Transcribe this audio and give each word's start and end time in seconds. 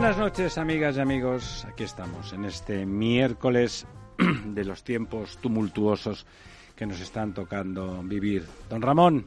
Buenas 0.00 0.16
noches, 0.16 0.58
amigas 0.58 0.96
y 0.96 1.00
amigos. 1.00 1.64
Aquí 1.68 1.82
estamos 1.82 2.32
en 2.32 2.44
este 2.44 2.86
miércoles 2.86 3.84
de 4.44 4.64
los 4.64 4.84
tiempos 4.84 5.38
tumultuosos 5.38 6.24
que 6.76 6.86
nos 6.86 7.00
están 7.00 7.34
tocando 7.34 8.00
vivir. 8.04 8.44
Don 8.70 8.80
Ramón. 8.80 9.26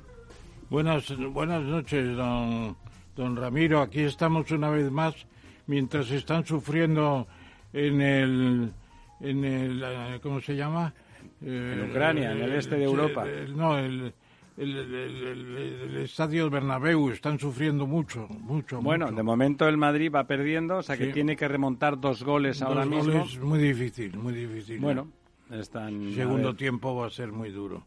Buenas, 0.69 1.13
buenas 1.33 1.61
noches, 1.63 2.15
don, 2.15 2.77
don 3.17 3.35
Ramiro. 3.35 3.81
Aquí 3.81 3.99
estamos 3.99 4.49
una 4.51 4.69
vez 4.69 4.89
más 4.89 5.13
mientras 5.67 6.09
están 6.09 6.45
sufriendo 6.45 7.27
en 7.73 7.99
el, 7.99 8.71
en 9.19 9.43
el 9.43 9.83
eh, 9.83 10.19
¿cómo 10.23 10.39
se 10.39 10.55
llama? 10.55 10.93
En 11.41 11.89
Ucrania, 11.89 12.31
en 12.31 12.43
el 12.43 12.53
este 12.53 12.77
de 12.77 12.85
Europa. 12.85 13.25
no, 13.53 13.77
el, 13.77 14.13
el, 14.61 14.93
el, 14.93 15.97
estadio 15.97 16.49
Bernabéu 16.49 17.09
están 17.09 17.39
sufriendo 17.39 17.87
mucho, 17.87 18.27
mucho. 18.27 18.79
Bueno, 18.79 19.11
de 19.11 19.23
momento 19.23 19.67
el 19.67 19.77
Madrid 19.77 20.11
va 20.13 20.25
perdiendo, 20.25 20.77
o 20.77 20.83
sea 20.83 20.97
que 20.97 21.07
tiene 21.07 21.35
que 21.35 21.47
remontar 21.47 21.99
dos 21.99 22.23
goles 22.23 22.61
ahora 22.61 22.85
mismo. 22.85 23.23
Es 23.23 23.39
muy 23.39 23.59
difícil, 23.59 24.15
muy 24.17 24.33
difícil. 24.33 24.79
Bueno, 24.79 25.07
están. 25.49 26.13
Segundo 26.13 26.55
tiempo 26.55 26.95
va 26.95 27.07
a 27.07 27.09
ser 27.09 27.31
muy 27.31 27.49
duro. 27.49 27.83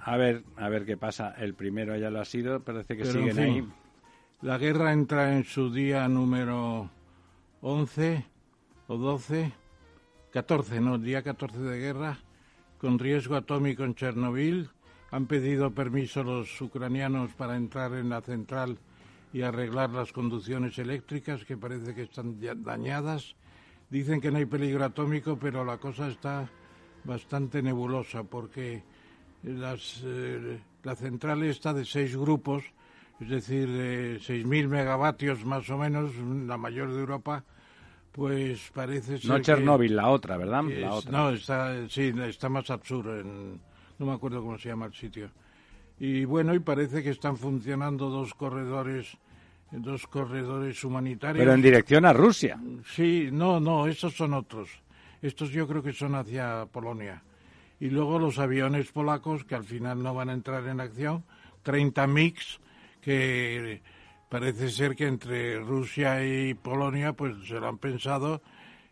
A 0.00 0.16
ver, 0.16 0.42
a 0.56 0.68
ver 0.68 0.84
qué 0.84 0.96
pasa. 0.96 1.34
El 1.38 1.54
primero 1.54 1.96
ya 1.96 2.10
lo 2.10 2.20
ha 2.20 2.24
sido, 2.24 2.60
parece 2.60 2.96
que 2.96 3.04
siguen 3.04 3.38
ahí. 3.38 3.68
La 4.42 4.58
guerra 4.58 4.92
entra 4.92 5.36
en 5.36 5.44
su 5.44 5.72
día 5.72 6.08
número 6.08 6.90
11 7.60 8.24
o 8.88 8.96
12, 8.96 9.52
14, 10.32 10.80
no, 10.80 10.98
día 10.98 11.22
14 11.22 11.58
de 11.58 11.78
guerra, 11.78 12.18
con 12.78 12.98
riesgo 12.98 13.36
atómico 13.36 13.84
en 13.84 13.94
Chernobyl 13.94 14.68
han 15.14 15.26
pedido 15.26 15.70
permiso 15.70 16.24
los 16.24 16.60
ucranianos 16.60 17.34
para 17.34 17.54
entrar 17.54 17.94
en 17.94 18.08
la 18.08 18.20
central 18.20 18.78
y 19.32 19.42
arreglar 19.42 19.90
las 19.90 20.10
conducciones 20.12 20.76
eléctricas 20.76 21.44
que 21.44 21.56
parece 21.56 21.94
que 21.94 22.02
están 22.02 22.40
dañadas. 22.64 23.36
Dicen 23.90 24.20
que 24.20 24.32
no 24.32 24.38
hay 24.38 24.46
peligro 24.46 24.84
atómico, 24.84 25.38
pero 25.40 25.64
la 25.64 25.78
cosa 25.78 26.08
está 26.08 26.50
bastante 27.04 27.62
nebulosa 27.62 28.24
porque 28.24 28.82
las, 29.44 30.02
eh, 30.04 30.58
la 30.82 30.96
central 30.96 31.44
está 31.44 31.72
de 31.72 31.84
seis 31.84 32.16
grupos, 32.16 32.64
es 33.20 33.28
decir, 33.28 33.70
de 33.70 34.16
6.000 34.16 34.66
megavatios 34.66 35.44
más 35.44 35.70
o 35.70 35.78
menos, 35.78 36.10
la 36.16 36.56
mayor 36.56 36.92
de 36.92 36.98
Europa, 36.98 37.44
pues 38.10 38.68
parece 38.74 39.18
ser. 39.18 39.30
No 39.30 39.38
Chernóbil, 39.38 39.94
la 39.94 40.08
otra, 40.08 40.36
¿verdad? 40.36 40.64
la 40.64 40.92
otra. 40.92 41.12
No, 41.12 41.30
está, 41.30 41.88
sí, 41.88 42.12
está 42.26 42.48
más 42.48 42.68
absurdo 42.68 43.20
en 43.20 43.60
no 43.98 44.06
me 44.06 44.12
acuerdo 44.12 44.42
cómo 44.42 44.58
se 44.58 44.68
llama 44.68 44.86
el 44.86 44.94
sitio. 44.94 45.30
Y 45.98 46.24
bueno, 46.24 46.54
y 46.54 46.58
parece 46.58 47.02
que 47.02 47.10
están 47.10 47.36
funcionando 47.36 48.08
dos 48.08 48.34
corredores 48.34 49.16
dos 49.70 50.06
corredores 50.06 50.82
humanitarios. 50.84 51.38
Pero 51.38 51.54
en 51.54 51.62
dirección 51.62 52.04
a 52.04 52.12
Rusia. 52.12 52.60
Sí, 52.86 53.28
no, 53.32 53.60
no, 53.60 53.86
esos 53.86 54.14
son 54.14 54.34
otros. 54.34 54.70
Estos 55.22 55.50
yo 55.50 55.66
creo 55.66 55.82
que 55.82 55.92
son 55.92 56.14
hacia 56.14 56.66
Polonia. 56.66 57.22
Y 57.80 57.90
luego 57.90 58.18
los 58.18 58.38
aviones 58.38 58.92
polacos 58.92 59.44
que 59.44 59.54
al 59.54 59.64
final 59.64 60.02
no 60.02 60.14
van 60.14 60.30
a 60.30 60.32
entrar 60.32 60.66
en 60.68 60.80
acción, 60.80 61.24
30 61.62 62.06
MiGs 62.06 62.60
que 63.00 63.82
parece 64.28 64.70
ser 64.70 64.94
que 64.94 65.06
entre 65.06 65.58
Rusia 65.60 66.24
y 66.24 66.54
Polonia 66.54 67.12
pues 67.12 67.34
se 67.46 67.54
lo 67.54 67.68
han 67.68 67.78
pensado 67.78 68.42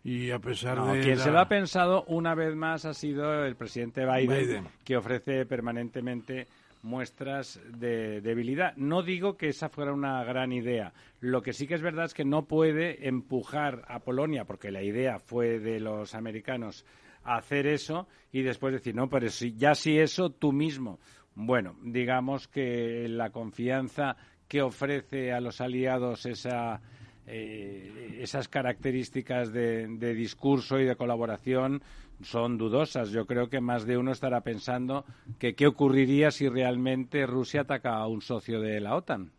y 0.05 0.31
a 0.31 0.39
pesar 0.39 0.83
de 0.85 1.01
quien 1.01 1.19
se 1.19 1.31
lo 1.31 1.39
ha 1.39 1.49
pensado 1.49 2.05
una 2.09 2.35
vez 2.35 2.55
más 2.57 2.85
ha 2.85 2.95
sido 2.95 3.45
el 3.45 3.57
presidente 3.57 4.05
Biden, 4.05 4.67
que 4.85 4.97
ofrece 4.97 5.47
permanentemente 5.47 6.49
muestras 6.83 7.61
de 7.79 8.21
debilidad. 8.21 8.75
No 8.77 9.03
digo 9.03 9.37
que 9.37 9.49
esa 9.49 9.69
fuera 9.69 9.93
una 9.93 10.25
gran 10.25 10.53
idea. 10.53 10.93
Lo 11.21 11.43
que 11.43 11.53
sí 11.53 11.67
que 11.69 11.75
es 11.75 11.83
verdad 11.83 12.07
es 12.07 12.15
que 12.15 12.25
no 12.25 12.47
puede 12.47 13.07
empujar 13.07 13.85
a 13.87 14.01
Polonia, 14.01 14.45
porque 14.45 14.73
la 14.73 14.83
idea 14.83 15.21
fue 15.21 15.61
de 15.61 15.79
los 15.79 16.15
americanos, 16.15 16.85
a 17.25 17.37
hacer 17.37 17.69
eso 17.69 18.09
y 18.33 18.43
después 18.43 18.73
decir, 18.73 18.97
no, 18.97 19.09
pero 19.09 19.29
si, 19.29 19.55
ya 19.55 19.75
si 19.77 19.99
eso 19.99 20.31
tú 20.31 20.53
mismo. 20.53 20.99
Bueno, 21.35 21.77
digamos 21.83 22.49
que 22.49 23.07
la 23.09 23.31
confianza 23.31 24.17
que 24.49 24.61
ofrece 24.61 25.33
a 25.33 25.41
los 25.41 25.61
aliados 25.61 26.27
esa 26.27 26.81
eh, 27.27 28.19
esas 28.21 28.49
características 28.49 29.53
de, 29.53 30.15
discurso 30.15 30.81
y 30.81 30.85
de 30.85 30.97
colaboración 30.97 31.83
son 32.23 32.59
dudosas. 32.59 33.11
Yo 33.11 33.27
creo 33.27 33.49
que 33.49 33.61
más 33.61 33.87
de 33.87 33.97
uno 33.97 34.13
estará 34.13 34.41
pensando 34.43 35.05
que 35.39 35.55
qué 35.55 35.67
ocurriría 35.67 36.31
si 36.31 36.49
realmente 36.49 37.27
Rusia 37.27 37.63
ataca 37.63 37.97
a 37.97 38.07
un 38.07 38.23
socio 38.23 38.61
de 38.61 38.81
la 38.81 38.97
OTAN. 38.97 39.33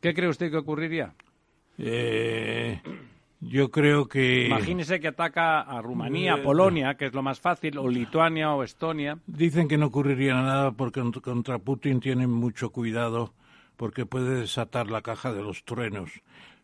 ¿Qué 0.00 0.14
cree 0.14 0.28
usted 0.28 0.50
que 0.50 0.58
ocurriría? 0.58 1.14
Eh, 1.78 2.80
yo 3.40 3.70
creo 3.70 4.06
que. 4.06 4.46
Imagínese 4.46 5.00
que 5.00 5.08
ataca 5.08 5.60
a 5.60 5.82
Rumanía, 5.82 6.34
eh, 6.34 6.42
Polonia, 6.42 6.94
que 6.94 7.06
es 7.06 7.14
lo 7.14 7.22
más 7.22 7.40
fácil, 7.40 7.78
o 7.78 7.88
Lituania 7.88 8.52
o 8.52 8.62
Estonia. 8.62 9.18
Dicen 9.26 9.68
que 9.68 9.78
no 9.78 9.86
ocurriría 9.86 10.34
nada 10.34 10.72
porque 10.72 11.02
contra 11.22 11.58
Putin 11.58 12.00
tienen 12.00 12.30
mucho 12.30 12.70
cuidado 12.70 13.34
porque 13.76 14.06
puede 14.06 14.40
desatar 14.40 14.90
la 14.90 15.02
caja 15.02 15.32
de 15.32 15.42
los 15.42 15.64
truenos. 15.64 16.10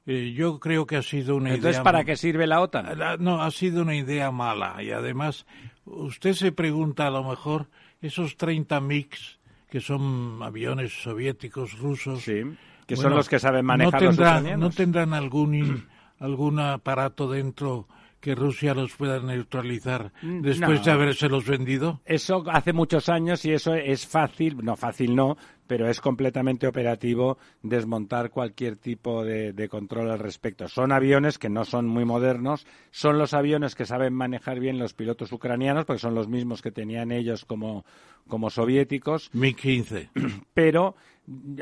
Eh, 0.06 0.32
yo 0.36 0.58
creo 0.58 0.86
que 0.86 0.96
ha 0.96 1.02
sido 1.02 1.36
una 1.36 1.50
Entonces, 1.50 1.76
idea. 1.76 1.82
¿para 1.84 2.04
qué 2.04 2.16
sirve 2.16 2.46
la 2.46 2.60
OTAN? 2.60 2.86
no, 3.20 3.42
ha 3.42 3.50
sido 3.50 3.82
una 3.82 3.94
idea 3.94 4.30
mala. 4.30 4.82
Y 4.82 4.90
además, 4.90 5.46
usted 5.84 6.32
se 6.32 6.52
pregunta 6.52 7.06
a 7.06 7.10
lo 7.10 7.22
mejor, 7.22 7.68
esos 8.00 8.36
30 8.36 8.80
MiGs, 8.80 9.38
que 9.70 9.80
son 9.80 10.40
aviones 10.42 10.92
soviéticos, 11.02 11.78
rusos. 11.78 12.22
Sí, 12.22 12.42
que 12.86 12.96
son 12.96 13.14
los 13.14 13.28
que 13.28 13.38
saben 13.38 13.64
manejar 13.64 14.02
no 14.02 14.08
tendrán, 14.08 14.60
¿No 14.60 14.70
tendrán 14.70 15.14
algún, 15.14 15.86
algún 16.18 16.58
aparato 16.58 17.30
dentro 17.30 17.86
que 18.20 18.34
Rusia 18.36 18.72
los 18.72 18.94
pueda 18.94 19.18
neutralizar 19.18 20.12
mm, 20.22 20.42
después 20.42 20.84
de 20.84 20.92
de 20.94 21.28
los 21.28 21.44
vendido? 21.46 22.00
Eso 22.04 22.44
hace 22.50 22.72
muchos 22.72 23.08
años 23.08 23.44
y 23.44 23.52
eso 23.52 23.74
es 23.74 24.06
fácil, 24.06 24.58
no 24.62 24.76
fácil 24.76 25.16
no, 25.16 25.36
pero 25.72 25.88
es 25.88 26.02
completamente 26.02 26.66
operativo 26.66 27.38
desmontar 27.62 28.28
cualquier 28.28 28.76
tipo 28.76 29.24
de, 29.24 29.68
control 29.70 30.10
al 30.10 30.18
respecto. 30.18 30.68
Son 30.68 30.92
aviones 30.92 31.38
que 31.38 31.48
no 31.48 31.64
son 31.64 31.86
muy 31.86 32.04
modernos, 32.04 32.66
son 32.90 33.16
los 33.16 33.32
aviones 33.32 33.74
que 33.74 33.86
saben 33.86 34.12
manejar 34.12 34.60
bien 34.60 34.78
los 34.78 34.92
pilotos 34.92 35.32
ucranianos, 35.32 35.86
porque 35.86 36.00
son 36.00 36.14
los 36.14 36.28
mismos 36.28 36.60
que 36.60 36.72
tenían 36.72 37.10
ellos 37.10 37.46
como, 37.46 37.86
como 38.28 38.50
soviéticos. 38.50 39.30
Mi-15. 39.32 40.10
Pero 40.52 40.94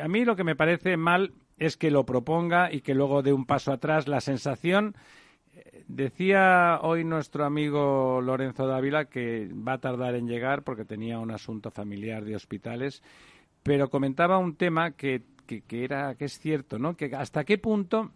a 0.03 0.09
mí 0.09 0.25
lo 0.25 0.35
que 0.35 0.43
me 0.43 0.57
parece 0.57 0.97
mal 0.97 1.33
es 1.57 1.77
que 1.77 1.93
lo 1.93 2.05
proponga 2.05 2.73
y 2.73 2.81
que 2.81 2.97
luego 2.97 3.23
dé 3.23 3.33
un 3.33 3.47
paso 3.47 3.71
atrás. 3.71 4.09
La 4.09 4.21
sensación 4.21 4.97
Decía 5.87 6.79
hoy 6.83 7.03
nuestro 7.03 7.45
amigo 7.45 8.21
Lorenzo 8.21 8.67
Dávila 8.67 9.07
que 9.07 9.49
va 9.53 9.73
a 9.75 9.81
tardar 9.81 10.15
en 10.15 10.29
llegar 10.29 10.63
porque 10.63 10.85
tenía 10.85 11.19
un 11.19 11.33
asunto 11.33 11.73
familiar 11.73 12.25
de 12.25 12.37
hospitales, 12.37 13.03
pero 13.63 13.91
comentaba 13.91 14.39
un 14.39 14.57
tema 14.57 14.93
que, 14.93 15.23
que, 15.47 15.85
era 15.85 16.15
que 16.15 16.27
es 16.27 16.39
cierto, 16.39 16.79
¿no? 16.79 16.97
Que 16.97 17.15
hasta 17.15 17.45
qué 17.45 17.59
punto 17.59 18.13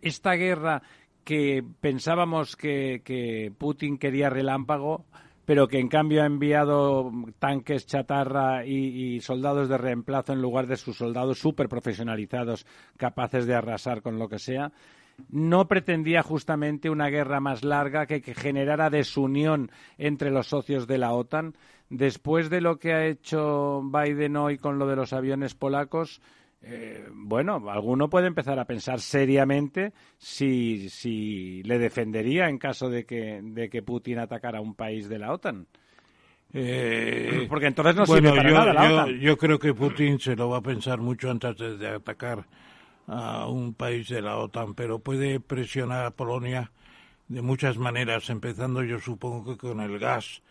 esta 0.00 0.32
guerra 0.34 0.82
que 1.24 1.64
pensábamos 1.80 2.56
que, 2.56 3.52
Putin 3.58 3.98
quería 3.98 4.28
relámpago, 4.28 5.04
pero 5.44 5.68
que 5.68 5.78
en 5.78 5.88
cambio 5.88 6.22
ha 6.22 6.26
enviado 6.26 7.10
tanques 7.38 7.86
chatarra 7.86 8.64
y, 8.64 9.14
y, 9.14 9.20
soldados 9.20 9.68
de 9.68 9.78
reemplazo 9.78 10.32
en 10.32 10.42
lugar 10.42 10.66
de 10.66 10.76
sus 10.76 10.96
soldados 10.96 11.38
súper 11.38 11.68
profesionalizados 11.68 12.66
capaces 12.96 13.46
de 13.46 13.54
arrasar 13.54 14.02
con 14.02 14.18
lo 14.18 14.28
que 14.28 14.38
sea 14.38 14.72
no 15.30 15.68
pretendía 15.68 16.22
justamente 16.22 16.90
una 16.90 17.08
guerra 17.08 17.40
más 17.40 17.64
larga 17.64 18.06
que, 18.06 18.22
generara 18.34 18.90
desunión 18.90 19.70
entre 19.98 20.30
los 20.30 20.48
socios 20.48 20.86
de 20.86 20.98
la 20.98 21.12
OTAN. 21.12 21.54
Después 21.94 22.48
de 22.48 22.62
lo 22.62 22.78
que 22.78 22.94
ha 22.94 23.04
hecho 23.06 23.82
Biden 23.84 24.36
hoy 24.38 24.56
con 24.56 24.78
lo 24.78 24.86
de 24.86 24.96
los 24.96 25.12
aviones 25.12 25.54
polacos, 25.54 26.22
eh, 26.62 27.06
bueno, 27.12 27.62
alguno 27.68 28.08
puede 28.08 28.28
empezar 28.28 28.58
a 28.58 28.64
pensar 28.64 28.98
seriamente 29.00 29.92
si, 30.16 30.88
si 30.88 31.62
le 31.64 31.78
defendería 31.78 32.48
en 32.48 32.56
caso 32.56 32.88
de 32.88 33.04
que, 33.04 33.40
de 33.42 33.68
que 33.68 33.82
Putin 33.82 34.20
atacara 34.20 34.56
a 34.58 34.62
un 34.62 34.74
país 34.74 35.06
de 35.10 35.18
la 35.18 35.32
OTAN. 35.34 35.66
Eh, 36.54 37.46
Porque 37.48 37.66
entonces 37.66 37.94
no 37.96 38.06
sirve 38.06 38.30
para 38.30 38.48
yo, 38.48 38.54
nada 38.54 38.72
la 38.72 38.88
yo- 38.88 38.94
OTAN. 38.94 39.20
yo 39.20 39.36
creo 39.38 39.58
que 39.58 39.74
Putin 39.74 40.18
se 40.18 40.36
lo 40.36 40.48
va 40.50 40.58
a 40.58 40.62
pensar 40.62 40.98
mucho 40.98 41.30
antes 41.30 41.56
de, 41.58 41.76
de 41.78 41.88
atacar 41.88 42.46
a 43.06 43.48
un 43.48 43.74
país 43.74 44.08
de 44.08 44.22
la 44.22 44.36
OTAN, 44.38 44.74
pero 44.74 44.98
puede 44.98 45.40
presionar 45.40 46.06
a 46.06 46.10
Polonia 46.10 46.70
de 47.28 47.42
muchas 47.42 47.76
maneras, 47.78 48.28
empezando 48.30 48.82
yo 48.82 48.98
supongo 48.98 49.44
que 49.44 49.56
con 49.68 49.80
el 49.80 49.98
gas, 49.98 50.42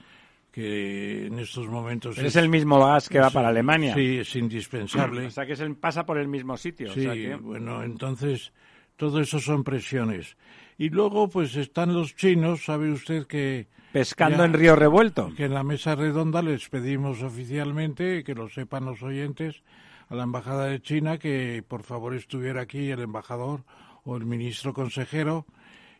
que 0.51 1.27
en 1.27 1.39
estos 1.39 1.67
momentos 1.67 2.17
Es 2.17 2.35
el 2.35 2.49
mismo 2.49 2.85
gas 2.85 3.07
que 3.09 3.19
va 3.19 3.29
para 3.29 3.47
Alemania. 3.49 3.93
Sí, 3.95 4.17
es 4.17 4.35
indispensable. 4.35 5.25
O 5.27 5.31
sea 5.31 5.45
que 5.45 5.53
es 5.53 5.59
el- 5.61 5.75
pasa 5.75 6.05
por 6.05 6.17
el 6.17 6.27
mismo 6.27 6.57
sitio. 6.57 6.91
o 6.91 6.93
Sí, 6.93 7.01
sea 7.03 7.13
que- 7.13 7.35
bueno, 7.35 7.83
entonces 7.83 8.51
todo 8.97 9.21
eso 9.21 9.39
son 9.39 9.63
presiones. 9.63 10.35
Y 10.77 10.89
luego 10.89 11.29
pues 11.29 11.55
están 11.55 11.93
los 11.93 12.15
chinos, 12.15 12.65
sabe 12.65 12.91
usted 12.91 13.27
que 13.27 13.67
pescando 13.93 14.39
Ya. 14.39 14.45
en 14.45 14.53
río 14.53 14.75
revuelto. 14.75 15.33
que 15.35 15.45
en 15.45 15.53
la 15.53 15.63
mesa 15.63 15.95
redonda 15.95 16.41
les 16.41 16.67
pedimos 16.69 17.21
oficialmente, 17.23 18.23
que 18.23 18.35
lo 18.35 18.49
sepan 18.49 18.85
los 18.85 19.01
oyentes, 19.03 19.63
a 20.09 20.15
la 20.15 20.23
Embajada 20.23 20.65
de 20.65 20.81
China 20.81 21.17
que 21.17 21.63
por 21.65 21.83
favor 21.83 22.13
estuviera 22.15 22.61
aquí 22.61 22.89
el 22.91 22.99
embajador 23.01 23.63
o 24.03 24.17
el 24.17 24.25
ministro 24.25 24.73
consejero 24.73 25.45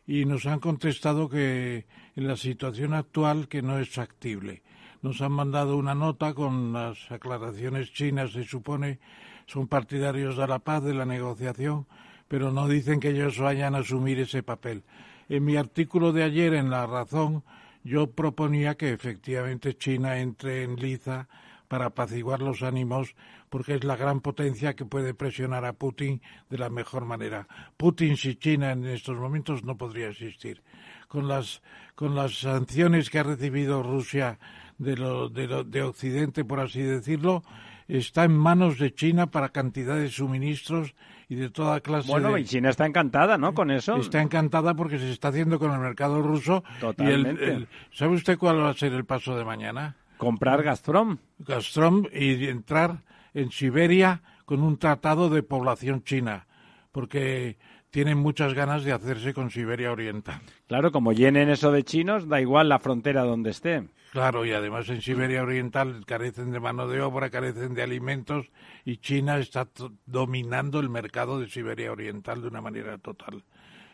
y 0.05 0.25
nos 0.25 0.45
han 0.45 0.59
contestado 0.59 1.29
que 1.29 1.85
en 2.15 2.27
la 2.27 2.35
situación 2.35 2.93
actual 2.93 3.47
que 3.47 3.61
no 3.61 3.79
es 3.79 3.89
factible. 3.89 4.63
Nos 5.01 5.21
han 5.21 5.31
mandado 5.31 5.77
una 5.77 5.95
nota 5.95 6.33
con 6.33 6.73
las 6.73 7.11
aclaraciones 7.11 7.91
chinas, 7.93 8.31
se 8.31 8.43
supone, 8.43 8.99
son 9.47 9.67
partidarios 9.67 10.37
de 10.37 10.47
la 10.47 10.59
paz, 10.59 10.83
de 10.83 10.93
la 10.93 11.05
negociación, 11.05 11.87
pero 12.27 12.51
no 12.51 12.67
dicen 12.67 12.99
que 12.99 13.09
ellos 13.09 13.39
vayan 13.39 13.75
a 13.75 13.79
asumir 13.79 14.19
ese 14.19 14.43
papel. 14.43 14.83
En 15.27 15.43
mi 15.43 15.55
artículo 15.55 16.11
de 16.13 16.23
ayer 16.23 16.53
en 16.53 16.69
La 16.69 16.85
Razón, 16.85 17.43
yo 17.83 18.11
proponía 18.11 18.75
que 18.75 18.91
efectivamente 18.91 19.77
China 19.77 20.19
entre 20.19 20.63
en 20.63 20.75
liza 20.75 21.27
para 21.67 21.87
apaciguar 21.87 22.41
los 22.41 22.63
ánimos, 22.63 23.15
porque 23.51 23.75
es 23.75 23.83
la 23.83 23.97
gran 23.97 24.21
potencia 24.21 24.75
que 24.77 24.85
puede 24.85 25.13
presionar 25.13 25.65
a 25.65 25.73
Putin 25.73 26.21
de 26.49 26.57
la 26.57 26.69
mejor 26.69 27.03
manera. 27.03 27.47
Putin 27.75 28.15
sin 28.15 28.39
China 28.39 28.71
en 28.71 28.85
estos 28.85 29.17
momentos 29.17 29.65
no 29.65 29.77
podría 29.77 30.07
existir. 30.07 30.63
Con 31.09 31.27
las, 31.27 31.61
con 31.95 32.15
las 32.15 32.39
sanciones 32.39 33.09
que 33.09 33.19
ha 33.19 33.23
recibido 33.23 33.83
Rusia 33.83 34.39
de, 34.77 34.95
lo, 34.95 35.27
de, 35.27 35.47
lo- 35.47 35.65
de 35.65 35.83
Occidente, 35.83 36.45
por 36.45 36.61
así 36.61 36.81
decirlo, 36.81 37.43
está 37.89 38.23
en 38.23 38.31
manos 38.37 38.79
de 38.79 38.93
China 38.95 39.27
para 39.29 39.49
cantidad 39.49 39.97
de 39.97 40.07
suministros 40.07 40.95
y 41.27 41.35
de 41.35 41.49
toda 41.49 41.81
clase 41.81 42.09
Bueno, 42.09 42.31
de... 42.31 42.39
y 42.41 42.45
China 42.45 42.69
está 42.69 42.85
encantada, 42.85 43.37
¿no? 43.37 43.53
Con 43.53 43.69
eso. 43.69 43.97
Está 43.97 44.21
encantada 44.21 44.73
porque 44.75 44.97
se 44.97 45.11
está 45.11 45.27
haciendo 45.27 45.59
con 45.59 45.73
el 45.73 45.79
mercado 45.79 46.21
ruso. 46.21 46.63
Y 46.69 46.73
el- 46.75 46.79
Totalmente. 46.79 47.51
el- 47.51 47.67
¿Sabe 47.91 48.15
usted 48.15 48.37
cuál 48.37 48.59
va 48.61 48.69
a 48.69 48.73
ser 48.73 48.93
el 48.93 49.03
paso 49.03 49.35
de 49.37 49.43
mañana? 49.43 49.97
Comprar 50.17 50.63
Gazprom. 50.63 51.17
Gazprom 51.39 52.05
y 52.13 52.45
entrar 52.47 52.99
en 53.33 53.51
Siberia 53.51 54.21
con 54.45 54.61
un 54.63 54.77
tratado 54.77 55.29
de 55.29 55.43
población 55.43 56.03
china, 56.03 56.47
porque 56.91 57.57
tienen 57.89 58.17
muchas 58.17 58.53
ganas 58.53 58.83
de 58.83 58.93
hacerse 58.93 59.33
con 59.33 59.51
Siberia 59.51 59.91
Oriental. 59.91 60.41
Claro, 60.67 60.91
como 60.91 61.11
llenen 61.13 61.49
eso 61.49 61.71
de 61.71 61.83
chinos, 61.83 62.27
da 62.27 62.39
igual 62.41 62.69
la 62.69 62.79
frontera 62.79 63.23
donde 63.23 63.49
esté. 63.51 63.87
Claro, 64.11 64.45
y 64.45 64.51
además 64.51 64.89
en 64.89 65.01
Siberia 65.01 65.41
Oriental 65.41 66.03
carecen 66.05 66.51
de 66.51 66.59
mano 66.59 66.87
de 66.87 66.99
obra, 67.01 67.29
carecen 67.29 67.73
de 67.73 67.83
alimentos 67.83 68.51
y 68.83 68.97
China 68.97 69.37
está 69.37 69.67
dominando 70.05 70.79
el 70.81 70.89
mercado 70.89 71.39
de 71.39 71.47
Siberia 71.47 71.91
Oriental 71.93 72.41
de 72.41 72.47
una 72.49 72.59
manera 72.61 72.97
total. 72.97 73.43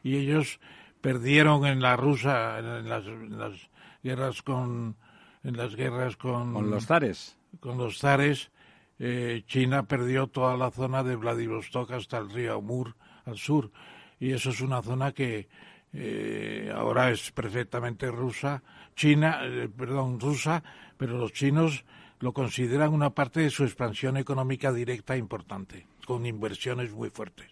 Y 0.03 0.15
ellos 0.15 0.59
perdieron 1.01 1.65
en 1.67 1.81
la 1.81 1.95
rusa, 1.97 2.57
en 2.57 2.89
las, 2.89 3.05
en 3.05 3.37
las 3.37 3.69
guerras 4.03 4.41
con, 4.41 4.95
en 5.43 5.55
las 5.57 5.75
guerras 5.75 6.17
con, 6.17 6.53
Con 6.53 6.71
los 6.71 6.87
zares. 6.87 7.37
con 7.59 7.77
los 7.77 7.99
zares, 7.99 8.49
eh, 8.99 9.43
China 9.45 9.87
perdió 9.87 10.27
toda 10.27 10.57
la 10.57 10.71
zona 10.71 11.03
de 11.03 11.15
Vladivostok 11.15 11.91
hasta 11.91 12.17
el 12.17 12.29
río 12.29 12.55
Amur 12.55 12.95
al 13.25 13.37
sur. 13.37 13.71
Y 14.19 14.31
eso 14.31 14.49
es 14.49 14.61
una 14.61 14.81
zona 14.81 15.11
que 15.11 15.47
eh, 15.93 16.71
ahora 16.75 17.11
es 17.11 17.31
perfectamente 17.31 18.09
rusa, 18.11 18.63
China, 18.95 19.39
eh, 19.43 19.69
perdón, 19.69 20.19
rusa, 20.19 20.63
pero 20.97 21.17
los 21.17 21.33
chinos 21.33 21.85
lo 22.19 22.33
consideran 22.33 22.93
una 22.93 23.11
parte 23.11 23.41
de 23.41 23.49
su 23.49 23.63
expansión 23.63 24.17
económica 24.17 24.73
directa 24.73 25.15
importante, 25.15 25.85
con 26.05 26.25
inversiones 26.25 26.91
muy 26.91 27.09
fuertes. 27.09 27.47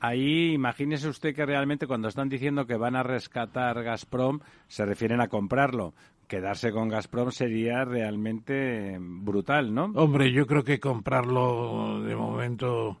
Ahí 0.00 0.52
imagínese 0.52 1.08
usted 1.08 1.34
que 1.34 1.46
realmente 1.46 1.86
cuando 1.86 2.08
están 2.08 2.28
diciendo 2.28 2.66
que 2.66 2.76
van 2.76 2.94
a 2.94 3.02
rescatar 3.02 3.82
Gazprom, 3.82 4.40
se 4.68 4.84
refieren 4.84 5.20
a 5.20 5.28
comprarlo. 5.28 5.94
Quedarse 6.28 6.72
con 6.72 6.88
Gazprom 6.88 7.30
sería 7.30 7.84
realmente 7.84 8.96
brutal, 9.00 9.74
¿no? 9.74 9.84
Hombre, 9.94 10.32
yo 10.32 10.46
creo 10.46 10.64
que 10.64 10.80
comprarlo 10.80 12.02
de 12.02 12.16
momento 12.16 13.00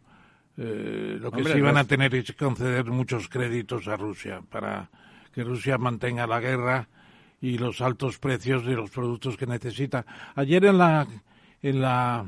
eh, 0.56 1.16
lo 1.20 1.30
que 1.30 1.38
Hombre, 1.38 1.54
sí 1.54 1.60
van 1.60 1.76
a 1.76 1.84
tener 1.84 2.14
es 2.14 2.32
conceder 2.32 2.84
muchos 2.86 3.28
créditos 3.28 3.88
a 3.88 3.96
Rusia 3.96 4.42
para 4.50 4.90
que 5.32 5.42
Rusia 5.42 5.78
mantenga 5.78 6.26
la 6.26 6.40
guerra 6.40 6.88
y 7.40 7.58
los 7.58 7.80
altos 7.80 8.18
precios 8.18 8.64
de 8.64 8.74
los 8.74 8.90
productos 8.90 9.36
que 9.36 9.46
necesita. 9.46 10.06
Ayer 10.34 10.64
en 10.66 10.78
la 10.78 11.06
en 11.62 11.80
la 11.80 12.26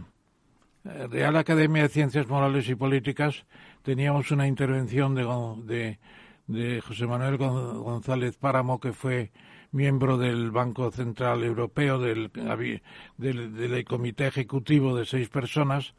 eh, 0.84 1.06
Real 1.10 1.36
Academia 1.36 1.82
de 1.82 1.88
Ciencias 1.88 2.26
Morales 2.26 2.68
y 2.68 2.74
Políticas 2.74 3.44
teníamos 3.82 4.30
una 4.30 4.46
intervención 4.48 5.14
de, 5.14 5.24
de, 5.64 5.98
de 6.46 6.80
José 6.80 7.06
Manuel 7.06 7.38
Gon- 7.38 7.82
González 7.82 8.36
Páramo, 8.38 8.80
que 8.80 8.92
fue 8.92 9.30
miembro 9.76 10.16
del 10.16 10.50
Banco 10.50 10.90
Central 10.90 11.44
Europeo, 11.44 11.98
del, 12.00 12.32
del 13.18 13.84
Comité 13.84 14.26
Ejecutivo 14.26 14.96
de 14.96 15.04
seis 15.04 15.28
personas, 15.28 15.94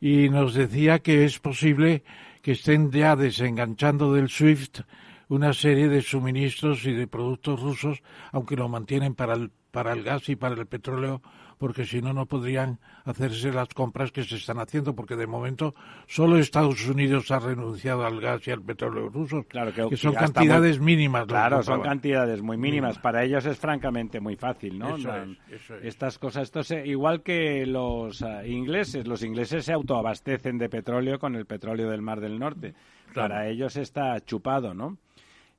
y 0.00 0.28
nos 0.28 0.54
decía 0.54 1.00
que 1.00 1.24
es 1.24 1.38
posible 1.38 2.04
que 2.42 2.52
estén 2.52 2.92
ya 2.92 3.16
desenganchando 3.16 4.12
del 4.12 4.28
SWIFT 4.28 4.80
una 5.28 5.52
serie 5.52 5.88
de 5.88 6.02
suministros 6.02 6.84
y 6.84 6.92
de 6.92 7.06
productos 7.06 7.60
rusos, 7.60 8.02
aunque 8.30 8.56
lo 8.56 8.68
mantienen 8.68 9.14
para 9.14 9.34
el, 9.34 9.50
para 9.70 9.92
el 9.92 10.04
gas 10.04 10.28
y 10.28 10.36
para 10.36 10.54
el 10.54 10.66
petróleo, 10.66 11.22
porque 11.58 11.84
si 11.86 12.02
no, 12.02 12.12
no 12.12 12.26
podrían 12.26 12.78
hacerse 13.04 13.50
las 13.52 13.68
compras 13.68 14.12
que 14.12 14.22
se 14.24 14.36
están 14.36 14.58
haciendo, 14.58 14.94
porque 14.94 15.16
de 15.16 15.26
momento 15.26 15.74
solo 16.06 16.36
Estados 16.38 16.86
Unidos 16.86 17.30
ha 17.30 17.38
renunciado 17.38 18.04
al 18.04 18.20
gas 18.20 18.46
y 18.46 18.50
al 18.50 18.62
petróleo 18.62 19.08
rusos, 19.08 19.46
Claro, 19.46 19.72
que- 19.72 19.88
que 19.88 19.96
son 19.96 20.14
cantidades 20.14 20.78
mínimas. 20.80 21.26
Claro, 21.26 21.62
son 21.62 21.80
cantidades 21.82 22.42
muy 22.42 22.56
mínimas. 22.56 22.98
Para 22.98 23.24
ellos 23.24 23.46
es 23.46 23.58
francamente 23.58 24.20
muy 24.20 24.36
fácil, 24.36 24.78
¿no? 24.78 24.96
Eso 24.96 25.08
Dan- 25.08 25.38
es, 25.48 25.62
eso 25.62 25.76
es. 25.76 25.84
Estas 25.84 26.18
cosas, 26.18 26.42
esto 26.44 26.62
se- 26.62 26.86
igual 26.86 27.22
que 27.22 27.64
los 27.66 28.22
ah, 28.22 28.46
ingleses, 28.46 29.06
los 29.06 29.22
ingleses 29.22 29.64
se 29.64 29.72
autoabastecen 29.72 30.58
de 30.58 30.68
petróleo 30.68 31.18
con 31.18 31.36
el 31.36 31.46
petróleo 31.46 31.88
del 31.90 32.02
Mar 32.02 32.20
del 32.20 32.38
Norte. 32.38 32.74
Claro. 33.12 33.30
Para 33.34 33.48
ellos 33.48 33.76
está 33.76 34.20
chupado, 34.24 34.74
¿no? 34.74 34.98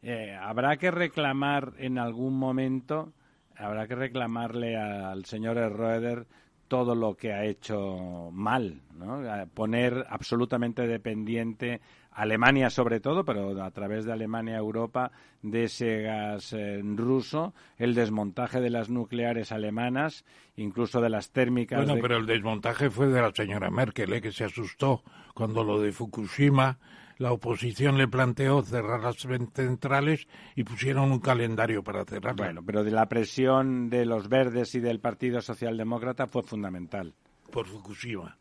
Eh, 0.03 0.37
habrá 0.39 0.77
que 0.77 0.91
reclamar 0.91 1.73
en 1.79 1.97
algún 1.97 2.37
momento, 2.37 3.13
habrá 3.57 3.87
que 3.87 3.95
reclamarle 3.95 4.77
al 4.77 5.25
señor 5.25 5.57
Roeder 5.75 6.25
todo 6.67 6.95
lo 6.95 7.15
que 7.15 7.31
ha 7.31 7.45
hecho 7.45 8.29
mal, 8.33 8.81
¿no? 8.93 9.21
Poner 9.53 10.05
absolutamente 10.09 10.85
dependiente 10.85 11.79
Alemania 12.11 12.69
sobre 12.69 12.99
todo, 12.99 13.23
pero 13.23 13.63
a 13.63 13.71
través 13.71 14.03
de 14.05 14.11
Alemania 14.11 14.57
Europa 14.57 15.11
de 15.43 15.65
ese 15.65 16.01
gas 16.01 16.51
eh, 16.51 16.81
ruso, 16.83 17.53
el 17.77 17.93
desmontaje 17.93 18.59
de 18.59 18.69
las 18.71 18.89
nucleares 18.89 19.51
alemanas, 19.53 20.25
incluso 20.57 20.99
de 20.99 21.09
las 21.09 21.31
térmicas. 21.31 21.77
Bueno, 21.77 21.95
de- 21.95 22.01
pero 22.01 22.17
el 22.17 22.25
desmontaje 22.25 22.89
fue 22.89 23.07
de 23.07 23.21
la 23.21 23.31
señora 23.33 23.69
Merkel, 23.69 24.11
¿eh? 24.13 24.21
que 24.21 24.31
se 24.31 24.43
asustó 24.43 25.03
cuando 25.35 25.63
lo 25.63 25.79
de 25.79 25.91
Fukushima, 25.93 26.79
la 27.17 27.31
oposición 27.31 27.97
le 27.97 28.07
planteó 28.07 28.61
cerrar 28.61 29.01
las 29.01 29.17
centrales 29.17 30.27
y 30.55 30.63
pusieron 30.63 31.11
un 31.11 31.19
calendario 31.19 31.83
para 31.83 32.05
cerrarlas. 32.05 32.47
Bueno, 32.47 32.63
pero 32.65 32.83
de 32.83 32.91
la 32.91 33.07
presión 33.07 33.89
de 33.89 34.05
los 34.05 34.29
verdes 34.29 34.75
y 34.75 34.79
del 34.79 34.99
Partido 34.99 35.41
Socialdemócrata 35.41 36.27
fue 36.27 36.43
fundamental. 36.43 37.13
por 37.51 37.65
Fukushima. 37.67 38.37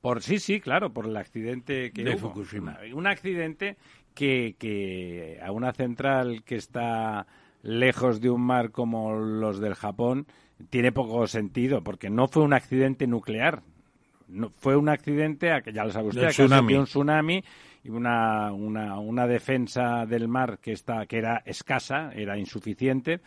Por 0.00 0.22
sí, 0.22 0.38
sí, 0.38 0.60
claro, 0.60 0.92
por 0.92 1.06
el 1.06 1.16
accidente 1.16 1.92
que 1.92 2.04
De 2.04 2.12
hubo. 2.12 2.30
Fukushima. 2.30 2.78
Un 2.94 3.06
accidente 3.06 3.76
que, 4.14 4.56
que 4.58 5.38
a 5.42 5.52
una 5.52 5.72
central 5.72 6.42
que 6.44 6.56
está 6.56 7.26
lejos 7.62 8.20
de 8.20 8.30
un 8.30 8.40
mar 8.40 8.70
como 8.70 9.14
los 9.14 9.60
del 9.60 9.74
Japón 9.74 10.26
tiene 10.70 10.92
poco 10.92 11.26
sentido, 11.26 11.82
porque 11.82 12.10
no 12.10 12.28
fue 12.28 12.42
un 12.42 12.52
accidente 12.52 13.06
nuclear. 13.06 13.62
No, 14.30 14.50
fue 14.56 14.76
un 14.76 14.88
accidente, 14.88 15.52
a 15.52 15.60
que 15.60 15.72
ya 15.72 15.84
lo 15.84 15.90
sabe 15.90 16.08
usted, 16.08 16.22
causa 16.22 16.44
tsunami. 16.44 16.74
un 16.74 16.84
tsunami 16.84 17.44
y 17.82 17.90
una, 17.90 18.52
una, 18.52 18.98
una 18.98 19.26
defensa 19.26 20.06
del 20.06 20.28
mar 20.28 20.58
que, 20.58 20.72
está, 20.72 21.06
que 21.06 21.18
era 21.18 21.42
escasa, 21.44 22.12
era 22.14 22.38
insuficiente 22.38 23.20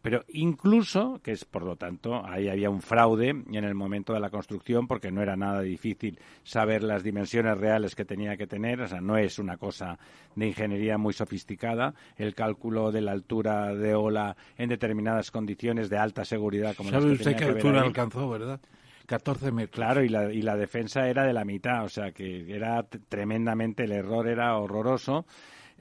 pero 0.00 0.24
incluso, 0.28 1.20
que 1.22 1.32
es 1.32 1.44
por 1.44 1.62
lo 1.62 1.76
tanto, 1.76 2.24
ahí 2.24 2.48
había 2.48 2.70
un 2.70 2.80
fraude 2.80 3.28
en 3.28 3.64
el 3.64 3.74
momento 3.74 4.14
de 4.14 4.20
la 4.20 4.30
construcción 4.30 4.86
porque 4.86 5.10
no 5.10 5.22
era 5.22 5.36
nada 5.36 5.60
difícil 5.60 6.18
saber 6.42 6.82
las 6.82 7.02
dimensiones 7.02 7.58
reales 7.58 7.94
que 7.94 8.04
tenía 8.04 8.36
que 8.36 8.46
tener, 8.46 8.80
o 8.80 8.88
sea, 8.88 9.00
no 9.00 9.18
es 9.18 9.38
una 9.38 9.56
cosa 9.58 9.98
de 10.34 10.46
ingeniería 10.46 10.96
muy 10.96 11.12
sofisticada, 11.12 11.94
el 12.16 12.34
cálculo 12.34 12.92
de 12.92 13.02
la 13.02 13.12
altura 13.12 13.74
de 13.74 13.94
ola 13.94 14.36
en 14.56 14.70
determinadas 14.70 15.30
condiciones 15.30 15.90
de 15.90 15.98
alta 15.98 16.24
seguridad 16.24 16.74
como 16.74 16.90
¿Sabe 16.90 17.08
las 17.08 17.18
que 17.18 17.22
usted 17.22 17.36
qué 17.36 17.44
que 17.44 17.50
altura 17.52 17.80
ahí. 17.82 17.86
alcanzó, 17.88 18.28
verdad? 18.30 18.60
14 19.06 19.52
metros. 19.52 19.74
Claro, 19.74 20.02
y 20.02 20.08
la, 20.08 20.32
y 20.32 20.42
la 20.42 20.56
defensa 20.56 21.08
era 21.08 21.24
de 21.24 21.32
la 21.32 21.44
mitad, 21.44 21.84
o 21.84 21.88
sea 21.88 22.12
que 22.12 22.54
era 22.54 22.86
tremendamente, 23.08 23.84
el 23.84 23.92
error 23.92 24.28
era 24.28 24.56
horroroso. 24.56 25.26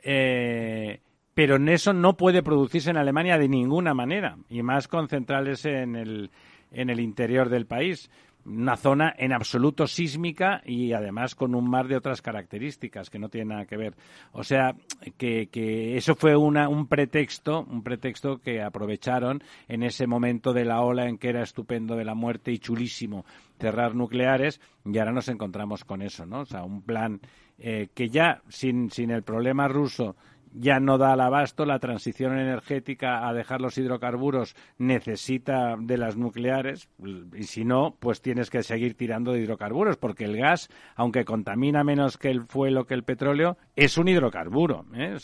Eh, 0.01 0.99
pero 1.33 1.55
en 1.55 1.69
eso 1.69 1.93
no 1.93 2.15
puede 2.15 2.43
producirse 2.43 2.91
en 2.91 2.97
Alemania 2.97 3.37
de 3.37 3.49
ninguna 3.49 3.93
manera, 3.93 4.37
y 4.49 4.61
más 4.61 4.87
con 4.87 5.07
centrales 5.07 5.65
en 5.65 5.95
el, 5.95 6.31
en 6.71 6.89
el 6.89 6.99
interior 6.99 7.49
del 7.49 7.65
país. 7.65 8.11
Una 8.45 8.75
zona 8.75 9.13
en 9.17 9.31
absoluto 9.31 9.87
sísmica 9.87 10.61
y 10.65 10.93
además 10.93 11.33
con 11.35 11.55
un 11.55 11.69
mar 11.69 11.87
de 11.87 11.95
otras 11.95 12.21
características 12.21 13.09
que 13.09 13.19
no 13.19 13.29
tienen 13.29 13.49
nada 13.49 13.65
que 13.65 13.77
ver. 13.77 13.95
O 14.33 14.43
sea, 14.43 14.75
que, 15.17 15.47
que 15.47 15.95
eso 15.95 16.15
fue 16.15 16.35
una, 16.35 16.67
un 16.67 16.87
pretexto, 16.87 17.65
un 17.69 17.83
pretexto 17.83 18.39
que 18.39 18.61
aprovecharon 18.61 19.41
en 19.67 19.83
ese 19.83 20.07
momento 20.07 20.53
de 20.53 20.65
la 20.65 20.81
ola 20.81 21.07
en 21.07 21.17
que 21.17 21.29
era 21.29 21.41
estupendo 21.41 21.95
de 21.95 22.05
la 22.05 22.15
muerte 22.15 22.51
y 22.51 22.59
chulísimo 22.59 23.25
cerrar 23.59 23.95
nucleares 23.95 24.59
y 24.85 24.97
ahora 24.97 25.13
nos 25.13 25.29
encontramos 25.29 25.85
con 25.85 26.01
eso, 26.01 26.25
¿no? 26.25 26.41
O 26.41 26.45
sea, 26.45 26.63
un 26.63 26.81
plan 26.81 27.21
eh, 27.57 27.87
que 27.93 28.09
ya 28.09 28.41
sin, 28.49 28.89
sin 28.91 29.11
el 29.11 29.23
problema 29.23 29.67
ruso 29.67 30.15
ya 30.53 30.79
no 30.79 30.97
da 30.97 31.13
al 31.13 31.21
abasto, 31.21 31.65
la 31.65 31.79
transición 31.79 32.37
energética 32.37 33.27
a 33.27 33.33
dejar 33.33 33.61
los 33.61 33.77
hidrocarburos 33.77 34.55
necesita 34.77 35.75
de 35.79 35.97
las 35.97 36.15
nucleares 36.15 36.89
y 37.33 37.43
si 37.43 37.65
no, 37.65 37.95
pues 37.99 38.21
tienes 38.21 38.49
que 38.49 38.63
seguir 38.63 38.95
tirando 38.95 39.33
de 39.33 39.39
hidrocarburos 39.41 39.97
porque 39.97 40.25
el 40.25 40.37
gas, 40.37 40.69
aunque 40.95 41.25
contamina 41.25 41.83
menos 41.83 42.17
que 42.17 42.29
el 42.29 42.43
fuelo 42.43 42.85
que 42.85 42.93
el 42.93 43.03
petróleo, 43.03 43.57
es 43.75 43.97
un 43.97 44.07
hidrocarburo. 44.07 44.85
¿eh? 44.93 45.17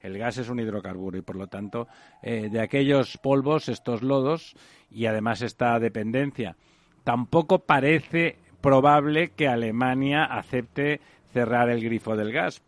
El 0.00 0.18
gas 0.18 0.38
es 0.38 0.48
un 0.48 0.60
hidrocarburo 0.60 1.18
y 1.18 1.22
por 1.22 1.36
lo 1.36 1.46
tanto 1.46 1.86
eh, 2.22 2.48
de 2.50 2.60
aquellos 2.60 3.18
polvos, 3.18 3.68
estos 3.68 4.02
lodos 4.02 4.54
y 4.90 5.06
además 5.06 5.42
esta 5.42 5.78
dependencia, 5.78 6.56
tampoco 7.04 7.60
parece 7.60 8.38
probable 8.62 9.30
que 9.30 9.48
Alemania 9.48 10.24
acepte 10.24 11.00
cerrar 11.32 11.68
el 11.70 11.82
grifo 11.82 12.16
del 12.16 12.32
gas 12.32 12.62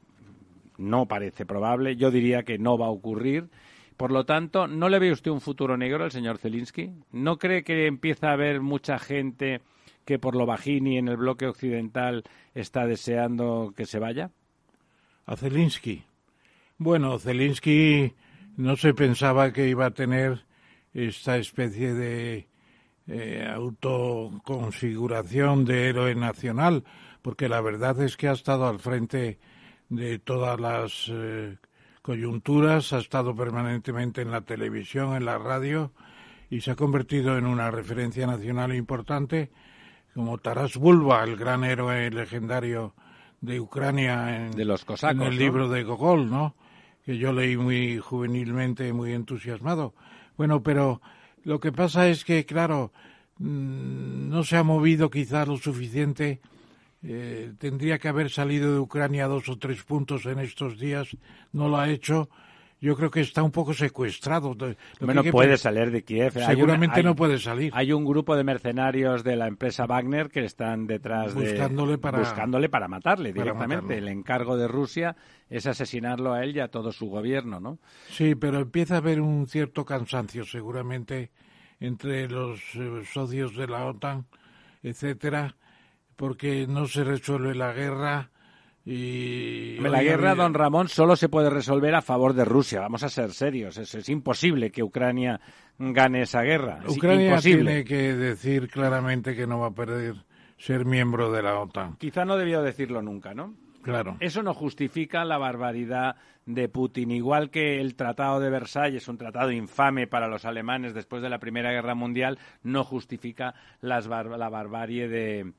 no 0.83 1.07
parece 1.07 1.47
probable. 1.47 1.97
Yo 1.97 2.11
diría 2.11 2.43
que 2.43 2.59
no 2.59 2.77
va 2.77 2.87
a 2.87 2.91
ocurrir. 2.91 3.49
Por 3.97 4.11
lo 4.11 4.25
tanto, 4.25 4.67
¿no 4.67 4.89
le 4.89 4.99
ve 4.99 5.13
usted 5.13 5.31
un 5.31 5.41
futuro 5.41 5.77
negro 5.77 6.05
al 6.05 6.11
señor 6.11 6.39
Zelinsky? 6.39 6.91
¿No 7.13 7.39
cree 7.39 7.63
que 7.63 7.87
empieza 7.87 8.31
a 8.31 8.33
haber 8.33 8.61
mucha 8.61 8.99
gente 8.99 9.61
que 10.05 10.19
por 10.19 10.35
lo 10.35 10.47
bajini 10.47 10.99
en 10.99 11.09
el 11.09 11.17
bloque 11.17 11.47
occidental 11.47 12.25
está 12.55 12.87
deseando 12.87 13.73
que 13.77 13.87
se 13.87 13.99
vaya? 13.99 14.31
A 15.27 15.37
Zelinsky. 15.37 16.03
Bueno, 16.79 17.19
Zelinsky 17.19 18.13
no 18.57 18.77
se 18.77 18.93
pensaba 18.93 19.53
que 19.53 19.69
iba 19.69 19.87
a 19.87 19.93
tener 19.93 20.45
esta 20.95 21.37
especie 21.37 21.95
de 21.95 22.49
eh, 23.07 23.49
autoconfiguración 23.53 25.65
de 25.65 25.89
héroe 25.89 26.15
nacional, 26.15 26.85
porque 27.23 27.49
la 27.49 27.61
verdad 27.61 28.01
es 28.03 28.17
que 28.17 28.29
ha 28.29 28.33
estado 28.33 28.67
al 28.67 28.81
frente 28.81 29.39
de 29.93 30.19
todas 30.19 30.59
las 30.59 31.07
eh, 31.11 31.59
coyunturas, 32.01 32.95
ha 32.95 32.99
estado 32.99 33.37
permanentemente 33.37 34.23
en 34.23 34.31
la 34.31 34.41
televisión, 34.41 35.15
en 35.15 35.27
la 35.27 35.37
radio 35.37 35.93
y 36.49 36.63
se 36.63 36.71
ha 36.71 36.77
convertido 36.77 37.37
en 37.37 37.45
una 37.45 37.71
referencia 37.71 38.27
nacional 38.27 38.75
importante, 38.75 39.51
como 40.15 40.39
Taras 40.39 40.79
Bulba, 40.79 41.23
el 41.25 41.37
gran 41.37 41.65
héroe 41.65 42.11
legendario 42.11 42.95
de 43.43 43.61
Ucrania 43.61 44.47
en, 44.47 44.53
de 44.53 44.65
los 44.65 44.87
cosacos, 44.87 45.17
en 45.17 45.23
el 45.27 45.35
¿no? 45.35 45.39
libro 45.39 45.69
de 45.69 45.83
Gogol, 45.83 46.31
¿no? 46.31 46.55
Que 47.05 47.19
yo 47.19 47.35
leí 47.35 47.59
muy 47.59 47.99
juvenilmente, 47.99 48.95
muy 48.95 49.13
entusiasmado. 49.13 49.95
Bueno, 50.39 50.63
pero 50.63 51.03
lo 51.45 51.61
que 51.61 51.71
pasa 51.71 52.09
es 52.09 52.25
que, 52.25 52.47
claro, 52.47 52.93
mm, 53.39 54.31
no 54.31 54.43
se 54.43 54.57
ha 54.57 54.63
movido 54.63 55.11
quizá 55.11 55.45
lo 55.45 55.59
suficiente 55.59 56.41
eh, 57.05 57.53
tendría 57.59 57.99
que 57.99 58.09
haber 58.09 58.31
salido 58.31 58.73
de 58.73 58.79
Ucrania 58.79 59.27
dos 59.27 59.49
o 59.49 59.59
tres 59.59 59.83
puntos 59.83 60.25
en 60.27 60.39
estos 60.39 60.79
días, 60.79 61.17
no 61.53 61.69
lo 61.69 61.79
ha 61.79 61.89
hecho. 61.89 62.29
Yo 62.81 62.97
creo 62.97 63.13
que 63.13 63.21
está 63.21 63.45
un 63.45 63.53
poco 63.53 63.75
secuestrado. 63.75 64.55
Lo 64.55 64.75
bueno, 65.07 65.23
puede 65.31 65.57
salir 65.57 65.93
de 65.93 66.03
Kiev. 66.03 66.33
Seguramente 66.33 66.97
hay 66.97 67.01
un, 67.03 67.07
hay, 67.07 67.11
no 67.13 67.15
puede 67.15 67.39
salir. 67.39 67.71
Hay 67.77 67.93
un 67.93 68.05
grupo 68.05 68.35
de 68.35 68.43
mercenarios 68.43 69.23
de 69.23 69.37
la 69.37 69.47
empresa 69.47 69.87
Wagner 69.87 70.31
que 70.31 70.45
están 70.45 70.89
detrás 70.89 71.33
buscándole 71.33 71.93
de 71.93 71.99
para, 71.99 72.19
buscándole 72.19 72.69
para 72.69 72.89
matarle 72.89 73.33
para 73.33 73.45
directamente. 73.45 73.83
Matarlo. 73.83 73.99
El 73.99 74.09
encargo 74.09 74.57
de 74.57 74.67
Rusia 74.67 75.15
es 75.49 75.67
asesinarlo 75.67 76.33
a 76.33 76.43
él 76.43 76.57
y 76.57 76.61
a 76.61 76.69
todo 76.69 76.91
su 76.91 77.07
gobierno, 77.07 77.61
¿no? 77.61 77.79
Sí, 78.11 78.35
pero 78.35 78.59
empieza 78.59 78.97
a 78.97 78.99
haber 78.99 79.21
un 79.21 79.47
cierto 79.47 79.85
cansancio, 79.85 80.45
seguramente, 80.45 81.31
entre 81.79 82.29
los 82.29 82.61
eh, 82.75 83.03
socios 83.13 83.55
de 83.55 83.69
la 83.69 83.87
OTAN, 83.87 84.27
etcétera 84.83 85.55
porque 86.23 86.69
no 86.69 86.87
se 86.87 87.03
resuelve 87.03 87.53
la 87.53 87.73
guerra 87.73 88.31
y 88.85 89.77
la 89.81 90.05
guerra, 90.05 90.37
don 90.37 90.55
Ramón, 90.55 90.87
solo 90.87 91.17
se 91.17 91.29
puede 91.29 91.51
resolver 91.51 91.97
a 91.97 92.01
favor 92.01 92.33
de 92.33 92.45
Rusia. 92.45 92.81
Vamos 92.81 93.03
a 93.03 93.09
ser 93.09 93.33
serios. 93.33 93.77
Es, 93.77 93.93
es 93.97 94.09
imposible 94.09 94.71
que 94.71 94.85
Ucrania 94.85 95.41
gane 95.81 96.23
esa 96.23 96.43
guerra. 96.43 96.79
Es 96.87 96.97
Ucrania 96.97 97.27
imposible. 97.27 97.65
tiene 97.65 97.85
que 97.85 98.15
decir 98.15 98.69
claramente 98.69 99.35
que 99.35 99.49
no 99.49 99.59
va 99.59 99.67
a 99.67 99.75
perder 99.75 100.15
ser 100.59 100.85
miembro 100.85 101.33
de 101.33 101.43
la 101.43 101.59
OTAN. 101.59 101.97
Quizá 101.97 102.25
no 102.25 102.37
debió 102.37 102.63
decirlo 102.63 103.03
nunca, 103.03 103.35
¿no? 103.35 103.57
Claro. 103.83 104.17
Eso 104.21 104.45
no 104.45 104.55
justifica 104.55 105.25
la 105.25 105.39
barbaridad 105.39 106.15
de 106.47 106.69
Putin. 106.69 107.11
Igual 107.11 107.51
que 107.51 107.81
el 107.81 107.97
Tratado 107.97 108.39
de 108.39 108.49
Versalles, 108.49 109.09
un 109.09 109.19
tratado 109.19 109.51
infame 109.51 110.07
para 110.07 110.29
los 110.29 110.45
alemanes 110.45 110.95
después 110.95 111.21
de 111.21 111.31
la 111.31 111.41
Primera 111.41 111.73
Guerra 111.73 111.97
Mundial, 111.97 112.39
no 112.63 112.85
justifica 112.85 113.57
las 113.81 114.07
bar 114.07 114.27
la 114.27 114.49
barbarie 114.49 115.09
de 115.09 115.53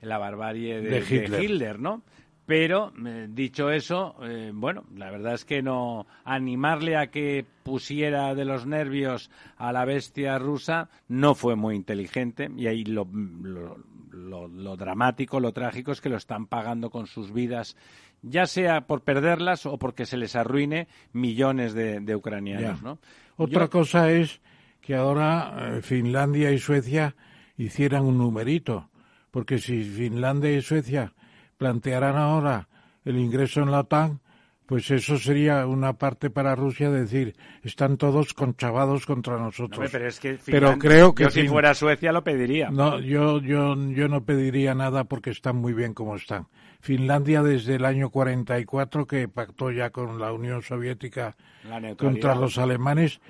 la 0.00 0.18
barbarie 0.18 0.80
de, 0.80 0.90
de, 0.90 0.98
Hitler. 1.00 1.30
de 1.30 1.44
Hitler, 1.44 1.78
¿no? 1.78 2.02
Pero, 2.50 2.92
eh, 3.06 3.28
dicho 3.30 3.70
eso, 3.70 4.16
eh, 4.24 4.50
bueno, 4.52 4.84
la 4.96 5.08
verdad 5.12 5.34
es 5.34 5.44
que 5.44 5.62
no 5.62 6.08
animarle 6.24 6.96
a 6.96 7.06
que 7.06 7.46
pusiera 7.62 8.34
de 8.34 8.44
los 8.44 8.66
nervios 8.66 9.30
a 9.56 9.72
la 9.72 9.84
bestia 9.84 10.36
rusa 10.36 10.90
no 11.06 11.36
fue 11.36 11.54
muy 11.54 11.76
inteligente 11.76 12.50
y 12.56 12.66
ahí 12.66 12.82
lo, 12.84 13.06
lo, 13.12 13.78
lo, 14.10 14.48
lo 14.48 14.76
dramático, 14.76 15.38
lo 15.38 15.52
trágico 15.52 15.92
es 15.92 16.00
que 16.00 16.08
lo 16.08 16.16
están 16.16 16.46
pagando 16.46 16.90
con 16.90 17.06
sus 17.06 17.32
vidas, 17.32 17.76
ya 18.22 18.46
sea 18.46 18.80
por 18.80 19.02
perderlas 19.02 19.64
o 19.64 19.78
porque 19.78 20.04
se 20.04 20.16
les 20.16 20.34
arruine 20.34 20.88
millones 21.12 21.72
de, 21.72 22.00
de 22.00 22.16
ucranianos, 22.16 22.80
ya. 22.80 22.84
¿no? 22.84 22.98
Otra 23.36 23.66
Yo... 23.66 23.70
cosa 23.70 24.10
es 24.10 24.40
que 24.80 24.96
ahora 24.96 25.76
eh, 25.76 25.82
Finlandia 25.82 26.50
y 26.50 26.58
Suecia 26.58 27.14
hicieran 27.56 28.04
un 28.04 28.18
numerito, 28.18 28.89
porque 29.30 29.58
si 29.58 29.84
Finlandia 29.84 30.52
y 30.52 30.62
Suecia 30.62 31.12
plantearán 31.56 32.16
ahora 32.16 32.68
el 33.04 33.18
ingreso 33.18 33.60
en 33.60 33.70
la 33.70 33.80
OTAN, 33.80 34.20
pues 34.66 34.90
eso 34.90 35.18
sería 35.18 35.66
una 35.66 35.94
parte 35.94 36.30
para 36.30 36.54
Rusia 36.54 36.90
decir, 36.90 37.34
están 37.64 37.96
todos 37.96 38.34
conchavados 38.34 39.04
contra 39.04 39.36
nosotros. 39.36 39.80
No, 39.80 39.90
pero, 39.90 40.06
es 40.06 40.20
que 40.20 40.38
pero 40.46 40.78
creo 40.78 41.12
que 41.12 41.24
yo 41.24 41.30
si 41.30 41.48
fuera 41.48 41.74
Suecia 41.74 42.12
lo 42.12 42.22
pediría. 42.22 42.70
No, 42.70 43.00
yo, 43.00 43.40
yo, 43.40 43.74
yo 43.74 44.08
no 44.08 44.24
pediría 44.24 44.74
nada 44.74 45.04
porque 45.04 45.30
están 45.30 45.56
muy 45.56 45.72
bien 45.72 45.92
como 45.92 46.14
están. 46.14 46.46
Finlandia 46.80 47.42
desde 47.42 47.74
el 47.74 47.84
año 47.84 48.10
44 48.10 49.06
que 49.06 49.28
pactó 49.28 49.72
ya 49.72 49.90
con 49.90 50.20
la 50.20 50.32
Unión 50.32 50.62
Soviética 50.62 51.36
contra 51.98 52.34
los 52.34 52.56
alemanes 52.56 53.20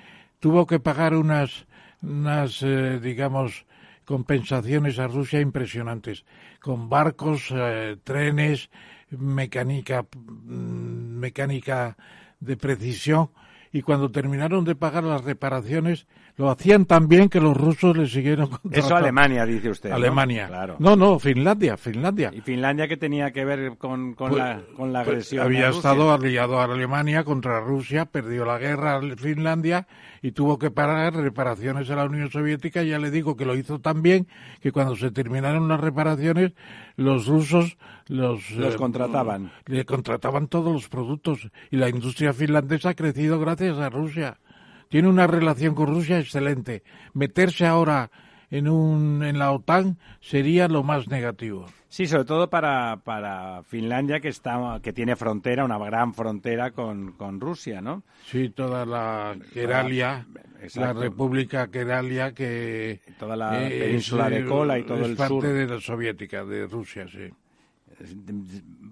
tuvo 0.41 0.65
que 0.67 0.79
pagar 0.79 1.15
unas, 1.15 1.65
unas 2.01 2.61
eh, 2.63 2.99
digamos, 3.01 3.65
compensaciones 4.11 4.99
a 4.99 5.07
Rusia 5.07 5.39
impresionantes, 5.39 6.25
con 6.59 6.89
barcos, 6.89 7.47
eh, 7.51 7.95
trenes, 8.03 8.69
mecánica, 9.09 10.05
mecánica 10.43 11.95
de 12.41 12.57
precisión, 12.57 13.29
y 13.71 13.83
cuando 13.83 14.11
terminaron 14.11 14.65
de 14.65 14.75
pagar 14.75 15.05
las 15.05 15.23
reparaciones, 15.23 16.07
lo 16.35 16.49
hacían 16.49 16.85
tan 16.85 17.07
bien 17.07 17.29
que 17.29 17.39
los 17.39 17.55
rusos 17.55 17.95
le 17.95 18.05
siguieron 18.05 18.47
contratando. 18.49 18.85
Eso 18.85 18.95
Alemania, 18.97 19.45
dice 19.45 19.69
usted. 19.69 19.91
Alemania. 19.91 20.43
¿no? 20.43 20.49
Claro. 20.49 20.75
No, 20.79 20.95
no, 20.97 21.17
Finlandia, 21.17 21.77
Finlandia. 21.77 22.31
¿Y 22.33 22.41
Finlandia 22.41 22.89
qué 22.89 22.97
tenía 22.97 23.31
que 23.31 23.45
ver 23.45 23.77
con, 23.77 24.13
con, 24.13 24.31
pues, 24.31 24.43
la, 24.43 24.61
con 24.75 24.91
la, 24.91 24.99
agresión? 24.99 25.45
Pues 25.45 25.55
había 25.55 25.69
a 25.69 25.71
estado 25.71 26.11
aliado 26.11 26.59
a 26.59 26.65
Alemania 26.65 27.23
contra 27.23 27.61
Rusia, 27.61 28.07
perdió 28.07 28.43
la 28.43 28.57
guerra 28.57 28.99
Finlandia 29.15 29.87
y 30.21 30.31
tuvo 30.31 30.59
que 30.59 30.71
pagar 30.71 31.15
reparaciones 31.15 31.89
a 31.89 31.95
la 31.95 32.05
Unión 32.05 32.29
Soviética. 32.29 32.83
Ya 32.83 32.99
le 32.99 33.11
digo 33.11 33.35
que 33.35 33.45
lo 33.45 33.55
hizo 33.55 33.79
tan 33.79 34.01
bien 34.01 34.27
que 34.61 34.71
cuando 34.71 34.95
se 34.95 35.11
terminaron 35.11 35.67
las 35.67 35.79
reparaciones, 35.79 36.53
los 36.95 37.27
rusos 37.27 37.77
los, 38.07 38.51
los 38.51 38.75
eh, 38.75 38.77
contrataban. 38.77 39.51
Le 39.65 39.85
contrataban 39.85 40.47
todos 40.47 40.73
los 40.73 40.89
productos 40.89 41.49
y 41.69 41.77
la 41.77 41.89
industria 41.89 42.33
finlandesa 42.33 42.89
ha 42.89 42.95
crecido 42.95 43.39
gracias 43.39 43.77
a 43.77 43.89
Rusia 43.89 44.37
tiene 44.91 45.07
una 45.07 45.25
relación 45.25 45.73
con 45.73 45.87
Rusia 45.87 46.19
excelente. 46.19 46.83
Meterse 47.13 47.65
ahora 47.65 48.11
en, 48.51 48.67
un, 48.67 49.23
en 49.23 49.39
la 49.39 49.53
OTAN 49.53 49.97
sería 50.19 50.67
lo 50.67 50.83
más 50.83 51.07
negativo. 51.07 51.67
Sí, 51.91 52.07
sobre 52.07 52.23
todo 52.23 52.49
para, 52.49 53.01
para 53.03 53.63
Finlandia, 53.63 54.21
que, 54.21 54.29
está, 54.29 54.79
que 54.81 54.93
tiene 54.93 55.17
frontera, 55.17 55.65
una 55.65 55.77
gran 55.77 56.13
frontera 56.13 56.71
con, 56.71 57.11
con 57.11 57.41
Rusia, 57.41 57.81
¿no? 57.81 58.03
Sí, 58.27 58.47
toda 58.47 58.85
la 58.85 59.35
Keralia, 59.53 60.25
la 60.75 60.93
República 60.93 61.67
Keralia, 61.67 62.33
que... 62.33 63.01
Toda 63.19 63.35
la 63.35 63.51
península 63.67 64.29
de 64.29 64.45
Kola 64.45 64.79
y 64.79 64.83
todo 64.83 65.01
es 65.01 65.09
el 65.09 65.17
parte 65.17 65.51
de 65.51 65.67
la 65.67 65.81
soviética, 65.81 66.45
de 66.45 66.65
Rusia, 66.65 67.07
sí 67.09 67.29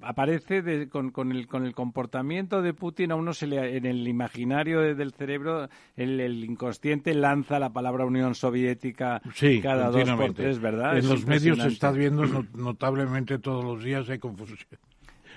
aparece 0.01 0.89
con, 0.89 1.12
con, 1.12 1.32
el, 1.32 1.48
con 1.48 1.66
el 1.66 1.74
comportamiento 1.74 2.62
de 2.62 2.74
Putin 2.74 3.12
a 3.12 3.16
uno 3.16 3.34
se 3.34 3.48
le, 3.48 3.78
en 3.78 3.86
el 3.86 4.08
imaginario 4.08 4.82
del 4.96 5.13
cerebro 5.13 5.70
el, 5.96 6.44
inconsciente 6.44 7.13
lanza 7.13 7.60
la 7.60 7.72
palabra 7.72 8.06
Unión 8.06 8.36
Soviética 8.36 9.22
cada 9.62 9.89
dos 9.89 10.10
por 10.12 10.34
tres, 10.34 10.60
¿verdad? 10.60 10.98
En 10.98 11.08
los 11.08 11.25
medios 11.25 11.58
se 11.60 11.68
está 11.68 11.92
viendo 11.92 12.46
notablemente 12.54 13.39
todos 13.39 13.63
los 13.63 13.84
días 13.84 14.10
hay 14.10 14.20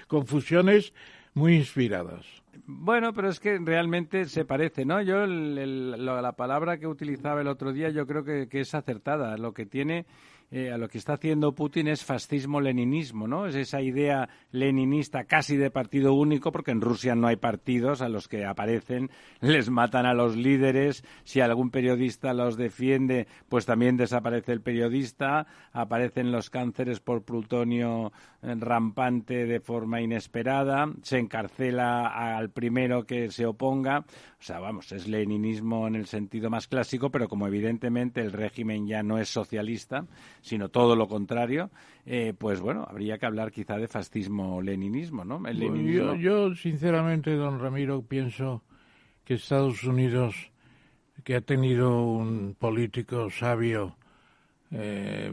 confusiones 0.07 0.93
muy 1.35 1.57
inspiradas. 1.57 2.27
Bueno, 2.67 3.13
pero 3.13 3.29
es 3.29 3.41
que 3.41 3.59
realmente 3.59 4.27
se 4.27 4.45
parece, 4.45 4.85
¿no? 4.85 5.01
Yo 5.03 5.27
la 5.27 6.33
palabra 6.33 6.79
que 6.79 6.87
utilizaba 6.87 7.41
el 7.41 7.49
otro 7.49 7.73
día 7.73 7.91
yo 7.91 8.07
creo 8.07 8.25
que, 8.25 8.49
que 8.49 8.61
es 8.61 8.75
acertada. 8.75 9.37
Lo 9.37 9.53
que 9.53 9.67
tiene 9.67 10.07
eh, 10.55 10.71
a 10.71 10.77
lo 10.77 10.87
que 10.87 10.99
está 10.99 11.15
haciendo 11.15 11.55
Putin 11.55 11.89
es 11.89 12.05
fascismo-leninismo, 12.05 13.27
¿no? 13.27 13.47
Es 13.47 13.55
esa 13.55 13.81
idea 13.81 14.29
leninista 14.51 15.25
casi 15.25 15.57
de 15.57 15.71
partido 15.71 16.13
único, 16.13 16.53
porque 16.53 16.73
en 16.73 16.83
Rusia 16.83 17.15
no 17.15 17.27
hay 17.27 17.37
partidos 17.37 18.03
a 18.03 18.11
los 18.11 18.29
que 18.29 18.45
aparecen, 18.45 19.11
les 19.41 19.71
matan 19.71 20.05
a 20.05 20.13
los 20.13 20.37
líderes, 20.37 21.05
si 21.25 21.41
algún 21.41 21.71
periodista 21.71 22.35
los 22.35 22.59
defiende, 22.59 23.27
pues 23.49 23.65
también 23.65 23.97
desaparece 23.97 24.53
el 24.53 24.61
periodista, 24.61 25.47
aparecen 25.73 26.31
los 26.31 26.51
cánceres 26.51 27.01
por 27.01 27.25
plutonio 27.25 28.13
rampante 28.43 29.47
de 29.47 29.61
forma 29.61 30.01
inesperada, 30.01 30.91
se 31.03 31.19
encarcela 31.19 32.09
al 32.37 32.51
primero 32.51 33.05
que 33.05 33.31
se 33.31 33.47
oponga, 33.47 34.01
o 34.01 34.43
sea, 34.43 34.59
vamos, 34.59 34.91
es 34.91 35.07
leninismo 35.07 35.87
en 35.87 35.95
el 35.95 36.07
sentido 36.07 36.51
más 36.51 36.67
clásico, 36.67 37.11
pero 37.11 37.29
como 37.29 37.47
evidentemente 37.47 38.21
el 38.21 38.33
régimen 38.33 38.87
ya 38.87 39.03
no 39.05 39.19
es 39.19 39.29
socialista, 39.29 40.07
sino 40.41 40.71
todo 40.71 40.97
lo 40.97 41.07
contrario, 41.07 41.71
eh, 42.05 42.35
pues 42.37 42.61
bueno, 42.61 42.85
habría 42.89 43.17
que 43.19 43.27
hablar 43.27 43.53
quizá 43.53 43.77
de 43.77 43.87
fascismo-leninismo, 43.87 45.25
¿no? 45.25 45.39
Yo, 46.17 46.55
sinceramente, 46.55 47.37
don 47.37 47.61
Ramiro, 47.61 48.03
pienso 48.03 48.63
que 49.25 49.35
Estados 49.35 49.85
Unidos, 49.85 50.51
que 51.23 51.37
ha 51.37 51.41
tenido 51.41 52.03
un 52.03 52.57
político 52.59 53.31
sabio 53.31 53.97
eh, 54.73 55.31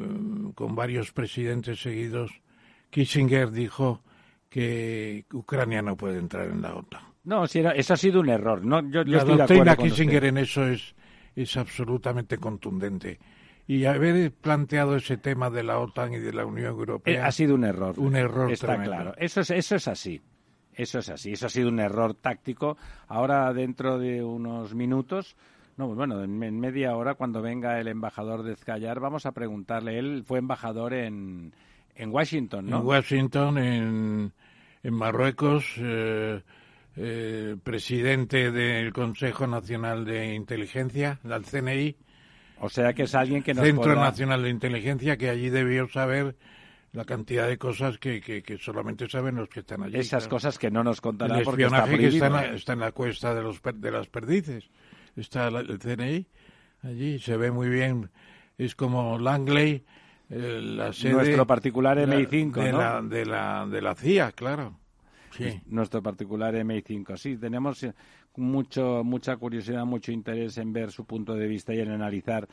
con 0.53 0.75
varios 0.75 1.11
presidentes 1.11 1.81
seguidos, 1.81 2.41
Kissinger 2.89 3.51
dijo 3.51 4.01
que 4.49 5.25
Ucrania 5.33 5.81
no 5.81 5.95
puede 5.95 6.17
entrar 6.17 6.47
en 6.47 6.61
la 6.61 6.75
OTAN. 6.75 7.01
No, 7.23 7.47
si 7.47 7.59
eso 7.59 7.93
ha 7.93 7.97
sido 7.97 8.21
un 8.21 8.29
error. 8.29 8.63
No, 8.65 8.81
yo, 8.89 9.03
la 9.03 9.23
doctrina 9.23 9.75
Kissinger 9.75 10.25
en 10.25 10.37
eso 10.39 10.65
es, 10.65 10.95
es 11.35 11.57
absolutamente 11.57 12.37
contundente 12.37 13.19
y 13.69 13.85
haber 13.85 14.31
planteado 14.31 14.95
ese 14.95 15.17
tema 15.17 15.51
de 15.51 15.61
la 15.61 15.77
OTAN 15.77 16.13
y 16.13 16.17
de 16.17 16.33
la 16.33 16.43
Unión 16.43 16.69
Europea 16.69 17.13
eh, 17.13 17.21
ha 17.21 17.31
sido 17.31 17.53
un 17.53 17.63
error. 17.63 17.99
Un 17.99 18.15
error 18.15 18.51
está 18.51 18.81
claro. 18.81 19.13
Eso 19.15 19.41
es 19.41 19.51
eso 19.51 19.75
es 19.75 19.87
así. 19.87 20.19
Eso 20.73 20.97
es 20.97 21.09
así. 21.09 21.33
Eso 21.33 21.45
ha 21.45 21.49
sido 21.49 21.69
un 21.69 21.79
error 21.79 22.15
táctico. 22.15 22.77
Ahora 23.07 23.53
dentro 23.53 23.99
de 23.99 24.23
unos 24.23 24.73
minutos 24.73 25.35
no, 25.77 25.87
bueno, 25.95 26.23
en, 26.23 26.59
media 26.59 26.95
hora 26.95 27.13
cuando 27.13 27.43
venga 27.43 27.79
el 27.79 27.87
embajador 27.87 28.41
de 28.41 28.55
Zcayar 28.55 28.99
vamos 28.99 29.27
a 29.27 29.33
preguntarle. 29.33 29.99
Él 29.99 30.23
fue 30.25 30.39
embajador 30.39 30.95
en, 30.95 31.53
en 31.95 32.11
Washington, 32.11 32.67
¿no? 32.67 32.79
En 32.79 32.85
Washington, 32.85 33.57
en, 33.57 34.33
en 34.83 34.93
Marruecos, 34.93 35.65
eh, 35.77 36.41
eh, 36.95 37.55
presidente 37.63 38.51
del 38.51 38.93
Consejo 38.93 39.47
Nacional 39.47 40.05
de 40.05 40.33
Inteligencia, 40.33 41.19
del 41.23 41.43
CNI, 41.43 41.95
o 42.61 42.69
sea 42.69 42.93
que 42.93 43.03
es 43.03 43.15
alguien 43.15 43.43
que 43.43 43.53
nos 43.53 43.65
Centro 43.65 43.95
Nacional 43.95 44.43
de 44.43 44.49
Inteligencia, 44.49 45.17
que 45.17 45.29
allí 45.29 45.49
debió 45.49 45.87
saber 45.87 46.35
la 46.91 47.05
cantidad 47.05 47.47
de 47.47 47.57
cosas 47.57 47.97
que, 47.99 48.19
que, 48.21 48.57
solamente 48.57 49.07
saben 49.07 49.35
los 49.35 49.47
que 49.47 49.59
están 49.59 49.83
allí. 49.83 49.97
Esas 49.97 50.27
cosas 50.27 50.57
que 50.57 50.71
no 50.71 50.83
nos 50.83 51.01
contarán 51.01 51.39
el 51.39 51.43
porque 51.43 51.65
está 51.65 51.85
que 51.85 52.07
está 52.07 52.27
en, 52.27 52.33
la, 52.33 52.45
está 52.53 52.73
en 52.73 52.79
la 52.79 52.91
cuesta 52.91 53.35
de, 53.35 53.43
los, 53.43 53.61
de 53.61 53.91
las 53.91 54.07
perdices. 54.07 54.69
Está 55.15 55.49
el 55.49 55.79
CNI 55.79 56.25
allí, 56.83 57.19
se 57.19 57.37
ve 57.37 57.51
muy 57.51 57.69
bien. 57.69 58.09
Es 58.57 58.75
como 58.75 59.17
Langley, 59.17 59.71
eh, 59.71 59.83
la 60.29 60.93
sede... 60.93 61.13
Nuestro 61.13 61.47
particular 61.47 61.97
MI5, 61.97 62.51
de, 62.51 62.71
¿no? 62.71 62.77
la, 62.77 63.01
de, 63.01 63.25
la, 63.25 63.67
de 63.67 63.81
la 63.81 63.95
CIA, 63.95 64.31
claro. 64.31 64.77
Sí. 65.31 65.61
Nuestro 65.67 66.01
particular 66.01 66.53
MI5. 66.55 67.17
Sí, 67.17 67.37
tenemos 67.37 67.85
mucho, 68.35 69.03
mucha 69.03 69.37
curiosidad, 69.37 69.85
mucho 69.85 70.11
interés 70.11 70.57
en 70.57 70.73
ver 70.73 70.91
su 70.91 71.05
punto 71.05 71.35
de 71.35 71.47
vista 71.47 71.73
y 71.73 71.79
en 71.79 71.91
analizar, 71.91 72.47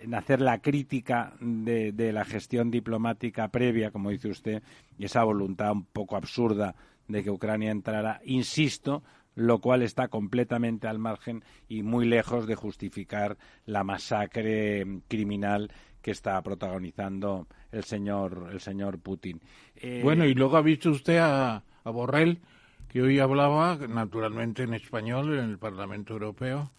en 0.00 0.14
hacer 0.14 0.40
la 0.40 0.60
crítica 0.60 1.34
de, 1.40 1.92
de 1.92 2.12
la 2.12 2.24
gestión 2.24 2.70
diplomática 2.70 3.48
previa, 3.48 3.90
como 3.90 4.10
dice 4.10 4.28
usted, 4.28 4.62
y 4.98 5.04
esa 5.04 5.24
voluntad 5.24 5.72
un 5.72 5.84
poco 5.84 6.16
absurda 6.16 6.74
de 7.08 7.22
que 7.22 7.30
Ucrania 7.30 7.70
entrara, 7.70 8.20
insisto, 8.24 9.02
lo 9.34 9.60
cual 9.60 9.82
está 9.82 10.08
completamente 10.08 10.88
al 10.88 10.98
margen 10.98 11.42
y 11.68 11.82
muy 11.82 12.04
lejos 12.04 12.46
de 12.46 12.54
justificar 12.54 13.38
la 13.64 13.82
masacre 13.84 14.86
criminal 15.08 15.70
que 16.02 16.10
está 16.10 16.40
protagonizando 16.42 17.46
el 17.70 17.84
señor 17.84 18.48
el 18.52 18.60
señor 18.60 18.98
Putin. 18.98 19.40
Eh, 19.76 20.00
bueno, 20.02 20.26
y 20.26 20.34
luego 20.34 20.56
ha 20.56 20.62
visto 20.62 20.90
usted 20.90 21.18
a, 21.18 21.62
a 21.84 21.90
Borrell 21.90 22.40
que 22.88 23.00
hoy 23.00 23.18
hablaba 23.18 23.78
naturalmente 23.88 24.64
en 24.64 24.74
español 24.74 25.38
en 25.38 25.50
el 25.50 25.58
Parlamento 25.58 26.12
Europeo 26.12 26.70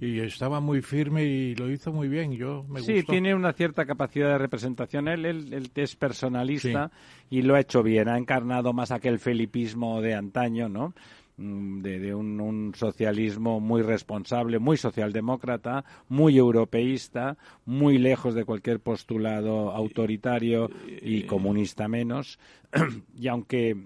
y 0.00 0.20
estaba 0.20 0.60
muy 0.60 0.82
firme 0.82 1.24
y 1.24 1.54
lo 1.54 1.70
hizo 1.70 1.92
muy 1.92 2.08
bien. 2.08 2.32
Yo 2.32 2.64
me 2.68 2.80
sí, 2.80 3.02
tiene 3.04 3.34
una 3.34 3.52
cierta 3.52 3.86
capacidad 3.86 4.28
de 4.28 4.38
representación. 4.38 5.08
Él, 5.08 5.24
él, 5.24 5.70
es 5.74 5.96
personalista 5.96 6.90
y 7.30 7.42
lo 7.42 7.54
ha 7.54 7.60
hecho 7.60 7.82
bien. 7.82 8.08
Ha 8.08 8.18
encarnado 8.18 8.72
más 8.72 8.90
aquel 8.90 9.18
felipismo 9.18 10.00
de 10.00 10.14
antaño, 10.14 10.68
¿no? 10.68 10.94
Mm, 11.36 11.82
de, 11.82 12.14
un, 12.14 12.72
socialismo 12.76 13.58
muy 13.58 13.82
responsable, 13.82 14.60
muy 14.60 14.76
socialdemócrata, 14.76 15.84
muy 16.08 16.38
europeísta, 16.38 17.36
muy 17.64 17.98
lejos 17.98 18.34
de 18.34 18.44
cualquier 18.44 18.78
postulado 18.78 19.72
autoritario 19.72 20.70
y 21.02 21.24
comunista 21.24 21.88
menos. 21.88 22.38
y 23.18 23.26
aunque 23.26 23.76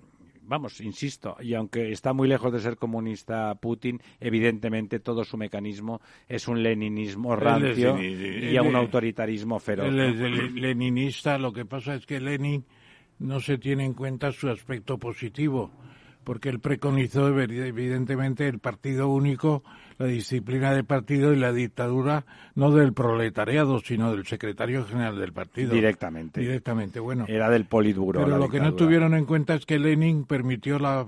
vamos, 0.42 0.80
insisto, 0.82 1.36
y 1.40 1.54
aunque 1.54 1.90
está 1.90 2.12
muy 2.12 2.28
lejos 2.28 2.52
de 2.52 2.60
ser 2.60 2.76
comunista 2.76 3.54
Putin, 3.54 3.98
evidentemente 4.20 5.00
todo 5.00 5.24
su 5.24 5.38
mecanismo 5.38 6.02
es 6.28 6.48
un 6.48 6.62
leninismo 6.62 7.34
rancio 7.34 7.98
y 7.98 8.56
a 8.58 8.62
un 8.62 8.76
autoritarismo 8.76 9.58
feroz. 9.58 9.86
es 9.86 10.52
leninista, 10.52 11.38
lo 11.38 11.54
que 11.54 11.64
pasa 11.64 11.94
es 11.94 12.04
que 12.04 12.20
Lenin 12.20 12.64
no 13.18 13.40
se 13.40 13.56
tiene 13.56 13.86
en 13.86 13.94
cuenta 13.94 14.32
su 14.32 14.48
aspecto 14.48 14.98
positivo 14.98 15.70
porque 16.28 16.50
él 16.50 16.60
preconizó 16.60 17.28
evidentemente 17.40 18.46
el 18.48 18.58
partido 18.58 19.08
único, 19.08 19.64
la 19.96 20.04
disciplina 20.04 20.74
de 20.74 20.84
partido 20.84 21.32
y 21.32 21.36
la 21.36 21.54
dictadura 21.54 22.26
no 22.54 22.70
del 22.70 22.92
proletariado, 22.92 23.78
sino 23.78 24.12
del 24.12 24.26
secretario 24.26 24.84
general 24.84 25.18
del 25.18 25.32
partido. 25.32 25.72
Directamente. 25.72 26.42
Directamente, 26.42 27.00
bueno. 27.00 27.24
Era 27.26 27.48
del 27.48 27.64
Politburo. 27.64 28.22
Pero 28.22 28.36
lo 28.36 28.50
que 28.50 28.60
no 28.60 28.74
tuvieron 28.74 29.14
en 29.14 29.24
cuenta 29.24 29.54
es 29.54 29.64
que 29.64 29.78
Lenin 29.78 30.26
permitió 30.26 30.78
la 30.78 31.06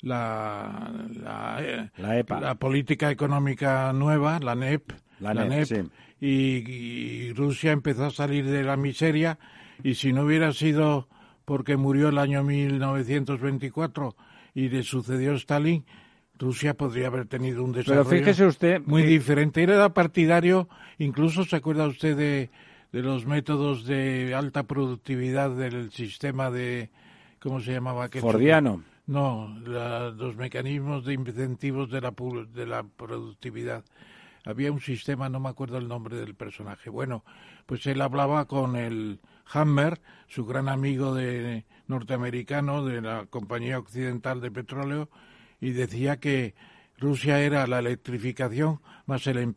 la, 0.00 0.90
la, 1.22 1.90
la, 1.98 2.18
EPA. 2.18 2.40
la 2.40 2.54
política 2.54 3.10
económica 3.10 3.92
nueva, 3.92 4.38
la 4.38 4.54
NEP, 4.54 4.90
la, 5.20 5.34
NEP, 5.34 5.70
e 5.70 5.84
y, 6.18 6.28
y 7.28 7.32
Rusia 7.34 7.72
empezó 7.72 8.06
a 8.06 8.10
salir 8.10 8.46
de 8.46 8.62
la 8.62 8.78
miseria 8.78 9.38
y 9.82 9.96
si 9.96 10.14
no 10.14 10.22
hubiera 10.22 10.50
sido 10.54 11.08
porque 11.44 11.76
murió 11.76 12.08
el 12.08 12.16
año 12.16 12.42
1924 12.42 14.16
y 14.56 14.70
le 14.70 14.82
sucedió 14.82 15.34
Stalin, 15.34 15.84
Rusia 16.38 16.72
podría 16.72 17.08
haber 17.08 17.26
tenido 17.26 17.62
un 17.62 17.72
desarrollo 17.72 18.48
usted, 18.48 18.80
muy 18.86 19.02
diferente. 19.02 19.62
Era 19.62 19.90
partidario, 19.92 20.66
incluso 20.98 21.44
se 21.44 21.56
acuerda 21.56 21.86
usted 21.86 22.16
de, 22.16 22.50
de 22.90 23.02
los 23.02 23.26
métodos 23.26 23.84
de 23.84 24.34
alta 24.34 24.62
productividad 24.62 25.50
del 25.50 25.92
sistema 25.92 26.50
de, 26.50 26.88
¿cómo 27.38 27.60
se 27.60 27.72
llamaba? 27.74 28.08
Fordiano. 28.08 28.82
No, 29.06 29.54
los 29.60 30.36
mecanismos 30.36 31.04
de 31.04 31.12
incentivos 31.12 31.90
de 31.90 32.00
la, 32.00 32.14
de 32.54 32.66
la 32.66 32.82
productividad. 32.82 33.84
Había 34.46 34.72
un 34.72 34.80
sistema, 34.80 35.28
no 35.28 35.38
me 35.38 35.50
acuerdo 35.50 35.76
el 35.76 35.86
nombre 35.86 36.16
del 36.16 36.34
personaje. 36.34 36.88
Bueno, 36.88 37.24
pues 37.66 37.86
él 37.86 38.00
hablaba 38.00 38.46
con 38.46 38.74
el 38.74 39.20
Hammer, 39.52 40.00
su 40.28 40.46
gran 40.46 40.70
amigo 40.70 41.14
de, 41.14 41.66
norteamericano 41.88 42.84
de 42.84 43.00
la 43.00 43.26
Compañía 43.26 43.78
Occidental 43.78 44.40
de 44.40 44.50
Petróleo 44.50 45.08
y 45.60 45.70
decía 45.70 46.18
que 46.18 46.54
Rusia 46.98 47.40
era 47.40 47.66
la 47.66 47.78
electrificación 47.78 48.80
más 49.06 49.26
el, 49.26 49.54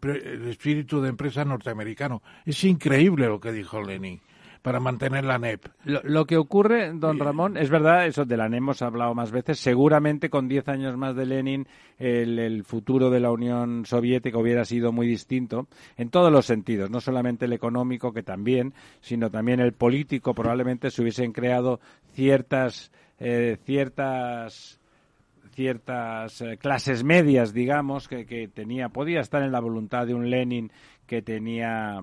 espíritu 0.49 1.01
de 1.01 1.09
empresa 1.09 1.45
norteamericano. 1.45 2.21
Es 2.45 2.63
increíble 2.63 3.27
lo 3.27 3.39
que 3.39 3.51
dijo 3.51 3.81
Lenin 3.81 4.21
para 4.61 4.79
mantener 4.79 5.23
la 5.23 5.37
NEP. 5.37 5.65
Lo, 5.85 6.25
que 6.25 6.37
ocurre, 6.37 6.91
don 6.93 7.19
Ramón, 7.19 7.57
es 7.57 7.69
verdad, 7.69 8.05
eso 8.05 8.25
de 8.25 8.37
la 8.37 8.49
NEP 8.49 8.59
hemos 8.59 8.81
hablado 8.81 9.15
más 9.15 9.31
veces, 9.31 9.59
seguramente 9.59 10.29
con 10.29 10.47
diez 10.47 10.67
años 10.67 10.97
más 10.97 11.15
de 11.15 11.25
Lenin 11.25 11.67
el, 11.97 12.63
futuro 12.65 13.09
de 13.09 13.19
la 13.19 13.31
Unión 13.31 13.85
Soviética 13.85 14.37
hubiera 14.37 14.65
sido 14.65 14.91
muy 14.91 15.07
distinto 15.07 15.67
en 15.97 16.09
todos 16.09 16.31
los 16.31 16.45
sentidos, 16.45 16.89
no 16.89 16.99
solamente 16.99 17.45
el 17.45 17.53
económico, 17.53 18.11
que 18.11 18.23
también, 18.23 18.73
sino 19.01 19.29
también 19.29 19.59
el 19.59 19.73
político, 19.73 20.33
probablemente 20.33 20.91
se 20.91 21.01
hubiesen 21.01 21.31
creado 21.31 21.79
ciertas, 22.13 22.91
eh, 23.19 23.57
ciertas 23.65 24.79
ciertas 25.53 26.41
eh, 26.41 26.57
clases 26.57 27.03
medias, 27.03 27.53
digamos, 27.53 28.07
que, 28.07 28.25
que, 28.25 28.47
tenía, 28.47 28.87
podía 28.89 29.19
estar 29.19 29.43
en 29.43 29.51
la 29.51 29.59
voluntad 29.59 30.07
de 30.07 30.13
un 30.13 30.29
Lenin 30.29 30.71
que 31.05 31.21
tenía 31.21 32.01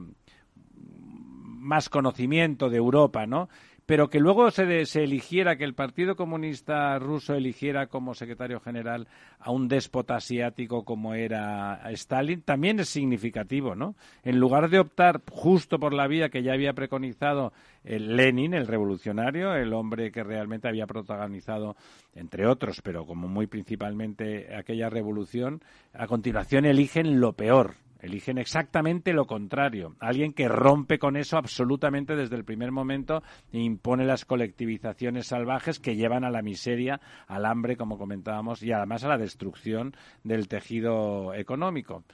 más 1.56 1.88
conocimiento 1.88 2.68
de 2.70 2.76
Europa, 2.76 3.26
¿no? 3.26 3.48
Pero 3.86 4.10
que 4.10 4.18
luego 4.18 4.50
se, 4.50 4.64
eligiera, 5.04 5.56
que 5.56 5.62
el 5.62 5.74
Partido 5.74 6.16
Comunista 6.16 6.98
Ruso 6.98 7.34
eligiera 7.34 7.86
como 7.86 8.14
secretario 8.14 8.58
general 8.58 9.06
a 9.38 9.52
un 9.52 9.68
déspota 9.68 10.16
asiático 10.16 10.84
como 10.84 11.14
era 11.14 11.80
Stalin, 11.92 12.42
también 12.42 12.80
es 12.80 12.88
significativo, 12.88 13.76
¿no? 13.76 13.94
En 14.24 14.40
lugar 14.40 14.70
de 14.70 14.80
optar 14.80 15.22
justo 15.30 15.78
por 15.78 15.94
la 15.94 16.08
vía 16.08 16.30
que 16.30 16.42
ya 16.42 16.52
había 16.52 16.72
preconizado 16.72 17.52
el 17.84 18.16
Lenin, 18.16 18.54
el 18.54 18.66
revolucionario, 18.66 19.54
el 19.54 19.72
hombre 19.72 20.10
que 20.10 20.24
realmente 20.24 20.66
había 20.66 20.88
protagonizado, 20.88 21.76
entre 22.12 22.48
otros, 22.48 22.82
pero 22.82 23.06
como 23.06 23.28
muy 23.28 23.46
principalmente 23.46 24.52
aquella 24.56 24.90
revolución, 24.90 25.62
a 25.92 26.08
continuación 26.08 26.64
eligen 26.64 27.20
lo 27.20 27.34
peor, 27.34 27.74
Eligen 28.06 28.38
exactamente 28.38 29.12
lo 29.12 29.26
contrario. 29.26 29.96
Alguien 29.98 30.32
que 30.32 30.46
rompe 30.46 30.98
con 30.98 31.16
eso 31.16 31.36
absolutamente 31.36 32.14
desde 32.14 32.36
el 32.36 32.44
primer 32.44 32.70
momento 32.70 33.22
e 33.52 33.58
impone 33.58 34.04
las 34.04 34.24
colectivizaciones 34.24 35.26
salvajes 35.26 35.80
que 35.80 35.96
llevan 35.96 36.22
a 36.22 36.30
la 36.30 36.40
miseria, 36.40 37.00
al 37.26 37.44
hambre, 37.44 37.76
como 37.76 37.98
comentábamos, 37.98 38.62
y 38.62 38.70
además 38.70 39.02
a 39.02 39.08
la 39.08 39.18
destrucción 39.18 39.96
del 40.22 40.46
tejido 40.46 41.34
económico. 41.34 42.04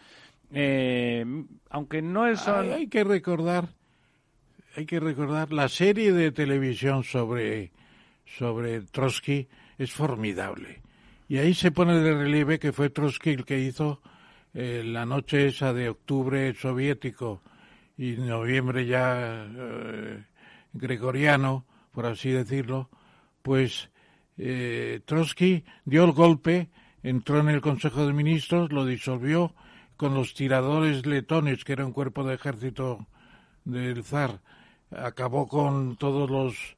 Eh, 0.50 1.26
aunque 1.68 2.00
no 2.00 2.26
es. 2.26 2.48
Hay, 2.48 2.86
que 2.86 3.04
recordar. 3.04 3.68
Hay 4.74 4.86
que 4.86 4.98
recordar 4.98 5.52
la 5.52 5.68
serie 5.68 6.12
de 6.12 6.32
televisión 6.32 7.04
sobre, 7.04 7.70
sobre 8.24 8.80
Trotsky 8.80 9.46
es 9.76 9.92
formidable. 9.92 10.80
Y 11.28 11.36
ahí 11.36 11.52
se 11.52 11.70
pone 11.70 11.98
de 11.98 12.14
relieve 12.14 12.58
que 12.58 12.72
fue 12.72 12.88
Trotsky 12.88 13.30
el 13.30 13.44
que 13.44 13.58
hizo 13.58 14.00
eh, 14.54 14.82
la 14.84 15.06
noche 15.06 15.46
esa 15.46 15.72
de 15.72 15.88
octubre 15.88 16.54
soviético 16.54 17.40
y 17.96 18.12
noviembre 18.12 18.86
ya 18.86 19.46
eh, 19.46 20.24
gregoriano, 20.72 21.64
por 21.92 22.06
así 22.06 22.30
decirlo, 22.30 22.90
pues 23.42 23.90
eh, 24.38 25.00
Trotsky 25.04 25.64
dio 25.84 26.04
el 26.04 26.12
golpe, 26.12 26.70
entró 27.02 27.40
en 27.40 27.48
el 27.48 27.60
Consejo 27.60 28.06
de 28.06 28.12
Ministros, 28.12 28.72
lo 28.72 28.84
disolvió 28.84 29.54
con 29.96 30.14
los 30.14 30.34
tiradores 30.34 31.06
letones, 31.06 31.64
que 31.64 31.72
era 31.72 31.86
un 31.86 31.92
cuerpo 31.92 32.24
de 32.24 32.34
ejército 32.34 33.06
del 33.64 34.04
zar, 34.04 34.40
acabó 34.90 35.48
con 35.48 35.96
todos 35.96 36.30
los 36.30 36.76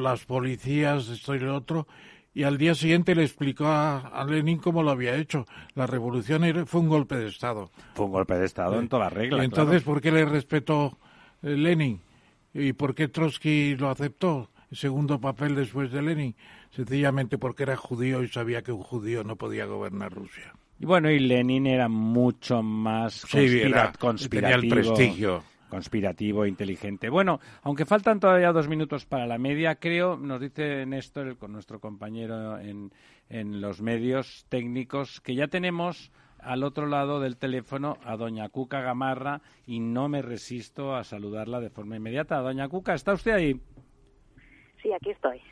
las 0.00 0.24
policías, 0.24 1.08
esto 1.08 1.34
y 1.34 1.40
lo 1.40 1.56
otro, 1.56 1.86
y 2.34 2.42
al 2.42 2.58
día 2.58 2.74
siguiente 2.74 3.14
le 3.14 3.22
explicó 3.22 3.66
a, 3.68 4.24
Lenin 4.28 4.58
cómo 4.58 4.82
lo 4.82 4.90
había 4.90 5.14
hecho. 5.14 5.46
La 5.74 5.86
revolución 5.86 6.66
fue 6.66 6.80
un 6.80 6.88
golpe 6.88 7.16
de 7.16 7.28
Estado. 7.28 7.70
Fue 7.94 8.06
un 8.06 8.12
golpe 8.12 8.34
de 8.34 8.44
Estado 8.44 8.78
en 8.80 8.88
toda 8.88 9.08
regla. 9.08 9.44
Entonces, 9.44 9.84
¿por 9.84 10.00
qué 10.00 10.10
le 10.10 10.24
respetó 10.24 10.98
eh, 11.42 11.50
Lenin? 11.50 12.00
¿Y 12.52 12.72
por 12.72 12.94
qué 12.94 13.06
Trotsky 13.06 13.76
lo 13.76 13.88
aceptó? 13.88 14.50
El 14.70 14.76
segundo 14.76 15.20
papel 15.20 15.54
después 15.54 15.92
de 15.92 16.02
Lenin. 16.02 16.34
Sencillamente 16.70 17.38
porque 17.38 17.62
era 17.62 17.76
judío 17.76 18.24
y 18.24 18.28
sabía 18.28 18.62
que 18.62 18.72
un 18.72 18.82
judío 18.82 19.22
no 19.22 19.36
podía 19.36 19.66
gobernar 19.66 20.12
Rusia. 20.12 20.52
Y 20.80 20.86
bueno, 20.86 21.08
y 21.10 21.20
Lenin 21.20 21.68
era 21.68 21.88
mucho 21.88 22.64
más 22.64 23.24
conspirativo. 23.24 24.28
Tenía 24.28 24.56
el 24.56 24.68
prestigio 24.68 25.44
conspirativo, 25.74 26.46
inteligente. 26.46 27.10
Bueno, 27.10 27.40
aunque 27.62 27.84
faltan 27.84 28.20
todavía 28.20 28.52
dos 28.52 28.68
minutos 28.68 29.06
para 29.06 29.26
la 29.26 29.38
media, 29.38 29.74
creo, 29.74 30.16
nos 30.16 30.40
dice 30.40 30.86
Néstor, 30.86 31.36
con 31.36 31.50
nuestro 31.50 31.80
compañero 31.80 32.60
en, 32.60 32.92
en 33.28 33.60
los 33.60 33.82
medios 33.82 34.46
técnicos, 34.48 35.20
que 35.20 35.34
ya 35.34 35.48
tenemos 35.48 36.12
al 36.38 36.62
otro 36.62 36.86
lado 36.86 37.18
del 37.18 37.38
teléfono 37.38 37.96
a 38.04 38.16
doña 38.16 38.48
Cuca 38.50 38.82
Gamarra 38.82 39.40
y 39.66 39.80
no 39.80 40.08
me 40.08 40.22
resisto 40.22 40.94
a 40.94 41.02
saludarla 41.02 41.58
de 41.58 41.70
forma 41.70 41.96
inmediata. 41.96 42.38
Doña 42.38 42.68
Cuca, 42.68 42.94
¿está 42.94 43.12
usted 43.12 43.32
ahí? 43.32 43.60
Sí, 44.80 44.92
aquí 44.92 45.10
estoy. 45.10 45.42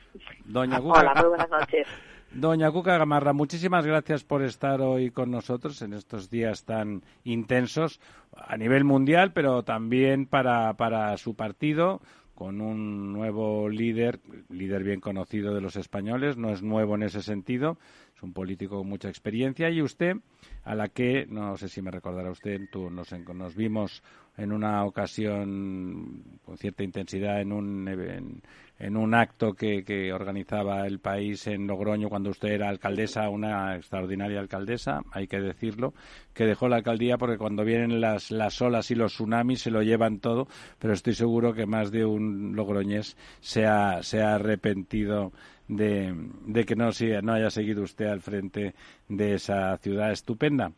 Doña 0.44 0.78
Cuca. 0.80 1.00
Hola, 1.00 1.14
muy 1.16 1.30
buenas 1.30 1.50
noches. 1.50 1.88
Doña 2.35 2.71
Cuca 2.71 2.97
Gamarra, 2.97 3.35
muchísimas 3.35 3.85
gracias 3.85 4.25
por 4.25 4.42
estar 4.42 4.81
hoy 4.81 5.11
con 5.11 5.31
nosotros 5.31 5.83
en 5.83 5.92
estos 5.92 6.31
días 6.31 6.64
tan 6.64 7.03
intensos 7.25 8.01
a 8.35 8.57
nivel 8.57 8.85
mundial, 8.85 9.35
pero 9.35 9.64
también 9.64 10.25
para, 10.25 10.73
para 10.75 11.14
su 11.18 11.35
partido, 11.35 12.01
con 12.35 12.62
un 12.62 13.12
nuevo 13.12 13.68
líder, 13.68 14.21
líder 14.49 14.83
bien 14.83 15.01
conocido 15.01 15.55
de 15.55 15.61
los 15.61 15.77
españoles, 15.77 16.38
no 16.38 16.51
es 16.51 16.62
nuevo 16.62 16.95
en 16.95 17.03
ese 17.03 17.23
sentido, 17.23 17.79
es 18.16 18.23
un 18.23 18.33
político 18.33 18.79
con 18.79 18.88
mucha 18.88 19.11
experiencia 19.11 19.68
y 19.68 19.83
usted, 19.83 20.16
a 20.64 20.75
la 20.75 20.88
que, 20.88 21.27
no 21.29 21.59
sé 21.59 21.68
si 21.68 21.83
me 21.83 21.90
recordará 21.90 22.31
usted, 22.31 22.62
tú, 22.73 22.88
nos, 22.88 23.12
nos 23.12 23.55
vimos 23.55 24.03
en 24.37 24.53
una 24.53 24.85
ocasión 24.85 26.38
con 26.45 26.57
cierta 26.57 26.83
intensidad 26.83 27.40
en 27.40 27.53
un, 27.53 28.42
en, 28.79 28.97
un 28.97 29.14
acto 29.14 29.53
que, 29.53 29.85
que, 29.85 30.12
organizaba 30.12 30.87
el 30.87 30.99
país 31.01 31.47
en 31.47 31.66
Logroño 31.66 32.09
cuando 32.09 32.31
usted 32.31 32.49
era 32.49 32.68
alcaldesa, 32.68 33.29
una 33.29 33.77
extraordinaria 33.77 34.40
alcaldesa, 34.40 35.03
hay 35.12 35.27
que 35.27 35.40
decirlo, 35.40 35.92
que 36.33 36.47
dejó 36.47 36.68
la 36.68 36.77
alcaldía 36.77 37.18
porque 37.18 37.38
cuando 37.38 37.64
vienen 37.64 38.01
las, 38.01 38.31
las 38.31 38.61
olas 38.62 38.90
y 38.90 38.95
los 38.95 39.12
tsunamis 39.12 39.61
se 39.61 39.71
lo 39.71 39.83
llevan 39.83 40.18
todo, 40.18 40.49
pero 40.79 40.95
estoy 40.95 41.14
seguro 41.14 41.53
que 41.53 41.66
más 41.66 41.90
de 41.90 42.05
un 42.05 42.57
logroñés 42.57 43.16
se 43.40 43.66
ha, 43.66 44.03
se 44.03 44.23
ha 44.23 44.37
arrepentido 44.37 45.33
de, 45.68 46.14
de 46.47 46.64
que 46.64 46.75
no, 46.75 46.90
no 47.23 47.33
haya 47.33 47.51
seguido 47.51 47.83
usted 47.83 48.07
al 48.07 48.21
frente 48.21 48.75
de 49.09 49.35
esa 49.35 49.77
ciudad 49.79 50.11
estupenda. 50.11 50.73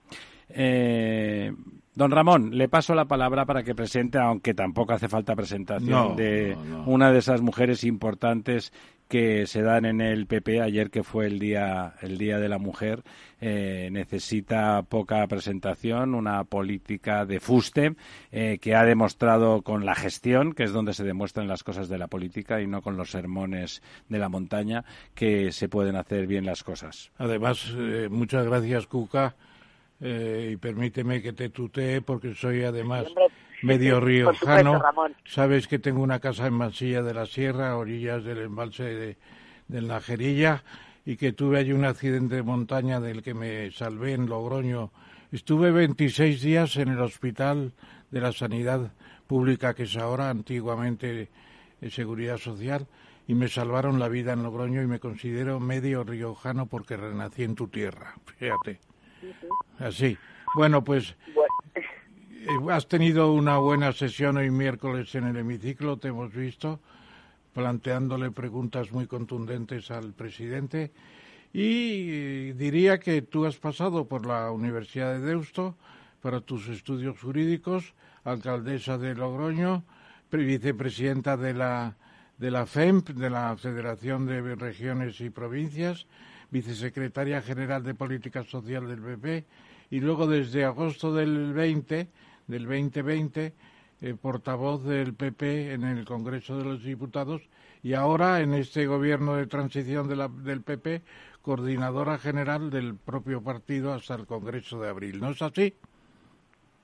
Eh, 0.49 1.53
don 1.94 2.11
Ramón, 2.11 2.57
le 2.57 2.68
paso 2.68 2.94
la 2.94 3.04
palabra 3.04 3.44
para 3.46 3.62
que 3.62 3.74
presente, 3.74 4.18
aunque 4.18 4.54
tampoco 4.54 4.92
hace 4.92 5.09
falta 5.09 5.37
presentación, 5.37 6.16
de 6.16 6.57
una 6.87 7.12
de 7.12 7.18
esas 7.18 7.40
mujeres 7.40 7.85
importantes 7.85 8.72
que 9.09 9.46
se 9.46 9.62
dan 9.62 9.85
en 9.85 10.00
el 10.00 10.26
PP 10.26 10.62
ayer 10.62 10.90
que 10.90 11.02
fue 11.02 11.26
el 11.26 11.38
día 11.38 11.94
el 12.00 12.18
día 12.18 12.38
de 12.38 12.48
la 12.48 12.59
mujer. 12.59 13.02
Eh, 13.40 13.90
necesita 13.92 14.83
poca 14.83 15.26
presentación 15.26 16.14
una 16.14 16.44
política 16.44 17.26
de 17.26 17.40
fuste 17.40 17.94
eh, 18.33 18.59
que 18.59 18.74
ha 18.74 18.85
demostrado 18.85 19.61
con 19.61 19.85
la 19.85 19.94
gestión 19.94 20.54
que 20.54 20.62
es 20.62 20.72
donde 20.72 20.94
se 20.94 21.04
demuestran 21.04 21.46
las 21.46 21.62
cosas 21.62 21.90
de 21.90 21.98
la 21.98 22.07
política 22.07 22.62
y 22.62 22.66
no 22.66 22.80
con 22.80 22.96
los 22.96 23.11
sermones 23.11 23.83
de 24.09 24.18
la 24.18 24.30
montaña 24.30 24.85
que 25.14 25.52
se 25.52 25.68
pueden 25.68 25.96
hacer 25.96 26.26
bien 26.26 26.46
las 26.46 26.64
cosas. 26.64 27.11
Además 27.18 27.70
muchas 28.09 28.46
gracias 28.46 28.87
Cuca 28.87 29.37
eh, 30.00 30.50
y 30.52 30.57
permíteme 30.57 31.22
que 31.22 31.33
te 31.33 31.50
tutee 31.50 32.02
porque 32.02 32.35
soy 32.35 32.64
además 32.64 33.07
medio 33.62 34.00
riojano. 34.00 34.83
Sabes 35.24 35.66
que 35.66 35.78
tengo 35.78 36.02
una 36.02 36.20
casa 36.20 36.46
en 36.46 36.54
Mansilla 36.54 37.02
de 37.02 37.14
la 37.14 37.26
Sierra, 37.26 37.70
a 37.70 37.76
orillas 37.76 38.24
del 38.24 38.38
embalse 38.38 38.85
de, 38.85 39.16
de 39.68 39.83
Najerilla, 39.83 40.62
y 41.07 41.16
que 41.16 41.33
tuve 41.33 41.59
allí 41.59 41.72
un 41.72 41.85
accidente 41.85 42.37
de 42.37 42.42
montaña 42.42 43.00
del 43.00 43.22
que 43.22 43.35
me 43.35 43.70
salvé 43.70 44.12
en 44.12 44.26
Logroño. 44.26 44.90
Estuve 45.33 45.70
26 45.70 46.40
días 46.40 46.76
en 46.76 46.88
el 46.88 47.00
hospital 47.00 47.72
de 48.11 48.20
la 48.20 48.33
sanidad 48.33 48.92
pública, 49.26 49.74
que 49.74 49.85
es 49.85 49.96
ahora 49.96 50.30
antiguamente 50.30 51.28
de 51.80 51.90
Seguridad 51.90 52.38
Social, 52.38 52.87
y 53.26 53.35
me 53.35 53.48
salvaron 53.48 53.98
la 53.98 54.09
vida 54.09 54.33
en 54.33 54.42
Logroño 54.42 54.83
y 54.83 54.87
me 54.87 55.00
considero 55.00 55.61
medio 55.61 56.04
riojano 56.04 56.66
porque 56.66 56.96
renací 56.96 57.42
en 57.42 57.54
tu 57.54 57.68
tierra. 57.68 58.14
Fíjate. 58.38 58.80
Así. 59.78 60.16
Bueno, 60.54 60.84
pues 60.84 61.14
eh, 62.46 62.48
has 62.70 62.87
tenido 62.87 63.32
una 63.32 63.58
buena 63.58 63.92
sesión 63.92 64.37
hoy 64.37 64.50
miércoles 64.50 65.14
en 65.14 65.24
el 65.24 65.37
hemiciclo, 65.37 65.96
te 65.96 66.08
hemos 66.08 66.32
visto, 66.32 66.80
planteándole 67.52 68.30
preguntas 68.30 68.92
muy 68.92 69.06
contundentes 69.06 69.90
al 69.90 70.12
presidente. 70.12 70.92
Y 71.52 72.52
diría 72.52 72.98
que 72.98 73.22
tú 73.22 73.46
has 73.46 73.56
pasado 73.56 74.06
por 74.06 74.26
la 74.26 74.50
Universidad 74.50 75.14
de 75.14 75.20
Deusto 75.20 75.76
para 76.20 76.40
tus 76.40 76.68
estudios 76.68 77.20
jurídicos, 77.20 77.94
alcaldesa 78.24 78.98
de 78.98 79.14
Logroño, 79.14 79.84
vicepresidenta 80.30 81.37
de 81.37 81.54
la, 81.54 81.96
de 82.38 82.50
la 82.50 82.66
FEMP, 82.66 83.10
de 83.10 83.30
la 83.30 83.56
Federación 83.56 84.26
de 84.26 84.54
Regiones 84.56 85.20
y 85.20 85.30
Provincias, 85.30 86.06
vicesecretaria 86.55 87.43
general 87.43 87.83
de 87.83 87.97
Política 87.97 88.45
Social 88.45 88.87
del 88.87 89.03
PP, 89.03 89.45
y 89.90 89.99
luego 89.99 90.29
desde 90.29 90.64
agosto 90.64 91.12
del 91.12 91.53
20, 91.53 92.07
del 92.47 92.62
2020, 92.62 93.53
eh, 94.01 94.14
portavoz 94.14 94.85
del 94.85 95.14
PP 95.14 95.73
en 95.73 95.83
el 95.83 96.05
Congreso 96.05 96.57
de 96.57 96.64
los 96.64 96.85
Diputados 96.85 97.43
y 97.83 97.95
ahora 97.95 98.40
en 98.40 98.55
este 98.55 98.87
gobierno 98.87 99.35
de 99.35 99.49
transición 99.49 100.09
del 100.09 100.62
PP, 100.62 101.03
coordinadora 101.43 102.19
general 102.19 102.71
del 102.71 102.95
propio 102.95 103.43
partido 103.43 103.93
hasta 103.93 104.14
el 104.14 104.25
Congreso 104.25 104.81
de 104.81 104.88
abril. 104.88 105.21
¿No 105.21 105.31
es 105.31 105.43
así? 105.43 105.75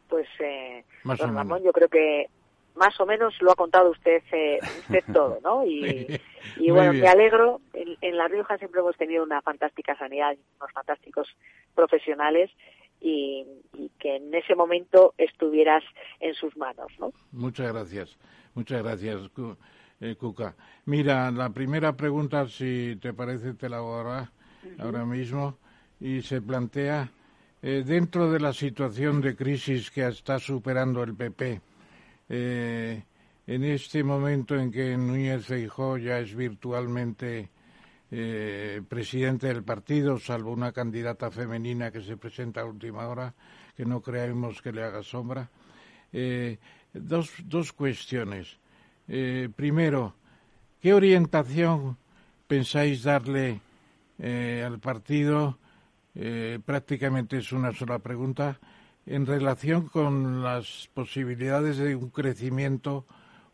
Pues, 0.08 0.26
eh, 0.40 0.84
don 1.04 1.34
Ramón, 1.36 1.62
yo 1.62 1.72
creo 1.72 1.88
que 1.88 2.26
más 2.74 2.98
o 3.00 3.06
menos 3.06 3.34
lo 3.40 3.52
ha 3.52 3.56
contado 3.56 3.90
usted, 3.90 4.22
eh, 4.32 4.58
usted 4.80 5.04
todo, 5.12 5.38
¿no? 5.42 5.64
Y, 5.66 6.18
bueno, 6.70 6.92
me 6.92 7.08
alegro. 7.08 7.60
En, 7.72 8.16
La 8.16 8.28
Rioja 8.28 8.58
siempre 8.58 8.80
hemos 8.80 8.96
tenido 8.96 9.22
una 9.22 9.42
fantástica 9.42 9.96
sanidad, 9.96 10.36
unos 10.58 10.72
fantásticos 10.72 11.28
profesionales 11.74 12.50
y, 13.00 13.46
que 13.98 14.16
en 14.16 14.34
ese 14.34 14.54
momento 14.54 15.14
estuvieras 15.18 15.82
en 16.20 16.34
sus 16.34 16.56
manos, 16.56 16.92
¿no? 16.98 17.12
Muchas 17.32 17.72
gracias, 17.72 18.18
muchas 18.54 18.82
gracias, 18.82 19.30
eh, 20.00 20.16
Cuca. 20.16 20.54
Mira, 20.86 21.30
la 21.30 21.50
primera 21.50 21.96
pregunta, 21.96 22.46
si 22.48 22.96
te 23.00 23.12
parece, 23.12 23.54
te 23.54 23.68
la 23.68 23.78
ahora, 23.78 24.32
ahora 24.78 25.04
mismo 25.04 25.58
y 26.00 26.22
se 26.22 26.40
plantea 26.40 27.10
eh, 27.62 27.84
dentro 27.86 28.32
de 28.32 28.40
la 28.40 28.54
situación 28.54 29.20
de 29.20 29.36
crisis 29.36 29.90
que 29.90 30.06
está 30.06 30.38
superando 30.38 31.02
el 31.02 31.14
PP 31.14 31.60
eh, 32.32 33.02
en 33.48 33.64
este 33.64 34.04
momento 34.04 34.54
en 34.54 34.70
que 34.70 34.96
Núñez 34.96 35.46
Feijó 35.46 35.98
ya 35.98 36.20
es 36.20 36.32
virtualmente 36.32 37.50
eh, 38.12 38.80
presidente 38.88 39.48
del 39.48 39.64
partido, 39.64 40.16
salvo 40.20 40.52
una 40.52 40.70
candidata 40.70 41.32
femenina 41.32 41.90
que 41.90 42.00
se 42.00 42.16
presenta 42.16 42.60
a 42.60 42.66
última 42.66 43.08
hora, 43.08 43.34
que 43.76 43.84
no 43.84 44.00
creemos 44.00 44.62
que 44.62 44.70
le 44.70 44.84
haga 44.84 45.02
sombra. 45.02 45.50
Eh, 46.12 46.58
dos, 46.92 47.32
dos 47.44 47.72
cuestiones. 47.72 48.58
primero, 49.56 50.14
¿qué 50.80 50.94
orientación 50.94 51.96
pensáis 52.46 53.02
darle 53.02 53.60
al 54.64 54.78
partido? 54.78 55.58
prácticamente 56.64 57.38
es 57.38 57.52
una 57.52 57.72
sola 57.72 57.98
pregunta 57.98 58.58
en 59.06 59.26
relación 59.26 59.88
con 59.88 60.42
las 60.42 60.88
posibilidades 60.94 61.78
de 61.78 61.96
un 61.96 62.10
crecimiento 62.10 63.06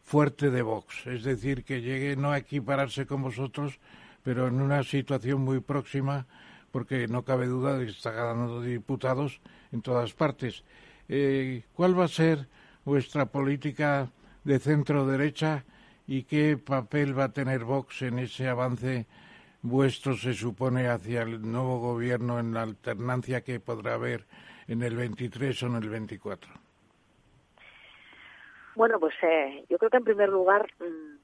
fuerte 0.03 0.51
de 0.51 0.63
Vox, 0.63 1.07
es 1.07 1.25
decir, 1.25 1.65
que 1.65 1.81
llegue 1.81 2.17
no 2.17 2.31
a 2.31 2.39
equipararse 2.39 3.07
con 3.07 3.23
vosotros, 3.23 3.79
pero 4.23 4.47
en 4.49 4.61
una 4.61 4.83
situación 4.83 5.41
muy 5.41 5.61
próxima, 5.61 6.27
porque 6.71 7.09
no 7.09 7.25
cabe 7.25 7.47
duda 7.47 7.79
de 7.79 7.87
que 7.87 7.93
está 7.93 8.11
ganando 8.13 8.61
diputados 8.61 9.41
en 9.73 9.83
todas 9.83 10.13
partes. 10.13 10.63
Eh, 11.09 11.63
¿Cuál 11.73 11.99
va 11.99 12.05
a 12.05 12.09
ser 12.09 12.49
vuestra 12.85 13.27
política 13.27 14.11
de 14.45 14.59
centro-derecha 14.59 15.65
y 16.07 16.23
qué 16.23 16.57
papel 16.57 17.19
va 17.19 17.25
a 17.25 17.33
tener 17.33 17.65
Vox 17.65 18.03
en 18.03 18.19
ese 18.21 18.49
avance 18.49 19.07
vuestro, 19.63 20.17
se 20.17 20.35
supone, 20.35 20.87
hacia 20.87 21.23
el 21.23 21.43
nuevo 21.43 21.81
gobierno 21.81 22.39
en 22.39 22.55
la 22.55 22.63
alternancia 22.63 23.43
que 23.43 23.59
podrá 23.59 23.95
haber 23.95 24.27
en 24.69 24.83
el 24.83 24.97
23 24.97 25.63
o 25.63 25.67
en 25.67 25.75
el 25.77 25.89
24? 25.89 26.53
Bueno, 28.77 29.01
pues 29.01 29.15
eh, 29.23 29.65
yo 29.71 29.79
creo 29.79 29.91
que 29.91 29.97
en 29.97 30.05
primer 30.05 30.29
lugar 30.29 30.69
mm, 30.81 31.17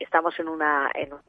estamos 0.00 0.38
en, 0.40 0.48
una, 0.48 0.90
en 0.94 1.12
un 1.12 1.20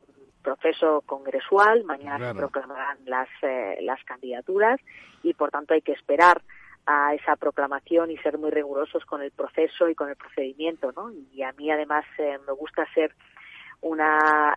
proceso 0.42 1.02
congresual, 1.06 1.84
mañana 1.84 2.32
se 2.32 2.40
proclamarán 2.40 2.98
las, 3.06 3.28
eh, 3.42 3.78
las 3.82 4.02
candidaturas 4.06 4.80
y 5.22 5.34
por 5.34 5.52
tanto 5.52 5.74
hay 5.74 5.82
que 5.82 5.92
esperar 5.92 6.42
a 6.86 7.14
esa 7.14 7.36
proclamación 7.36 8.10
y 8.10 8.18
ser 8.20 8.38
muy 8.38 8.52
rigurosos 8.52 9.04
con 9.06 9.22
el 9.22 9.32
proceso 9.32 9.90
y 9.90 9.96
con 9.96 10.10
el 10.10 10.16
procedimiento, 10.16 10.94
¿no? 10.94 11.12
Y 11.34 11.44
a 11.44 11.52
mí 11.52 11.70
además 11.70 12.06
eh, 12.18 12.40
me 12.48 12.54
gusta 12.54 12.86
ser 12.94 13.14
una 13.82 14.56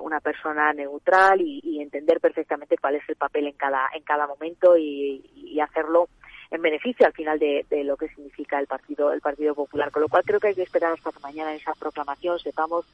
una 0.00 0.18
persona 0.20 0.72
neutral 0.72 1.40
y, 1.40 1.80
entender 1.80 2.20
perfectamente 2.20 2.76
cuál 2.78 2.96
es 2.96 3.08
el 3.08 3.14
papel 3.14 3.46
en 3.46 3.52
cada 3.52 3.88
en 3.94 4.02
cada 4.02 4.26
momento 4.26 4.76
y, 4.76 5.24
y 5.34 5.60
hacerlo 5.60 6.08
en 6.50 6.62
beneficio 6.62 7.06
al 7.06 7.12
final 7.12 7.38
de, 7.38 7.64
lo 7.84 7.96
que 7.96 8.08
significa 8.08 8.58
el 8.58 8.66
partido 8.66 9.12
el 9.12 9.20
Partido 9.20 9.54
Popular. 9.54 9.90
Con 9.90 10.02
lo 10.02 10.08
cual 10.08 10.24
creo 10.24 10.40
que 10.40 10.48
hay 10.48 10.54
que 10.54 10.62
esperar 10.62 10.92
hasta 10.92 11.18
mañana 11.20 11.54
esa 11.54 11.74
proclamación 11.74 12.38
sepamos 12.38 12.86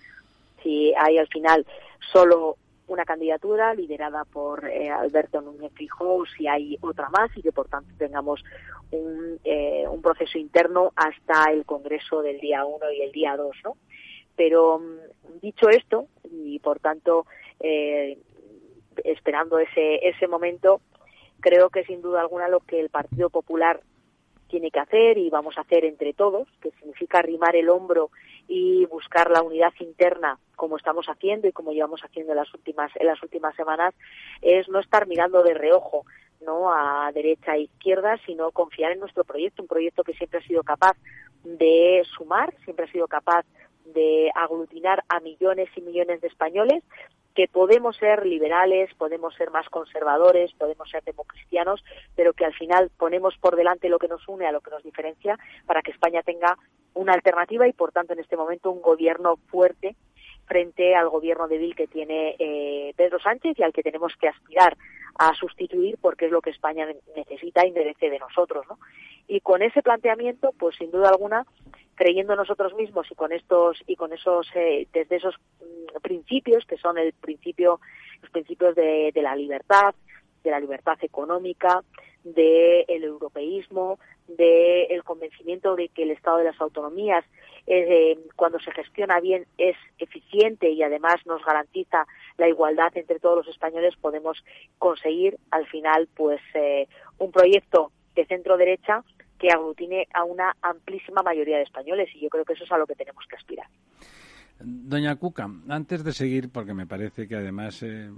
si 0.63 0.95
hay 0.95 1.19
al 1.19 1.29
final 1.29 1.67
solo 2.13 2.57
una 2.87 3.05
candidatura 3.05 3.75
liderada 3.75 4.25
por 4.25 4.69
eh, 4.69 4.91
Alberto 4.91 5.41
Núñez 5.41 5.73
Fijó, 5.75 6.25
si 6.37 6.47
hay 6.47 6.77
otra 6.81 7.09
más 7.11 7.35
y 7.37 7.43
que 7.43 7.53
por 7.53 7.69
tanto 7.69 7.91
tengamos 7.97 8.45
un, 8.91 9.39
eh, 9.45 9.85
un 9.89 10.03
proceso 10.03 10.39
interno 10.39 10.93
hasta 10.97 11.51
el 11.51 11.65
Congreso 11.65 12.23
del 12.23 12.39
día 12.39 12.65
1 12.65 12.93
y 12.93 13.03
el 13.03 13.13
día 13.13 13.37
2, 13.37 13.57
¿no? 13.65 13.77
Pero 14.37 14.79
mm, 14.79 15.41
dicho 15.41 15.69
esto, 15.71 16.07
y 16.31 16.59
por 16.59 16.81
tanto 16.81 17.27
eh, 17.61 18.19
esperando 19.05 19.59
ese, 19.59 20.07
ese 20.07 20.27
momento, 20.29 20.81
creo 21.43 21.69
que 21.69 21.85
sin 21.85 22.01
duda 22.01 22.23
alguna 22.23 22.49
lo 22.49 22.61
que 22.61 22.81
el 22.81 22.89
Partido 22.89 23.29
Popular 23.29 23.81
tiene 24.49 24.71
que 24.71 24.81
hacer 24.81 25.19
y 25.19 25.29
vamos 25.29 25.59
a 25.59 25.63
hacer 25.63 25.85
entre 25.85 26.15
todos, 26.15 26.49
que 26.61 26.71
significa 26.73 27.19
arrimar 27.19 27.57
el 27.57 27.69
hombro 27.69 28.11
y 28.49 28.87
buscar 28.87 29.31
la 29.31 29.43
unidad 29.43 29.73
interna 29.81 30.39
como 30.57 30.77
estamos 30.77 31.07
haciendo 31.07 31.49
y 31.49 31.53
como 31.53 31.73
llevamos 31.73 32.03
haciendo 32.03 32.33
en 32.33 32.39
las 32.39 32.53
últimas 32.55 32.91
en 32.97 33.07
las 33.07 33.23
últimas 33.23 33.55
semanas 33.57 33.95
es 34.43 34.69
no 34.69 34.79
estar 34.79 35.07
mirando 35.07 35.43
de 35.43 35.55
reojo 35.55 36.05
a 36.69 37.11
derecha 37.15 37.55
e 37.55 37.63
izquierda, 37.63 38.19
sino 38.27 38.51
confiar 38.51 38.93
en 38.93 39.01
nuestro 39.01 39.25
proyecto, 39.25 39.63
un 39.63 39.69
proyecto 39.69 40.03
que 40.03 40.15
siempre 40.15 40.41
ha 40.41 40.47
sido 40.47 40.63
capaz 40.63 40.97
de 41.45 42.03
sumar, 42.17 42.55
siempre 42.65 42.87
ha 42.87 42.93
sido 42.93 43.07
capaz 43.07 43.45
de 43.85 44.31
aglutinar 44.35 45.05
a 45.09 45.21
millones 45.21 45.69
y 45.77 45.81
millones 45.81 46.21
de 46.21 46.29
españoles 46.29 46.83
que 47.35 47.49
podemos 47.49 47.97
ser 47.97 48.27
liberales, 48.27 48.93
podemos 48.95 49.35
ser 49.35 49.51
más 49.51 49.69
conservadores, 49.69 50.53
podemos 50.55 50.89
ser 50.91 51.03
democristianos, 51.05 51.83
pero 52.15 52.33
que 52.33 52.45
al 52.45 52.55
final 52.55 52.91
ponemos 52.97 53.37
por 53.39 53.57
delante 53.57 53.89
lo 53.89 53.99
que 53.99 54.09
nos 54.09 54.27
une 54.29 54.47
a 54.47 54.53
lo 54.53 54.61
que 54.61 54.71
nos 54.71 54.83
diferencia 54.83 55.39
para 55.67 55.83
que 55.83 55.91
España 55.91 56.23
tenga 56.23 56.57
una 56.95 57.15
alternativa 57.15 57.67
y, 57.67 57.73
por 57.73 57.93
tanto, 57.93 58.13
en 58.13 58.21
este 58.21 58.37
momento 58.37 58.71
un 58.71 58.83
gobierno 58.83 59.37
fuerte 59.49 59.97
frente 60.47 60.95
al 60.95 61.09
gobierno 61.09 61.49
débil 61.49 61.75
que 61.75 61.87
tiene 61.87 62.37
eh, 62.39 62.93
Pedro 62.97 63.19
Sánchez 63.19 63.59
y 63.59 63.63
al 63.63 63.73
que 63.73 63.83
tenemos 63.83 64.13
que 64.21 64.29
aspirar 64.29 64.77
a 65.19 65.35
sustituir 65.35 65.99
porque 66.01 66.27
es 66.27 66.33
lo 66.33 66.41
que 66.41 66.51
España 66.51 66.87
necesita 67.17 67.67
y 67.67 67.73
merece 67.73 68.11
de 68.11 68.19
nosotros, 68.19 68.65
¿no? 68.69 68.79
Y 69.29 69.41
con 69.41 69.63
ese 69.63 69.83
planteamiento, 69.83 70.53
pues 70.59 70.77
sin 70.77 70.91
duda 70.91 71.09
alguna, 71.11 71.47
creyendo 71.95 72.35
nosotros 72.35 72.75
mismos 72.75 73.07
y 73.11 73.15
con 73.15 73.33
estos 73.33 73.83
y 73.87 73.97
con 73.97 74.13
esos 74.13 74.49
eh, 74.55 74.87
desde 74.93 75.17
esos 75.17 75.35
mm, 75.61 76.01
principios 76.03 76.65
que 76.67 76.77
son 76.77 76.99
el 76.99 77.13
principio 77.13 77.81
los 78.21 78.31
principios 78.31 78.75
de, 78.75 79.13
la 79.15 79.37
libertad 79.37 79.95
de 80.43 80.51
la 80.51 80.61
libertad 80.61 80.99
económica 81.03 81.83
del 82.25 83.05
europeísmo 83.05 83.99
del 84.27 85.03
convencimiento 85.05 85.77
de 85.77 85.89
que 85.89 86.05
el 86.05 86.13
estado 86.13 86.39
de 86.39 86.45
las 86.45 86.61
autonomías 86.61 87.25
eh, 87.67 88.19
cuando 88.37 88.59
se 88.59 88.73
gestiona 88.73 89.21
bien 89.21 89.47
es 89.57 89.77
eficiente 89.99 90.71
y 90.71 90.83
además 90.83 91.17
nos 91.27 91.45
garantiza 91.45 92.07
la 92.37 92.49
igualdad 92.49 92.97
entre 92.97 93.21
todos 93.21 93.45
los 93.45 93.49
españoles 93.49 93.95
podemos 94.01 94.45
conseguir 94.79 95.39
al 95.51 95.67
final 95.67 96.09
pues 96.15 96.41
eh, 96.55 96.89
un 97.19 97.31
proyecto 97.31 97.93
de 98.15 98.27
centro 98.27 98.57
derecha 98.57 99.05
que 99.39 99.51
aglutine 99.51 100.07
a 100.15 100.25
una 100.25 100.55
amplísima 100.63 101.23
mayoría 101.23 101.57
de 101.57 101.65
españoles 101.65 102.09
y 102.15 102.21
yo 102.21 102.29
creo 102.29 102.45
que 102.45 102.53
eso 102.53 102.65
es 102.65 102.73
a 102.73 102.79
lo 102.79 102.87
que 102.87 102.95
tenemos 102.95 103.25
que 103.29 103.37
aspirar. 103.37 103.67
Doña 104.61 105.17
Cuca, 105.17 105.51
antes 105.69 106.05
de 106.05 106.13
seguir, 106.13 106.51
porque 106.51 106.75
me 106.75 106.87
parece 106.87 107.27
que 107.27 107.35
además 107.35 107.83
eh, 107.83 108.09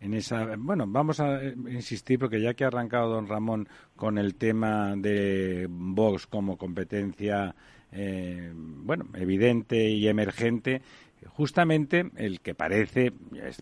en 0.00 0.14
esa. 0.14 0.56
Bueno, 0.56 0.84
vamos 0.88 1.20
a 1.20 1.42
eh, 1.42 1.54
insistir, 1.68 2.18
porque 2.18 2.40
ya 2.40 2.54
que 2.54 2.64
ha 2.64 2.68
arrancado 2.68 3.10
don 3.10 3.28
Ramón 3.28 3.68
con 3.96 4.18
el 4.18 4.34
tema 4.34 4.94
de 4.96 5.66
Vox 5.68 6.26
como 6.26 6.56
competencia, 6.56 7.54
eh, 7.92 8.52
bueno, 8.54 9.06
evidente 9.14 9.88
y 9.88 10.08
emergente, 10.08 10.82
justamente 11.26 12.10
el 12.16 12.40
que 12.40 12.54
parece, 12.54 13.12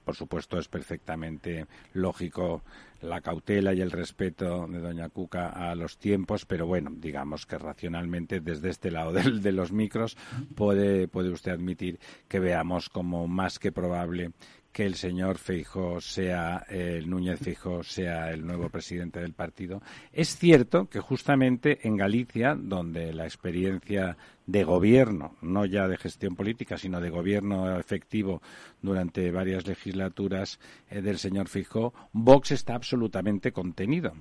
por 0.04 0.14
supuesto 0.14 0.58
es 0.58 0.68
perfectamente 0.68 1.66
lógico 1.92 2.62
la 3.00 3.20
cautela 3.20 3.72
y 3.74 3.80
el 3.80 3.90
respeto 3.90 4.66
de 4.66 4.80
doña 4.80 5.08
Cuca 5.08 5.48
a 5.48 5.74
los 5.74 5.98
tiempos, 5.98 6.46
pero 6.46 6.66
bueno, 6.66 6.90
digamos 6.94 7.46
que 7.46 7.58
racionalmente 7.58 8.40
desde 8.40 8.70
este 8.70 8.90
lado 8.90 9.12
de 9.12 9.52
los 9.52 9.72
micros 9.72 10.16
puede, 10.54 11.08
puede 11.08 11.30
usted 11.30 11.52
admitir 11.52 11.98
que 12.28 12.40
veamos 12.40 12.88
como 12.88 13.28
más 13.28 13.58
que 13.58 13.72
probable 13.72 14.32
que 14.76 14.84
el 14.84 14.96
señor 14.96 15.38
Feijo 15.38 16.02
sea 16.02 16.66
el 16.68 17.08
Núñez 17.08 17.40
Feijo 17.40 17.82
sea 17.82 18.30
el 18.30 18.46
nuevo 18.46 18.68
presidente 18.68 19.20
del 19.20 19.32
partido. 19.32 19.80
Es 20.12 20.36
cierto 20.36 20.90
que 20.90 21.00
justamente 21.00 21.88
en 21.88 21.96
Galicia, 21.96 22.54
donde 22.54 23.14
la 23.14 23.24
experiencia 23.24 24.18
de 24.44 24.64
gobierno, 24.64 25.34
no 25.40 25.64
ya 25.64 25.88
de 25.88 25.96
gestión 25.96 26.36
política, 26.36 26.76
sino 26.76 27.00
de 27.00 27.08
gobierno 27.08 27.78
efectivo 27.78 28.42
durante 28.82 29.30
varias 29.30 29.66
legislaturas 29.66 30.60
eh, 30.90 31.00
del 31.00 31.16
señor 31.16 31.48
Feijo, 31.48 31.94
Vox 32.12 32.50
está 32.50 32.74
absolutamente 32.74 33.52
contenido. 33.52 34.12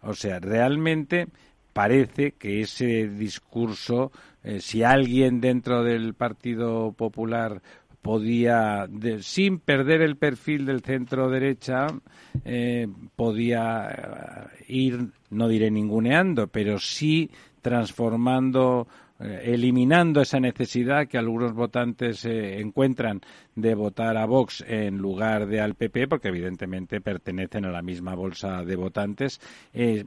O 0.00 0.14
sea, 0.14 0.40
realmente 0.40 1.28
parece 1.74 2.32
que 2.32 2.62
ese 2.62 3.08
discurso, 3.08 4.10
eh, 4.42 4.60
si 4.60 4.82
alguien 4.82 5.42
dentro 5.42 5.84
del 5.84 6.14
Partido 6.14 6.92
Popular 6.92 7.60
podía, 8.08 8.88
sin 9.20 9.58
perder 9.58 10.00
el 10.00 10.16
perfil 10.16 10.64
del 10.64 10.80
centro 10.80 11.28
derecha, 11.28 11.88
eh, 12.42 12.88
podía 13.14 13.86
eh, 13.90 14.64
ir, 14.68 15.10
no 15.28 15.46
diré 15.46 15.70
ninguneando, 15.70 16.46
pero 16.46 16.78
sí 16.78 17.30
transformando 17.60 18.88
eh, 19.20 19.42
eliminando 19.52 20.22
esa 20.22 20.40
necesidad 20.40 21.06
que 21.06 21.18
algunos 21.18 21.52
votantes 21.52 22.24
encuentran 22.24 23.20
de 23.60 23.74
votar 23.74 24.16
a 24.16 24.26
Vox 24.26 24.64
en 24.66 24.98
lugar 24.98 25.46
de 25.46 25.60
al 25.60 25.74
PP, 25.74 26.06
porque 26.08 26.28
evidentemente 26.28 27.00
pertenecen 27.00 27.64
a 27.64 27.72
la 27.72 27.82
misma 27.82 28.14
bolsa 28.14 28.64
de 28.64 28.76
votantes, 28.76 29.40
eh, 29.72 30.04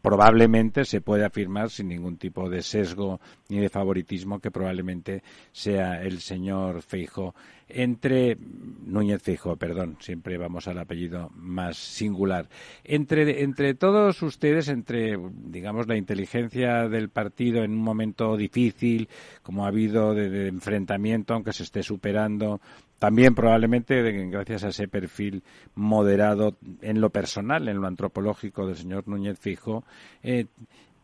probablemente 0.00 0.84
se 0.84 1.00
puede 1.00 1.24
afirmar 1.24 1.70
sin 1.70 1.88
ningún 1.88 2.16
tipo 2.16 2.48
de 2.48 2.62
sesgo 2.62 3.20
ni 3.48 3.58
de 3.58 3.68
favoritismo 3.68 4.40
que 4.40 4.50
probablemente 4.50 5.22
sea 5.52 6.02
el 6.02 6.20
señor 6.20 6.82
Feijo 6.82 7.34
entre 7.68 8.36
Núñez 8.36 9.22
Feijo, 9.22 9.56
perdón, 9.56 9.96
siempre 10.00 10.36
vamos 10.36 10.68
al 10.68 10.78
apellido 10.78 11.30
más 11.34 11.76
singular. 11.76 12.48
Entre, 12.84 13.42
entre 13.42 13.74
todos 13.74 14.22
ustedes, 14.22 14.68
entre, 14.68 15.18
digamos, 15.46 15.86
la 15.88 15.96
inteligencia 15.96 16.88
del 16.88 17.08
partido 17.08 17.64
en 17.64 17.72
un 17.72 17.82
momento 17.82 18.36
difícil, 18.36 19.08
como 19.42 19.64
ha 19.64 19.68
habido 19.68 20.14
de, 20.14 20.48
enfrentamiento, 20.48 21.34
aunque 21.34 21.52
se 21.52 21.62
esté 21.62 21.82
superando, 21.82 22.60
también 23.04 23.34
probablemente 23.34 24.00
gracias 24.28 24.64
a 24.64 24.68
ese 24.68 24.88
perfil 24.88 25.42
moderado 25.74 26.56
en 26.80 27.02
lo 27.02 27.10
personal, 27.10 27.68
en 27.68 27.78
lo 27.78 27.86
antropológico 27.86 28.66
del 28.66 28.76
señor 28.76 29.06
Núñez 29.06 29.38
Fijo, 29.38 29.84
eh, 30.22 30.46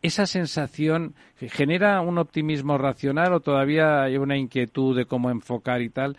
esa 0.01 0.25
sensación 0.25 1.13
genera 1.37 2.01
un 2.01 2.17
optimismo 2.17 2.79
racional 2.79 3.33
o 3.33 3.39
todavía 3.39 4.01
hay 4.01 4.17
una 4.17 4.35
inquietud 4.35 4.97
de 4.97 5.05
cómo 5.05 5.29
enfocar 5.29 5.83
y 5.83 5.89
tal. 5.89 6.17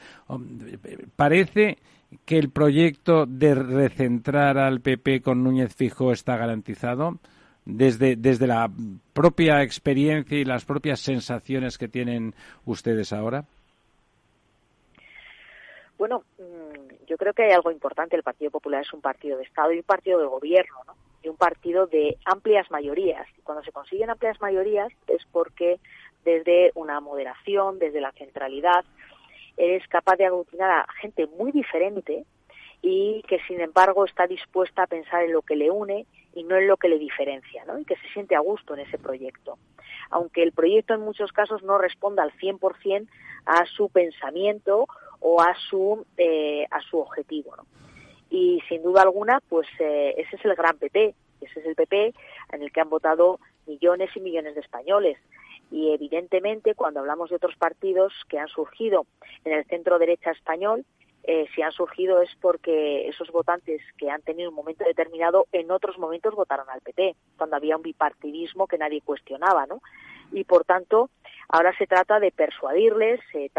Parece 1.17 1.79
que 2.25 2.39
el 2.39 2.51
proyecto 2.51 3.27
de 3.27 3.57
recentrar 3.57 4.59
al 4.59 4.83
PP 4.83 5.21
con 5.21 5.43
Núñez 5.43 5.75
Fijo 5.75 6.13
está 6.13 6.37
garantizado 6.37 7.19
desde, 7.65 8.15
desde 8.15 8.47
la 8.47 8.71
propia 9.13 9.65
experiencia 9.65 10.39
y 10.39 10.45
las 10.45 10.65
propias 10.65 11.01
sensaciones 11.01 11.77
que 11.77 11.89
tienen 11.89 12.37
ustedes 12.67 13.13
ahora. 13.13 13.47
Bueno, 16.03 16.25
mm, 16.37 17.07
yo 17.07 17.17
creo 17.17 17.33
que 17.33 17.45
hay 17.45 17.53
algo 17.53 17.71
importante. 17.71 18.17
El 18.17 18.25
Partido 18.25 18.51
Popular 18.51 18.83
es 18.83 18.93
un 18.93 19.01
partido 19.01 19.39
de 19.39 19.45
Estado 19.45 19.71
y 19.71 19.77
un 19.77 19.85
partido 19.85 20.19
de 20.19 20.27
gobierno, 20.27 20.79
¿no? 20.85 20.97
Y 21.23 21.29
un 21.29 21.37
partido 21.37 21.87
de 21.87 22.19
amplias 22.25 22.69
mayorías. 22.73 23.25
Y 23.39 23.43
cuando 23.43 23.63
se 23.63 23.71
consiguen 23.71 24.11
amplias 24.11 24.41
mayorías 24.41 24.93
es 25.07 25.25
porque 25.31 25.79
desde 26.25 26.73
una 26.75 26.99
moderación, 26.99 27.79
desde 27.79 28.01
la 28.01 28.11
centralidad, 28.11 28.85
es 29.57 29.87
capaz 29.87 30.17
de 30.17 30.27
aglutinar 30.27 30.73
a 30.73 30.93
gente 31.01 31.29
muy 31.39 31.53
diferente 31.53 32.25
y 32.83 33.23
que 33.29 33.39
sin 33.47 33.61
embargo 33.61 34.05
está 34.05 34.27
dispuesta 34.27 34.83
a 34.83 34.89
pensar 34.89 35.23
en 35.23 35.33
lo 35.33 35.43
que 35.43 35.55
le 35.55 35.71
une 35.71 36.07
y 36.35 36.43
no 36.43 36.57
en 36.57 36.67
lo 36.67 36.79
que 36.79 36.89
le 36.89 36.99
diferencia, 36.99 37.65
¿no? 37.65 37.79
Y 37.79 37.85
que 37.85 37.95
se 37.95 38.09
siente 38.09 38.35
a 38.35 38.41
gusto 38.41 38.75
en 38.75 38.81
ese 38.81 38.99
proyecto. 38.99 39.57
Aunque 40.11 40.43
el 40.43 40.51
proyecto 40.51 40.95
en 40.95 41.03
muchos 41.03 41.31
casos 41.31 41.63
no 41.63 41.79
responda 41.79 42.25
al 42.25 42.33
100% 42.33 43.07
a 43.47 43.67
su 43.67 43.89
pensamiento 43.89 44.89
o 45.23 45.41
a 45.41 45.55
su, 45.71 46.05
eh, 46.17 46.67
a 46.71 46.81
su 46.83 46.99
objetivo. 46.99 47.57
¿no? 47.57 47.65
Y 48.31 48.61
sin 48.69 48.83
duda 48.83 49.03
alguna, 49.03 49.41
pues 49.49 49.67
eh, 49.79 50.15
ese 50.19 50.37
es 50.37 50.45
el 50.45 50.55
gran 50.55 50.77
PP, 50.79 51.15
ese 51.41 51.61
es 51.61 51.67
el 51.67 51.75
PP 51.75 52.13
en 52.53 52.63
el 52.63 52.73
que 52.73 52.81
han 52.81 52.91
votado 52.91 53.39
millones 53.67 54.11
y 54.15 54.21
millones 54.21 54.55
de 54.55 54.61
españoles. 54.61 55.19
Y 55.71 55.93
evidentemente, 55.93 56.75
cuando 56.75 57.01
hablamos 57.01 57.31
de 57.31 57.37
otros 57.37 57.57
partidos 57.57 58.13
que 58.29 58.39
han 58.39 58.49
surgido 58.49 59.07
en 59.45 59.55
el 59.55 59.65
centro 59.65 59.99
derecha 59.99 60.31
español, 60.31 60.85
eh, 61.25 61.47
si 61.55 61.63
han 61.63 61.73
surgido 61.73 62.21
es 62.21 62.31
porque 62.41 63.09
esos 63.09 63.31
votantes 63.31 63.81
que 63.97 64.11
han 64.11 64.23
tenido 64.23 64.51
un 64.51 64.57
momento 64.57 64.85
determinado 64.85 65.47
en 65.53 65.71
otros 65.71 65.97
momentos 65.97 66.35
votaron 66.35 66.69
al 66.69 66.81
PP, 66.81 67.15
cuando 67.39 67.57
había 67.57 67.77
un 67.77 67.83
bipartidismo 67.83 68.67
que 68.67 68.77
nadie 68.77 69.03
cuestionaba, 69.03 69.67
¿no? 69.67 69.81
Y 70.33 70.45
por 70.45 70.65
tanto, 70.65 71.11
ahora 71.53 71.77
se 71.77 71.87
trata 71.87 72.19
de 72.19 72.33
persuadirles, 72.33 73.21
se, 73.31 73.51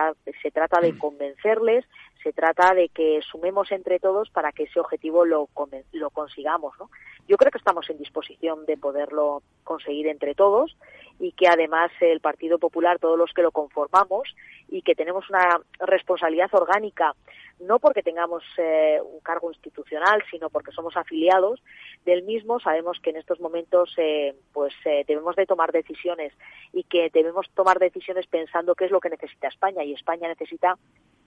se 0.42 0.52
trata 0.52 0.82
de 0.82 0.94
mm. 0.94 0.98
convencerles, 0.98 1.86
se 2.22 2.34
trata 2.34 2.74
de 2.74 2.90
que 2.90 3.22
sumemos 3.22 3.72
entre 3.72 4.00
todos 4.00 4.30
para 4.30 4.52
que 4.52 4.64
ese 4.64 4.80
objetivo 4.80 5.26
lo, 5.26 5.48
lo 5.92 6.10
consigamos, 6.10 6.74
¿no? 6.80 6.90
Yo 7.28 7.38
creo 7.38 7.52
que 7.52 7.58
estamos 7.58 7.90
en 7.90 7.98
disposición 8.00 8.66
de 8.66 8.78
poderlo 8.78 9.44
conseguir 9.64 10.08
entre 10.08 10.34
todos 10.34 10.76
y 11.20 11.32
que 11.34 11.48
además 11.48 11.92
el 12.02 12.20
Partido 12.20 12.58
Popular, 12.60 13.00
todos 13.00 13.18
los 13.18 13.32
que 13.34 13.44
lo 13.44 13.52
conformamos 13.52 14.36
y 14.68 14.82
que 14.82 14.96
tenemos 14.96 15.30
una 15.30 15.62
responsabilidad 15.80 16.50
orgánica, 16.54 17.14
no 17.60 17.80
porque 17.80 18.04
tengamos 18.04 18.44
eh, 18.58 19.00
un 19.02 19.20
cargo 19.22 19.52
institucional, 19.52 20.22
sino 20.30 20.50
porque 20.50 20.72
somos 20.72 20.98
afiliados 20.98 21.62
del 22.06 22.24
mismo, 22.24 22.60
sabemos 22.60 23.00
que 23.02 23.12
en 23.12 23.18
estos 23.18 23.40
momentos 23.40 23.94
eh, 23.98 24.36
pues 24.52 24.74
eh, 24.86 25.04
debemos 25.08 25.36
de 25.36 25.46
tomar 25.46 25.72
decisiones 25.72 26.34
y 26.74 26.84
que 26.84 27.10
debemos 27.14 27.50
tomar 27.54 27.80
decisiones 27.80 28.28
pensando 28.28 28.76
qué 28.76 28.86
es 28.86 28.92
lo 28.92 29.00
que 29.00 29.10
necesita 29.10 29.48
España 29.48 29.84
y 29.84 29.94
España 29.94 30.28
necesita 30.28 30.78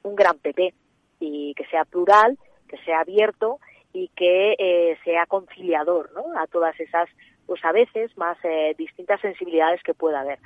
un 0.03 0.15
gran 0.15 0.39
PP 0.39 0.75
y 1.21 1.55
que 1.55 1.67
sea 1.67 1.85
plural, 1.85 2.39
que 2.69 2.79
sea 2.79 3.01
abierto 3.01 3.59
y 3.93 4.09
que 4.09 4.99
sea 5.05 5.25
conciliador 5.25 6.13
¿no? 6.13 6.39
a 6.39 6.47
todas 6.47 6.79
esas 6.79 7.09
pues 7.47 7.65
a 7.65 7.73
veces 7.73 8.17
más 8.19 8.37
eh, 8.45 8.75
distintas 8.77 9.21
sensibilidades 9.21 9.83
que 9.83 9.95
pueda 9.95 10.21
haber. 10.21 10.39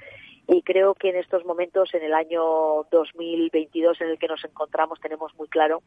Y 0.52 0.62
creo 0.62 0.94
que 0.94 1.10
en 1.10 1.16
estos 1.16 1.44
momentos, 1.44 1.94
en 1.94 2.02
el 2.02 2.12
año 2.12 2.82
2022 2.90 4.00
en 4.00 4.08
el 4.08 4.18
que 4.18 4.26
nos 4.26 4.44
encontramos, 4.44 4.98
tenemos 4.98 5.32
muy 5.36 5.46
claro 5.46 5.80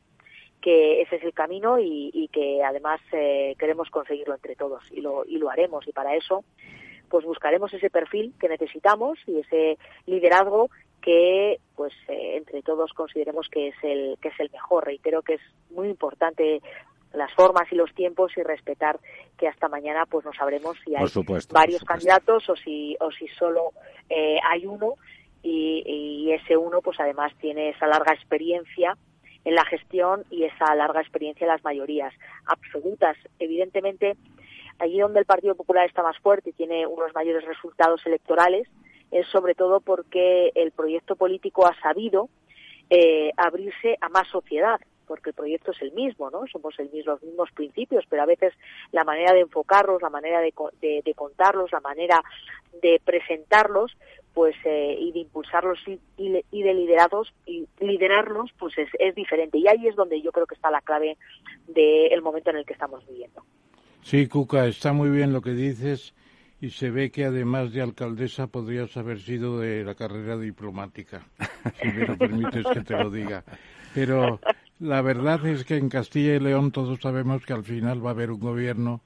que 0.61 1.01
ese 1.01 1.17
es 1.17 1.23
el 1.23 1.33
camino 1.33 1.79
y, 1.79 2.29
que 2.31 2.63
además 2.63 3.01
eh, 3.11 3.55
queremos 3.59 3.89
conseguirlo 3.89 4.33
entre 4.35 4.55
todos 4.55 4.81
y 4.89 5.01
lo, 5.01 5.25
y 5.25 5.37
lo 5.37 5.49
haremos. 5.49 5.85
Y 5.85 5.91
para 5.91 6.15
eso, 6.15 6.45
pues 7.09 7.25
buscaremos 7.25 7.73
ese 7.73 7.89
perfil 7.89 8.33
que 8.39 8.47
necesitamos 8.47 9.19
y 9.27 9.39
ese 9.39 9.77
liderazgo 10.05 10.69
que 11.01 11.59
pues 11.75 11.91
eh, 12.07 12.37
entre 12.37 12.61
todos 12.61 12.93
consideremos 12.93 13.49
que 13.49 13.67
es 13.67 13.75
el 13.83 14.17
que 14.21 14.29
es 14.29 14.39
el 14.39 14.49
mejor 14.51 14.85
reitero 14.85 15.21
que 15.21 15.33
es 15.33 15.41
muy 15.71 15.89
importante 15.89 16.61
las 17.13 17.31
formas 17.33 17.71
y 17.71 17.75
los 17.75 17.93
tiempos 17.93 18.31
y 18.37 18.43
respetar 18.43 18.99
que 19.37 19.47
hasta 19.47 19.69
mañana 19.69 20.05
pues 20.09 20.25
no 20.25 20.33
sabremos 20.33 20.77
si 20.83 20.95
hay 20.95 21.05
varios 21.51 21.83
candidatos 21.83 22.49
o 22.49 22.55
si 22.55 22.97
o 22.99 23.11
si 23.11 23.27
solo 23.29 23.71
eh, 24.09 24.37
hay 24.43 24.65
uno. 24.65 24.95
Y, 25.45 26.31
ese 26.31 26.57
uno 26.57 26.81
pues 26.81 26.99
además 26.99 27.31
tiene 27.39 27.69
esa 27.69 27.85
larga 27.85 28.13
experiencia 28.13 28.97
en 29.43 29.55
la 29.55 29.65
gestión 29.65 30.23
y 30.31 30.45
esa 30.45 30.73
larga 30.73 31.01
experiencia 31.01 31.45
en 31.45 31.51
las 31.51 31.63
mayorías 31.63 32.13
absolutas. 32.45 33.17
Evidentemente 33.39 34.15
allí 34.79 34.99
donde 34.99 35.19
el 35.19 35.25
Partido 35.25 35.55
Popular 35.55 35.85
está 35.85 36.01
más 36.01 36.17
fuerte 36.19 36.51
y 36.51 36.53
tiene 36.53 36.87
unos 36.87 37.13
mayores 37.13 37.45
resultados 37.45 38.03
electorales 38.05 38.67
es 39.11 39.27
sobre 39.27 39.53
todo 39.53 39.79
porque 39.79 40.51
el 40.55 40.71
proyecto 40.71 41.15
político 41.15 41.67
ha 41.67 41.79
sabido 41.81 42.29
eh, 42.89 43.31
abrirse 43.37 43.97
a 44.01 44.09
más 44.09 44.27
sociedad 44.29 44.79
porque 45.05 45.29
el 45.29 45.35
proyecto 45.35 45.71
es 45.71 45.81
el 45.81 45.91
mismo, 45.93 46.29
¿no? 46.29 46.43
Somos 46.51 46.77
el 46.79 46.89
mismo, 46.89 47.13
los 47.13 47.23
mismos 47.23 47.49
principios, 47.51 48.05
pero 48.09 48.23
a 48.23 48.25
veces 48.25 48.53
la 48.91 49.03
manera 49.03 49.33
de 49.33 49.41
enfocarlos, 49.41 50.01
la 50.01 50.09
manera 50.09 50.39
de, 50.39 50.53
de, 50.81 51.13
contarlos, 51.13 51.71
la 51.71 51.79
manera 51.79 52.23
de 52.81 53.01
presentarlos, 53.03 53.95
pues 54.33 54.55
eh, 54.65 54.97
y 54.99 55.11
de 55.11 55.19
impulsarlos 55.19 55.79
y, 55.87 55.99
y, 56.17 56.63
de 56.63 56.73
liderarlos 56.73 57.33
y 57.45 57.67
liderarlos, 57.79 58.51
pues 58.57 58.73
es, 58.77 59.15
diferente. 59.15 59.57
Y 59.59 59.67
ahí 59.67 59.87
es 59.87 59.95
donde 59.95 60.21
yo 60.21 60.31
creo 60.31 60.47
que 60.47 60.55
está 60.55 60.71
la 60.71 60.81
clave 60.81 61.17
del 61.67 62.21
momento 62.21 62.49
en 62.49 62.57
el 62.57 62.65
que 62.65 62.73
estamos 62.73 63.05
viviendo. 63.07 63.43
Sí, 64.01 64.27
Cuca, 64.27 64.65
está 64.65 64.91
muy 64.91 65.09
bien 65.09 65.31
lo 65.31 65.41
que 65.41 65.51
dices 65.51 66.13
y 66.63 66.69
se 66.69 66.89
ve 66.89 67.11
que 67.11 67.25
además 67.25 67.73
de 67.73 67.81
alcaldesa 67.81 68.47
podrías 68.47 68.95
haber 68.95 69.19
sido 69.19 69.59
de 69.59 69.83
la 69.83 69.95
carrera 69.95 70.37
diplomática, 70.37 71.27
si 71.81 71.87
me 71.89 72.07
lo 72.07 72.17
permites 72.17 72.65
que 72.73 72.81
te 72.81 72.93
lo 72.95 73.09
diga. 73.11 73.43
Pero 73.93 74.39
la 74.79 75.01
verdad 75.01 75.45
es 75.45 75.63
que 75.63 75.77
en 75.77 75.89
Castilla 75.89 76.35
y 76.35 76.39
León 76.39 76.71
todos 76.71 76.99
sabemos 77.01 77.45
que 77.45 77.53
al 77.53 77.63
final 77.63 78.05
va 78.05 78.09
a 78.09 78.13
haber 78.13 78.31
un 78.31 78.39
gobierno 78.39 79.01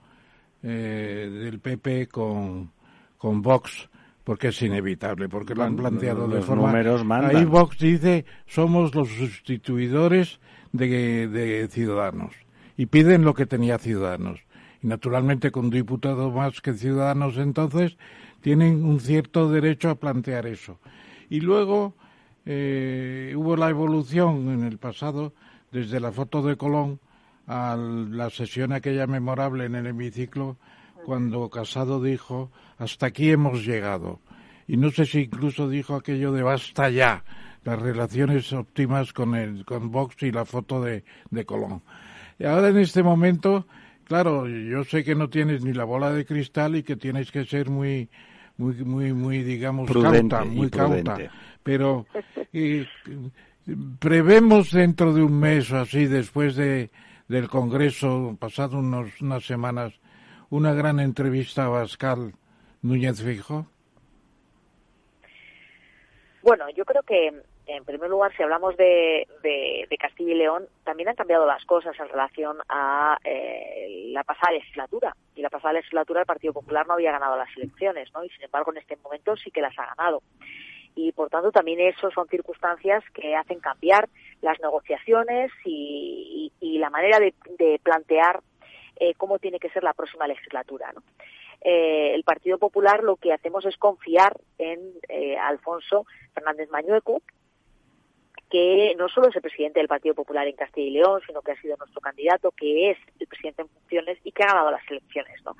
eh, 0.64 1.30
del 1.32 1.60
PP 1.60 2.08
con, 2.08 2.72
con 3.18 3.42
Vox, 3.42 3.90
porque 4.24 4.50
es 4.50 4.62
inevitable, 4.62 5.30
porque 5.30 5.56
lo 5.56 5.64
han 5.64 5.76
planteado 5.76 6.28
de 6.28 6.42
forma... 6.42 6.72
Ahí 7.28 7.46
Vox 7.46 7.78
dice, 7.78 8.26
somos 8.46 8.94
los 8.96 9.10
sustituidores 9.10 10.40
de, 10.72 11.28
de 11.28 11.68
Ciudadanos, 11.70 12.34
y 12.76 12.88
piden 12.88 13.24
lo 13.24 13.34
que 13.34 13.46
tenía 13.46 13.78
Ciudadanos. 13.78 14.42
Y 14.82 14.88
naturalmente 14.88 15.52
con 15.52 15.70
diputados 15.70 16.34
más 16.34 16.62
que 16.62 16.74
Ciudadanos 16.74 17.38
entonces 17.38 17.98
tienen 18.42 18.86
un 18.86 19.00
cierto 19.00 19.50
derecho 19.50 19.90
a 19.90 19.96
plantear 19.96 20.46
eso. 20.46 20.80
Y 21.30 21.42
luego 21.42 21.96
eh, 22.46 23.34
hubo 23.36 23.58
la 23.58 23.70
evolución 23.70 24.50
en 24.50 24.64
el 24.64 24.78
pasado, 24.78 25.34
desde 25.72 26.00
la 26.00 26.12
foto 26.12 26.42
de 26.42 26.56
Colón 26.56 27.00
a 27.48 27.78
la 27.78 28.30
sesión 28.30 28.74
aquella 28.74 29.08
memorable 29.08 29.66
en 29.66 29.76
el 29.76 29.88
hemiciclo, 29.88 30.58
cuando 31.06 31.50
Casado 31.50 32.02
dijo, 32.02 32.52
hasta 32.78 33.08
aquí 33.08 33.32
hemos 33.32 33.66
llegado. 33.66 34.20
Y 34.68 34.76
no 34.76 34.92
sé 34.92 35.06
si 35.06 35.22
incluso 35.22 35.70
dijo 35.70 35.96
aquello 35.96 36.34
de 36.34 36.44
basta 36.44 36.90
ya, 36.90 37.24
las 37.64 37.82
relaciones 37.82 38.52
óptimas 38.52 39.14
con, 39.14 39.36
el, 39.36 39.64
con 39.64 39.92
Vox 39.92 40.22
y 40.24 40.32
la 40.32 40.44
foto 40.44 40.82
de, 40.82 41.06
de 41.30 41.46
Colón. 41.46 41.82
Y 42.38 42.46
ahora 42.46 42.70
en 42.70 42.78
este 42.78 43.02
momento, 43.02 43.66
claro, 44.04 44.48
yo 44.48 44.84
sé 44.84 45.04
que 45.04 45.16
no 45.16 45.30
tienes 45.30 45.64
ni 45.64 45.74
la 45.74 45.86
bola 45.86 46.12
de 46.12 46.26
cristal 46.26 46.76
y 46.76 46.84
que 46.84 46.98
tienes 46.98 47.32
que 47.32 47.46
ser 47.46 47.70
muy, 47.70 48.10
muy, 48.58 48.76
muy, 48.84 49.14
muy, 49.14 49.44
digamos, 49.44 49.90
cauta, 49.90 50.44
muy 50.44 50.70
cauta. 50.70 51.18
Pero 51.64 52.06
prevemos 54.00 54.72
dentro 54.72 55.14
de 55.14 55.24
un 55.24 55.40
mes 55.40 55.72
o 55.72 55.78
así, 55.78 56.06
después 56.06 56.56
de, 56.56 56.90
del 57.28 57.50
Congreso, 57.50 58.36
pasado 58.40 58.80
unos, 58.80 59.22
unas 59.22 59.46
semanas, 59.46 59.94
una 60.50 60.74
gran 60.74 61.00
entrevista 61.00 61.66
a 61.66 61.72
Pascal 61.72 62.34
Núñez 62.82 63.22
Fijo. 63.22 63.68
Bueno, 66.42 66.70
yo 66.70 66.86
creo 66.86 67.04
que 67.04 67.44
en 67.68 67.84
primer 67.84 68.10
lugar, 68.10 68.36
si 68.36 68.44
hablamos 68.44 68.78
de, 68.78 69.28
de, 69.44 69.98
Castilla 70.00 70.32
y 70.32 70.38
León, 70.38 70.68
también 70.86 71.10
han 71.10 71.16
cambiado 71.16 71.46
las 71.46 71.66
cosas 71.66 72.00
en 72.00 72.08
relación 72.08 72.58
a 72.70 73.18
eh, 73.24 74.08
la 74.14 74.24
pasada 74.24 74.54
legislatura. 74.54 75.14
Y 75.36 75.42
la 75.42 75.50
pasada 75.50 75.74
legislatura 75.74 76.22
el 76.22 76.26
Partido 76.26 76.54
Popular 76.54 76.88
no 76.88 76.94
había 76.94 77.12
ganado 77.12 77.36
las 77.36 77.50
elecciones, 77.58 78.10
¿no? 78.14 78.24
Y 78.24 78.30
sin 78.30 78.44
embargo, 78.44 78.72
en 78.72 78.78
este 78.78 78.96
momento 78.96 79.36
sí 79.36 79.52
que 79.52 79.62
las 79.62 79.78
ha 79.78 79.94
ganado. 79.96 80.22
Y 80.98 81.12
por 81.12 81.30
tanto, 81.30 81.52
también 81.52 81.80
eso 81.80 82.10
son 82.10 82.28
circunstancias 82.28 83.04
que 83.14 83.36
hacen 83.36 83.60
cambiar 83.60 84.10
las 84.42 84.60
negociaciones 84.60 85.52
y, 85.64 86.52
la 86.60 86.90
manera 86.90 87.20
de, 87.20 87.80
plantear 87.82 88.42
eh, 89.00 89.14
cómo 89.16 89.40
tiene 89.40 89.60
que 89.60 89.70
ser 89.70 89.84
la 89.84 89.94
próxima 89.94 90.28
legislatura, 90.28 90.92
¿no? 90.94 91.02
Eh, 91.62 92.14
el 92.14 92.24
Partido 92.24 92.60
Popular 92.60 93.04
lo 93.04 93.16
que 93.16 93.34
hacemos 93.34 93.66
es 93.66 93.78
confiar 93.78 94.38
en 94.60 94.80
Alfonso 95.40 96.06
Fernández 96.34 96.70
Mañueco, 96.70 97.22
que 98.50 98.96
no 98.98 99.10
solo 99.10 99.28
es 99.30 99.36
el 99.36 99.42
presidente 99.42 99.80
del 99.80 99.88
Partido 99.88 100.16
Popular 100.16 100.48
en 100.48 100.56
Castilla 100.56 100.88
y 100.88 100.92
León, 100.92 101.22
sino 101.26 101.42
que 101.42 101.52
ha 101.52 101.62
sido 101.62 101.76
nuestro 101.78 102.02
candidato, 102.02 102.52
que 102.52 102.92
es 102.92 102.98
el 103.20 103.28
presidente 103.28 103.64
en 103.64 103.70
funciones 103.70 104.18
y 104.24 104.32
que 104.32 104.44
ha 104.44 104.48
ganado 104.48 104.72
las 104.72 104.90
elecciones, 104.90 105.44
¿no? 105.44 105.56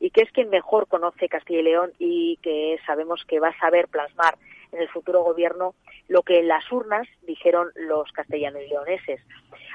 Y 0.00 0.10
que 0.10 0.22
es 0.22 0.30
quien 0.30 0.48
mejor 0.48 0.86
conoce 0.86 1.28
Castilla 1.28 1.60
y 1.60 1.64
León 1.64 1.92
y 1.98 2.38
que 2.42 2.78
sabemos 2.86 3.24
que 3.26 3.40
va 3.40 3.48
a 3.48 3.58
saber 3.58 3.88
plasmar 3.88 4.38
en 4.72 4.80
el 4.80 4.88
futuro 4.88 5.22
gobierno 5.22 5.74
lo 6.08 6.22
que 6.22 6.40
en 6.40 6.48
las 6.48 6.70
urnas 6.72 7.06
dijeron 7.22 7.70
los 7.74 8.10
castellanos 8.12 8.62
y 8.62 8.68
leoneses. 8.68 9.20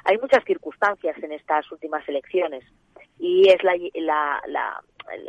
Hay 0.05 0.17
muchas 0.17 0.43
circunstancias 0.45 1.15
en 1.21 1.31
estas 1.31 1.71
últimas 1.71 2.07
elecciones 2.07 2.63
y 3.19 3.49
es 3.49 3.63
la, 3.63 4.41
la, 4.47 4.81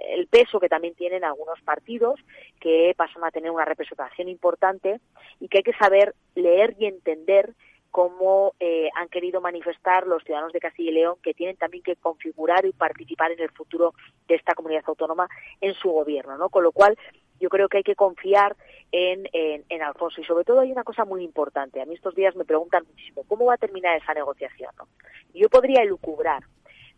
el 0.08 0.26
peso 0.26 0.60
que 0.60 0.68
también 0.68 0.94
tienen 0.94 1.24
algunos 1.24 1.60
partidos 1.62 2.20
que 2.60 2.94
pasan 2.96 3.24
a 3.24 3.30
tener 3.30 3.50
una 3.50 3.64
representación 3.64 4.28
importante 4.28 5.00
y 5.40 5.48
que 5.48 5.58
hay 5.58 5.64
que 5.64 5.74
saber 5.74 6.14
leer 6.34 6.74
y 6.78 6.86
entender 6.86 7.54
cómo 7.94 8.54
eh, 8.58 8.88
han 8.96 9.08
querido 9.08 9.40
manifestar 9.40 10.08
los 10.08 10.24
ciudadanos 10.24 10.52
de 10.52 10.58
Castilla 10.58 10.90
y 10.90 10.94
León 10.94 11.14
que 11.22 11.32
tienen 11.32 11.56
también 11.56 11.84
que 11.84 11.94
configurar 11.94 12.66
y 12.66 12.72
participar 12.72 13.30
en 13.30 13.40
el 13.40 13.52
futuro 13.52 13.94
de 14.26 14.34
esta 14.34 14.54
comunidad 14.54 14.82
autónoma 14.86 15.28
en 15.60 15.74
su 15.74 15.90
gobierno, 15.90 16.36
¿no? 16.36 16.48
Con 16.48 16.64
lo 16.64 16.72
cual 16.72 16.98
yo 17.44 17.50
creo 17.50 17.68
que 17.68 17.76
hay 17.76 17.82
que 17.82 17.94
confiar 17.94 18.56
en, 18.90 19.28
en, 19.34 19.82
Alfonso 19.82 20.18
y 20.18 20.24
sobre 20.24 20.44
todo 20.44 20.60
hay 20.60 20.72
una 20.72 20.82
cosa 20.82 21.04
muy 21.04 21.22
importante. 21.22 21.82
A 21.82 21.84
mí 21.84 21.94
estos 21.94 22.14
días 22.14 22.34
me 22.36 22.46
preguntan 22.46 22.84
muchísimo 22.88 23.22
cómo 23.28 23.44
va 23.44 23.54
a 23.54 23.58
terminar 23.58 23.94
esa 23.98 24.14
negociación. 24.14 24.70
¿no? 24.78 24.88
Yo 25.34 25.50
podría 25.50 25.82
elucubrar 25.82 26.42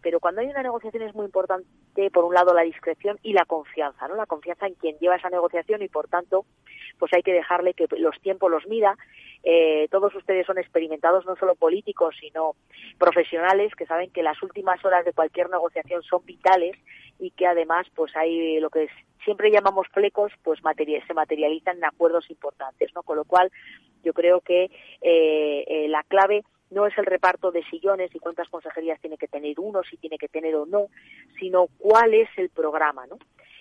pero 0.07 0.21
cuando 0.21 0.41
hay 0.41 0.47
una 0.47 0.63
negociación 0.63 1.03
es 1.03 1.17
muy 1.17 1.25
importante, 1.25 1.67
por 2.13 2.25
un 2.25 2.33
lado, 2.33 2.55
la 2.55 2.63
discreción 2.63 3.19
y 3.25 3.33
la 3.33 3.45
confianza, 3.45 4.07
¿no? 4.07 4.15
La 4.15 4.27
confianza 4.27 4.69
en 4.69 4.75
quien 4.75 4.97
lleva 5.01 5.17
esa 5.17 5.31
negociación 5.31 5.83
y, 5.83 5.89
por 5.89 6.07
tanto, 6.07 6.47
pues 7.01 7.13
hay 7.13 7.25
que 7.25 7.33
dejarle 7.33 7.75
que 7.75 7.89
los 7.99 8.17
tiempos 8.21 8.49
los 8.49 8.69
mida. 8.69 8.97
Eh, 9.43 9.89
todos 9.91 10.15
ustedes 10.15 10.47
son 10.47 10.59
experimentados, 10.59 11.27
no 11.27 11.35
solo 11.35 11.57
políticos, 11.57 12.15
sino 12.21 12.55
profesionales, 12.99 13.75
que 13.75 13.85
saben 13.85 14.13
que 14.13 14.23
las 14.23 14.41
últimas 14.45 14.85
horas 14.85 15.05
de 15.05 15.13
cualquier 15.13 15.51
negociación 15.51 16.05
son 16.05 16.25
vitales 16.25 16.77
y 17.19 17.33
que 17.33 17.49
además, 17.49 17.89
pues 17.93 18.15
hay 18.15 18.61
lo 18.61 18.71
que 18.71 18.89
siempre 19.25 19.51
llamamos 19.51 19.89
flecos, 19.89 20.31
pues 20.45 20.61
se 20.61 21.15
materializan 21.15 21.79
en 21.79 21.85
acuerdos 21.85 22.31
importantes, 22.31 22.93
¿no? 22.95 23.03
Con 23.03 23.17
lo 23.17 23.25
cual, 23.25 23.51
yo 24.05 24.13
creo 24.13 24.41
que 24.41 24.71
eh, 25.01 25.65
eh, 25.67 25.89
la 25.89 26.05
clave 26.05 26.45
no 26.71 26.87
es 26.87 26.97
el 26.99 27.07
reparto 27.07 27.51
de 27.51 27.65
sillones 27.65 28.15
y 28.15 28.19
cuántas 28.19 28.49
consejerías 28.49 29.01
tiene 29.01 29.19
que 29.19 29.29
tener 29.29 29.59
uno, 29.59 29.83
si 29.83 29.97
tiene 29.97 30.19
que 30.19 30.29
tener 30.29 30.55
o 30.57 30.67
no, 30.67 30.87
sino 31.39 31.67
cuál 31.79 32.15
es 32.15 32.29
el 32.37 32.51
programa, 32.51 33.07
¿no? 33.07 33.19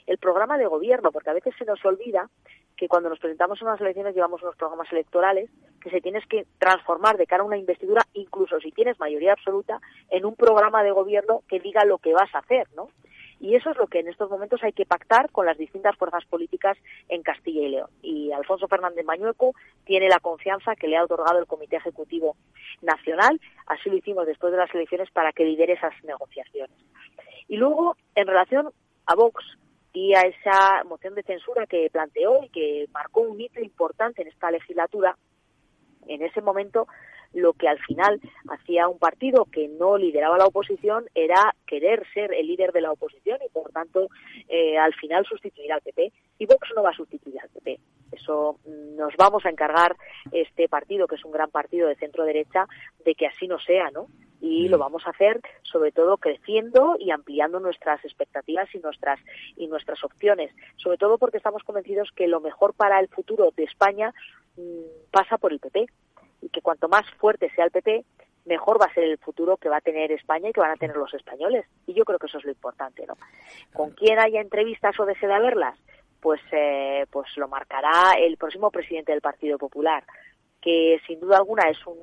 El 0.07 0.17
programa 0.17 0.57
de 0.57 0.67
gobierno, 0.67 1.11
porque 1.11 1.29
a 1.29 1.33
veces 1.33 1.53
se 1.57 1.65
nos 1.65 1.83
olvida 1.83 2.29
que 2.75 2.87
cuando 2.87 3.09
nos 3.09 3.19
presentamos 3.19 3.61
en 3.61 3.67
unas 3.67 3.81
elecciones 3.81 4.13
llevamos 4.13 4.41
unos 4.43 4.55
programas 4.55 4.91
electorales 4.91 5.49
que 5.81 5.89
se 5.89 6.01
tienes 6.01 6.25
que 6.27 6.45
transformar 6.59 7.17
de 7.17 7.25
cara 7.25 7.43
a 7.43 7.45
una 7.45 7.57
investidura, 7.57 8.03
incluso 8.13 8.59
si 8.59 8.71
tienes 8.71 8.99
mayoría 8.99 9.33
absoluta, 9.33 9.79
en 10.09 10.25
un 10.25 10.35
programa 10.35 10.83
de 10.83 10.91
gobierno 10.91 11.41
que 11.47 11.59
diga 11.59 11.85
lo 11.85 11.97
que 11.99 12.13
vas 12.13 12.33
a 12.33 12.39
hacer, 12.39 12.67
¿no? 12.75 12.89
Y 13.39 13.55
eso 13.55 13.71
es 13.71 13.77
lo 13.77 13.87
que 13.87 13.99
en 13.99 14.07
estos 14.07 14.29
momentos 14.29 14.63
hay 14.63 14.71
que 14.71 14.85
pactar 14.85 15.29
con 15.31 15.45
las 15.45 15.57
distintas 15.57 15.95
fuerzas 15.97 16.25
políticas 16.25 16.77
en 17.09 17.21
Castilla 17.21 17.61
y 17.61 17.69
León. 17.69 17.89
Y 18.01 18.31
Alfonso 18.31 18.67
Fernández 18.67 19.05
Mañueco 19.05 19.53
tiene 19.85 20.07
la 20.07 20.19
confianza 20.19 20.75
que 20.75 20.87
le 20.87 20.97
ha 20.97 21.03
otorgado 21.03 21.39
el 21.39 21.47
Comité 21.47 21.75
Ejecutivo 21.75 22.35
Nacional. 22.81 23.39
Así 23.67 23.89
lo 23.89 23.97
hicimos 23.97 24.25
después 24.25 24.51
de 24.51 24.57
las 24.57 24.73
elecciones 24.73 25.11
para 25.11 25.33
que 25.33 25.45
lidere 25.45 25.73
esas 25.73 25.93
negociaciones. 26.03 26.75
Y 27.47 27.57
luego, 27.57 27.97
en 28.15 28.27
relación 28.27 28.71
a 29.05 29.15
Vox 29.15 29.43
y 29.93 30.13
a 30.13 30.21
esa 30.21 30.83
moción 30.85 31.15
de 31.15 31.23
censura 31.23 31.65
que 31.67 31.89
planteó 31.91 32.43
y 32.43 32.49
que 32.49 32.87
marcó 32.91 33.21
un 33.21 33.39
hito 33.39 33.61
importante 33.61 34.21
en 34.21 34.27
esta 34.27 34.51
legislatura, 34.51 35.17
en 36.07 36.21
ese 36.21 36.41
momento 36.41 36.87
lo 37.35 37.53
que 37.53 37.67
al 37.67 37.79
final 37.79 38.19
hacía 38.49 38.87
un 38.87 38.97
partido 38.97 39.45
que 39.45 39.67
no 39.67 39.97
lideraba 39.97 40.37
la 40.37 40.45
oposición 40.45 41.05
era 41.13 41.53
querer 41.67 42.03
ser 42.13 42.33
el 42.33 42.47
líder 42.47 42.71
de 42.71 42.81
la 42.81 42.91
oposición 42.91 43.39
y 43.45 43.49
por 43.49 43.71
tanto 43.71 44.07
eh, 44.47 44.77
al 44.77 44.93
final 44.95 45.25
sustituir 45.25 45.71
al 45.73 45.81
PP. 45.81 46.13
Y 46.39 46.45
Vox 46.45 46.69
no 46.75 46.83
va 46.83 46.91
a 46.91 46.95
sustituir 46.95 47.39
al 47.41 47.49
PP. 47.49 47.79
Eso 48.13 48.59
mm, 48.65 48.95
nos 48.95 49.15
vamos 49.17 49.45
a 49.45 49.49
encargar 49.49 49.97
este 50.31 50.69
partido, 50.69 51.07
que 51.07 51.15
es 51.15 51.25
un 51.25 51.33
gran 51.33 51.51
partido 51.51 51.89
de 51.89 51.95
centro 51.95 52.23
derecha, 52.23 52.67
de 53.03 53.15
que 53.15 53.27
así 53.27 53.47
no 53.47 53.59
sea, 53.59 53.91
¿no? 53.91 54.07
y 54.41 54.67
lo 54.67 54.77
vamos 54.77 55.07
a 55.07 55.09
hacer 55.09 55.41
sobre 55.63 55.91
todo 55.91 56.17
creciendo 56.17 56.97
y 56.99 57.11
ampliando 57.11 57.59
nuestras 57.59 58.03
expectativas 58.03 58.67
y 58.75 58.79
nuestras 58.79 59.19
y 59.55 59.67
nuestras 59.67 60.03
opciones 60.03 60.51
sobre 60.75 60.97
todo 60.97 61.17
porque 61.17 61.37
estamos 61.37 61.63
convencidos 61.63 62.11
que 62.13 62.27
lo 62.27 62.41
mejor 62.41 62.73
para 62.73 62.99
el 62.99 63.07
futuro 63.07 63.51
de 63.55 63.63
España 63.63 64.13
mm, 64.57 65.09
pasa 65.09 65.37
por 65.37 65.53
el 65.53 65.59
PP 65.59 65.87
y 66.45 66.49
que 66.49 66.61
cuanto 66.61 66.87
más 66.87 67.09
fuerte 67.17 67.49
sea 67.55 67.65
el 67.65 67.71
PP, 67.71 68.05
mejor 68.45 68.79
va 68.79 68.85
a 68.85 68.93
ser 68.93 69.05
el 69.05 69.17
futuro 69.17 69.57
que 69.57 69.69
va 69.69 69.77
a 69.77 69.81
tener 69.81 70.11
España 70.11 70.49
y 70.49 70.53
que 70.53 70.61
van 70.61 70.71
a 70.71 70.75
tener 70.75 70.95
los 70.95 71.13
españoles. 71.13 71.65
Y 71.87 71.93
yo 71.93 72.05
creo 72.05 72.19
que 72.19 72.27
eso 72.27 72.37
es 72.37 72.45
lo 72.45 72.51
importante, 72.51 73.05
¿no? 73.07 73.15
Con 73.73 73.91
quien 73.91 74.19
haya 74.19 74.39
entrevistas 74.39 74.99
o 74.99 75.05
desee 75.05 75.27
verlas, 75.27 75.77
pues, 76.21 76.39
eh, 76.51 77.05
pues 77.09 77.35
lo 77.37 77.47
marcará 77.47 78.13
el 78.19 78.37
próximo 78.37 78.69
presidente 78.69 79.11
del 79.11 79.21
Partido 79.21 79.57
Popular, 79.57 80.03
que 80.61 81.01
sin 81.07 81.19
duda 81.19 81.37
alguna 81.37 81.69
es 81.69 81.85
un, 81.87 81.97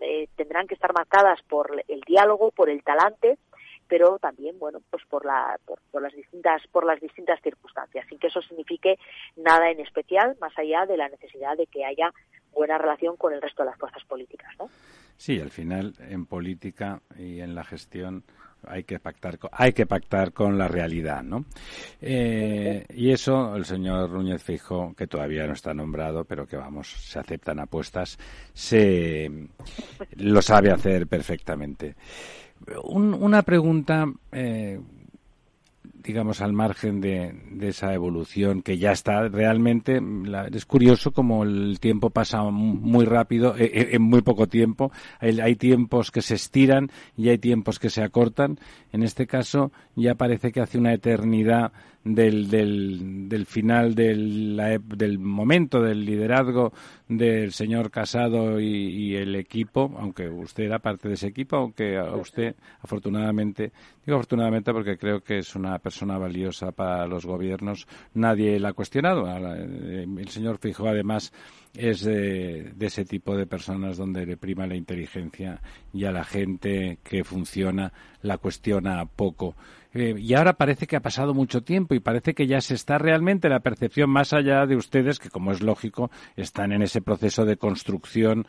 eh, 0.00 0.28
tendrán 0.36 0.68
que 0.68 0.74
estar 0.74 0.92
marcadas 0.92 1.40
por 1.42 1.82
el 1.88 2.00
diálogo, 2.02 2.52
por 2.52 2.70
el 2.70 2.84
talante, 2.84 3.38
pero 3.88 4.18
también 4.18 4.58
bueno 4.58 4.80
pues 4.90 5.04
por, 5.04 5.26
la, 5.26 5.58
por, 5.66 6.00
las 6.00 6.14
distintas 6.14 6.62
por 6.68 6.86
las 6.86 6.98
distintas 6.98 7.38
circunstancias 7.42 8.06
sin 8.08 8.18
que 8.18 8.28
eso 8.28 8.40
signifique 8.40 8.98
nada 9.36 9.70
en 9.70 9.80
especial 9.80 10.34
más 10.40 10.56
allá 10.56 10.86
de 10.86 10.96
la 10.96 11.10
necesidad 11.10 11.58
de 11.58 11.66
que 11.66 11.84
haya 11.84 12.10
buena 12.52 12.78
relación 12.78 13.16
con 13.16 13.32
el 13.32 13.42
resto 13.42 13.62
de 13.62 13.70
las 13.70 13.78
fuerzas 13.78 14.04
políticas 14.04 14.50
¿no? 14.58 14.68
sí 15.16 15.40
al 15.40 15.50
final 15.50 15.94
en 16.08 16.26
política 16.26 17.00
y 17.18 17.40
en 17.40 17.54
la 17.54 17.64
gestión 17.64 18.24
hay 18.64 18.84
que 18.84 19.00
pactar 19.00 19.38
con, 19.38 19.50
hay 19.52 19.72
que 19.72 19.86
pactar 19.86 20.32
con 20.32 20.56
la 20.56 20.68
realidad, 20.68 21.24
¿no? 21.24 21.44
Eh, 22.00 22.86
y 22.94 23.10
eso 23.10 23.56
el 23.56 23.64
señor 23.64 24.10
Núñez 24.10 24.40
Fijo, 24.40 24.94
que 24.96 25.08
todavía 25.08 25.48
no 25.48 25.54
está 25.54 25.74
nombrado, 25.74 26.24
pero 26.24 26.46
que 26.46 26.56
vamos, 26.56 26.88
se 26.88 27.18
aceptan 27.18 27.58
apuestas, 27.58 28.16
se 28.52 29.28
lo 30.14 30.40
sabe 30.40 30.70
hacer 30.70 31.08
perfectamente 31.08 31.96
una 32.84 33.42
pregunta. 33.42 34.06
Eh, 34.30 34.80
digamos, 36.02 36.40
al 36.40 36.52
margen 36.52 37.00
de, 37.00 37.34
esa 37.60 37.94
evolución 37.94 38.62
que 38.62 38.78
ya 38.78 38.92
está 38.92 39.28
realmente. 39.28 40.00
es 40.52 40.66
curioso 40.66 41.12
como 41.12 41.44
el 41.44 41.78
tiempo 41.80 42.10
pasa 42.10 42.42
muy 42.42 43.04
rápido, 43.04 43.56
eh, 43.56 43.70
eh, 43.72 43.88
en 43.92 44.02
muy 44.02 44.22
poco 44.22 44.46
tiempo. 44.46 44.92
Hay, 45.20 45.56
tiempos 45.56 46.10
que 46.10 46.22
se 46.22 46.34
estiran 46.34 46.90
y 47.16 47.28
hay 47.28 47.38
tiempos 47.38 47.78
que 47.78 47.90
se 47.90 48.02
acortan. 48.02 48.58
En 48.92 49.02
este 49.02 49.26
caso, 49.26 49.72
ya 49.94 50.14
parece 50.14 50.52
que 50.52 50.60
hace 50.60 50.78
una 50.78 50.92
eternidad 50.92 51.72
del, 52.04 52.48
del, 52.48 53.28
del 53.28 53.46
final 53.46 53.94
del, 53.94 54.60
del 54.96 55.18
momento 55.18 55.80
del 55.80 56.04
liderazgo 56.04 56.72
del 57.08 57.52
señor 57.52 57.90
Casado 57.90 58.60
y, 58.60 59.14
el 59.14 59.34
equipo, 59.36 59.92
aunque 59.98 60.28
usted 60.28 60.64
era 60.64 60.78
parte 60.78 61.08
de 61.08 61.14
ese 61.14 61.28
equipo, 61.28 61.56
aunque 61.56 61.98
a 61.98 62.14
usted, 62.16 62.56
afortunadamente, 62.80 63.72
digo 64.04 64.16
afortunadamente 64.16 64.72
porque 64.72 64.96
creo 64.96 65.20
que 65.20 65.38
es 65.38 65.54
una 65.54 65.78
persona 65.78 66.18
valiosa 66.18 66.72
para 66.72 67.06
los 67.06 67.26
gobiernos, 67.26 67.86
nadie 68.14 68.58
la 68.58 68.70
ha 68.70 68.72
cuestionado. 68.72 69.26
El 69.28 70.28
señor 70.28 70.58
Fijo, 70.58 70.88
además, 70.88 71.32
es 71.74 72.02
de, 72.02 72.72
ese 72.80 73.04
tipo 73.04 73.36
de 73.36 73.46
personas 73.46 73.96
donde 73.96 74.26
le 74.26 74.36
prima 74.36 74.66
la 74.66 74.76
inteligencia 74.76 75.60
y 75.92 76.04
a 76.04 76.12
la 76.12 76.24
gente 76.24 76.98
que 77.02 77.24
funciona 77.24 77.92
la 78.22 78.38
cuestiona 78.38 79.04
poco. 79.06 79.56
Eh, 79.94 80.14
y 80.18 80.34
ahora 80.34 80.54
parece 80.54 80.86
que 80.86 80.96
ha 80.96 81.00
pasado 81.00 81.34
mucho 81.34 81.62
tiempo 81.62 81.94
y 81.94 82.00
parece 82.00 82.34
que 82.34 82.46
ya 82.46 82.60
se 82.60 82.74
está 82.74 82.98
realmente 82.98 83.48
la 83.48 83.60
percepción 83.60 84.10
más 84.10 84.32
allá 84.32 84.66
de 84.66 84.76
ustedes, 84.76 85.18
que 85.18 85.30
como 85.30 85.52
es 85.52 85.62
lógico, 85.62 86.10
están 86.36 86.72
en 86.72 86.82
ese 86.82 87.02
proceso 87.02 87.44
de 87.44 87.56
construcción 87.56 88.46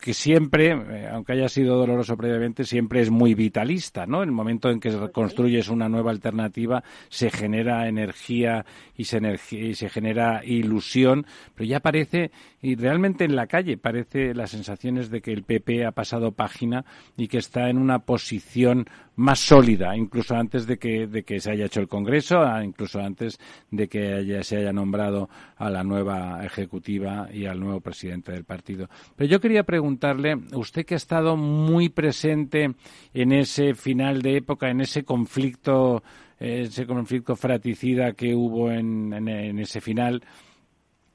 que 0.00 0.14
siempre, 0.14 0.72
eh, 0.72 1.08
aunque 1.12 1.32
haya 1.32 1.48
sido 1.48 1.76
doloroso 1.76 2.16
previamente, 2.16 2.64
siempre 2.64 3.00
es 3.00 3.10
muy 3.10 3.34
vitalista, 3.34 4.06
¿no? 4.06 4.22
En 4.22 4.30
el 4.30 4.34
momento 4.34 4.68
en 4.68 4.80
que 4.80 4.90
construyes 5.12 5.68
una 5.68 5.88
nueva 5.88 6.10
alternativa, 6.10 6.82
se 7.08 7.30
genera 7.30 7.88
energía 7.88 8.64
y 8.96 9.04
se, 9.04 9.20
y 9.52 9.74
se 9.74 9.88
genera 9.88 10.44
ilusión, 10.44 11.26
pero 11.54 11.66
ya 11.68 11.80
parece, 11.80 12.32
y 12.60 12.74
realmente 12.74 13.24
en 13.24 13.36
la 13.36 13.46
calle 13.46 13.76
parece 13.76 14.34
las 14.34 14.50
sensaciones 14.50 15.08
de 15.08 15.20
que 15.20 15.32
el 15.32 15.44
PP 15.44 15.86
ha 15.86 15.92
pasado 15.92 16.32
página 16.32 16.84
y 17.16 17.28
que 17.28 17.38
está 17.38 17.68
en 17.68 17.78
una 17.78 18.00
posición 18.00 18.86
más 19.16 19.40
sólida, 19.40 19.94
incluso 19.96 20.34
antes 20.34 20.66
de 20.66 20.78
que, 20.78 21.06
de 21.06 21.22
que 21.22 21.38
se 21.40 21.50
haya 21.50 21.66
hecho 21.66 21.80
el 21.80 21.88
Congreso, 21.88 22.42
incluso 22.62 23.00
antes 23.00 23.38
de 23.70 23.88
que 23.88 24.42
se 24.42 24.56
haya 24.56 24.72
nombrado 24.72 25.28
a 25.56 25.68
la 25.68 25.84
nueva 25.84 26.44
ejecutiva 26.44 27.28
y 27.32 27.46
al 27.46 27.60
nuevo 27.60 27.80
presidente 27.80 28.32
del 28.32 28.44
partido. 28.44 28.88
Pero 29.14 29.28
yo 29.28 29.40
quería 29.40 29.64
preguntarle, 29.64 30.36
usted 30.54 30.86
que 30.86 30.94
ha 30.94 30.96
estado 30.96 31.36
muy 31.36 31.90
presente 31.90 32.74
en 33.12 33.32
ese 33.32 33.74
final 33.74 34.22
de 34.22 34.38
época, 34.38 34.70
en 34.70 34.80
ese 34.80 35.04
conflicto, 35.04 36.02
ese 36.38 36.86
conflicto 36.86 37.36
fratricida 37.36 38.12
que 38.12 38.34
hubo 38.34 38.70
en, 38.70 39.12
en 39.12 39.58
ese 39.58 39.80
final, 39.80 40.22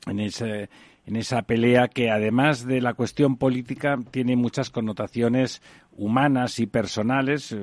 en 0.06 0.20
ese 0.20 0.70
en 1.08 1.16
esa 1.16 1.42
pelea 1.44 1.88
que 1.88 2.12
además 2.12 2.66
de 2.66 2.82
la 2.82 2.94
cuestión 2.94 3.38
política 3.38 3.98
tiene 4.12 4.36
muchas 4.36 4.70
connotaciones 4.70 5.62
humanas 5.98 6.60
y 6.60 6.68
personales. 6.68 7.56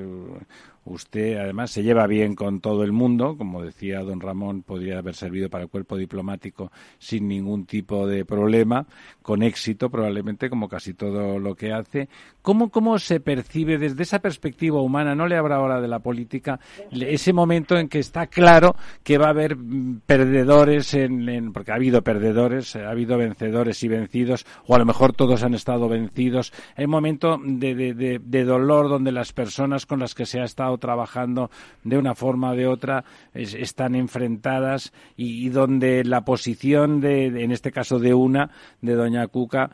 Usted 0.87 1.39
además 1.39 1.71
se 1.71 1.83
lleva 1.83 2.07
bien 2.07 2.35
con 2.35 2.61
todo 2.61 2.85
el 2.85 2.93
mundo, 2.93 3.37
como 3.39 3.63
decía 3.63 4.01
don 4.01 4.21
Ramón, 4.21 4.63
podría 4.63 4.99
haber 4.99 5.15
servido 5.15 5.49
para 5.49 5.65
el 5.65 5.71
cuerpo 5.71 5.97
diplomático 5.97 6.71
sin 6.99 7.27
ningún 7.27 7.65
tipo 7.65 8.07
de 8.07 8.27
problema, 8.27 8.87
con 9.23 9.43
éxito 9.43 9.89
probablemente, 9.91 10.51
como 10.51 10.69
casi 10.69 10.93
todo 10.93 11.39
lo 11.39 11.55
que 11.55 11.73
hace. 11.73 12.09
¿Cómo, 12.43 12.71
cómo 12.71 12.99
se 12.99 13.21
percibe 13.21 13.79
desde 13.79 14.03
esa 14.03 14.19
perspectiva 14.19 14.83
humana, 14.83 15.15
no 15.15 15.27
le 15.27 15.37
habrá 15.37 15.57
ahora 15.57 15.81
de 15.81 15.89
la 15.89 16.01
política, 16.01 16.61
ese 16.91 17.33
momento 17.33 17.79
en 17.79 17.89
que 17.89 17.99
está 17.99 18.27
claro 18.27 18.77
que 19.03 19.17
va 19.17 19.27
a 19.27 19.31
haber 19.31 19.57
mm, 19.57 20.03
perdedores, 20.05 20.93
en, 20.93 21.53
porque 21.53 21.73
ha 21.73 21.77
habido 21.77 22.03
perdedores, 22.03 22.77
ha 22.77 22.91
habido 22.91 23.17
vencedores 23.17 23.83
y 23.83 23.89
vencidos, 23.89 24.45
o 24.67 24.75
a 24.75 24.79
lo 24.79 24.85
mejor 24.85 25.15
todos 25.15 25.43
han 25.43 25.55
estado 25.55 25.89
vencidos. 25.89 26.53
Hay 26.77 26.87
momento 26.87 27.41
de 27.43 28.45
dolor 28.45 28.91
donde 28.91 29.13
las 29.13 29.33
personas 29.33 29.87
con 29.87 30.01
las 30.01 30.15
que 30.15 30.27
se 30.27 30.41
ha 30.41 30.45
estado 30.45 30.74
trabajando 30.79 31.51
de 31.83 31.99
una 31.99 32.15
forma 32.15 32.51
o 32.51 32.57
de 32.57 32.67
otra 32.67 33.05
están 33.33 33.95
enfrentadas 33.95 34.93
y, 35.17 35.49
donde 35.49 36.05
la 36.05 36.25
posición 36.25 37.01
de, 37.01 37.27
en 37.27 37.53
este 37.53 37.73
caso 37.73 37.99
de 37.99 38.15
una, 38.15 38.51
de 38.81 38.95
doña 38.95 39.27
Cuca, 39.29 39.71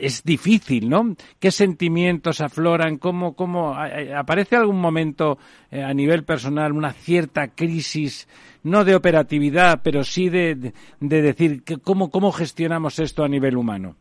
es 0.00 0.24
difícil, 0.24 0.88
¿no? 0.88 1.14
¿Qué 1.38 1.50
sentimientos 1.50 2.40
afloran? 2.40 2.98
¿Cómo, 2.98 3.34
cómo 3.34 3.74
aparece 4.16 4.56
algún 4.56 4.80
momento 4.80 5.38
eh, 5.70 5.82
a 5.82 5.92
nivel 5.92 6.24
personal 6.24 6.72
una 6.72 6.92
cierta 6.92 7.48
crisis, 7.48 8.26
no 8.62 8.84
de 8.84 8.94
operatividad, 8.94 9.80
pero 9.82 10.02
sí 10.04 10.28
de, 10.28 10.72
de 11.00 11.22
decir 11.22 11.62
cómo, 11.82 12.10
cómo 12.10 12.32
gestionamos 12.32 12.98
esto 12.98 13.24
a 13.24 13.28
nivel 13.28 13.56
humano? 13.56 13.96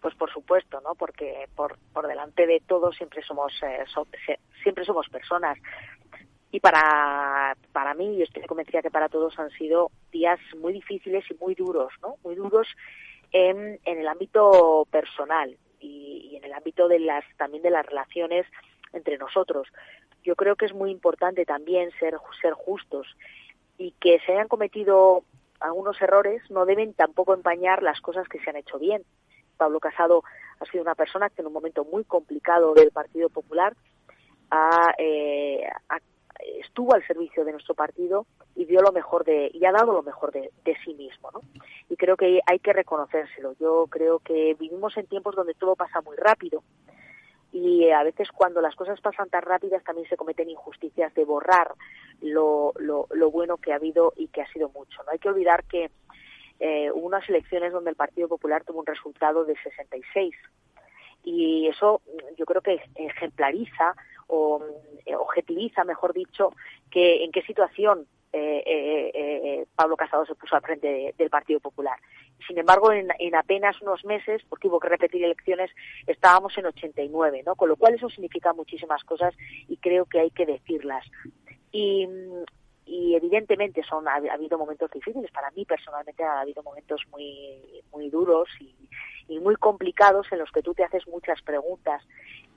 Pues 0.00 0.14
por 0.14 0.32
supuesto, 0.32 0.80
¿no? 0.80 0.94
Porque 0.94 1.46
por, 1.54 1.78
por 1.92 2.06
delante 2.06 2.46
de 2.46 2.60
todo 2.66 2.92
siempre 2.92 3.22
somos 3.22 3.52
eh, 3.62 3.84
siempre 4.62 4.84
somos 4.84 5.08
personas. 5.08 5.58
Y 6.52 6.58
para, 6.60 7.56
para 7.72 7.94
mí, 7.94 8.16
y 8.16 8.22
estoy 8.22 8.42
convencida 8.42 8.82
que 8.82 8.90
para 8.90 9.08
todos 9.08 9.38
han 9.38 9.50
sido 9.50 9.90
días 10.10 10.40
muy 10.58 10.72
difíciles 10.72 11.24
y 11.30 11.34
muy 11.34 11.54
duros, 11.54 11.92
¿no? 12.02 12.16
Muy 12.24 12.34
duros 12.34 12.66
en, 13.30 13.78
en 13.84 13.98
el 13.98 14.08
ámbito 14.08 14.86
personal 14.90 15.56
y, 15.78 16.30
y 16.32 16.36
en 16.36 16.44
el 16.44 16.52
ámbito 16.52 16.88
de 16.88 16.98
las 16.98 17.24
también 17.36 17.62
de 17.62 17.70
las 17.70 17.86
relaciones 17.86 18.46
entre 18.92 19.18
nosotros. 19.18 19.68
Yo 20.24 20.34
creo 20.34 20.56
que 20.56 20.66
es 20.66 20.74
muy 20.74 20.90
importante 20.90 21.44
también 21.44 21.90
ser 21.98 22.16
ser 22.40 22.54
justos 22.54 23.06
y 23.78 23.92
que 24.00 24.18
se 24.20 24.32
hayan 24.32 24.48
cometido 24.48 25.24
algunos 25.60 26.00
errores 26.00 26.42
no 26.50 26.64
deben 26.66 26.94
tampoco 26.94 27.34
empañar 27.34 27.82
las 27.82 28.00
cosas 28.00 28.26
que 28.28 28.40
se 28.40 28.50
han 28.50 28.56
hecho 28.56 28.78
bien. 28.78 29.02
Pablo 29.60 29.78
Casado 29.78 30.24
ha 30.58 30.64
sido 30.64 30.82
una 30.82 30.94
persona 30.94 31.28
que 31.28 31.42
en 31.42 31.48
un 31.48 31.52
momento 31.52 31.84
muy 31.84 32.04
complicado 32.04 32.72
del 32.72 32.92
Partido 32.92 33.28
Popular 33.28 33.76
eh, 34.98 35.68
estuvo 36.60 36.94
al 36.94 37.06
servicio 37.06 37.44
de 37.44 37.52
nuestro 37.52 37.74
partido 37.74 38.24
y 38.56 38.64
dio 38.64 38.80
lo 38.80 38.90
mejor 38.90 39.24
de 39.24 39.50
y 39.52 39.66
ha 39.66 39.72
dado 39.72 39.92
lo 39.92 40.02
mejor 40.02 40.32
de, 40.32 40.50
sí 40.82 40.94
mismo, 40.94 41.30
¿no? 41.30 41.40
Y 41.90 41.96
creo 41.96 42.16
que 42.16 42.40
hay 42.46 42.58
que 42.58 42.72
reconocérselo. 42.72 43.52
Yo 43.60 43.86
creo 43.90 44.20
que 44.20 44.56
vivimos 44.58 44.96
en 44.96 45.06
tiempos 45.06 45.36
donde 45.36 45.52
todo 45.52 45.76
pasa 45.76 46.00
muy 46.00 46.16
rápido 46.16 46.62
y 47.52 47.90
a 47.90 48.02
veces 48.02 48.28
cuando 48.32 48.62
las 48.62 48.74
cosas 48.76 48.98
pasan 49.02 49.28
tan 49.28 49.42
rápidas 49.42 49.84
también 49.84 50.08
se 50.08 50.16
cometen 50.16 50.48
injusticias 50.48 51.12
de 51.12 51.24
borrar 51.26 51.74
lo, 52.22 52.72
lo, 52.78 53.08
lo 53.10 53.30
bueno 53.30 53.58
que 53.58 53.72
ha 53.72 53.76
habido 53.76 54.14
y 54.16 54.28
que 54.28 54.40
ha 54.40 54.52
sido 54.52 54.70
mucho. 54.70 55.02
No 55.04 55.12
hay 55.12 55.18
que 55.18 55.28
olvidar 55.28 55.64
que 55.64 55.90
eh, 56.60 56.90
hubo 56.92 57.06
unas 57.06 57.28
elecciones 57.28 57.72
donde 57.72 57.90
el 57.90 57.96
Partido 57.96 58.28
Popular 58.28 58.62
tuvo 58.64 58.80
un 58.80 58.86
resultado 58.86 59.44
de 59.44 59.56
66 59.62 60.34
y 61.24 61.68
eso 61.68 62.02
mm, 62.06 62.34
yo 62.36 62.44
creo 62.46 62.62
que 62.62 62.80
ejemplariza 62.94 63.94
o 64.26 64.62
eh, 65.06 65.16
objetiviza, 65.16 65.84
mejor 65.84 66.12
dicho, 66.12 66.52
que 66.90 67.24
en 67.24 67.32
qué 67.32 67.42
situación 67.42 68.06
eh, 68.32 68.62
eh, 69.12 69.66
Pablo 69.74 69.96
Casado 69.96 70.24
se 70.24 70.36
puso 70.36 70.54
al 70.54 70.62
frente 70.62 71.14
del 71.18 71.30
Partido 71.30 71.58
Popular. 71.60 71.98
Sin 72.46 72.58
embargo, 72.58 72.92
en, 72.92 73.08
en, 73.18 73.34
apenas 73.34 73.80
unos 73.82 74.04
meses, 74.04 74.42
porque 74.48 74.68
hubo 74.68 74.78
que 74.78 74.88
repetir 74.88 75.24
elecciones, 75.24 75.70
estábamos 76.06 76.56
en 76.56 76.66
89, 76.66 77.42
¿no? 77.44 77.56
Con 77.56 77.68
lo 77.68 77.76
cual 77.76 77.94
eso 77.94 78.08
significa 78.08 78.52
muchísimas 78.52 79.02
cosas 79.02 79.34
y 79.66 79.76
creo 79.78 80.04
que 80.04 80.20
hay 80.20 80.30
que 80.30 80.46
decirlas. 80.46 81.04
Y, 81.72 82.06
y 82.86 83.14
evidentemente 83.14 83.82
son 83.82 84.08
ha, 84.08 84.14
habido 84.14 84.58
momentos 84.58 84.90
difíciles. 84.90 85.30
Para 85.30 85.50
mí 85.52 85.64
personalmente 85.64 86.24
ha 86.24 86.40
habido 86.40 86.62
momentos 86.62 87.00
muy 87.10 87.82
muy 87.92 88.10
duros 88.10 88.48
y, 88.60 88.74
muy 89.40 89.54
complicados 89.54 90.26
en 90.32 90.40
los 90.40 90.50
que 90.50 90.60
tú 90.60 90.74
te 90.74 90.82
haces 90.82 91.06
muchas 91.06 91.40
preguntas 91.42 92.02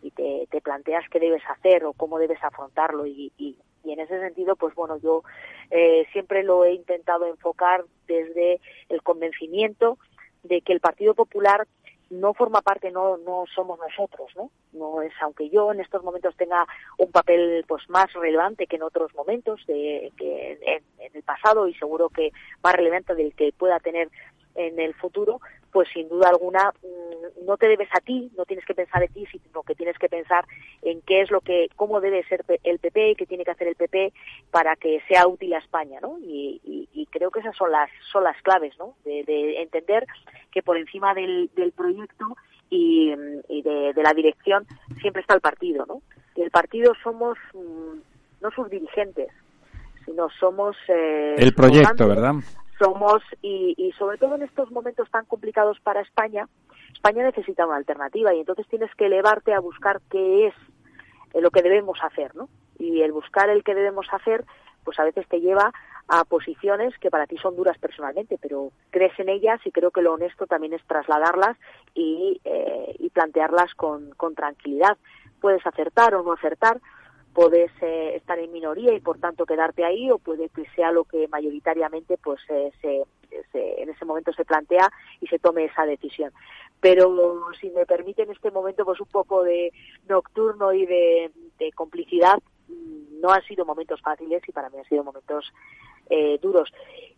y 0.01 0.09
te, 0.09 0.47
te 0.49 0.59
planteas 0.59 1.07
qué 1.11 1.19
debes 1.19 1.43
hacer 1.47 1.85
o 1.85 1.93
cómo 1.93 2.17
debes 2.17 2.43
afrontarlo. 2.43 3.05
Y, 3.05 3.31
y, 3.37 3.55
en 3.85 3.99
ese 3.99 4.19
sentido 4.19 4.55
pues 4.55 4.73
bueno 4.75 4.97
yo 4.97 5.23
eh, 5.69 6.07
siempre 6.13 6.41
lo 6.41 6.63
he 6.65 6.73
intentado 6.73 7.27
enfocar 7.27 7.83
desde 8.07 8.59
el 8.89 9.03
convencimiento 9.03 9.99
de 10.41 10.61
que 10.61 10.73
el 10.73 10.79
Partido 10.79 11.13
Popular 11.13 11.67
no 12.13 12.33
forma 12.33 12.61
parte, 12.61 12.91
no, 12.91 13.17
no 13.17 13.45
somos 13.53 13.79
nosotros, 13.79 14.31
¿no? 14.35 14.51
No 14.71 15.01
es, 15.01 15.13
aunque 15.21 15.49
yo 15.49 15.71
en 15.71 15.79
estos 15.79 16.03
momentos 16.03 16.35
tenga 16.35 16.65
un 16.97 17.11
papel 17.11 17.63
pues 17.67 17.87
más 17.89 18.11
relevante 18.13 18.67
que 18.67 18.75
en 18.77 18.83
otros 18.83 19.13
momentos, 19.13 19.61
de, 19.67 20.11
que 20.17 20.59
en, 20.61 20.83
en 20.99 21.15
el 21.15 21.23
pasado 21.23 21.67
y 21.67 21.73
seguro 21.75 22.09
que 22.09 22.31
más 22.63 22.75
relevante 22.75 23.15
del 23.15 23.33
que 23.33 23.51
pueda 23.51 23.79
tener 23.79 24.09
en 24.55 24.79
el 24.79 24.93
futuro, 24.93 25.39
pues 25.71 25.89
sin 25.93 26.07
duda 26.07 26.29
alguna 26.29 26.71
mm, 26.83 27.45
no 27.45 27.57
te 27.57 27.67
debes 27.67 27.89
a 27.93 27.99
ti, 27.99 28.31
no 28.37 28.45
tienes 28.45 28.65
que 28.65 28.75
pensar 28.75 29.03
en 29.03 29.11
ti, 29.11 29.25
sino 29.25 29.63
que 29.63 29.75
tienes 29.75 29.97
que 29.97 30.07
pensar 30.07 30.45
en 30.83 31.01
qué 31.01 31.21
es 31.21 31.31
lo 31.31 31.41
que, 31.41 31.69
cómo 31.75 31.99
debe 31.99 32.23
ser 32.25 32.45
el 32.63 32.79
PP, 32.79 33.15
qué 33.17 33.25
tiene 33.25 33.43
que 33.43 33.51
hacer 33.51 33.67
el 33.67 33.75
PP 33.75 34.13
para 34.51 34.75
que 34.75 35.01
sea 35.07 35.27
útil 35.27 35.53
a 35.53 35.57
España, 35.57 35.99
¿no? 36.01 36.17
Y, 36.19 36.61
creo 37.11 37.29
que 37.29 37.41
esas 37.41 37.55
son 37.55 37.71
las, 37.71 37.91
son 38.11 38.23
las 38.23 38.41
claves, 38.41 38.73
¿no? 38.79 38.95
De, 39.05 39.61
entender 39.61 40.07
que 40.51 40.63
por 40.63 40.77
encima 40.77 41.13
del, 41.13 41.49
proyecto 41.75 42.25
y, 42.71 43.13
de, 43.13 43.93
la 43.95 44.13
dirección 44.13 44.65
siempre 44.99 45.21
está 45.21 45.35
el 45.35 45.41
partido, 45.41 45.85
¿no? 45.85 46.01
Y 46.35 46.41
el 46.41 46.49
partido 46.49 46.93
somos 47.03 47.37
mm, 47.53 48.41
no 48.41 48.51
sus 48.51 48.67
dirigentes, 48.69 49.29
sino 50.05 50.27
somos... 50.39 50.75
Eh, 50.87 51.35
el 51.37 51.53
proyecto, 51.53 52.07
¿verdad? 52.07 52.33
Somos, 52.79 53.21
y, 53.41 53.75
y 53.77 53.91
sobre 53.93 54.17
todo 54.17 54.35
en 54.35 54.43
estos 54.43 54.71
momentos 54.71 55.09
tan 55.11 55.25
complicados 55.25 55.79
para 55.79 56.01
España, 56.01 56.47
España 56.93 57.23
necesita 57.23 57.65
una 57.65 57.77
alternativa 57.77 58.33
y 58.33 58.39
entonces 58.39 58.67
tienes 58.67 58.93
que 58.95 59.07
elevarte 59.07 59.53
a 59.53 59.59
buscar 59.59 60.01
qué 60.09 60.47
es 60.47 60.53
lo 61.33 61.51
que 61.51 61.61
debemos 61.61 61.99
hacer, 62.01 62.35
¿no? 62.35 62.47
Y 62.79 63.01
el 63.01 63.11
buscar 63.11 63.49
el 63.49 63.63
que 63.63 63.75
debemos 63.75 64.07
hacer, 64.11 64.45
pues 64.83 64.99
a 64.99 65.03
veces 65.03 65.27
te 65.27 65.41
lleva 65.41 65.73
a 66.07 66.23
posiciones 66.25 66.97
que 66.99 67.09
para 67.09 67.27
ti 67.27 67.37
son 67.37 67.55
duras 67.55 67.77
personalmente, 67.77 68.37
pero 68.41 68.71
crees 68.89 69.17
en 69.19 69.29
ellas 69.29 69.59
y 69.65 69.71
creo 69.71 69.91
que 69.91 70.01
lo 70.01 70.13
honesto 70.13 70.47
también 70.47 70.73
es 70.73 70.85
trasladarlas 70.85 71.57
y, 71.93 72.39
eh, 72.43 72.95
y 72.99 73.09
plantearlas 73.09 73.73
con, 73.75 74.11
con 74.11 74.35
tranquilidad. 74.35 74.97
Puedes 75.39 75.65
acertar 75.65 76.15
o 76.15 76.23
no 76.23 76.33
acertar, 76.33 76.79
puedes 77.33 77.71
eh, 77.81 78.15
estar 78.15 78.39
en 78.39 78.51
minoría 78.51 78.93
y 78.93 78.99
por 78.99 79.17
tanto 79.19 79.45
quedarte 79.45 79.83
ahí 79.83 80.09
o 80.11 80.19
puede 80.19 80.49
que 80.49 80.65
sea 80.75 80.91
lo 80.91 81.03
que 81.05 81.27
mayoritariamente 81.27 82.17
pues 82.17 82.39
eh, 82.49 82.71
se, 82.81 83.81
en 83.81 83.89
ese 83.89 84.05
momento 84.05 84.31
se 84.33 84.45
plantea 84.45 84.91
y 85.19 85.27
se 85.27 85.39
tome 85.39 85.65
esa 85.65 85.85
decisión. 85.85 86.31
Pero 86.79 87.41
si 87.59 87.69
me 87.71 87.85
permite 87.85 88.23
en 88.23 88.31
este 88.31 88.51
momento 88.51 88.85
pues 88.85 88.99
un 88.99 89.07
poco 89.07 89.43
de 89.43 89.71
nocturno 90.07 90.73
y 90.73 90.85
de, 90.85 91.31
complicidad 91.75 92.37
mm, 92.67 93.21
no 93.21 93.31
han 93.31 93.43
sido 93.43 93.65
momentos 93.65 94.01
fáciles 94.01 94.43
y 94.47 94.51
para 94.51 94.69
mí 94.69 94.77
han 94.77 94.85
sido 94.85 95.03
momentos 95.03 95.51
eh, 96.09 96.37
duros. 96.41 96.71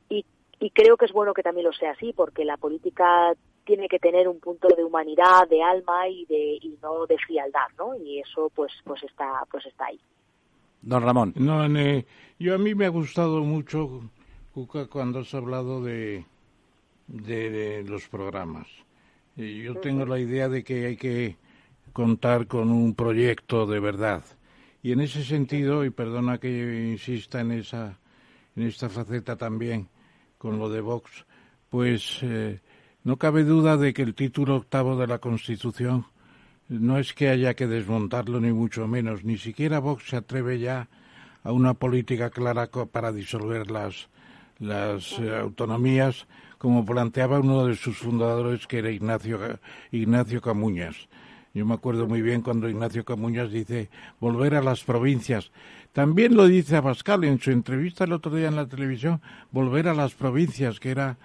Y, 0.07 0.25
y 0.59 0.69
creo 0.69 0.97
que 0.97 1.05
es 1.05 1.11
bueno 1.11 1.33
que 1.33 1.43
también 1.43 1.65
lo 1.65 1.73
sea 1.73 1.91
así 1.91 2.13
porque 2.13 2.45
la 2.45 2.57
política 2.57 3.33
tiene 3.65 3.87
que 3.87 3.99
tener 3.99 4.27
un 4.27 4.39
punto 4.39 4.67
de 4.75 4.83
humanidad, 4.83 5.47
de 5.49 5.61
alma 5.61 6.07
y 6.07 6.25
de 6.25 6.59
y 6.61 6.77
no 6.81 7.05
de 7.05 7.17
frialdad, 7.17 7.67
¿no? 7.77 7.95
Y 7.95 8.19
eso 8.19 8.51
pues 8.55 8.71
pues 8.83 9.03
está 9.03 9.43
pues 9.51 9.65
está 9.65 9.85
ahí. 9.87 9.99
Don 10.81 11.01
Ramón. 11.01 11.33
No, 11.35 11.67
yo 12.37 12.55
a 12.55 12.57
mí 12.57 12.75
me 12.75 12.85
ha 12.85 12.89
gustado 12.89 13.41
mucho 13.41 14.09
Cuca 14.53 14.87
cuando 14.87 15.19
has 15.19 15.33
hablado 15.33 15.83
de 15.83 16.25
de, 17.07 17.83
los 17.87 18.07
programas. 18.07 18.67
yo 19.35 19.75
tengo 19.75 20.05
la 20.05 20.19
idea 20.19 20.49
de 20.49 20.63
que 20.63 20.85
hay 20.85 20.97
que 20.97 21.37
contar 21.93 22.47
con 22.47 22.71
un 22.71 22.95
proyecto 22.95 23.65
de 23.65 23.79
verdad. 23.79 24.23
Y 24.81 24.91
en 24.91 25.01
ese 25.01 25.23
sentido, 25.23 25.83
y 25.83 25.89
perdona 25.89 26.37
que 26.37 26.49
insista 26.91 27.41
en 27.41 27.51
esa 27.51 27.97
en 28.55 28.63
esta 28.63 28.89
faceta 28.89 29.35
también 29.35 29.89
con 30.37 30.59
lo 30.59 30.69
de 30.69 30.81
Vox, 30.81 31.25
pues 31.69 32.19
eh, 32.21 32.61
no 33.05 33.17
cabe 33.17 33.43
duda 33.43 33.77
de 33.77 33.93
que 33.93 34.01
el 34.01 34.15
título 34.15 34.55
octavo 34.55 34.97
de 34.97 35.05
la 35.05 35.19
Constitución 35.19 36.07
no 36.67 36.97
es 36.97 37.13
que 37.13 37.29
haya 37.29 37.53
que 37.53 37.67
desmontarlo 37.67 38.41
ni 38.41 38.51
mucho 38.51 38.87
menos, 38.87 39.23
ni 39.23 39.37
siquiera 39.37 39.77
Vox 39.77 40.09
se 40.09 40.17
atreve 40.17 40.57
ya 40.57 40.89
a 41.43 41.51
una 41.51 41.75
política 41.75 42.31
clara 42.31 42.67
para 42.91 43.11
disolver 43.11 43.69
las, 43.69 44.09
las 44.57 45.19
eh, 45.19 45.37
autonomías, 45.37 46.25
como 46.57 46.83
planteaba 46.83 47.39
uno 47.39 47.67
de 47.67 47.75
sus 47.75 47.95
fundadores, 47.95 48.65
que 48.65 48.79
era 48.79 48.89
Ignacio, 48.89 49.39
Ignacio 49.91 50.41
Camuñas. 50.41 50.95
Yo 51.53 51.63
me 51.63 51.75
acuerdo 51.75 52.07
muy 52.07 52.23
bien 52.23 52.41
cuando 52.41 52.67
Ignacio 52.67 53.05
Camuñas 53.05 53.51
dice 53.51 53.89
volver 54.19 54.55
a 54.55 54.63
las 54.63 54.83
provincias. 54.83 55.51
También 55.93 56.35
lo 56.35 56.47
dice 56.47 56.77
Abascal 56.77 57.23
en 57.23 57.39
su 57.39 57.51
entrevista 57.51 58.05
el 58.05 58.13
otro 58.13 58.35
día 58.35 58.47
en 58.47 58.55
la 58.55 58.65
televisión, 58.65 59.21
volver 59.51 59.87
a 59.87 59.93
las 59.93 60.15
provincias, 60.15 60.79
que 60.79 60.89
era 60.89 61.17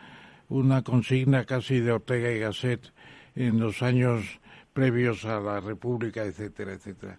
una 0.51 0.83
consigna 0.83 1.45
casi 1.45 1.81
de 1.81 1.93
Ortega 1.93 2.31
y 2.31 2.39
Gasset 2.39 2.93
en 3.35 3.59
los 3.59 3.83
años 3.83 4.41
previos 4.73 5.25
a 5.25 5.41
la 5.41 5.61
República, 5.61 6.25
etcétera, 6.25 6.73
etcétera. 6.73 7.19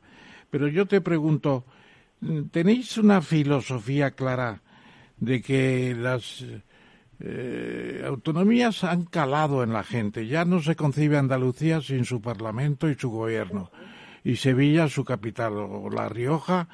Pero 0.49 0.67
yo 0.67 0.85
te 0.85 1.01
pregunto, 1.01 1.65
¿tenéis 2.51 2.97
una 2.97 3.21
filosofía 3.21 4.11
clara 4.11 4.61
de 5.17 5.41
que 5.41 5.95
las 5.97 6.45
eh, 7.19 8.03
autonomías 8.05 8.83
han 8.83 9.05
calado 9.05 9.63
en 9.63 9.71
la 9.71 9.83
gente? 9.83 10.27
Ya 10.27 10.43
no 10.43 10.61
se 10.61 10.75
concibe 10.75 11.17
Andalucía 11.17 11.81
sin 11.81 12.03
su 12.03 12.21
Parlamento 12.21 12.89
y 12.89 12.95
su 12.95 13.09
gobierno, 13.09 13.71
y 14.23 14.35
Sevilla 14.35 14.89
su 14.89 15.05
capital, 15.05 15.53
o 15.53 15.89
La 15.89 16.09
Rioja, 16.09 16.67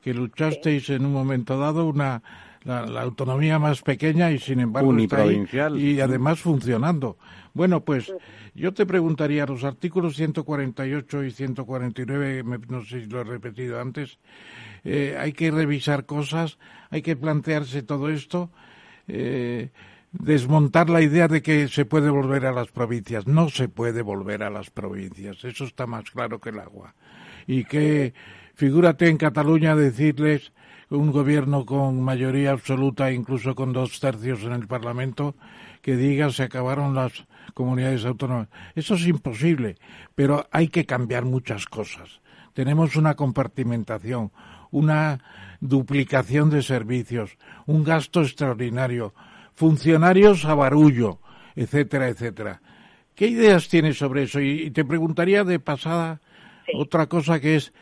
que 0.00 0.14
luchasteis 0.14 0.90
en 0.90 1.06
un 1.06 1.12
momento 1.12 1.58
dado 1.58 1.86
una 1.86 2.22
la, 2.64 3.02
autonomía 3.02 3.58
más 3.58 3.82
pequeña 3.82 4.30
y 4.30 4.38
sin 4.38 4.60
embargo 4.60 4.96
está 4.96 5.26
y 5.26 6.00
además 6.00 6.40
funcionando. 6.40 7.18
Bueno, 7.52 7.84
pues 7.84 8.12
yo 8.54 8.72
te 8.72 8.86
preguntaría, 8.86 9.46
los 9.46 9.64
artículos 9.64 10.16
148 10.16 11.24
y 11.24 11.30
149, 11.30 12.44
no 12.68 12.84
sé 12.84 13.02
si 13.02 13.06
lo 13.06 13.20
he 13.20 13.24
repetido 13.24 13.80
antes, 13.80 14.18
eh, 14.82 15.16
hay 15.18 15.32
que 15.32 15.50
revisar 15.50 16.06
cosas, 16.06 16.58
hay 16.90 17.02
que 17.02 17.16
plantearse 17.16 17.82
todo 17.82 18.08
esto, 18.08 18.50
eh, 19.08 19.70
desmontar 20.12 20.88
la 20.88 21.02
idea 21.02 21.28
de 21.28 21.42
que 21.42 21.68
se 21.68 21.84
puede 21.84 22.10
volver 22.10 22.46
a 22.46 22.52
las 22.52 22.68
provincias. 22.68 23.26
No 23.26 23.50
se 23.50 23.68
puede 23.68 24.02
volver 24.02 24.42
a 24.42 24.50
las 24.50 24.70
provincias, 24.70 25.44
eso 25.44 25.64
está 25.64 25.86
más 25.86 26.10
claro 26.10 26.40
que 26.40 26.50
el 26.50 26.58
agua. 26.58 26.94
Y 27.46 27.64
que, 27.64 28.14
figúrate 28.54 29.08
en 29.08 29.18
Cataluña 29.18 29.76
decirles 29.76 30.52
un 30.90 31.10
gobierno 31.10 31.64
con 31.64 32.00
mayoría 32.02 32.52
absoluta, 32.52 33.12
incluso 33.12 33.54
con 33.54 33.72
dos 33.72 34.00
tercios 34.00 34.42
en 34.42 34.52
el 34.52 34.66
Parlamento, 34.66 35.34
que 35.82 35.96
diga 35.96 36.30
se 36.30 36.44
acabaron 36.44 36.94
las 36.94 37.24
comunidades 37.54 38.04
autónomas. 38.04 38.48
Eso 38.74 38.94
es 38.94 39.06
imposible, 39.06 39.76
pero 40.14 40.46
hay 40.50 40.68
que 40.68 40.86
cambiar 40.86 41.24
muchas 41.24 41.66
cosas. 41.66 42.20
Tenemos 42.54 42.96
una 42.96 43.14
compartimentación, 43.14 44.30
una 44.70 45.20
duplicación 45.60 46.50
de 46.50 46.62
servicios, 46.62 47.36
un 47.66 47.84
gasto 47.84 48.22
extraordinario, 48.22 49.14
funcionarios 49.54 50.44
a 50.44 50.54
barullo, 50.54 51.20
etcétera, 51.56 52.08
etcétera. 52.08 52.60
¿Qué 53.14 53.28
ideas 53.28 53.68
tienes 53.68 53.98
sobre 53.98 54.24
eso? 54.24 54.40
Y, 54.40 54.70
te 54.72 54.84
preguntaría 54.84 55.44
de 55.44 55.60
pasada 55.60 56.20
otra 56.74 57.06
cosa 57.06 57.40
que 57.40 57.56
es 57.56 57.72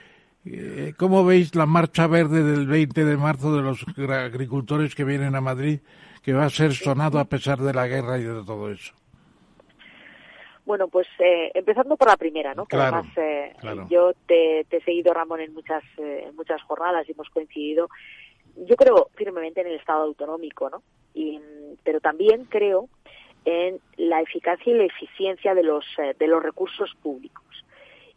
¿Cómo 0.99 1.25
veis 1.25 1.55
la 1.55 1.67
marcha 1.67 2.09
verde 2.09 2.43
del 2.43 2.67
20 2.67 3.05
de 3.05 3.17
marzo 3.17 3.55
de 3.55 3.63
los 3.63 3.85
agricultores 4.11 4.95
que 4.95 5.05
vienen 5.05 5.37
a 5.37 5.41
Madrid, 5.41 5.81
que 6.23 6.33
va 6.33 6.47
a 6.47 6.51
ser 6.51 6.73
sonado 6.73 7.21
a 7.21 7.27
pesar 7.27 7.59
de 7.59 7.73
la 7.73 7.87
guerra 7.87 8.19
y 8.19 8.25
de 8.25 8.43
todo 8.45 8.71
eso? 8.71 8.93
Bueno, 10.65 10.89
pues 10.89 11.07
eh, 11.21 11.53
empezando 11.55 11.97
por 11.97 12.09
la 12.09 12.17
primera, 12.17 12.55
¿no? 12.55 12.67
Que 12.67 12.77
además 12.77 13.07
eh, 13.17 13.53
yo 13.89 14.13
te, 14.27 14.61
he 14.61 14.81
seguido, 14.85 15.15
Ramón, 15.15 15.41
en 15.41 15.55
muchas, 15.55 15.85
en 15.97 16.35
muchas 16.35 16.61
jornadas 16.63 17.09
y 17.09 17.13
hemos 17.13 17.31
coincidido. 17.31 17.89
Yo 18.57 18.77
creo 18.77 19.11
firmemente 19.15 19.61
en 19.61 19.69
el 19.69 19.75
Estado 19.75 20.03
autonómico, 20.03 20.71
¿no? 20.71 20.83
Y, 21.15 21.41
pero 21.85 22.01
también 22.01 22.47
creo 22.47 22.89
en 23.45 23.81
la 23.97 24.21
eficacia 24.21 24.73
y 24.73 24.77
la 24.77 24.85
eficiencia 24.85 25.55
de 25.55 25.63
los, 25.63 25.85
de 26.19 26.27
los 26.27 26.43
recursos 26.43 26.95
públicos 27.01 27.52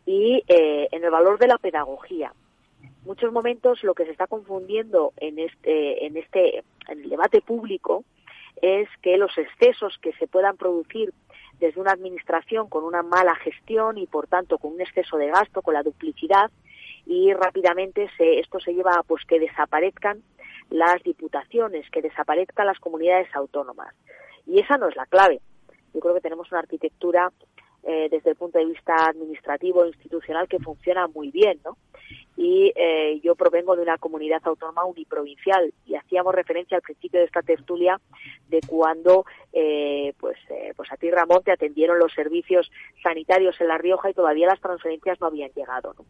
y 0.05 0.43
eh, 0.47 0.87
en 0.91 1.03
el 1.03 1.11
valor 1.11 1.39
de 1.39 1.47
la 1.47 1.57
pedagogía. 1.57 2.33
Muchos 3.05 3.31
momentos 3.31 3.83
lo 3.83 3.93
que 3.93 4.05
se 4.05 4.11
está 4.11 4.27
confundiendo 4.27 5.13
en 5.17 5.39
este, 5.39 6.05
en 6.05 6.17
este, 6.17 6.63
en 6.87 7.01
el 7.01 7.09
debate 7.09 7.41
público 7.41 8.03
es 8.61 8.87
que 9.01 9.17
los 9.17 9.37
excesos 9.37 9.97
que 10.01 10.13
se 10.13 10.27
puedan 10.27 10.57
producir 10.57 11.13
desde 11.59 11.79
una 11.79 11.91
administración 11.91 12.67
con 12.67 12.83
una 12.83 13.03
mala 13.03 13.35
gestión 13.35 13.97
y 13.97 14.07
por 14.07 14.27
tanto 14.27 14.57
con 14.57 14.73
un 14.73 14.81
exceso 14.81 15.17
de 15.17 15.27
gasto, 15.27 15.61
con 15.61 15.73
la 15.73 15.83
duplicidad 15.83 16.51
y 17.05 17.33
rápidamente 17.33 18.09
se, 18.17 18.39
esto 18.39 18.59
se 18.59 18.73
lleva 18.73 18.95
a 18.95 19.03
pues 19.03 19.23
que 19.25 19.39
desaparezcan 19.39 20.23
las 20.69 21.01
diputaciones, 21.03 21.89
que 21.91 22.01
desaparezcan 22.01 22.65
las 22.65 22.79
comunidades 22.79 23.27
autónomas. 23.35 23.93
Y 24.47 24.59
esa 24.59 24.77
no 24.77 24.89
es 24.89 24.95
la 24.95 25.05
clave. 25.05 25.39
Yo 25.93 25.99
creo 25.99 26.15
que 26.15 26.21
tenemos 26.21 26.51
una 26.51 26.59
arquitectura 26.59 27.31
eh, 27.88 28.07
desde 28.09 28.31
el 28.31 28.36
punto 28.36 28.57
de 28.57 28.65
vista 28.65 28.95
administrativo 29.05 29.83
e 29.83 29.89
institucional 29.89 30.47
que 30.47 30.57
funciona 30.57 31.07
muy 31.07 31.29
bien, 31.29 31.59
¿no? 31.63 31.77
Y 32.36 32.73
eh, 32.75 33.19
yo 33.23 33.36
provengo 33.36 33.75
de 33.75 33.83
una 33.83 33.99
comunidad 33.99 34.41
autónoma 34.43 34.86
uniprovincial 34.86 35.71
y 35.86 35.93
hacíamos 35.93 36.33
referencia 36.33 36.77
al 36.77 36.81
principio 36.81 37.19
de 37.19 37.27
esta 37.27 37.43
tertulia 37.43 38.01
de 38.49 38.59
cuando, 38.67 39.25
eh, 39.53 40.13
pues, 40.19 40.36
pues 40.75 40.91
a 40.91 40.97
ti 40.97 41.11
Ramón 41.11 41.43
te 41.43 41.51
atendieron 41.51 41.99
los 41.99 42.11
servicios 42.13 42.71
sanitarios 43.03 43.61
en 43.61 43.67
La 43.67 43.77
Rioja 43.77 44.09
y 44.09 44.15
todavía 44.15 44.47
las 44.47 44.59
transferencias 44.59 45.21
no 45.21 45.27
habían 45.27 45.51
llegado, 45.51 45.93
¿no? 45.97 46.05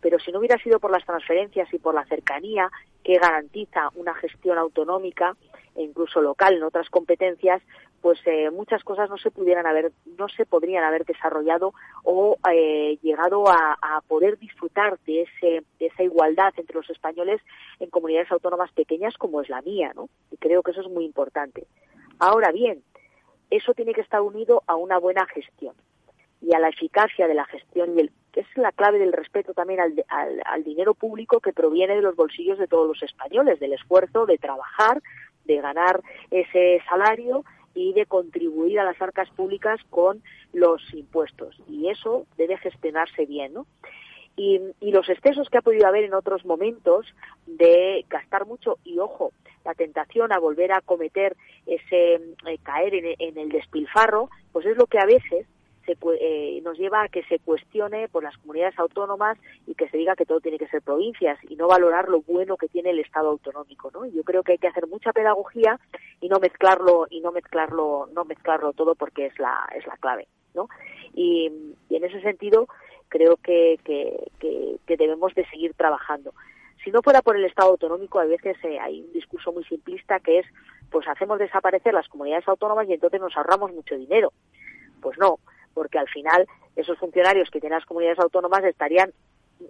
Pero 0.00 0.18
si 0.18 0.32
no 0.32 0.40
hubiera 0.40 0.58
sido 0.58 0.80
por 0.80 0.90
las 0.90 1.06
transferencias 1.06 1.72
y 1.72 1.78
por 1.78 1.94
la 1.94 2.04
cercanía 2.06 2.70
que 3.04 3.18
garantiza 3.18 3.90
una 3.94 4.14
gestión 4.14 4.58
autonómica 4.58 5.36
e 5.76 5.82
incluso 5.82 6.20
local 6.20 6.54
en 6.54 6.64
otras 6.64 6.90
competencias, 6.90 7.62
pues 8.00 8.18
eh, 8.26 8.50
muchas 8.50 8.82
cosas 8.82 9.10
no 9.10 9.18
se 9.18 9.30
pudieran 9.30 9.66
haber, 9.66 9.92
no 10.18 10.28
se 10.28 10.46
podrían 10.46 10.84
haber 10.84 11.04
desarrollado 11.04 11.74
o 12.04 12.36
eh, 12.52 12.98
llegado 13.02 13.48
a, 13.48 13.76
poder 14.08 14.38
disfrutar 14.38 14.98
de, 15.06 15.22
ese, 15.22 15.62
esa 15.78 16.02
igualdad 16.02 16.52
entre 16.56 16.76
los 16.76 16.88
españoles 16.90 17.40
en 17.78 17.90
comunidades 17.90 18.32
autónomas 18.32 18.72
pequeñas 18.72 19.16
como 19.16 19.40
es 19.40 19.48
la 19.48 19.62
mía, 19.62 19.92
¿no? 19.94 20.08
Y 20.32 20.36
creo 20.36 20.62
que 20.62 20.72
eso 20.72 20.80
es 20.80 20.88
muy 20.88 21.04
importante. 21.04 21.66
Ahora 22.18 22.50
bien, 22.50 22.82
eso 23.50 23.72
tiene 23.74 23.92
que 23.92 24.00
estar 24.00 24.20
unido 24.20 24.62
a 24.66 24.74
una 24.74 24.98
buena 24.98 25.26
gestión. 25.26 25.74
y 26.42 26.54
a 26.54 26.58
la 26.58 26.70
eficacia 26.70 27.28
de 27.28 27.34
la 27.34 27.44
gestión 27.44 27.96
y 27.96 28.00
el 28.00 28.10
que 28.32 28.40
es 28.40 28.46
la 28.56 28.72
clave 28.72 28.98
del 28.98 29.12
respeto 29.12 29.52
también 29.52 29.80
al, 29.80 30.04
al, 30.08 30.64
dinero 30.64 30.94
público 30.94 31.40
que 31.40 31.52
proviene 31.52 31.96
de 31.96 32.02
los 32.02 32.16
bolsillos 32.16 32.58
de 32.58 32.68
todos 32.68 32.86
los 32.86 33.02
españoles, 33.02 33.60
del 33.60 33.72
esfuerzo 33.72 34.24
de 34.24 34.38
trabajar, 34.38 35.02
de 35.44 35.60
ganar 35.60 36.00
ese 36.30 36.80
salario 36.88 37.44
y 37.74 37.92
de 37.92 38.06
contribuir 38.06 38.80
a 38.80 38.84
las 38.84 39.00
arcas 39.00 39.28
públicas 39.30 39.80
con 39.90 40.22
los 40.52 40.82
impuestos. 40.94 41.56
Y 41.68 41.88
eso 41.88 42.26
debe 42.36 42.56
gestionarse 42.58 43.26
bien, 43.26 43.54
¿no? 43.54 43.66
Y, 44.36 44.60
los 44.80 45.08
excesos 45.08 45.48
que 45.48 45.58
ha 45.58 45.62
podido 45.62 45.86
haber 45.86 46.04
en 46.04 46.14
otros 46.14 46.44
momentos 46.44 47.06
de 47.46 48.04
gastar 48.08 48.46
mucho 48.46 48.78
y 48.84 48.98
ojo, 48.98 49.32
la 49.64 49.74
tentación 49.74 50.32
a 50.32 50.38
volver 50.38 50.72
a 50.72 50.80
cometer 50.80 51.36
ese 51.66 52.14
eh, 52.14 52.58
caer 52.62 52.94
en, 52.94 53.38
el 53.38 53.50
despilfarro, 53.50 54.30
pues 54.52 54.66
es 54.66 54.76
lo 54.76 54.86
que 54.86 54.98
a 54.98 55.04
veces 55.04 55.46
eh, 55.86 56.60
nos 56.62 56.78
lleva 56.78 57.02
a 57.02 57.08
que 57.08 57.22
se 57.24 57.38
cuestione 57.38 58.08
por 58.08 58.22
las 58.22 58.36
comunidades 58.38 58.78
autónomas 58.78 59.38
y 59.66 59.74
que 59.74 59.88
se 59.88 59.96
diga 59.96 60.14
que 60.14 60.26
todo 60.26 60.40
tiene 60.40 60.58
que 60.58 60.68
ser 60.68 60.82
provincias 60.82 61.38
y 61.48 61.56
no 61.56 61.68
valorar 61.68 62.08
lo 62.08 62.22
bueno 62.22 62.56
que 62.56 62.68
tiene 62.68 62.90
el 62.90 63.00
Estado 63.00 63.28
autonómico, 63.30 63.90
¿no? 63.92 64.06
Yo 64.06 64.22
creo 64.22 64.42
que 64.42 64.52
hay 64.52 64.58
que 64.58 64.68
hacer 64.68 64.86
mucha 64.86 65.12
pedagogía 65.12 65.78
y 66.20 66.28
no 66.28 66.38
mezclarlo 66.38 67.06
y 67.10 67.20
no 67.20 67.32
mezclarlo 67.32 68.08
no 68.12 68.24
mezclarlo 68.24 68.72
todo 68.72 68.94
porque 68.94 69.26
es 69.26 69.38
la 69.38 69.68
es 69.74 69.86
la 69.86 69.96
clave, 69.96 70.28
¿no? 70.54 70.68
Y, 71.14 71.46
en 71.90 72.04
ese 72.04 72.20
sentido 72.22 72.66
creo 73.08 73.36
que, 73.36 73.78
que, 73.84 74.96
debemos 74.96 75.34
de 75.34 75.46
seguir 75.46 75.74
trabajando 75.74 76.32
si 76.84 76.90
no 76.90 77.02
fuera 77.02 77.20
por 77.20 77.36
el 77.36 77.44
Estado 77.44 77.70
autonómico, 77.70 78.18
a 78.18 78.24
veces 78.24 78.56
eh, 78.64 78.78
hay 78.78 79.02
un 79.02 79.12
discurso 79.12 79.52
muy 79.52 79.64
simplista 79.64 80.18
que 80.20 80.38
es, 80.38 80.46
pues 80.90 81.06
hacemos 81.08 81.38
desaparecer 81.38 81.92
las 81.92 82.08
comunidades 82.08 82.48
autónomas 82.48 82.88
y 82.88 82.94
entonces 82.94 83.20
nos 83.20 83.36
ahorramos 83.36 83.72
mucho 83.72 83.96
dinero. 83.96 84.32
Pues 85.00 85.18
no, 85.18 85.38
porque 85.74 85.98
al 85.98 86.08
final 86.08 86.46
esos 86.76 86.98
funcionarios 86.98 87.50
que 87.50 87.60
tienen 87.60 87.78
las 87.78 87.86
comunidades 87.86 88.18
autónomas 88.18 88.64
estarían 88.64 89.12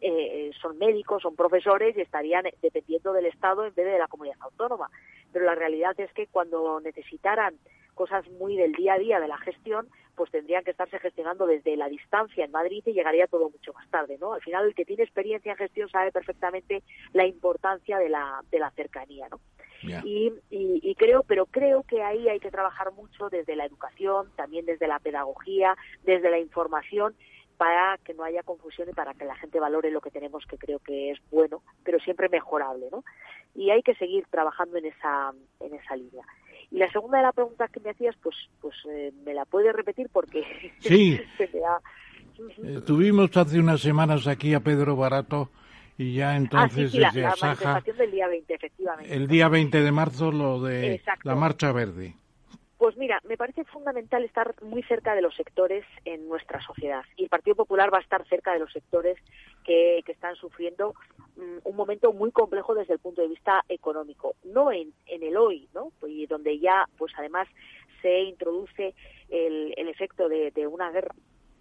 eh, 0.01 0.51
son 0.61 0.79
médicos, 0.79 1.23
son 1.23 1.35
profesores 1.35 1.97
y 1.97 2.01
estarían 2.01 2.45
dependiendo 2.63 3.13
del 3.13 3.27
Estado 3.27 3.67
en 3.67 3.75
vez 3.75 3.87
de 3.87 3.99
la 3.99 4.07
comunidad 4.07 4.37
autónoma. 4.41 4.89
Pero 5.33 5.45
la 5.45 5.55
realidad 5.55 5.99
es 5.99 6.13
que 6.13 6.27
cuando 6.29 6.81
necesitaran 6.81 7.55
cosas 8.01 8.27
muy 8.31 8.57
del 8.57 8.73
día 8.73 8.95
a 8.95 8.99
día 8.99 9.21
de 9.21 9.29
la 9.29 9.37
gestión, 9.37 9.87
pues 10.17 10.31
tendrían 10.31 10.65
que 10.65 10.71
estarse 10.71 10.99
gestionando 10.99 11.45
desde 11.45 11.77
la 11.77 11.87
distancia 11.87 12.47
en 12.47 12.51
Madrid 12.51 12.83
y 12.87 12.95
llegaría 12.95 13.27
todo 13.27 13.51
mucho 13.51 13.75
más 13.75 13.87
tarde, 13.91 14.17
¿no? 14.19 14.33
Al 14.33 14.41
final 14.41 14.65
el 14.65 14.75
que 14.75 14.87
tiene 14.87 15.03
experiencia 15.03 15.53
en 15.53 15.59
gestión 15.59 15.87
sabe 15.91 16.11
perfectamente 16.11 16.83
la 17.13 17.27
importancia 17.27 17.99
de 17.99 18.09
la, 18.09 18.43
de 18.51 18.59
la 18.59 18.71
cercanía, 18.71 19.29
¿no? 19.29 19.39
Y, 20.03 20.33
y, 20.49 20.95
creo, 20.95 21.25
pero 21.25 21.45
creo 21.45 21.83
que 21.83 22.03
ahí 22.03 22.27
hay 22.27 22.41
que 22.41 22.51
trabajar 22.51 22.91
mucho 22.93 23.29
desde 23.29 23.55
la 23.55 23.67
educación, 23.67 24.31
también 24.35 24.65
desde 24.65 24.87
la 24.89 24.99
pedagogía, 24.99 25.77
desde 26.03 26.31
la 26.31 26.39
información, 26.39 27.15
para 27.59 27.99
que 27.99 28.15
no 28.15 28.25
haya 28.25 28.43
confusión 28.43 28.89
y 28.89 28.95
para 28.95 29.13
que 29.13 29.27
la 29.27 29.37
gente 29.37 29.61
valore 29.61 29.91
lo 29.91 30.01
que 30.01 30.11
tenemos, 30.11 30.47
que 30.47 30.57
creo 30.57 30.79
que 30.79 31.11
es 31.11 31.19
bueno, 31.31 31.63
pero 31.85 31.99
siempre 31.99 32.31
mejorable, 32.31 32.89
¿no? 32.91 33.05
Y 33.55 33.69
hay 33.69 33.83
que 33.83 33.95
seguir 33.97 34.25
trabajando 34.31 34.79
en 34.79 34.87
esa, 34.87 35.33
en 35.61 35.75
esa 35.75 35.97
línea. 35.97 36.25
Y 36.71 36.79
la 36.79 36.91
segunda 36.93 37.19
de 37.19 37.25
la 37.25 37.33
pregunta 37.33 37.69
que 37.69 37.81
me 37.81 37.91
hacías, 37.91 38.15
pues, 38.23 38.37
pues 38.61 38.75
eh, 38.89 39.13
me 39.25 39.35
la 39.35 39.45
puedes 39.45 39.75
repetir 39.75 40.09
porque 40.13 40.43
sí. 40.81 41.21
Eh, 42.63 42.81
tuvimos 42.87 43.37
hace 43.37 43.59
unas 43.59 43.81
semanas 43.81 44.27
aquí 44.27 44.55
a 44.55 44.61
Pedro 44.61 44.97
Barato 44.97 45.51
y 45.99 46.15
ya 46.15 46.37
entonces 46.37 46.87
ah, 46.87 47.11
sí, 47.13 47.21
la, 47.21 47.35
manifestación 47.41 47.97
del 47.99 48.11
día 48.11 48.29
20, 48.29 48.55
efectivamente. 48.55 49.15
El 49.15 49.29
día 49.29 49.49
20 49.49 49.83
de 49.83 49.93
marzo 49.93 50.33
lo 50.33 50.63
de 50.63 51.03
la 51.25 51.35
Marcha 51.35 51.73
Verde. 51.73 52.15
Pues 52.81 52.97
mira, 52.97 53.21
me 53.25 53.37
parece 53.37 53.65
fundamental 53.65 54.25
estar 54.25 54.55
muy 54.63 54.83
cerca 54.85 55.15
de 55.15 55.21
los 55.21 55.37
sectores 55.37 55.85
en 56.07 56.27
nuestra 56.31 56.63
sociedad 56.63 57.05
y 57.15 57.25
el 57.25 57.29
Partido 57.29 57.55
Popular 57.55 57.93
va 57.93 57.99
a 57.99 58.01
estar 58.01 58.27
cerca 58.27 58.55
de 58.55 58.59
los 58.59 58.73
sectores 58.73 59.19
que, 59.67 60.03
que 60.07 60.13
están 60.13 60.35
sufriendo 60.37 60.95
mm, 61.37 61.59
un 61.63 61.77
momento 61.77 62.15
muy 62.15 62.33
complejo 62.33 62.75
desde 62.75 62.95
el 62.95 62.99
punto 62.99 63.21
de 63.21 63.29
vista 63.29 63.67
económico, 63.69 64.35
no 64.45 64.73
en, 64.73 64.95
el 65.07 65.37
hoy, 65.37 65.69
¿no? 65.75 65.93
Y 66.09 66.25
donde 66.25 66.59
ya, 66.59 66.89
pues 66.97 67.13
además 67.19 67.49
se 68.01 68.21
introduce 68.21 68.95
el, 69.29 69.75
el 69.77 69.89
efecto 69.89 70.31
de, 70.31 70.51
de 70.51 70.67
una 70.67 70.91
guerra 70.91 71.15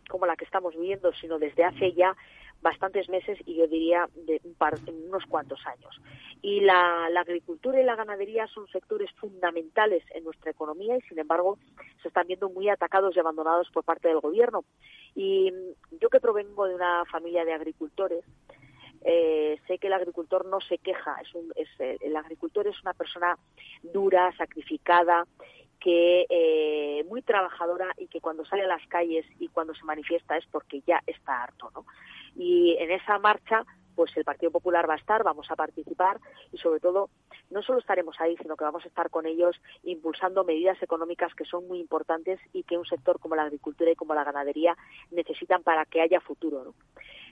como 0.07 0.26
la 0.26 0.38
que 0.38 0.45
estamos 0.45 0.74
viviendo, 0.74 1.11
sino 1.15 1.38
desde 1.38 1.65
hace 1.65 1.91
ya 1.91 2.15
bastantes 2.62 3.10
meses 3.10 3.38
y 3.45 3.55
yo 3.55 3.68
diría 3.68 4.07
de 4.16 4.41
un 4.43 4.53
par, 4.55 4.76
unos 4.88 5.26
cuantos 5.26 5.60
años. 5.66 6.01
Y 6.41 6.62
la, 6.62 7.07
agricultura 7.20 7.82
y 7.82 7.86
la 7.86 7.95
ganadería 7.95 8.47
son 8.47 8.68
sectores 8.68 9.12
fundamentales 9.20 10.03
en 10.14 10.24
nuestra 10.24 10.51
economía 10.51 10.97
y, 10.97 11.01
sin 11.01 11.20
embargo, 11.20 11.57
se 12.01 12.07
están 12.07 12.28
viendo 12.28 12.49
muy 12.49 12.70
atacados 12.70 13.16
y 13.16 13.20
abandonados 13.20 13.70
por 13.72 13.84
parte 13.84 14.07
del 14.07 14.20
gobierno. 14.20 14.64
Y 15.16 15.51
yo 15.99 16.10
que 16.10 16.20
provengo 16.20 16.66
de 16.66 16.76
una 16.76 17.03
familia 17.05 17.43
de 17.43 17.53
agricultores, 17.53 18.24
eh, 19.01 19.57
sé 19.68 19.78
que 19.78 19.88
el 19.88 19.93
agricultor 19.93 20.45
no 20.45 20.60
se 20.60 20.78
queja, 20.78 21.16
es 21.22 21.34
un, 21.34 21.51
es, 21.55 21.70
el 21.80 22.16
agricultor 22.16 22.68
es 22.68 22.82
una 22.82 22.93
persona 22.93 23.38
dura, 23.82 24.32
sacrificada, 24.38 25.26
que 25.80 26.26
eh, 26.30 27.04
muy 27.08 27.22
trabajadora 27.22 27.94
y 27.98 28.08
que 28.08 28.22
cuando 28.22 28.46
sale 28.46 28.64
a 28.64 28.68
las 28.68 28.86
calles 28.88 29.26
y 29.40 29.48
cuando 29.48 29.74
se 29.74 29.86
manifiesta 29.86 30.38
es 30.38 30.46
porque 30.48 30.82
ya 30.86 31.02
está 31.08 31.44
harto, 31.44 31.72
¿no? 31.74 31.86
Y 32.36 32.76
en 32.80 32.92
esa 32.92 33.18
marcha, 33.20 33.66
pues 33.96 34.16
el 34.18 34.24
Partido 34.24 34.52
Popular 34.52 34.90
va 34.90 34.94
a 34.94 34.98
estar, 34.98 35.24
vamos 35.24 35.50
a 35.52 35.56
participar 35.56 36.20
y 36.52 36.58
sobre 36.58 36.80
todo 36.80 37.10
no 37.50 37.62
solo 37.62 37.80
estaremos 37.80 38.20
ahí, 38.20 38.38
sino 38.38 38.56
que 38.56 38.64
vamos 38.64 38.86
a 38.86 38.88
estar 38.88 39.10
con 39.10 39.26
ellos 39.26 39.60
impulsando 39.84 40.44
medidas 40.44 40.82
económicas 40.82 41.34
que 41.34 41.46
son 41.46 41.68
muy 41.68 41.80
importantes 41.80 42.40
y 42.54 42.64
que 42.64 42.78
un 42.78 42.86
sector 42.86 43.20
como 43.20 43.36
la 43.36 43.44
agricultura 43.44 43.92
y 43.92 43.96
como 43.96 44.14
la 44.14 44.24
ganadería 44.24 44.78
necesitan 45.12 45.64
para 45.64 45.86
que 45.86 46.02
haya 46.02 46.22
futuro. 46.22 46.64
¿no? 46.64 46.74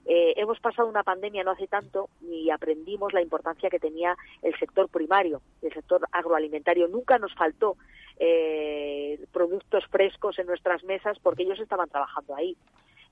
Eh, 0.10 0.34
hemos 0.38 0.58
pasado 0.62 0.88
una 0.88 1.04
pandemia 1.04 1.44
no 1.44 1.52
hace 1.52 1.68
tanto 1.68 2.10
y 2.22 2.50
aprendimos 2.50 3.12
la 3.12 3.22
importancia 3.22 3.70
que 3.70 3.80
tenía 3.80 4.16
el 4.42 4.58
sector 4.58 4.88
primario, 4.88 5.42
el 5.62 5.74
sector 5.74 6.08
agroalimentario. 6.14 6.88
Nunca 6.88 7.20
nos 7.20 7.36
faltó 7.36 7.76
eh, 8.18 9.20
productos 9.34 9.86
frescos 9.88 10.40
en 10.40 10.48
nuestras 10.48 10.84
mesas 10.86 11.20
porque 11.22 11.44
ellos 11.44 11.60
estaban 11.60 11.90
trabajando 11.90 12.36
ahí 12.36 12.56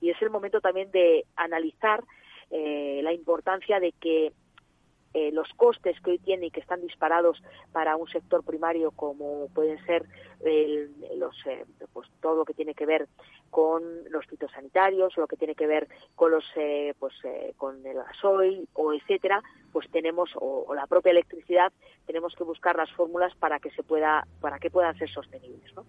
y 0.00 0.08
es 0.08 0.20
el 0.22 0.30
momento 0.30 0.60
también 0.62 0.90
de 0.90 1.26
analizar 1.36 2.02
eh, 2.50 3.00
la 3.02 3.12
importancia 3.12 3.78
de 3.78 3.92
que 3.92 4.32
eh, 5.18 5.30
los 5.32 5.48
costes 5.56 5.98
que 6.02 6.10
hoy 6.10 6.18
tiene 6.18 6.46
y 6.46 6.50
que 6.50 6.60
están 6.60 6.82
disparados 6.82 7.42
para 7.72 7.96
un 7.96 8.06
sector 8.08 8.44
primario 8.44 8.90
como 8.90 9.48
pueden 9.54 9.82
ser 9.86 10.04
los, 11.16 11.34
eh, 11.46 11.64
pues 11.94 12.06
todo 12.20 12.36
lo 12.36 12.44
que 12.44 12.52
tiene 12.52 12.74
que 12.74 12.84
ver 12.84 13.08
con 13.48 13.82
los 14.10 14.26
fitosanitarios, 14.26 15.16
lo 15.16 15.26
que 15.26 15.38
tiene 15.38 15.54
que 15.54 15.66
ver 15.66 15.88
con 16.14 16.32
los 16.32 16.44
pues 16.98 17.14
con 17.56 17.86
el 17.86 17.96
gasoil 17.96 18.68
o 18.74 18.92
etcétera, 18.92 19.42
pues 19.72 19.88
tenemos 19.90 20.28
o, 20.34 20.74
la 20.74 20.86
propia 20.86 21.12
electricidad 21.12 21.72
tenemos 22.06 22.34
que 22.36 22.44
buscar 22.44 22.76
las 22.76 22.92
fórmulas 22.92 23.34
para 23.36 23.58
que 23.58 23.70
se 23.70 23.82
pueda 23.82 24.26
para 24.42 24.58
que 24.58 24.70
puedan 24.70 24.98
ser 24.98 25.08
sostenibles, 25.08 25.74
¿no? 25.74 25.86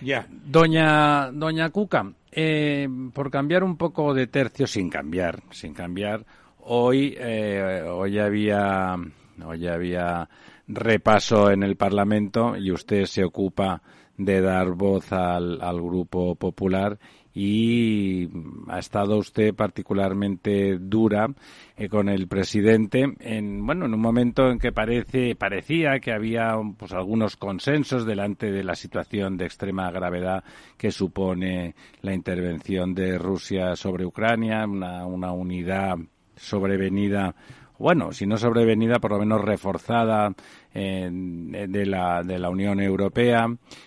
Ya. 0.00 0.26
Doña, 0.30 1.32
doña 1.32 1.70
Cuca, 1.70 2.12
eh, 2.30 2.88
por 3.12 3.32
cambiar 3.32 3.64
un 3.64 3.76
poco 3.76 4.14
de 4.14 4.28
tercio, 4.28 4.68
sin 4.68 4.90
cambiar, 4.90 5.42
sin 5.50 5.74
cambiar, 5.74 6.24
hoy, 6.66 7.16
eh, 7.18 7.82
hoy 7.88 8.18
había, 8.18 8.96
hoy 9.44 9.66
había 9.66 10.28
repaso 10.68 11.50
en 11.50 11.62
el 11.62 11.76
Parlamento 11.76 12.56
y 12.56 12.70
usted 12.70 13.04
se 13.04 13.24
ocupa 13.24 13.82
de 14.16 14.40
dar 14.40 14.70
voz 14.72 15.12
al, 15.12 15.60
al 15.60 15.80
Grupo 15.80 16.34
Popular 16.36 16.98
y 17.38 18.30
ha 18.68 18.78
estado 18.78 19.18
usted 19.18 19.54
particularmente 19.54 20.78
dura 20.78 21.28
eh, 21.76 21.86
con 21.86 22.08
el 22.08 22.28
presidente 22.28 23.12
en 23.20 23.64
bueno 23.66 23.84
en 23.84 23.92
un 23.92 24.00
momento 24.00 24.50
en 24.50 24.58
que 24.58 24.72
parece 24.72 25.34
parecía 25.36 26.00
que 26.00 26.12
había 26.12 26.54
pues 26.78 26.92
algunos 26.94 27.36
consensos 27.36 28.06
delante 28.06 28.50
de 28.50 28.64
la 28.64 28.74
situación 28.74 29.36
de 29.36 29.44
extrema 29.44 29.90
gravedad 29.90 30.44
que 30.78 30.90
supone 30.90 31.74
la 32.00 32.14
intervención 32.14 32.94
de 32.94 33.18
Rusia 33.18 33.76
sobre 33.76 34.06
Ucrania 34.06 34.64
una, 34.64 35.04
una 35.04 35.30
unidad 35.32 35.98
sobrevenida 36.36 37.34
bueno, 37.78 38.12
si 38.12 38.26
no 38.26 38.38
sobrevenida, 38.38 38.98
por 38.98 39.12
lo 39.12 39.18
menos 39.18 39.42
reforzada 39.42 40.32
de, 40.72 41.86
la, 41.86 42.22
de 42.22 42.38
la 42.38 42.50
Unión 42.50 42.80
Europea, 42.80 43.46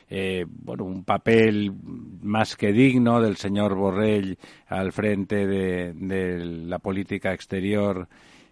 eh, 0.10 0.45
bueno, 0.47 0.84
un 0.84 1.04
papel 1.04 1.74
más 2.22 2.56
que 2.56 2.72
digno 2.72 3.20
del 3.22 3.38
señor 3.38 3.76
Borrell 3.76 4.38
al 4.68 4.91
frente 4.91 5.47
de, 5.47 5.93
de 5.93 6.45
la 6.45 6.80
política 6.80 7.34
exterior 7.34 8.08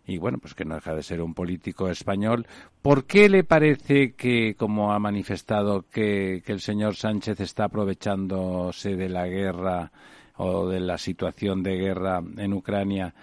y 0.07 0.17
bueno, 0.17 0.37
pues 0.37 0.53
que 0.53 0.63
no 0.63 0.75
deja 0.75 0.95
de 0.95 1.03
ser 1.03 1.21
un 1.21 1.33
político 1.33 1.89
español. 1.89 2.47
¿Por 2.81 3.05
qué 3.05 3.27
le 3.27 3.43
parece 3.43 4.13
que, 4.13 4.55
como 4.55 4.93
ha 4.93 4.99
manifestado, 4.99 5.85
que, 5.91 6.41
que 6.45 6.53
el 6.53 6.61
señor 6.61 6.95
Sánchez 6.95 7.41
está 7.41 7.65
aprovechándose 7.65 8.95
de 8.95 9.09
la 9.09 9.27
guerra 9.27 9.91
o 10.37 10.67
de 10.67 10.79
la 10.79 10.97
situación 10.97 11.61
de 11.61 11.75
guerra 11.75 12.23
en 12.37 12.53
Ucrania 12.53 13.13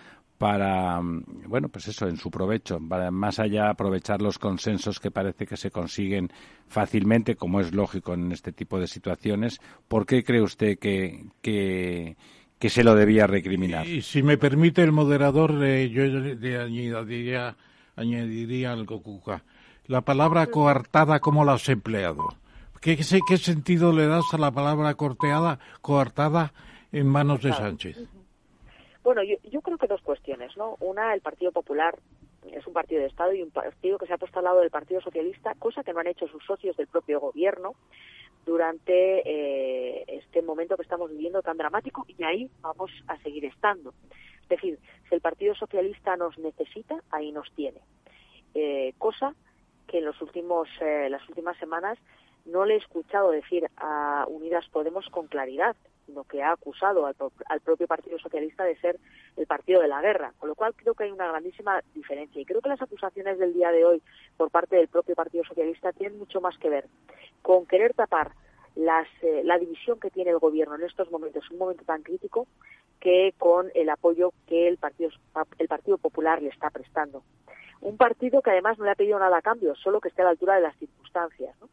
para, 0.44 1.00
bueno, 1.46 1.70
pues 1.70 1.88
eso, 1.88 2.06
en 2.06 2.18
su 2.18 2.30
provecho, 2.30 2.78
para 2.86 3.10
más 3.10 3.38
allá 3.38 3.70
aprovechar 3.70 4.20
los 4.20 4.38
consensos 4.38 5.00
que 5.00 5.10
parece 5.10 5.46
que 5.46 5.56
se 5.56 5.70
consiguen 5.70 6.30
fácilmente, 6.68 7.34
como 7.34 7.60
es 7.60 7.72
lógico 7.72 8.12
en 8.12 8.30
este 8.30 8.52
tipo 8.52 8.78
de 8.78 8.86
situaciones. 8.86 9.58
¿Por 9.88 10.04
qué 10.04 10.22
cree 10.22 10.42
usted 10.42 10.78
que, 10.78 11.28
que, 11.40 12.14
se 12.68 12.84
lo 12.84 12.94
debía 12.94 13.26
recriminar? 13.26 13.86
Y, 13.86 14.02
si 14.02 14.22
me 14.22 14.36
permite 14.36 14.82
el 14.82 14.92
moderador, 14.92 15.64
eh, 15.64 15.88
yo 15.88 16.04
le 16.04 16.58
añadiría, 16.58 17.56
añadiría 17.96 18.72
algo, 18.72 19.02
Cuca. 19.02 19.44
La 19.86 20.02
palabra 20.02 20.48
coartada, 20.48 21.20
¿cómo 21.20 21.46
la 21.46 21.54
has 21.54 21.70
empleado? 21.70 22.36
¿Qué, 22.82 22.98
qué 22.98 23.38
sentido 23.38 23.94
le 23.94 24.08
das 24.08 24.26
a 24.32 24.36
la 24.36 24.50
palabra 24.50 24.92
corteada, 24.92 25.58
coartada 25.80 26.52
en 26.92 27.06
manos 27.06 27.40
de 27.40 27.54
Sánchez? 27.54 27.96
Bueno, 29.04 29.22
yo, 29.22 29.60
creo 29.60 29.76
que 29.76 29.86
dos 29.86 30.00
cuestiones, 30.00 30.56
¿no? 30.56 30.78
Una, 30.80 31.12
el 31.12 31.20
Partido 31.20 31.52
Popular 31.52 31.94
es 32.50 32.66
un 32.66 32.72
partido 32.72 33.02
de 33.02 33.08
Estado 33.08 33.34
y 33.34 33.42
un 33.42 33.50
partido 33.50 33.98
que 33.98 34.06
se 34.06 34.14
ha 34.14 34.18
puesto 34.18 34.38
al 34.38 34.46
lado 34.46 34.60
del 34.60 34.70
Partido 34.70 35.02
Socialista, 35.02 35.54
cosa 35.58 35.84
que 35.84 35.92
no 35.92 36.00
han 36.00 36.06
hecho 36.06 36.26
sus 36.26 36.42
socios 36.44 36.74
del 36.78 36.86
propio 36.86 37.20
gobierno 37.20 37.74
durante 38.46 39.20
eh, 39.26 40.04
este 40.08 40.40
momento 40.40 40.76
que 40.76 40.82
estamos 40.82 41.10
viviendo 41.10 41.42
tan 41.42 41.58
dramático 41.58 42.06
y 42.08 42.24
ahí 42.24 42.50
vamos 42.62 42.90
a 43.06 43.18
seguir 43.18 43.44
estando. 43.44 43.92
Es 44.42 44.48
decir, 44.48 44.78
si 45.06 45.14
el 45.14 45.20
Partido 45.20 45.54
Socialista 45.54 46.16
nos 46.16 46.38
necesita, 46.38 46.96
ahí 47.10 47.30
nos 47.30 47.52
tiene. 47.52 47.80
Eh, 48.54 48.94
cosa 48.96 49.34
que 49.86 49.98
en 49.98 50.06
los 50.06 50.20
últimos, 50.22 50.66
eh, 50.80 51.10
las 51.10 51.28
últimas 51.28 51.58
semanas 51.58 51.98
no 52.46 52.64
le 52.64 52.74
he 52.74 52.78
escuchado 52.78 53.30
decir 53.30 53.68
a 53.76 54.24
Unidas 54.28 54.66
Podemos 54.70 55.06
con 55.10 55.26
claridad 55.26 55.76
sino 56.06 56.24
que 56.24 56.42
ha 56.42 56.52
acusado 56.52 57.06
al, 57.06 57.60
propio 57.60 57.86
Partido 57.86 58.18
Socialista 58.18 58.64
de 58.64 58.76
ser 58.76 58.98
el 59.36 59.46
partido 59.46 59.80
de 59.80 59.88
la 59.88 60.00
guerra, 60.00 60.32
con 60.38 60.48
lo 60.48 60.54
cual 60.54 60.74
creo 60.74 60.94
que 60.94 61.04
hay 61.04 61.10
una 61.10 61.28
grandísima 61.28 61.80
diferencia. 61.94 62.40
Y 62.40 62.44
creo 62.44 62.60
que 62.60 62.68
las 62.68 62.82
acusaciones 62.82 63.38
del 63.38 63.54
día 63.54 63.70
de 63.70 63.84
hoy 63.84 64.02
por 64.36 64.50
parte 64.50 64.76
del 64.76 64.88
propio 64.88 65.14
Partido 65.14 65.44
Socialista 65.44 65.92
tienen 65.92 66.18
mucho 66.18 66.40
más 66.40 66.56
que 66.58 66.68
ver 66.68 66.86
con 67.42 67.66
querer 67.66 67.94
tapar 67.94 68.32
eh, 68.76 69.42
la 69.44 69.58
división 69.58 70.00
que 70.00 70.10
tiene 70.10 70.30
el 70.30 70.38
gobierno 70.38 70.74
en 70.74 70.82
estos 70.82 71.10
momentos, 71.10 71.50
un 71.50 71.58
momento 71.58 71.84
tan 71.84 72.02
crítico, 72.02 72.46
que 73.00 73.34
con 73.38 73.70
el 73.74 73.90
apoyo 73.90 74.32
que 74.46 74.68
el 74.68 74.78
Partido, 74.78 75.10
el 75.58 75.68
partido 75.68 75.98
Popular 75.98 76.42
le 76.42 76.48
está 76.48 76.70
prestando. 76.70 77.22
Un 77.80 77.96
partido 77.98 78.40
que 78.40 78.50
además 78.50 78.78
no 78.78 78.84
le 78.84 78.92
ha 78.92 78.94
pedido 78.94 79.18
nada 79.18 79.36
a 79.36 79.42
cambio, 79.42 79.74
solo 79.74 80.00
que 80.00 80.08
esté 80.08 80.22
a 80.22 80.26
la 80.26 80.30
altura 80.30 80.54
de 80.54 80.62
las 80.62 80.76
circunstancias. 80.76 81.54
¿no? 81.60 81.68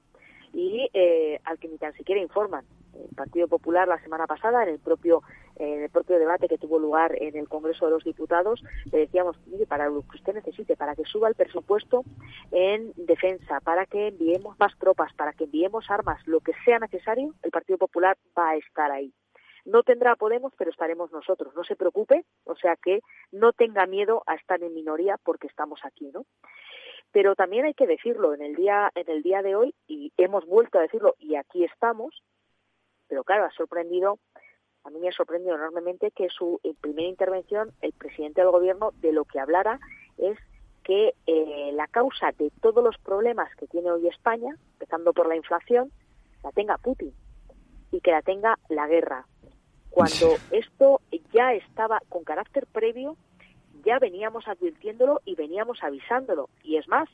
y 0.53 0.89
eh, 0.93 1.39
al 1.43 1.57
que 1.59 1.67
ni 1.67 1.77
tan 1.77 1.93
siquiera 1.93 2.21
informan. 2.21 2.65
El 2.93 3.15
Partido 3.15 3.47
Popular 3.47 3.87
la 3.87 4.01
semana 4.01 4.27
pasada, 4.27 4.63
en 4.63 4.69
el 4.69 4.79
propio 4.79 5.21
en 5.57 5.83
el 5.83 5.89
propio 5.89 6.17
debate 6.17 6.47
que 6.47 6.57
tuvo 6.57 6.79
lugar 6.79 7.15
en 7.21 7.35
el 7.35 7.47
Congreso 7.47 7.85
de 7.85 7.91
los 7.91 8.03
Diputados, 8.03 8.63
le 8.91 8.99
decíamos, 8.99 9.37
mire, 9.45 9.67
para 9.67 9.89
lo 9.89 10.01
que 10.01 10.17
usted 10.17 10.33
necesite, 10.33 10.75
para 10.75 10.95
que 10.95 11.03
suba 11.03 11.27
el 11.27 11.35
presupuesto 11.35 12.03
en 12.51 12.93
defensa, 12.95 13.59
para 13.59 13.85
que 13.85 14.07
enviemos 14.07 14.57
más 14.59 14.75
tropas, 14.79 15.13
para 15.13 15.33
que 15.33 15.43
enviemos 15.43 15.91
armas, 15.91 16.25
lo 16.25 16.39
que 16.39 16.53
sea 16.65 16.79
necesario, 16.79 17.35
el 17.43 17.51
Partido 17.51 17.77
Popular 17.77 18.17
va 18.37 18.51
a 18.51 18.55
estar 18.55 18.91
ahí. 18.91 19.13
No 19.65 19.83
tendrá 19.83 20.15
Podemos, 20.15 20.53
pero 20.57 20.71
estaremos 20.71 21.11
nosotros. 21.11 21.53
No 21.55 21.63
se 21.63 21.75
preocupe, 21.75 22.25
o 22.45 22.55
sea 22.55 22.75
que 22.75 23.01
no 23.31 23.53
tenga 23.53 23.85
miedo 23.85 24.23
a 24.25 24.35
estar 24.35 24.63
en 24.63 24.73
minoría 24.73 25.17
porque 25.23 25.45
estamos 25.45 25.79
aquí, 25.83 26.09
¿no? 26.11 26.25
pero 27.11 27.35
también 27.35 27.65
hay 27.65 27.73
que 27.73 27.87
decirlo 27.87 28.33
en 28.33 28.41
el 28.41 28.55
día 28.55 28.89
en 28.95 29.09
el 29.09 29.21
día 29.21 29.41
de 29.41 29.55
hoy 29.55 29.75
y 29.87 30.13
hemos 30.17 30.45
vuelto 30.45 30.79
a 30.79 30.81
decirlo 30.81 31.15
y 31.19 31.35
aquí 31.35 31.63
estamos 31.63 32.23
pero 33.11 33.25
claro 33.25 33.43
ha 33.43 33.51
sorprendido 33.51 34.19
a 34.85 34.89
mí 34.89 34.99
me 34.99 35.09
ha 35.09 35.11
sorprendido 35.11 35.55
enormemente 35.55 36.11
que 36.11 36.29
su 36.29 36.61
en 36.63 36.75
primera 36.75 37.09
intervención 37.09 37.73
el 37.81 37.91
presidente 37.91 38.39
del 38.39 38.51
gobierno 38.51 38.91
de 39.01 39.11
lo 39.11 39.25
que 39.25 39.41
hablara 39.41 39.81
es 40.17 40.39
que 40.85 41.13
eh, 41.27 41.71
la 41.73 41.87
causa 41.87 42.31
de 42.31 42.51
todos 42.61 42.81
los 42.81 42.97
problemas 42.99 43.53
que 43.57 43.67
tiene 43.67 43.91
hoy 43.91 44.07
España 44.07 44.55
empezando 44.75 45.11
por 45.11 45.27
la 45.27 45.35
inflación 45.35 45.91
la 46.41 46.53
tenga 46.53 46.77
Putin 46.77 47.13
y 47.91 47.99
que 47.99 48.11
la 48.11 48.21
tenga 48.21 48.57
la 48.69 48.87
guerra 48.87 49.27
cuando 49.89 50.37
esto 50.51 51.01
ya 51.33 51.53
estaba 51.53 51.99
con 52.07 52.23
carácter 52.23 52.65
previo 52.71 53.17
ya 53.83 53.99
veníamos 53.99 54.47
advirtiéndolo 54.47 55.21
y 55.25 55.35
veníamos 55.35 55.83
avisándolo. 55.83 56.49
Y 56.63 56.77
es 56.77 56.87
más, 56.87 57.09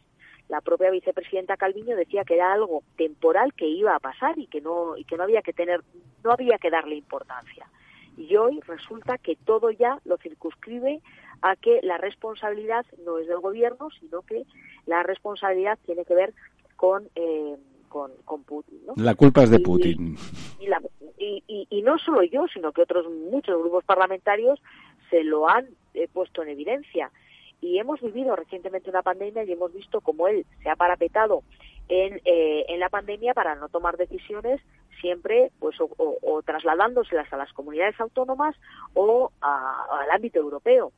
la 0.50 0.62
propia 0.62 0.92
vicepresidenta 0.92 1.58
Calviño 1.58 1.96
decía 1.96 2.24
que 2.24 2.36
era 2.36 2.54
algo 2.54 2.84
temporal 2.96 3.54
que 3.54 3.68
iba 3.68 3.96
a 3.96 4.00
pasar 4.00 4.38
y 4.40 4.48
que 4.48 4.62
no 4.62 4.98
y 4.98 5.04
que 5.04 5.18
no 5.18 5.24
había 5.24 5.42
que 5.42 5.54
tener 5.54 5.82
no 6.24 6.32
había 6.32 6.58
que 6.58 6.70
darle 6.70 6.96
importancia. 6.96 7.68
Y 8.18 8.36
hoy 8.36 8.60
resulta 8.62 9.18
que 9.18 9.36
todo 9.36 9.70
ya 9.72 10.00
lo 10.06 10.18
circunscribe 10.18 11.02
a 11.42 11.56
que 11.56 11.82
la 11.84 11.98
responsabilidad 11.98 12.86
no 13.06 13.20
es 13.20 13.28
del 13.28 13.40
gobierno, 13.40 13.90
sino 14.00 14.22
que 14.24 14.44
la 14.86 15.04
responsabilidad 15.04 15.78
tiene 15.86 16.04
que 16.06 16.16
ver 16.16 16.34
con 16.76 17.10
eh, 17.16 17.58
con, 17.90 18.12
con, 18.26 18.44
Putin. 18.44 18.86
¿no? 18.86 18.94
La 18.98 19.16
culpa 19.16 19.44
es 19.44 19.50
de 19.50 19.60
Putin. 19.60 20.18
Y, 21.18 21.44
y, 21.48 21.68
y, 21.70 21.82
no 21.84 21.98
solo 21.98 22.22
yo, 22.24 22.46
sino 22.54 22.74
que 22.74 22.82
otros 22.82 23.06
muchos 23.32 23.58
grupos 23.60 23.86
parlamentarios 23.86 24.62
se 25.10 25.24
lo 25.24 25.48
han 25.48 25.68
eh, 25.94 26.08
puesto 26.12 26.44
en 26.44 26.50
evidencia. 26.50 27.12
Y 27.62 27.80
hemos 27.80 28.02
vivido 28.02 28.36
recientemente 28.36 28.90
una 28.90 29.02
pandemia 29.02 29.44
y 29.44 29.52
hemos 29.52 29.74
visto 29.74 30.02
cómo 30.02 30.28
él 30.28 30.46
se 30.62 30.70
ha 30.70 30.76
parapetado 30.76 31.44
en, 31.90 32.22
eh, 32.26 32.66
en 32.68 32.80
la 32.80 32.90
pandemia 32.90 33.34
para 33.34 33.56
no 33.56 33.70
tomar 33.70 33.98
decisiones 33.98 34.62
siempre 35.02 35.52
pues 35.60 35.76
o, 35.80 36.42
trasladándoselas 36.44 37.32
a 37.32 37.38
las 37.38 37.52
comunidades 37.54 38.00
autónomas 38.00 38.56
o 38.94 39.32
al 39.42 40.12
ámbito 40.12 40.40
europeo. 40.40 40.92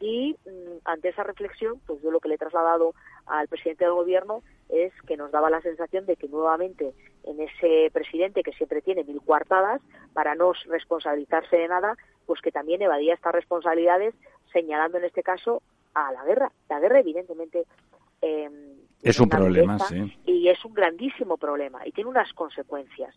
Y 0.00 0.36
mm, 0.44 0.78
ante 0.84 1.08
esa 1.08 1.22
reflexión, 1.22 1.80
pues 1.86 2.02
yo 2.02 2.10
lo 2.10 2.20
que 2.20 2.28
le 2.28 2.34
he 2.34 2.38
trasladado 2.38 2.94
al 3.26 3.48
presidente 3.48 3.84
del 3.84 3.94
gobierno 3.94 4.42
es 4.68 4.92
que 5.06 5.16
nos 5.16 5.30
daba 5.30 5.50
la 5.50 5.60
sensación 5.62 6.04
de 6.06 6.16
que 6.16 6.28
nuevamente 6.28 6.92
en 7.24 7.40
ese 7.40 7.90
presidente 7.92 8.42
que 8.42 8.52
siempre 8.52 8.82
tiene 8.82 9.04
mil 9.04 9.20
coartadas 9.22 9.80
para 10.12 10.34
no 10.34 10.52
responsabilizarse 10.66 11.56
de 11.56 11.68
nada, 11.68 11.96
pues 12.26 12.40
que 12.40 12.52
también 12.52 12.82
evadía 12.82 13.14
estas 13.14 13.34
responsabilidades 13.34 14.14
señalando 14.52 14.98
en 14.98 15.04
este 15.04 15.22
caso 15.22 15.62
a 15.94 16.12
la 16.12 16.24
guerra. 16.24 16.52
La 16.68 16.80
guerra 16.80 17.00
evidentemente 17.00 17.64
eh, 18.20 18.50
es 19.02 19.20
un 19.20 19.28
problema, 19.28 19.78
sí. 19.78 20.12
Y 20.26 20.48
es 20.48 20.64
un 20.64 20.74
grandísimo 20.74 21.36
problema 21.36 21.86
y 21.86 21.92
tiene 21.92 22.10
unas 22.10 22.32
consecuencias. 22.32 23.14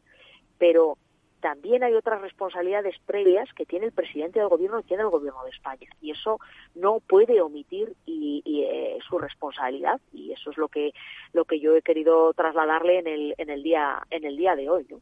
Pero 0.57 0.97
también 1.39 1.83
hay 1.83 1.93
otras 1.93 2.21
responsabilidades 2.21 2.95
previas 3.05 3.47
que 3.53 3.65
tiene 3.65 3.85
el 3.85 3.91
presidente 3.91 4.39
del 4.39 4.49
gobierno 4.49 4.79
y 4.79 4.83
tiene 4.83 5.03
el 5.03 5.09
gobierno 5.09 5.43
de 5.43 5.51
España 5.51 5.87
y 6.01 6.11
eso 6.11 6.39
no 6.75 6.99
puede 6.99 7.41
omitir 7.41 7.93
y, 8.05 8.41
eh, 8.45 8.97
su 9.07 9.17
responsabilidad 9.19 10.01
y 10.11 10.31
eso 10.31 10.49
es 10.51 10.57
lo 10.57 10.67
que 10.67 10.93
lo 11.33 11.45
que 11.45 11.59
yo 11.59 11.75
he 11.75 11.81
querido 11.81 12.33
trasladarle 12.33 12.99
en 12.99 13.07
el 13.07 13.35
en 13.37 13.49
el 13.49 13.63
día 13.63 14.01
en 14.09 14.25
el 14.25 14.35
día 14.35 14.55
de 14.55 14.69
hoy 14.69 14.85
¿no? 14.89 14.99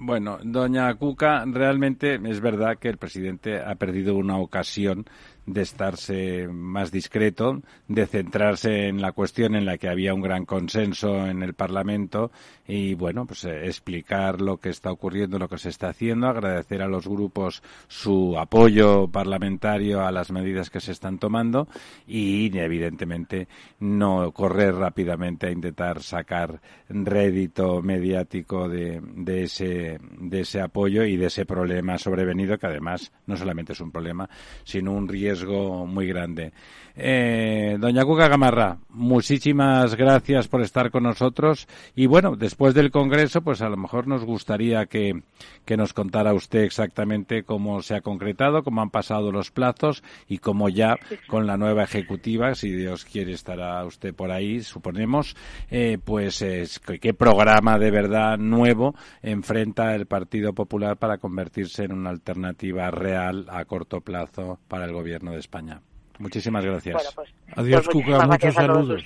Bueno, 0.00 0.38
doña 0.44 0.94
Cuca, 0.94 1.44
realmente 1.46 2.20
es 2.24 2.40
verdad 2.40 2.78
que 2.78 2.88
el 2.88 2.98
presidente 2.98 3.60
ha 3.60 3.74
perdido 3.74 4.14
una 4.14 4.38
ocasión 4.38 5.06
de 5.48 5.62
estarse 5.62 6.46
más 6.46 6.92
discreto, 6.92 7.62
de 7.88 8.06
centrarse 8.06 8.88
en 8.88 9.00
la 9.00 9.12
cuestión 9.12 9.54
en 9.54 9.64
la 9.64 9.78
que 9.78 9.88
había 9.88 10.12
un 10.12 10.20
gran 10.20 10.44
consenso 10.44 11.26
en 11.26 11.42
el 11.42 11.54
Parlamento 11.54 12.30
y, 12.66 12.92
bueno, 12.92 13.24
pues 13.24 13.44
eh, 13.44 13.66
explicar 13.66 14.42
lo 14.42 14.58
que 14.58 14.68
está 14.68 14.92
ocurriendo, 14.92 15.38
lo 15.38 15.48
que 15.48 15.56
se 15.56 15.70
está 15.70 15.88
haciendo, 15.88 16.28
agradecer 16.28 16.82
a 16.82 16.86
los 16.86 17.08
grupos 17.08 17.62
su 17.86 18.38
apoyo 18.38 19.08
parlamentario 19.08 20.04
a 20.04 20.12
las 20.12 20.30
medidas 20.30 20.68
que 20.68 20.80
se 20.80 20.92
están 20.92 21.18
tomando 21.18 21.66
y, 22.06 22.56
evidentemente, 22.58 23.48
no 23.80 24.32
correr 24.32 24.74
rápidamente 24.74 25.46
a 25.46 25.50
intentar 25.50 26.02
sacar 26.02 26.60
rédito 26.90 27.80
mediático 27.80 28.68
de, 28.68 29.00
de, 29.02 29.44
ese, 29.44 29.98
de 30.20 30.40
ese 30.40 30.60
apoyo 30.60 31.04
y 31.04 31.16
de 31.16 31.26
ese 31.26 31.46
problema 31.46 31.96
sobrevenido 31.96 32.58
que, 32.58 32.66
además, 32.66 33.12
no 33.26 33.34
solamente 33.34 33.72
es 33.72 33.80
un 33.80 33.90
problema, 33.90 34.28
sino 34.64 34.92
un 34.92 35.08
riesgo 35.08 35.37
muy 35.44 36.06
grande. 36.06 36.52
Eh, 37.00 37.76
doña 37.78 38.04
Cuca 38.04 38.26
Gamarra, 38.26 38.78
muchísimas 38.88 39.94
gracias 39.94 40.48
por 40.48 40.62
estar 40.62 40.90
con 40.90 41.04
nosotros. 41.04 41.68
Y 41.94 42.06
bueno, 42.06 42.34
después 42.34 42.74
del 42.74 42.90
Congreso, 42.90 43.40
pues 43.40 43.62
a 43.62 43.68
lo 43.68 43.76
mejor 43.76 44.08
nos 44.08 44.24
gustaría 44.24 44.86
que, 44.86 45.22
que 45.64 45.76
nos 45.76 45.92
contara 45.92 46.34
usted 46.34 46.64
exactamente 46.64 47.44
cómo 47.44 47.82
se 47.82 47.94
ha 47.94 48.00
concretado, 48.00 48.64
cómo 48.64 48.82
han 48.82 48.90
pasado 48.90 49.30
los 49.30 49.52
plazos 49.52 50.02
y 50.28 50.38
cómo 50.38 50.68
ya 50.68 50.96
con 51.28 51.46
la 51.46 51.56
nueva 51.56 51.84
ejecutiva, 51.84 52.56
si 52.56 52.72
Dios 52.72 53.04
quiere 53.04 53.32
estará 53.32 53.84
usted 53.84 54.12
por 54.12 54.32
ahí, 54.32 54.62
suponemos, 54.62 55.36
eh, 55.70 55.98
pues 56.04 56.42
es, 56.42 56.80
qué 56.80 57.14
programa 57.14 57.78
de 57.78 57.92
verdad 57.92 58.38
nuevo 58.38 58.96
enfrenta 59.22 59.94
el 59.94 60.06
Partido 60.06 60.52
Popular 60.52 60.96
para 60.96 61.18
convertirse 61.18 61.84
en 61.84 61.92
una 61.92 62.10
alternativa 62.10 62.90
real 62.90 63.46
a 63.50 63.64
corto 63.66 64.00
plazo 64.00 64.58
para 64.66 64.86
el 64.86 64.92
gobierno 64.92 65.27
de 65.32 65.40
España. 65.40 65.80
Muchísimas 66.18 66.64
gracias. 66.64 67.14
Pues, 67.14 67.30
Adiós, 67.56 67.84
pues 67.84 68.04
Cuca. 68.04 68.26
Muchos 68.26 68.54
saludos. 68.54 69.04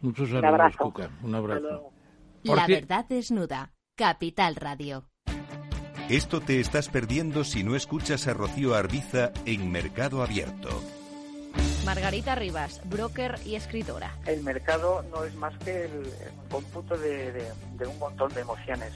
Muchos 0.00 0.28
saludos, 0.28 0.42
Un 0.42 0.44
abrazo. 0.44 0.78
Cuca. 0.78 1.10
Un 1.22 1.34
abrazo. 1.34 1.90
La 2.44 2.66
verdad 2.66 3.04
desnuda. 3.08 3.72
Capital 3.96 4.54
Radio. 4.54 5.08
Esto 6.08 6.40
te 6.40 6.60
estás 6.60 6.88
perdiendo 6.88 7.44
si 7.44 7.64
no 7.64 7.74
escuchas 7.76 8.28
a 8.28 8.32
Rocío 8.32 8.74
Arbiza 8.74 9.32
en 9.44 9.70
Mercado 9.70 10.22
Abierto. 10.22 10.68
Margarita 11.84 12.34
Rivas, 12.34 12.80
broker 12.84 13.38
y 13.44 13.56
escritora. 13.56 14.14
El 14.26 14.42
mercado 14.42 15.04
no 15.10 15.24
es 15.24 15.34
más 15.34 15.56
que 15.58 15.84
el 15.84 16.12
cómputo 16.50 16.96
de, 16.96 17.50
un 17.86 17.98
montón 17.98 18.32
de 18.34 18.40
emociones. 18.40 18.92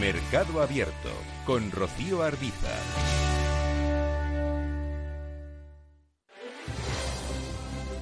Mercado 0.00 0.62
Abierto 0.62 1.10
con 1.46 1.70
Rocío 1.70 2.22
Arbiza. 2.22 3.19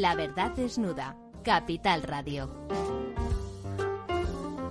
La 0.00 0.16
verdad 0.16 0.50
desnuda. 0.56 1.16
Capital 1.44 2.02
Radio. 2.02 2.50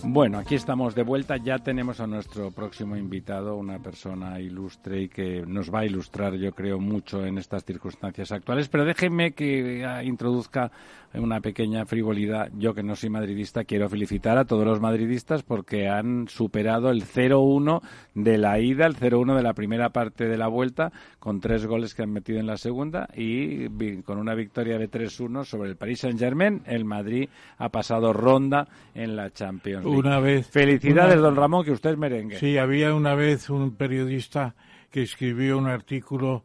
Bueno, 0.03 0.37
aquí 0.37 0.55
estamos 0.55 0.95
de 0.95 1.03
vuelta. 1.03 1.37
Ya 1.37 1.59
tenemos 1.59 2.01
a 2.01 2.07
nuestro 2.07 2.51
próximo 2.51 2.97
invitado, 2.97 3.55
una 3.55 3.79
persona 3.79 4.41
ilustre 4.41 5.03
y 5.03 5.07
que 5.07 5.45
nos 5.47 5.73
va 5.73 5.79
a 5.79 5.85
ilustrar, 5.85 6.33
yo 6.33 6.51
creo, 6.51 6.77
mucho 6.77 7.25
en 7.25 7.37
estas 7.37 7.63
circunstancias 7.63 8.33
actuales. 8.33 8.67
Pero 8.67 8.83
déjenme 8.83 9.31
que 9.31 9.85
ah, 9.85 10.03
introduzca 10.03 10.73
una 11.15 11.41
pequeña 11.41 11.85
frivolidad. 11.85 12.49
Yo, 12.57 12.73
que 12.73 12.83
no 12.83 12.95
soy 12.95 13.09
madridista, 13.09 13.63
quiero 13.63 13.89
felicitar 13.89 14.37
a 14.37 14.45
todos 14.45 14.65
los 14.65 14.79
madridistas 14.79 15.43
porque 15.43 15.87
han 15.87 16.27
superado 16.27 16.89
el 16.89 17.03
0-1 17.03 17.81
de 18.15 18.37
la 18.37 18.59
ida, 18.59 18.85
el 18.85 18.95
0-1 18.95 19.35
de 19.35 19.43
la 19.43 19.53
primera 19.53 19.89
parte 19.89 20.27
de 20.27 20.37
la 20.37 20.47
vuelta, 20.47 20.91
con 21.19 21.39
tres 21.39 21.65
goles 21.65 21.93
que 21.93 22.03
han 22.03 22.11
metido 22.11 22.39
en 22.39 22.47
la 22.47 22.57
segunda 22.57 23.07
y 23.15 23.69
con 24.01 24.17
una 24.17 24.35
victoria 24.35 24.77
de 24.77 24.89
3-1 24.89 25.45
sobre 25.45 25.69
el 25.69 25.75
Paris 25.75 25.99
Saint-Germain. 25.99 26.63
El 26.65 26.85
Madrid 26.85 27.29
ha 27.57 27.69
pasado 27.69 28.13
ronda 28.13 28.67
en 28.93 29.15
la 29.15 29.31
Champions 29.31 29.85
una 29.85 30.19
vez. 30.19 30.47
Felicidades, 30.47 31.19
don 31.19 31.35
Ramón, 31.35 31.63
que 31.63 31.71
usted 31.71 31.91
es 31.91 31.97
merengue. 31.97 32.37
Sí, 32.37 32.57
había 32.57 32.93
una 32.93 33.15
vez 33.15 33.49
un 33.49 33.75
periodista 33.75 34.55
que 34.89 35.01
escribió 35.01 35.57
un 35.57 35.67
artículo 35.67 36.43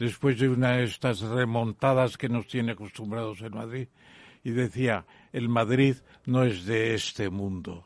después 0.00 0.38
de 0.38 0.48
una 0.48 0.78
de 0.78 0.84
estas 0.84 1.20
remontadas 1.20 2.16
que 2.16 2.30
nos 2.30 2.46
tiene 2.46 2.72
acostumbrados 2.72 3.42
en 3.42 3.54
Madrid 3.54 3.88
y 4.42 4.50
decía, 4.50 5.04
el 5.30 5.50
Madrid 5.50 5.96
no 6.24 6.42
es 6.42 6.64
de 6.64 6.94
este 6.94 7.28
mundo. 7.28 7.84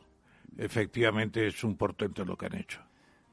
Efectivamente 0.57 1.45
es 1.45 1.61
un 1.65 1.75
portento 1.75 2.23
lo 2.23 2.37
que 2.37 2.45
han 2.45 2.55
hecho. 2.55 2.81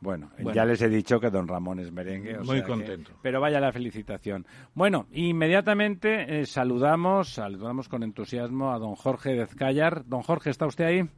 Bueno, 0.01 0.33
ya 0.53 0.64
les 0.64 0.83
he 0.83 0.89
dicho 0.89 1.20
que 1.20 1.30
don 1.30 1.47
Ramón 1.47 1.78
es 1.78 1.93
merengue. 1.93 2.37
muy 2.39 2.61
contento. 2.64 3.12
pero 3.22 3.41
vaya 3.41 3.61
la 3.61 3.70
felicitación. 3.70 4.45
Bueno, 4.74 5.07
inmediatamente 5.12 6.41
eh, 6.41 6.47
saludamos, 6.47 7.28
saludamos 7.28 7.89
con 7.89 8.03
entusiasmo 8.03 8.72
a 8.72 8.80
don 8.80 8.97
Jorge 8.97 9.35
Dezcayar. 9.35 10.05
Don 10.07 10.22
Jorge, 10.22 10.51
¿está 10.51 10.66
usted 10.66 10.85
ahí? 10.87 11.09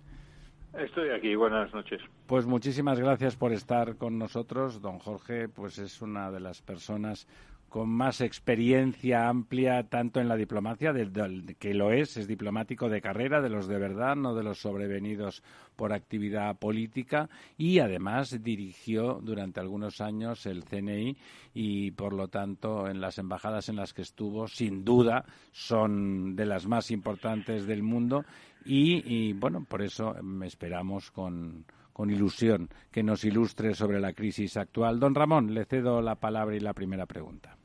Estoy 0.78 1.08
aquí, 1.10 1.34
buenas 1.34 1.72
noches. 1.72 2.02
Pues 2.26 2.44
muchísimas 2.44 3.00
gracias 3.00 3.36
por 3.36 3.52
estar 3.52 3.96
con 3.96 4.18
nosotros. 4.18 4.82
Don 4.82 4.98
Jorge, 4.98 5.48
pues 5.48 5.78
es 5.78 6.02
una 6.02 6.30
de 6.30 6.40
las 6.40 6.60
personas 6.60 7.26
con 7.74 7.90
más 7.90 8.20
experiencia 8.20 9.28
amplia 9.28 9.82
tanto 9.88 10.20
en 10.20 10.28
la 10.28 10.36
diplomacia, 10.36 10.92
de, 10.92 11.56
que 11.58 11.74
lo 11.74 11.90
es, 11.90 12.16
es 12.16 12.28
diplomático 12.28 12.88
de 12.88 13.00
carrera, 13.00 13.40
de 13.42 13.48
los 13.48 13.66
de 13.66 13.78
verdad, 13.78 14.14
no 14.14 14.32
de 14.32 14.44
los 14.44 14.60
sobrevenidos 14.60 15.42
por 15.74 15.92
actividad 15.92 16.56
política, 16.56 17.28
y 17.58 17.80
además 17.80 18.40
dirigió 18.44 19.18
durante 19.20 19.58
algunos 19.58 20.00
años 20.00 20.46
el 20.46 20.62
CNI 20.62 21.16
y, 21.52 21.90
por 21.90 22.12
lo 22.12 22.28
tanto, 22.28 22.86
en 22.86 23.00
las 23.00 23.18
embajadas 23.18 23.68
en 23.68 23.74
las 23.74 23.92
que 23.92 24.02
estuvo, 24.02 24.46
sin 24.46 24.84
duda, 24.84 25.24
son 25.50 26.36
de 26.36 26.46
las 26.46 26.68
más 26.68 26.92
importantes 26.92 27.66
del 27.66 27.82
mundo 27.82 28.24
y, 28.64 29.32
bueno, 29.32 29.66
por 29.68 29.82
eso 29.82 30.14
esperamos 30.44 31.10
con, 31.10 31.64
con 31.92 32.08
ilusión 32.08 32.68
que 32.92 33.02
nos 33.02 33.24
ilustre 33.24 33.74
sobre 33.74 33.98
la 33.98 34.12
crisis 34.12 34.56
actual. 34.56 35.00
Don 35.00 35.12
Ramón, 35.12 35.52
le 35.52 35.64
cedo 35.64 36.00
la 36.00 36.14
palabra 36.14 36.54
y 36.54 36.60
la 36.60 36.72
primera 36.72 37.06
pregunta. 37.06 37.56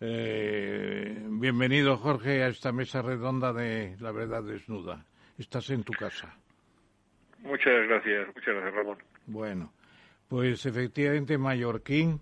Eh, 0.00 1.16
bienvenido, 1.30 1.96
Jorge, 1.96 2.42
a 2.42 2.48
esta 2.48 2.70
mesa 2.70 3.00
redonda 3.00 3.52
de 3.52 3.96
La 4.00 4.12
Verdad 4.12 4.42
Desnuda. 4.42 5.06
Estás 5.38 5.70
en 5.70 5.84
tu 5.84 5.92
casa. 5.94 6.36
Muchas 7.40 7.86
gracias, 7.88 8.26
muchas 8.34 8.54
gracias, 8.54 8.74
Ramón. 8.74 8.98
Bueno, 9.26 9.72
pues 10.28 10.66
efectivamente, 10.66 11.38
Mallorquín 11.38 12.20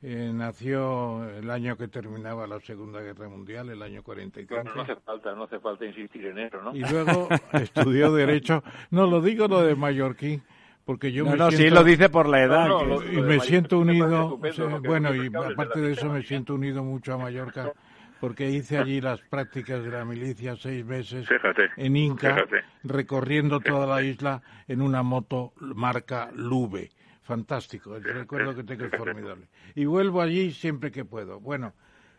eh, 0.00 0.30
nació 0.32 1.28
el 1.28 1.50
año 1.50 1.76
que 1.76 1.88
terminaba 1.88 2.46
la 2.46 2.60
Segunda 2.60 3.00
Guerra 3.00 3.28
Mundial, 3.28 3.70
el 3.70 3.82
año 3.82 4.04
45. 4.04 4.54
Bueno, 4.54 4.72
no 4.74 4.82
hace 4.82 4.96
falta, 4.96 5.34
no 5.34 5.44
hace 5.44 5.58
falta 5.58 5.84
insistir 5.84 6.26
en 6.26 6.38
eso, 6.38 6.62
¿no? 6.62 6.74
Y 6.74 6.80
luego 6.80 7.28
estudió 7.52 8.12
Derecho. 8.12 8.62
No, 8.90 9.08
lo 9.08 9.20
digo 9.20 9.48
lo 9.48 9.62
de 9.62 9.74
Mallorquín 9.74 10.42
porque 10.84 11.12
yo 11.12 11.24
no, 11.24 11.32
me 11.32 11.36
no, 11.36 11.50
siento, 11.50 11.64
sí 11.64 11.70
lo 11.70 11.84
dice 11.84 12.08
por 12.08 12.28
la 12.28 12.42
edad. 12.42 12.68
y 13.10 13.20
me 13.20 13.40
siento 13.40 13.78
unido, 13.78 14.38
bueno, 14.84 15.14
y 15.14 15.30
aparte 15.34 15.80
de 15.80 15.92
eso 15.92 16.08
me 16.08 16.22
siento 16.22 16.54
unido 16.54 16.82
mucho 16.82 17.14
a 17.14 17.18
Mallorca, 17.18 17.72
porque 18.20 18.50
hice 18.50 18.78
allí 18.78 19.00
las 19.00 19.20
prácticas 19.20 19.84
de 19.84 19.90
la 19.90 20.04
milicia 20.04 20.56
seis 20.56 20.84
meses 20.84 21.28
en 21.76 21.96
Inca, 21.96 22.44
recorriendo 22.82 23.60
toda 23.60 23.86
la 23.86 24.02
isla 24.02 24.42
en 24.66 24.82
una 24.82 25.02
moto 25.02 25.52
marca 25.56 26.30
Lube. 26.34 26.90
Fantástico, 27.22 27.94
el 27.94 28.02
recuerdo 28.02 28.54
que 28.54 28.64
tengo 28.64 28.84
es 28.86 28.96
formidable. 28.96 29.46
Y 29.76 29.84
vuelvo 29.84 30.20
allí 30.20 30.50
siempre 30.50 30.90
que 30.90 31.04
puedo. 31.04 31.38
Bueno, 31.38 31.72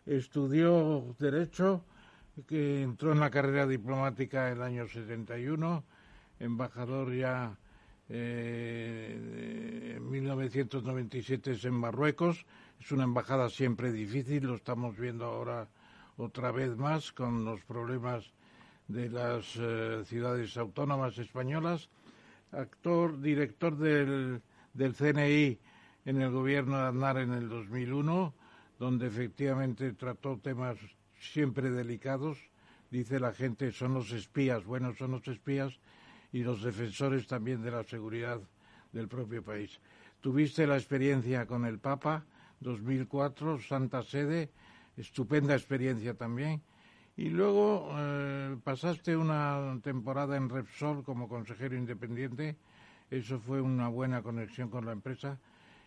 estudió 0.06 1.16
Derecho, 1.20 1.84
que 2.48 2.82
entró 2.82 3.12
en 3.12 3.20
la 3.20 3.30
carrera 3.30 3.68
diplomática 3.68 4.48
en 4.48 4.58
el 4.58 4.62
año 4.64 4.88
71, 4.88 5.84
embajador 6.40 7.14
ya 7.14 7.58
eh, 8.16 9.96
en 9.98 10.10
1997 10.12 11.54
es 11.54 11.66
en 11.66 11.74
Marruecos. 11.74 12.46
Es 12.80 12.92
una 12.92 13.06
embajada 13.06 13.50
siempre 13.50 13.92
difícil, 13.92 14.46
lo 14.46 14.54
estamos 14.56 14.96
viendo 14.96 15.26
ahora 15.26 15.68
otra 16.18 16.52
vez 16.52 16.78
más 16.78 17.12
con 17.12 17.44
los 17.44 17.62
problemas 17.62 18.32
de 18.88 19.10
las 19.10 19.56
eh, 19.58 20.04
ciudades 20.06 20.56
autónomas 20.58 21.18
españolas. 21.18 21.90
Actor, 22.52 23.20
director 23.20 23.76
del, 23.78 24.44
del 24.76 24.94
CNI 24.94 25.58
en 26.06 26.22
el 26.22 26.30
gobierno 26.30 26.78
de 26.78 26.84
Aznar 26.90 27.18
en 27.18 27.34
el 27.34 27.50
2001, 27.50 28.32
donde 28.78 29.08
efectivamente 29.08 29.92
trató 29.94 30.38
temas 30.38 30.78
siempre 31.20 31.72
delicados. 31.72 32.38
Dice 32.92 33.20
la 33.20 33.34
gente, 33.34 33.72
son 33.72 33.96
los 33.96 34.12
espías, 34.12 34.66
bueno, 34.66 34.94
son 34.94 35.12
los 35.12 35.28
espías 35.28 35.80
y 36.34 36.44
los 36.44 36.64
defensores 36.64 37.28
también 37.28 37.62
de 37.62 37.72
la 37.72 37.84
seguridad 37.84 38.42
del 38.92 39.08
propio 39.08 39.44
país. 39.44 39.80
Tuviste 40.20 40.66
la 40.68 40.76
experiencia 40.76 41.46
con 41.46 41.64
el 41.66 41.80
Papa, 41.80 42.26
2004, 42.60 43.62
Santa 43.62 44.02
Sede, 44.02 44.50
estupenda 44.98 45.54
experiencia 45.54 46.16
también. 46.16 46.62
Y 47.16 47.30
luego 47.30 47.92
eh, 47.96 48.58
pasaste 48.64 49.16
una 49.16 49.80
temporada 49.84 50.36
en 50.36 50.50
Repsol 50.50 51.04
como 51.04 51.30
consejero 51.30 51.78
independiente, 51.78 52.58
eso 53.12 53.40
fue 53.40 53.62
una 53.62 53.88
buena 53.88 54.24
conexión 54.24 54.70
con 54.70 54.88
la 54.88 54.94
empresa, 54.94 55.38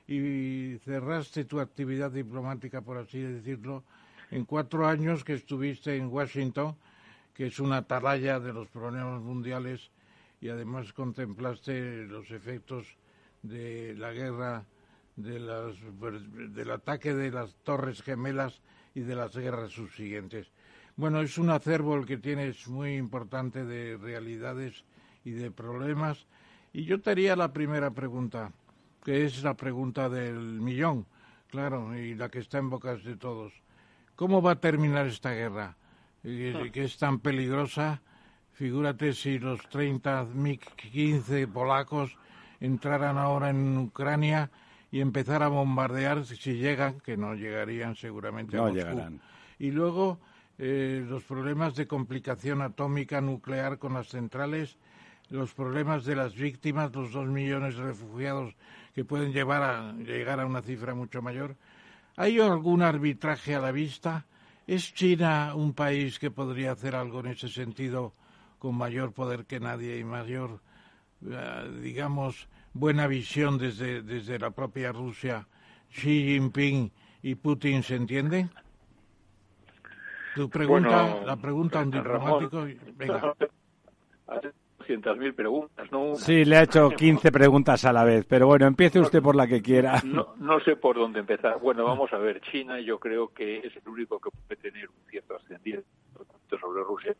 y 0.06 0.78
cerraste 0.84 1.44
tu 1.44 1.58
actividad 1.58 2.12
diplomática, 2.12 2.82
por 2.82 2.98
así 2.98 3.18
decirlo, 3.20 3.82
en 4.30 4.44
cuatro 4.44 4.86
años 4.86 5.24
que 5.24 5.34
estuviste 5.34 5.96
en 5.96 6.06
Washington, 6.06 6.76
que 7.34 7.46
es 7.46 7.58
una 7.58 7.78
atalaya 7.78 8.38
de 8.38 8.52
los 8.52 8.68
problemas 8.68 9.20
mundiales 9.20 9.90
y 10.40 10.48
además 10.48 10.92
contemplaste 10.92 12.06
los 12.06 12.30
efectos 12.30 12.86
de 13.42 13.94
la 13.96 14.12
guerra, 14.12 14.64
de 15.16 15.40
las, 15.40 15.74
del 16.54 16.70
ataque 16.70 17.14
de 17.14 17.30
las 17.30 17.54
Torres 17.62 18.02
Gemelas 18.02 18.60
y 18.94 19.00
de 19.00 19.14
las 19.14 19.36
guerras 19.36 19.72
subsiguientes. 19.72 20.50
Bueno, 20.96 21.20
es 21.20 21.36
un 21.38 21.50
acervo 21.50 21.96
el 21.96 22.06
que 22.06 22.16
tienes 22.16 22.68
muy 22.68 22.96
importante 22.96 23.64
de 23.64 23.96
realidades 23.96 24.84
y 25.24 25.32
de 25.32 25.50
problemas. 25.50 26.26
Y 26.72 26.84
yo 26.84 27.00
te 27.00 27.10
haría 27.10 27.36
la 27.36 27.52
primera 27.52 27.90
pregunta, 27.90 28.52
que 29.04 29.24
es 29.24 29.42
la 29.42 29.54
pregunta 29.54 30.08
del 30.08 30.60
millón, 30.60 31.06
claro, 31.48 31.94
y 31.96 32.14
la 32.14 32.30
que 32.30 32.38
está 32.38 32.58
en 32.58 32.70
bocas 32.70 33.04
de 33.04 33.16
todos. 33.16 33.52
¿Cómo 34.14 34.40
va 34.40 34.52
a 34.52 34.60
terminar 34.60 35.06
esta 35.06 35.32
guerra? 35.32 35.76
Eh, 36.24 36.70
que 36.72 36.84
es 36.84 36.96
tan 36.96 37.20
peligrosa 37.20 38.02
Figúrate 38.56 39.12
si 39.12 39.38
los 39.38 39.60
30 39.68 40.28
MiG-15 40.34 41.46
polacos 41.46 42.16
entraran 42.58 43.18
ahora 43.18 43.50
en 43.50 43.76
Ucrania 43.76 44.50
y 44.90 45.00
empezar 45.00 45.42
a 45.42 45.48
bombardear 45.48 46.24
si 46.24 46.54
llegan, 46.54 46.98
que 47.00 47.18
no 47.18 47.34
llegarían 47.34 47.96
seguramente 47.96 48.56
a 48.56 48.60
no 48.60 48.68
Moscú. 48.68 48.78
llegarán. 48.78 49.20
Y 49.58 49.72
luego 49.72 50.18
eh, 50.56 51.04
los 51.06 51.22
problemas 51.24 51.74
de 51.74 51.86
complicación 51.86 52.62
atómica 52.62 53.20
nuclear 53.20 53.78
con 53.78 53.92
las 53.92 54.08
centrales, 54.08 54.78
los 55.28 55.52
problemas 55.52 56.06
de 56.06 56.16
las 56.16 56.34
víctimas, 56.34 56.94
los 56.94 57.12
dos 57.12 57.26
millones 57.26 57.76
de 57.76 57.84
refugiados 57.84 58.54
que 58.94 59.04
pueden 59.04 59.34
llevar 59.34 59.62
a, 59.62 59.92
llegar 59.92 60.40
a 60.40 60.46
una 60.46 60.62
cifra 60.62 60.94
mucho 60.94 61.20
mayor. 61.20 61.56
¿Hay 62.16 62.40
algún 62.40 62.80
arbitraje 62.80 63.54
a 63.54 63.60
la 63.60 63.70
vista? 63.70 64.24
¿Es 64.66 64.94
China 64.94 65.52
un 65.54 65.74
país 65.74 66.18
que 66.18 66.30
podría 66.30 66.72
hacer 66.72 66.94
algo 66.94 67.20
en 67.20 67.26
ese 67.26 67.50
sentido 67.50 68.14
con 68.58 68.76
mayor 68.76 69.12
poder 69.12 69.46
que 69.46 69.60
nadie 69.60 69.98
y 69.98 70.04
mayor, 70.04 70.60
eh, 71.28 71.80
digamos, 71.82 72.48
buena 72.72 73.06
visión 73.06 73.58
desde, 73.58 74.02
desde 74.02 74.38
la 74.38 74.50
propia 74.50 74.92
Rusia? 74.92 75.46
Xi 75.90 76.24
Jinping 76.24 76.90
y 77.22 77.34
Putin 77.34 77.82
se 77.82 77.96
entienden? 77.96 78.50
Tu 80.34 80.50
pregunta, 80.50 81.24
la 81.24 81.36
pregunta 81.36 81.80
a 81.80 81.82
un 81.82 81.90
diplomático. 81.90 82.66
venga. 82.94 83.34
200.000 84.86 85.34
preguntas, 85.34 85.90
¿no? 85.90 86.14
Sí, 86.14 86.44
le 86.44 86.56
ha 86.56 86.62
hecho 86.62 86.90
15 86.90 87.32
preguntas 87.32 87.84
a 87.84 87.92
la 87.92 88.04
vez, 88.04 88.24
pero 88.28 88.46
bueno, 88.46 88.66
empiece 88.66 89.00
usted 89.00 89.22
por 89.22 89.34
la 89.34 89.46
que 89.46 89.62
quiera. 89.62 90.00
No, 90.04 90.34
no 90.38 90.60
sé 90.60 90.76
por 90.76 90.96
dónde 90.96 91.20
empezar. 91.20 91.58
Bueno, 91.60 91.84
vamos 91.84 92.12
a 92.12 92.18
ver, 92.18 92.40
China 92.40 92.78
yo 92.80 92.98
creo 92.98 93.28
que 93.28 93.58
es 93.58 93.76
el 93.76 93.88
único 93.88 94.20
que 94.20 94.30
puede 94.30 94.60
tener 94.60 94.88
un 94.88 95.10
cierto 95.10 95.36
ascendiente 95.36 95.88
sobre 96.48 96.82
Rusia, 96.84 97.14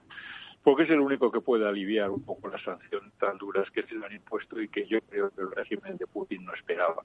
porque 0.67 0.83
es 0.83 0.91
el 0.91 0.99
único 0.99 1.31
que 1.31 1.41
puede 1.41 1.65
aliviar 1.65 2.11
un 2.11 2.25
poco 2.25 2.49
las 2.49 2.61
sanciones 2.61 3.13
tan 3.21 3.39
duras 3.39 3.71
que 3.71 3.85
se 3.85 3.95
le 3.95 4.05
han 4.05 4.13
impuesto 4.13 4.61
y 4.61 4.69
que 4.69 4.85
yo 4.89 4.99
creo 5.03 5.31
que 5.31 5.41
el 5.41 5.53
régimen 5.53 5.97
de 5.97 6.09
Putin 6.09 6.45
no 6.45 6.53
esperaba. 6.55 7.05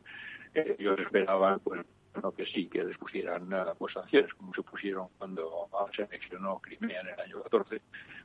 Eh, 0.55 0.78
ellos 0.80 0.97
esperaban, 0.97 1.59
pues, 1.59 1.86
no 2.24 2.32
que 2.32 2.43
sí, 2.47 2.68
que 2.68 2.84
les 2.84 2.97
pusieran 2.97 3.47
pues, 3.78 3.93
sanciones, 3.93 4.34
como 4.34 4.51
se 4.55 4.64
pusieron 4.64 5.09
cuando 5.20 5.70
se 5.95 6.01
anexionó 6.01 6.57
Crimea 6.57 7.01
en 7.01 7.09
el 7.09 7.20
año 7.20 7.43
14, 7.43 7.80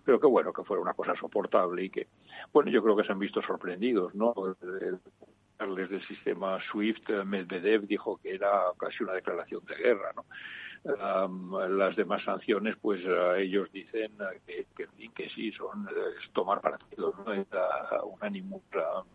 pero 0.06 0.18
que 0.18 0.26
bueno, 0.26 0.54
que 0.54 0.64
fuera 0.64 0.80
una 0.80 0.94
cosa 0.94 1.14
soportable 1.16 1.84
y 1.84 1.90
que, 1.90 2.06
bueno, 2.54 2.70
yo 2.70 2.82
creo 2.82 2.96
que 2.96 3.04
se 3.04 3.12
han 3.12 3.18
visto 3.18 3.42
sorprendidos, 3.42 4.14
¿no? 4.14 4.32
El 5.58 5.74
del 5.74 6.06
sistema 6.06 6.58
SWIFT, 6.70 7.10
Medvedev 7.26 7.86
dijo 7.86 8.18
que 8.22 8.36
era 8.36 8.62
casi 8.78 9.04
una 9.04 9.12
declaración 9.12 9.62
de 9.66 9.74
guerra, 9.74 10.14
¿no? 10.16 10.24
Las 10.86 11.96
demás 11.96 12.22
sanciones, 12.24 12.76
pues 12.80 13.00
ellos 13.38 13.70
dicen 13.72 14.12
que, 14.46 14.66
que, 14.76 15.08
que 15.14 15.28
sí, 15.30 15.52
son 15.52 15.88
es 15.88 16.30
tomar 16.32 16.60
partido, 16.60 17.14
¿no? 17.18 17.32
Es 17.32 17.46
un 18.04 18.18
ánimo 18.20 18.62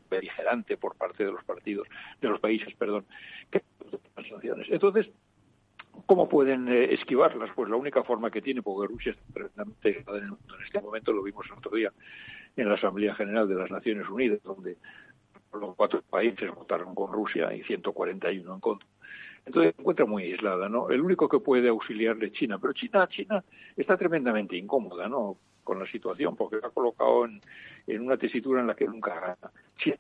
beligerante 0.09 0.77
por 0.77 0.95
parte 0.95 1.25
de 1.25 1.31
los 1.31 1.43
partidos, 1.43 1.87
de 2.19 2.29
los 2.29 2.39
países, 2.39 2.73
perdón, 2.75 3.05
que 3.49 3.61
las 4.15 4.27
sanciones. 4.27 4.67
Entonces, 4.69 5.09
¿Cómo 6.05 6.27
pueden 6.27 6.67
eh, 6.67 6.93
esquivarlas? 6.93 7.51
Pues 7.55 7.69
la 7.69 7.75
única 7.75 8.03
forma 8.03 8.31
que 8.31 8.41
tiene, 8.41 8.61
porque 8.61 8.91
Rusia 8.91 9.11
está 9.11 9.33
tremendamente 9.33 10.03
en 10.07 10.15
el 10.15 10.29
mundo 10.29 10.55
en 10.57 10.63
este 10.65 10.81
momento, 10.81 11.13
lo 11.13 11.23
vimos 11.23 11.45
el 11.47 11.53
otro 11.53 11.71
día 11.75 11.91
en 12.55 12.67
la 12.67 12.75
Asamblea 12.75 13.15
General 13.15 13.47
de 13.47 13.55
las 13.55 13.71
Naciones 13.71 14.09
Unidas, 14.09 14.41
donde 14.43 14.77
los 15.53 15.75
cuatro 15.75 16.01
países 16.01 16.53
votaron 16.53 16.95
con 16.95 17.11
Rusia 17.11 17.53
y 17.53 17.63
141 17.63 18.53
en 18.53 18.59
contra. 18.59 18.87
Entonces 19.45 19.73
se 19.75 19.81
encuentra 19.81 20.05
muy 20.05 20.23
aislada, 20.23 20.69
¿no? 20.69 20.89
El 20.89 21.01
único 21.01 21.27
que 21.27 21.39
puede 21.39 21.69
auxiliarle 21.69 22.27
es 22.27 22.33
China, 22.33 22.59
pero 22.59 22.73
China, 22.73 23.07
China 23.07 23.43
está 23.75 23.97
tremendamente 23.97 24.55
incómoda, 24.55 25.07
¿no? 25.07 25.37
Con 25.63 25.79
la 25.79 25.85
situación, 25.87 26.35
porque 26.35 26.59
se 26.59 26.65
ha 26.65 26.69
colocado 26.69 27.25
en, 27.25 28.01
una 28.01 28.17
tesitura 28.17 28.61
en 28.61 28.67
la 28.67 28.75
que 28.75 28.85
nunca 28.85 29.19
gana. 29.19 29.51
China 29.77 29.97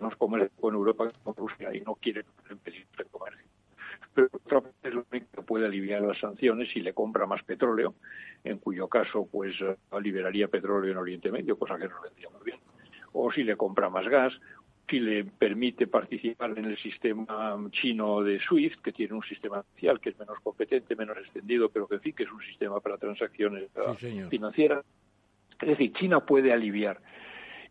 más 0.00 0.16
comer 0.16 0.50
con 0.60 0.74
Europa 0.74 1.10
que 1.10 1.18
con 1.22 1.34
Rusia 1.34 1.74
y 1.74 1.80
no 1.80 1.94
quiere 1.96 2.24
impedir 2.50 2.86
el 2.98 3.06
comercio. 3.06 3.46
Pero 4.14 4.28
otra 4.32 4.60
parte 4.60 4.88
es 4.88 4.94
lo 4.94 5.04
único 5.10 5.26
que 5.34 5.42
puede 5.42 5.66
aliviar 5.66 6.02
las 6.02 6.18
sanciones 6.18 6.70
si 6.72 6.80
le 6.80 6.92
compra 6.92 7.26
más 7.26 7.42
petróleo, 7.42 7.94
en 8.44 8.58
cuyo 8.58 8.88
caso 8.88 9.26
pues 9.30 9.54
liberaría 10.00 10.48
petróleo 10.48 10.92
en 10.92 10.98
Oriente 10.98 11.30
Medio, 11.30 11.58
cosa 11.58 11.78
que 11.78 11.88
no 11.88 12.00
vendría 12.02 12.28
muy 12.30 12.44
bien. 12.44 12.58
O 13.12 13.30
si 13.32 13.42
le 13.42 13.56
compra 13.56 13.90
más 13.90 14.06
gas, 14.08 14.32
si 14.92 15.00
le 15.00 15.24
permite 15.24 15.86
participar 15.86 16.52
en 16.58 16.66
el 16.66 16.76
sistema 16.76 17.58
chino 17.70 18.22
de 18.22 18.38
SWIFT, 18.40 18.82
que 18.82 18.92
tiene 18.92 19.14
un 19.14 19.22
sistema 19.22 19.60
especial 19.60 19.98
que 19.98 20.10
es 20.10 20.18
menos 20.18 20.38
competente, 20.40 20.94
menos 20.94 21.16
extendido, 21.16 21.70
pero 21.70 21.88
que 21.88 21.94
en 21.94 22.02
fin, 22.02 22.12
que 22.12 22.24
es 22.24 22.30
un 22.30 22.42
sistema 22.42 22.78
para 22.78 22.98
transacciones 22.98 23.70
sí, 23.98 24.20
financieras. 24.28 24.84
Es 25.62 25.68
decir, 25.68 25.94
China 25.94 26.20
puede 26.20 26.52
aliviar 26.52 27.00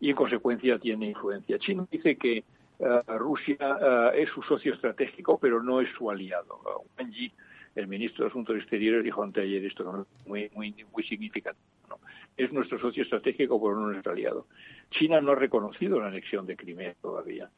y 0.00 0.10
en 0.10 0.16
consecuencia 0.16 0.80
tiene 0.80 1.06
influencia. 1.06 1.60
China 1.60 1.86
dice 1.88 2.16
que 2.16 2.42
uh, 2.80 3.16
Rusia 3.18 3.56
uh, 3.60 4.16
es 4.16 4.28
su 4.30 4.42
socio 4.42 4.74
estratégico, 4.74 5.38
pero 5.38 5.62
no 5.62 5.80
es 5.80 5.88
su 5.96 6.10
aliado. 6.10 6.60
Uh, 6.64 6.84
Wang 6.98 7.12
Yi, 7.12 7.32
el 7.76 7.86
ministro 7.86 8.24
de 8.24 8.30
Asuntos 8.30 8.56
Exteriores, 8.56 9.04
dijo 9.04 9.22
anteayer 9.22 9.64
esto 9.64 10.06
muy, 10.26 10.50
muy, 10.56 10.74
muy 10.92 11.04
significativo. 11.04 11.62
¿No? 11.92 12.08
Es 12.36 12.52
nuestro 12.52 12.78
socio 12.78 13.02
estratégico, 13.02 13.60
pero 13.60 13.76
no 13.76 13.88
nuestro 13.88 14.12
aliado. 14.12 14.46
China 14.90 15.20
no 15.20 15.32
ha 15.32 15.36
reconocido 15.36 16.00
la 16.00 16.08
anexión 16.08 16.46
de 16.46 16.56
Crimea 16.56 16.94
todavía. 17.00 17.50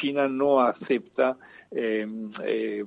China 0.00 0.28
no 0.28 0.60
acepta 0.60 1.36
eh, 1.70 2.06
eh, 2.44 2.84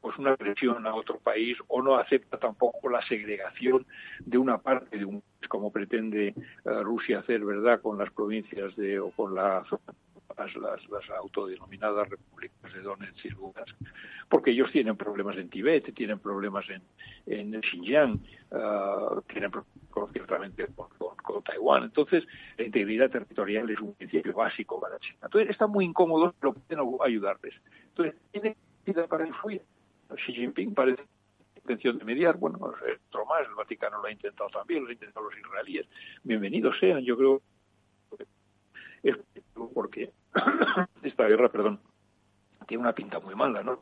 pues 0.00 0.18
una 0.18 0.32
agresión 0.32 0.86
a 0.86 0.94
otro 0.94 1.18
país 1.18 1.58
o 1.66 1.82
no 1.82 1.96
acepta 1.96 2.38
tampoco 2.38 2.88
la 2.88 3.04
segregación 3.08 3.84
de 4.20 4.38
una 4.38 4.58
parte 4.58 4.98
de 4.98 5.04
un 5.04 5.20
país 5.20 5.48
como 5.48 5.72
pretende 5.72 6.32
uh, 6.64 6.82
Rusia 6.84 7.18
hacer 7.18 7.44
verdad 7.44 7.80
con 7.80 7.98
las 7.98 8.12
provincias 8.12 8.76
de 8.76 9.00
o 9.00 9.10
con 9.10 9.34
la, 9.34 9.64
las, 10.36 10.54
las, 10.56 10.88
las, 10.88 11.10
autodenominadas 11.10 12.08
repúblicas 12.08 12.72
de 12.72 12.80
Donetsk 12.80 13.24
y 13.24 13.30
Lugansk 13.30 13.76
porque 14.28 14.50
ellos 14.50 14.70
tienen 14.72 14.96
problemas 14.96 15.36
en 15.36 15.48
Tibet 15.48 15.94
tienen 15.94 16.18
problemas 16.18 16.64
en, 16.68 16.82
en 17.26 17.60
Xinjiang 17.62 18.20
uh, 18.50 19.20
tienen 19.22 19.50
problemas 19.50 19.76
ciertamente 20.12 20.66
con, 20.74 20.88
con, 20.98 21.16
con, 21.16 21.42
Taiwán. 21.42 21.84
Entonces 21.84 22.24
la 22.58 22.64
integridad 22.66 23.10
territorial 23.10 23.70
es 23.70 23.80
un 23.80 23.94
principio 23.94 24.34
básico 24.34 24.78
para 24.78 24.98
China. 24.98 25.20
Entonces 25.22 25.50
están 25.50 25.70
muy 25.70 25.86
incómodos 25.86 26.34
pero 26.38 26.52
pueden 26.52 26.84
ayudarles. 27.02 27.54
Entonces 27.88 28.14
tiene 28.30 28.56
para 29.08 29.26
influir 29.26 29.62
Xi 30.14 30.32
Jinping 30.32 30.74
parece 30.74 31.02
intención 31.66 31.98
de 31.98 32.04
mediar, 32.04 32.36
bueno, 32.36 32.58
otro 32.60 33.26
más, 33.26 33.40
el 33.48 33.54
Vaticano 33.54 33.98
lo 33.98 34.06
ha 34.06 34.12
intentado 34.12 34.48
también, 34.50 34.82
lo 34.82 34.86
han 34.86 34.92
intentado 34.92 35.28
los 35.28 35.36
israelíes, 35.36 35.86
bienvenidos 36.22 36.78
sean, 36.78 37.00
yo 37.00 37.16
creo 37.16 37.42
es 39.02 39.16
porque 39.74 40.10
esta 41.02 41.26
guerra, 41.26 41.48
perdón, 41.48 41.80
tiene 42.66 42.82
una 42.82 42.94
pinta 42.94 43.20
muy 43.20 43.34
mala, 43.34 43.62
¿no? 43.62 43.80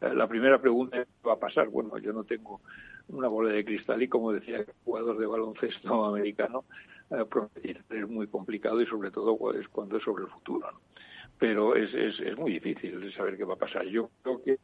La 0.00 0.26
primera 0.26 0.58
pregunta 0.58 0.98
es 0.98 1.06
¿qué 1.06 1.28
va 1.28 1.34
a 1.34 1.38
pasar? 1.38 1.68
Bueno, 1.68 1.98
yo 1.98 2.12
no 2.12 2.24
tengo 2.24 2.60
una 3.08 3.28
bola 3.28 3.52
de 3.52 3.64
cristal 3.64 4.02
y 4.02 4.08
como 4.08 4.32
decía 4.32 4.58
el 4.58 4.66
jugador 4.84 5.18
de 5.18 5.26
baloncesto 5.26 6.04
americano, 6.06 6.64
eh, 7.10 7.76
es 7.90 8.08
muy 8.08 8.26
complicado 8.28 8.80
y 8.80 8.86
sobre 8.86 9.10
todo 9.10 9.52
es 9.52 9.68
cuando 9.68 9.98
es 9.98 10.04
sobre 10.04 10.24
el 10.24 10.30
futuro, 10.30 10.70
¿no? 10.70 10.80
Pero 11.38 11.74
es, 11.74 11.92
es, 11.94 12.20
es 12.20 12.36
muy 12.36 12.52
difícil 12.52 13.12
saber 13.14 13.36
qué 13.36 13.44
va 13.44 13.54
a 13.54 13.58
pasar. 13.58 13.86
Yo 13.86 14.10
creo 14.22 14.42
que 14.42 14.58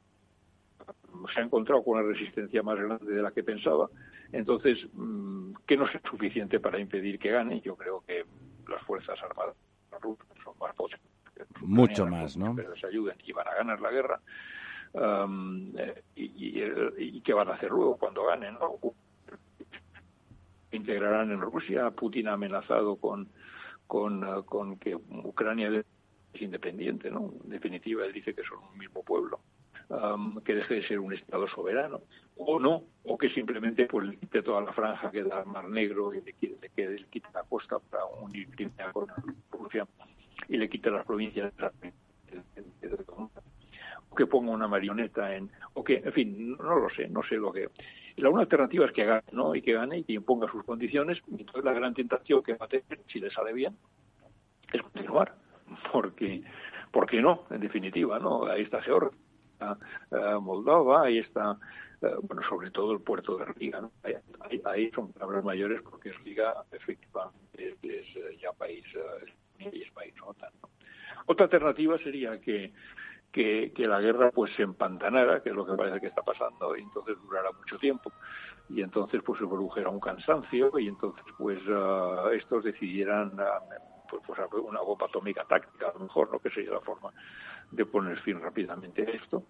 se 1.33 1.41
ha 1.41 1.43
encontrado 1.43 1.83
con 1.83 1.99
una 1.99 2.07
resistencia 2.07 2.63
más 2.63 2.79
grande 2.79 3.15
de 3.15 3.23
la 3.23 3.31
que 3.31 3.43
pensaba. 3.43 3.89
Entonces, 4.33 4.79
mm, 4.93 5.55
que 5.67 5.77
no 5.77 5.87
es 5.87 5.93
suficiente 6.09 6.61
para 6.61 6.79
impedir 6.79 7.19
que 7.19 7.31
gane. 7.31 7.61
Yo 7.63 7.77
creo 7.77 8.03
que 8.07 8.25
las 8.69 8.83
Fuerzas 8.83 9.19
Armadas 9.23 9.57
rusas 10.01 10.27
son 10.43 10.55
más 10.59 10.75
potentes. 10.75 11.11
Mucho 11.61 12.07
más, 12.07 12.37
¿no? 12.37 12.55
Pero 12.55 12.75
les 12.75 12.85
ayuden 12.85 13.17
y 13.25 13.33
van 13.33 13.49
a 13.49 13.55
ganar 13.55 13.81
la 13.81 13.91
guerra. 13.91 14.21
Um, 14.93 15.73
y, 16.15 16.25
y, 16.25 16.63
y, 16.97 17.21
qué 17.21 17.35
van 17.35 17.49
a 17.49 17.55
hacer 17.55 17.71
luego 17.71 17.99
cuando 17.99 18.25
ganen? 18.25 18.55
¿no? 18.55 18.79
Integrarán 20.73 21.31
en 21.33 21.41
Rusia. 21.41 21.91
Putin 21.91 22.29
ha 22.29 22.33
amenazado 22.35 22.97
con, 22.97 23.29
con, 23.87 24.25
uh, 24.25 24.45
con 24.45 24.79
que 24.79 24.95
Ucrania 24.95 25.69
es 26.33 26.41
independiente, 26.41 27.11
¿no? 27.11 27.33
En 27.45 27.51
definitiva, 27.51 28.07
él 28.07 28.13
dice 28.13 28.35
que 28.35 28.43
son 28.45 28.59
un 28.73 28.79
mismo 28.79 29.03
pueblo 29.03 29.41
um, 29.89 30.41
que 30.41 30.55
deje 30.55 30.75
de 30.75 30.87
ser 30.87 30.99
un 31.01 31.13
Estado 31.13 31.47
soberano, 31.49 32.01
o 32.37 32.59
no, 32.59 32.85
o 33.05 33.17
que 33.17 33.31
simplemente 33.31 33.87
pues, 33.87 34.07
le 34.07 34.17
quite 34.17 34.43
toda 34.43 34.61
la 34.61 34.73
franja 34.73 35.11
que 35.11 35.23
da 35.23 35.41
al 35.41 35.47
Mar 35.47 35.69
Negro 35.69 36.13
y 36.15 36.21
le, 36.21 36.33
quite, 36.35 36.71
le, 36.77 36.91
le 36.91 37.05
quite 37.05 37.29
la 37.33 37.43
costa 37.45 37.79
para 37.79 38.05
unir 38.05 38.49
Crimea 38.51 38.93
con 38.93 39.07
Rusia 39.51 39.87
y 40.49 40.57
le 40.57 40.69
quite 40.69 40.91
las 40.91 41.05
provincias 41.07 41.53
o 44.09 44.15
que 44.15 44.27
ponga 44.27 44.51
una 44.51 44.69
marioneta 44.69 45.35
en 45.35 45.51
o 45.75 45.83
que 45.83 46.03
en 46.05 46.13
fin 46.13 46.57
no 46.57 46.79
lo 46.79 46.91
sé 46.91 47.09
no 47.09 47.23
sé 47.23 47.37
lo 47.37 47.53
que. 47.53 47.69
La 48.17 48.31
una 48.31 48.43
alternativa 48.43 48.87
es 48.87 48.93
que 48.93 49.05
gane 49.05 49.23
no 49.33 49.55
y 49.55 49.63
que 49.63 49.75
gane 49.75 49.99
y 49.99 50.05
que 50.05 50.15
imponga 50.15 50.51
sus 50.51 50.65
condiciones. 50.65 51.19
Y 51.29 51.41
entonces 51.41 51.65
la 51.65 51.75
gran 51.75 51.93
tentación 51.93 52.43
que 52.43 52.55
va 52.55 52.65
a 52.65 52.69
tener 52.69 53.01
si 53.09 53.21
le 53.21 53.31
sale 53.31 53.53
bien 53.53 53.77
es 54.73 54.83
continuar 54.83 55.35
porque 55.93 56.43
porque 56.93 57.21
no 57.21 57.45
en 57.51 57.61
definitiva 57.61 58.19
no 58.19 58.47
ahí 58.47 58.63
está 58.63 58.81
Georgia 58.83 59.19
uh, 59.61 60.41
Moldova, 60.41 61.05
ahí 61.05 61.19
está, 61.19 61.53
uh, 61.53 62.21
bueno, 62.23 62.43
sobre 62.49 62.71
todo 62.71 62.93
el 62.93 63.01
puerto 63.01 63.37
de 63.37 63.47
Riga, 63.47 63.81
¿no? 63.81 63.91
ahí, 64.65 64.91
son 64.93 65.13
palabras 65.13 65.45
mayores 65.45 65.83
porque 65.83 66.13
Riga 66.13 66.55
efectivamente 66.73 67.77
es, 67.83 68.17
es 68.17 68.41
ya 68.41 68.53
país, 68.53 68.85
uh, 68.95 69.25
es 69.59 69.91
país 69.93 70.15
OTAN. 70.23 70.53
¿no? 70.63 70.71
Otra 71.27 71.45
alternativa 71.45 71.99
sería 71.99 72.41
que 72.41 72.73
que, 73.33 73.87
la 73.87 74.01
guerra 74.01 74.31
pues 74.31 74.51
se 74.57 74.63
empantanara, 74.63 75.43
que 75.43 75.51
es 75.51 75.55
lo 75.55 75.67
que 75.67 75.75
parece 75.75 76.01
que 76.01 76.07
está 76.07 76.23
pasando, 76.23 76.75
y 76.75 76.81
entonces 76.81 77.17
durará 77.23 77.53
mucho 77.53 77.79
tiempo 77.79 78.11
y 78.69 78.81
entonces 78.81 79.23
pues 79.25 79.39
se 79.39 79.47
produjera 79.47 79.91
un 79.91 80.01
cansancio 80.01 80.77
y 80.79 80.89
entonces 80.89 81.23
pues 81.39 81.59
uh, 81.69 82.31
estos 82.31 82.65
decidieran 82.65 83.29
uh, 83.35 84.09
pues, 84.09 84.23
pues, 84.27 84.39
una 84.65 84.81
bomba 84.81 85.07
atómica 85.07 85.45
táctica 85.45 85.91
a 85.91 85.93
lo 85.93 86.01
mejor 86.01 86.33
no 86.33 86.41
que 86.41 86.51
sería 86.51 86.73
la 86.73 86.81
forma 86.81 87.13
de 87.71 87.85
poner 87.85 88.19
fin 88.21 88.41
rápidamente 88.41 89.03
a 89.03 89.11
esto 89.11 89.45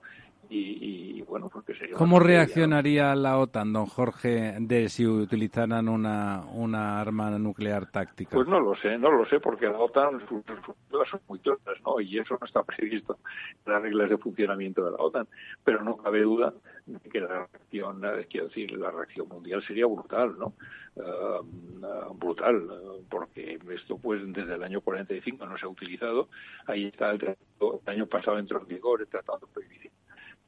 y, 0.49 1.23
bueno, 1.23 1.49
porque 1.49 1.75
sería 1.75 1.97
¿Cómo 1.97 2.21
reaccionaría 2.21 3.15
la 3.15 3.39
OTAN, 3.39 3.73
don 3.73 3.87
Jorge, 3.87 4.57
de 4.61 4.89
si 4.89 5.07
utilizaran 5.07 5.89
una, 5.89 6.45
una 6.53 7.01
arma 7.01 7.31
nuclear 7.39 7.91
táctica? 7.91 8.31
Pues 8.33 8.47
no 8.47 8.61
lo 8.61 8.75
sé, 8.77 8.99
no 8.99 9.11
lo 9.11 9.27
sé, 9.27 9.41
porque 9.41 9.67
la 9.67 9.79
OTAN 9.79 10.21
sus, 10.29 10.45
reglas 10.47 11.09
son 11.11 11.21
muy 11.29 11.39
claras, 11.41 11.81
¿no? 11.85 12.01
Y 12.01 12.19
eso 12.19 12.37
no 12.41 12.47
está 12.47 12.63
previsto 12.65 13.19
en 13.65 13.73
las 13.73 13.83
reglas 13.83 14.11
de 14.11 14.19
funcionamiento 14.19 14.85
de 14.85 14.93
la 14.93 14.99
OTAN. 14.99 15.27
Pero 15.65 15.83
no 15.83 15.97
cabe 15.97 16.23
duda 16.23 16.55
de 16.87 17.11
que 17.11 17.21
la 17.21 17.47
reacción, 17.51 18.05
eh, 18.05 18.27
quiero 18.31 18.49
decir, 18.49 18.73
la 18.73 18.91
reacción 18.91 19.29
mundial 19.29 19.63
sería 19.67 19.87
brutal, 19.87 20.39
¿no? 20.39 20.55
Uh, 20.97 22.15
brutal, 22.15 22.71
porque 23.11 23.59
esto 23.75 23.99
pues 23.99 24.23
desde 24.33 24.55
el 24.55 24.63
año 24.63 24.81
45 24.81 25.45
no 25.45 25.59
se 25.59 25.67
ha 25.67 25.69
utilizado. 25.69 26.29
Ahí 26.67 26.87
está 26.87 27.11
el, 27.11 27.19
tratado, 27.19 27.81
el 27.85 27.93
año 27.93 28.07
pasado 28.07 28.39
entró 28.39 28.61
en 28.61 28.67
vigor 28.67 29.03
el 29.03 29.09
Tratado 29.09 29.41
de 29.41 29.47
Prohibición 29.53 29.93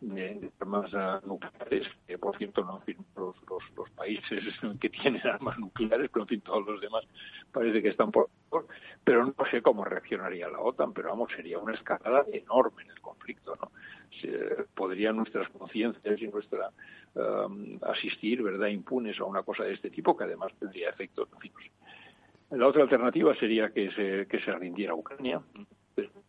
de 0.01 0.51
armas 0.61 0.93
nucleares, 1.25 1.89
que 2.07 2.19
por 2.19 2.37
cierto 2.37 2.63
no 2.63 2.81
los, 3.17 3.37
los, 3.49 3.63
los, 3.77 3.91
países 3.91 4.45
que 4.81 4.89
tienen 4.89 5.27
armas 5.27 5.59
nucleares, 5.59 6.09
pero 6.13 6.23
en 6.25 6.29
fin 6.29 6.41
todos 6.41 6.67
los 6.67 6.81
demás 6.81 7.05
parece 7.53 7.83
que 7.83 7.89
están 7.89 8.11
por 8.11 8.29
pero 9.05 9.27
no 9.27 9.35
sé 9.51 9.61
cómo 9.63 9.85
reaccionaría 9.85 10.49
la 10.49 10.61
OTAN, 10.61 10.93
pero 10.93 11.11
vamos, 11.11 11.31
sería 11.35 11.59
una 11.59 11.75
escalada 11.75 12.25
enorme 12.33 12.83
en 12.85 12.91
el 12.91 13.01
conflicto, 13.01 13.57
¿no? 13.57 13.71
Podrían 14.75 15.17
nuestras 15.17 15.49
conciencias 15.51 16.21
y 16.21 16.29
nuestra 16.29 16.71
asistir, 17.83 18.43
¿verdad?, 18.43 18.69
impunes 18.69 19.19
a 19.21 19.25
una 19.25 19.43
cosa 19.43 19.65
de 19.65 19.75
este 19.75 19.91
tipo 19.91 20.17
que 20.17 20.25
además 20.25 20.53
tendría 20.59 20.91
efectos. 20.91 21.29
La 22.51 22.67
otra 22.67 22.83
alternativa 22.83 23.35
sería 23.35 23.71
que 23.71 23.91
se, 23.91 24.27
que 24.27 24.41
se 24.41 24.53
rindiera 24.53 24.95
Ucrania, 24.95 25.41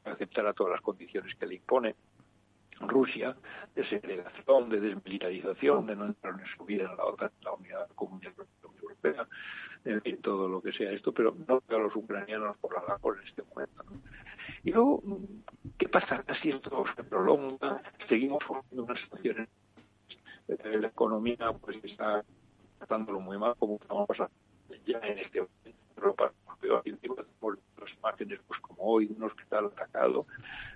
aceptara 0.04 0.54
todas 0.54 0.74
las 0.74 0.82
condiciones 0.82 1.34
que 1.36 1.46
le 1.46 1.56
impone, 1.56 1.96
Rusia, 2.82 3.36
de 3.76 3.88
segregación, 3.88 4.70
de 4.70 4.80
desmilitarización, 4.80 5.86
de 5.88 5.96
no 5.96 6.06
entrar 6.06 6.40
en 6.40 6.46
su 6.58 6.66
vida 6.66 6.90
en 6.90 6.98
la 6.98 7.06
OTAN, 7.06 7.32
la 7.42 7.54
unidad 7.54 7.88
comunitaria 7.96 8.46
europea, 8.82 9.28
en 9.86 10.02
fin, 10.02 10.18
todo 10.22 10.48
lo 10.48 10.62
que 10.62 10.72
sea 10.74 10.92
esto, 10.92 11.12
pero 11.12 11.36
no 11.48 11.62
a 11.68 11.80
los 11.80 11.96
ucranianos 11.96 12.58
por 12.58 12.74
la 12.74 12.88
labor 12.88 13.18
en 13.22 13.28
este 13.28 13.44
momento. 13.44 13.84
Y 14.64 14.72
luego, 14.72 15.02
¿qué 15.78 15.88
pasa 15.88 16.24
si 16.42 16.50
esto 16.50 16.86
se 16.96 17.04
prolonga? 17.04 17.82
Seguimos 18.08 18.44
formando 18.44 18.84
una 18.84 19.02
situación 19.02 19.48
en 20.48 20.82
la 20.82 20.88
economía 20.88 21.52
pues 21.62 21.78
está 21.84 22.24
tratándolo 22.78 23.20
muy 23.20 23.38
mal, 23.38 23.56
como 23.60 23.76
estamos 23.76 24.08
pasando 24.08 24.34
ya 24.86 25.00
en 25.00 25.20
este 25.20 25.42
momento 25.42 25.89
en 26.00 26.04
Europa, 26.04 26.32
peor, 26.60 26.84
las 27.80 27.98
imágenes 27.98 28.40
pues 28.48 28.60
como 28.62 28.84
hoy, 28.84 29.10
un 29.16 29.24
hospital 29.24 29.66
atacado, 29.66 30.26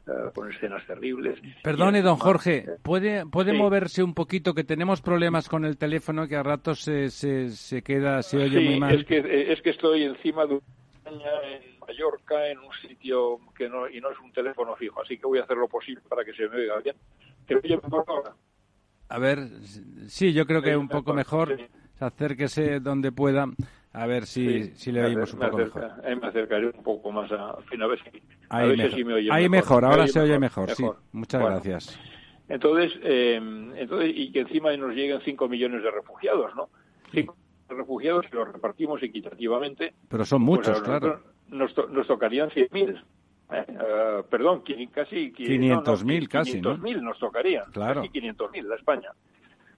uh, 0.08 0.32
con 0.34 0.52
escenas 0.52 0.86
terribles. 0.86 1.40
Perdone, 1.64 2.02
don 2.02 2.18
Jorge, 2.18 2.66
¿puede, 2.82 3.26
puede 3.26 3.52
sí. 3.52 3.58
moverse 3.58 4.04
un 4.04 4.14
poquito? 4.14 4.54
Que 4.54 4.64
tenemos 4.64 5.02
problemas 5.02 5.50
con 5.50 5.66
el 5.66 5.78
teléfono 5.78 6.28
que 6.28 6.36
a 6.36 6.44
ratos 6.44 6.82
se, 6.82 7.10
se, 7.10 7.50
se 7.50 7.82
queda, 7.82 8.22
se 8.22 8.38
oye 8.38 8.60
sí, 8.60 8.66
muy 8.66 8.80
mal. 8.80 8.96
Es 8.96 9.06
que, 9.06 9.52
es 9.52 9.62
que 9.62 9.72
estoy 9.72 10.04
encima 10.04 10.46
de 10.46 10.56
una 10.56 10.64
en 11.44 11.80
Mallorca, 11.80 12.48
en 12.50 12.60
un 12.60 12.74
sitio 12.82 13.40
que 13.56 13.68
no, 13.68 13.90
y 13.90 14.00
no 14.00 14.10
es 14.10 14.20
un 14.20 14.32
teléfono 14.32 14.76
fijo, 14.76 15.02
así 15.02 15.18
que 15.18 15.28
voy 15.28 15.40
a 15.40 15.44
hacer 15.44 15.58
lo 15.58 15.68
posible 15.68 16.02
para 16.08 16.24
que 16.24 16.34
se 16.34 16.48
me 16.48 16.58
oiga 16.58 16.80
bien. 16.80 16.96
¿Te 17.46 17.56
oye 17.56 17.78
mejor 17.84 18.06
ahora? 18.08 18.34
A 19.10 19.20
ver, 19.20 19.40
sí, 20.08 20.34
yo 20.34 20.46
creo 20.46 20.62
que 20.62 20.76
un 20.76 20.88
poco 20.88 21.14
mejor. 21.14 21.58
Acérquese 22.00 22.80
donde 22.80 23.12
pueda. 23.12 23.46
A 23.96 24.08
ver 24.08 24.26
si, 24.26 24.64
sí, 24.64 24.72
si 24.76 24.92
le 24.92 25.04
oímos 25.06 25.34
un 25.34 25.40
poco 25.40 25.58
acerca, 25.58 25.80
mejor. 25.82 26.06
Ahí 26.06 26.16
me 26.16 26.28
acercaré 26.28 26.66
un 26.68 26.84
poco 26.84 27.12
más 27.12 27.32
a, 27.32 27.52
a 27.52 27.62
fin, 27.62 27.82
a 27.82 27.88
ver 27.88 28.00
si, 28.00 28.10
ahí 28.50 28.64
a 28.64 28.68
ver 28.68 28.78
mejor, 28.78 28.92
si 28.98 29.04
me 29.04 29.14
oye 29.14 29.30
ahí 29.32 29.50
mejor. 29.50 29.50
mejor. 29.52 29.86
ahora 29.86 30.04
oye 30.04 30.12
se 30.12 30.20
oye 30.20 30.40
mejor, 30.40 30.68
mejor, 30.68 30.76
sí. 30.96 31.00
Muchas 31.12 31.42
Bueno, 31.42 31.56
gracias. 31.58 32.00
Entonces, 32.50 32.92
eh, 33.04 33.36
entonces, 33.76 34.12
y 34.16 34.32
que 34.32 34.40
encima 34.42 34.76
nos 34.78 34.96
lleguen 34.96 35.22
5 35.24 35.48
millones 35.48 35.84
de 35.84 35.92
refugiados, 35.92 36.56
¿no? 36.56 36.70
5 37.14 37.38
refugiados 37.70 38.26
que 38.28 38.36
los 38.36 38.52
repartimos 38.52 39.02
equitativamente. 39.04 39.94
Pero 40.10 40.26
son 40.26 40.46
pues 40.46 40.58
muchos, 40.60 40.80
a 40.80 40.84
claro. 40.84 41.22
Nos, 41.50 41.74
to- 41.76 41.88
nos 41.88 42.08
tocarían 42.08 42.50
100.000. 42.50 43.00
Eh, 43.52 43.66
eh, 43.68 44.24
perdón, 44.30 44.64
casi... 44.92 45.32
qui- 45.32 45.48
500.000 45.48 46.28
casi, 46.28 46.60
¿no? 46.62 46.78
500.000 46.78 47.02
nos 47.02 47.20
tocarían. 47.20 47.72
Claro. 47.72 48.02
Casi 48.02 48.10
500.000 48.12 48.72
a 48.72 48.76
España. 48.76 49.10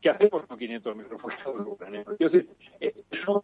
¿Qué 0.02 0.10
hacemos 0.10 0.46
con 0.46 0.58
500.000 0.58 1.08
refugiados 1.10 1.68
ucranianos? 1.68 2.18
Decir, 2.18 2.50
eh, 2.80 2.94
eso... 3.12 3.44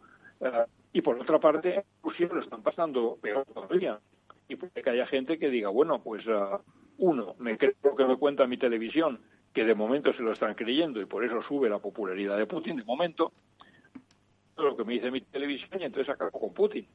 y 0.93 1.01
por 1.01 1.19
otra 1.19 1.39
parte, 1.39 1.83
Rusia 2.03 2.27
lo 2.31 2.41
están 2.41 2.61
pasando 2.61 3.17
peor 3.21 3.45
todavía. 3.45 3.99
Y 4.47 4.55
puede 4.55 4.81
que 4.83 4.89
haya 4.89 5.07
gente 5.07 5.39
que 5.39 5.49
diga, 5.49 5.69
bueno, 5.69 6.01
pues 6.01 6.25
ah, 6.27 6.59
uno, 6.97 7.35
me 7.39 7.57
creo 7.57 7.73
lo 7.83 7.95
que 7.95 8.05
me 8.05 8.17
cuenta 8.17 8.47
mi 8.47 8.57
televisión, 8.57 9.19
que 9.53 9.63
de 9.63 9.75
momento 9.75 10.13
se 10.13 10.23
lo 10.23 10.33
están 10.33 10.55
creyendo 10.55 11.01
y 11.01 11.05
por 11.05 11.23
eso 11.23 11.41
sube 11.43 11.69
la 11.69 11.79
popularidad 11.79 12.37
de 12.37 12.45
Putin, 12.45 12.77
de 12.77 12.83
momento, 12.83 13.31
lo 14.57 14.75
que 14.75 14.83
me 14.83 14.93
dice 14.93 15.11
mi 15.11 15.21
televisión 15.21 15.81
y 15.81 15.85
entonces 15.85 16.13
acabo 16.13 16.31
con 16.31 16.53
Putin. 16.53 16.87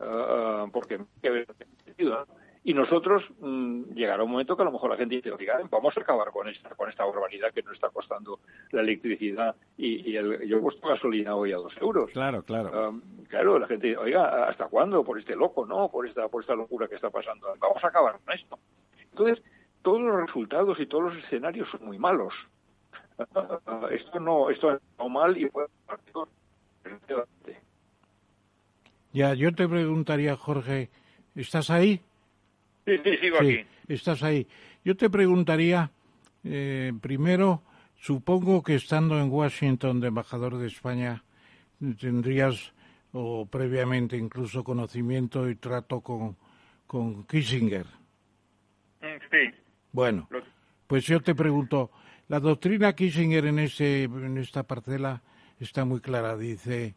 Ah, 0.00 0.66
porque 0.72 0.98
me 0.98 1.06
queda 1.20 1.44
sentido, 1.84 2.26
¿no? 2.26 2.41
Y 2.64 2.74
nosotros 2.74 3.24
mm, 3.40 3.94
llegará 3.94 4.22
un 4.22 4.30
momento 4.30 4.56
que 4.56 4.62
a 4.62 4.64
lo 4.64 4.70
mejor 4.70 4.90
la 4.90 4.96
gente 4.96 5.16
dice, 5.16 5.32
oiga, 5.32 5.60
vamos 5.68 5.96
a 5.96 6.00
acabar 6.00 6.30
con 6.30 6.48
esta 6.48 6.70
con 6.70 6.88
esta 6.88 7.04
barbaridad 7.04 7.52
que 7.52 7.62
nos 7.62 7.74
está 7.74 7.90
costando 7.90 8.38
la 8.70 8.82
electricidad 8.82 9.56
y, 9.76 10.08
y 10.08 10.16
el, 10.16 10.46
yo 10.46 10.58
he 10.58 10.60
puesto 10.60 10.86
gasolina 10.86 11.34
hoy 11.34 11.52
a 11.52 11.56
dos 11.56 11.74
euros. 11.80 12.10
Claro, 12.12 12.42
claro. 12.42 12.90
Um, 12.90 13.02
claro, 13.28 13.58
la 13.58 13.66
gente, 13.66 13.96
oiga, 13.96 14.46
¿hasta 14.48 14.68
cuándo? 14.68 15.02
Por 15.02 15.18
este 15.18 15.34
loco, 15.34 15.66
¿no? 15.66 15.88
Por 15.88 16.06
esta, 16.06 16.28
por 16.28 16.42
esta 16.42 16.54
locura 16.54 16.86
que 16.86 16.94
está 16.94 17.10
pasando. 17.10 17.48
Vamos 17.58 17.82
a 17.82 17.88
acabar 17.88 18.18
con 18.24 18.34
esto. 18.34 18.58
Entonces, 19.10 19.44
todos 19.82 20.00
los 20.00 20.20
resultados 20.20 20.78
y 20.78 20.86
todos 20.86 21.12
los 21.12 21.24
escenarios 21.24 21.68
son 21.70 21.84
muy 21.84 21.98
malos. 21.98 22.32
Uh, 23.18 23.86
esto 23.90 24.20
no, 24.20 24.50
esto 24.50 24.70
ha 24.70 24.74
estado 24.74 25.08
mal 25.08 25.36
y 25.36 25.48
puede 25.50 25.68
Ya, 29.12 29.34
yo 29.34 29.52
te 29.52 29.68
preguntaría, 29.68 30.36
Jorge, 30.36 30.90
¿estás 31.34 31.68
ahí? 31.68 32.00
Sí, 32.84 32.92
sí, 33.04 33.16
sigo 33.18 33.38
Sí, 33.40 33.58
aquí. 33.58 33.66
estás 33.88 34.22
ahí. 34.22 34.46
Yo 34.84 34.96
te 34.96 35.08
preguntaría, 35.08 35.90
eh, 36.44 36.92
primero, 37.00 37.62
supongo 37.96 38.62
que 38.62 38.74
estando 38.74 39.20
en 39.20 39.30
Washington 39.30 40.00
de 40.00 40.08
embajador 40.08 40.58
de 40.58 40.66
España, 40.66 41.22
tendrías, 42.00 42.72
o 43.12 43.46
previamente 43.46 44.16
incluso, 44.16 44.64
conocimiento 44.64 45.48
y 45.48 45.54
trato 45.56 46.00
con, 46.00 46.36
con 46.86 47.24
Kissinger. 47.26 47.86
Mm, 49.00 49.18
Sí. 49.30 49.56
Bueno, 49.92 50.28
pues 50.86 51.04
yo 51.06 51.20
te 51.20 51.34
pregunto, 51.34 51.90
la 52.28 52.40
doctrina 52.40 52.94
Kissinger 52.94 53.44
en, 53.46 53.58
ese, 53.58 54.04
en 54.04 54.38
esta 54.38 54.62
parcela 54.62 55.22
está 55.60 55.84
muy 55.84 56.00
clara. 56.00 56.36
Dice, 56.36 56.94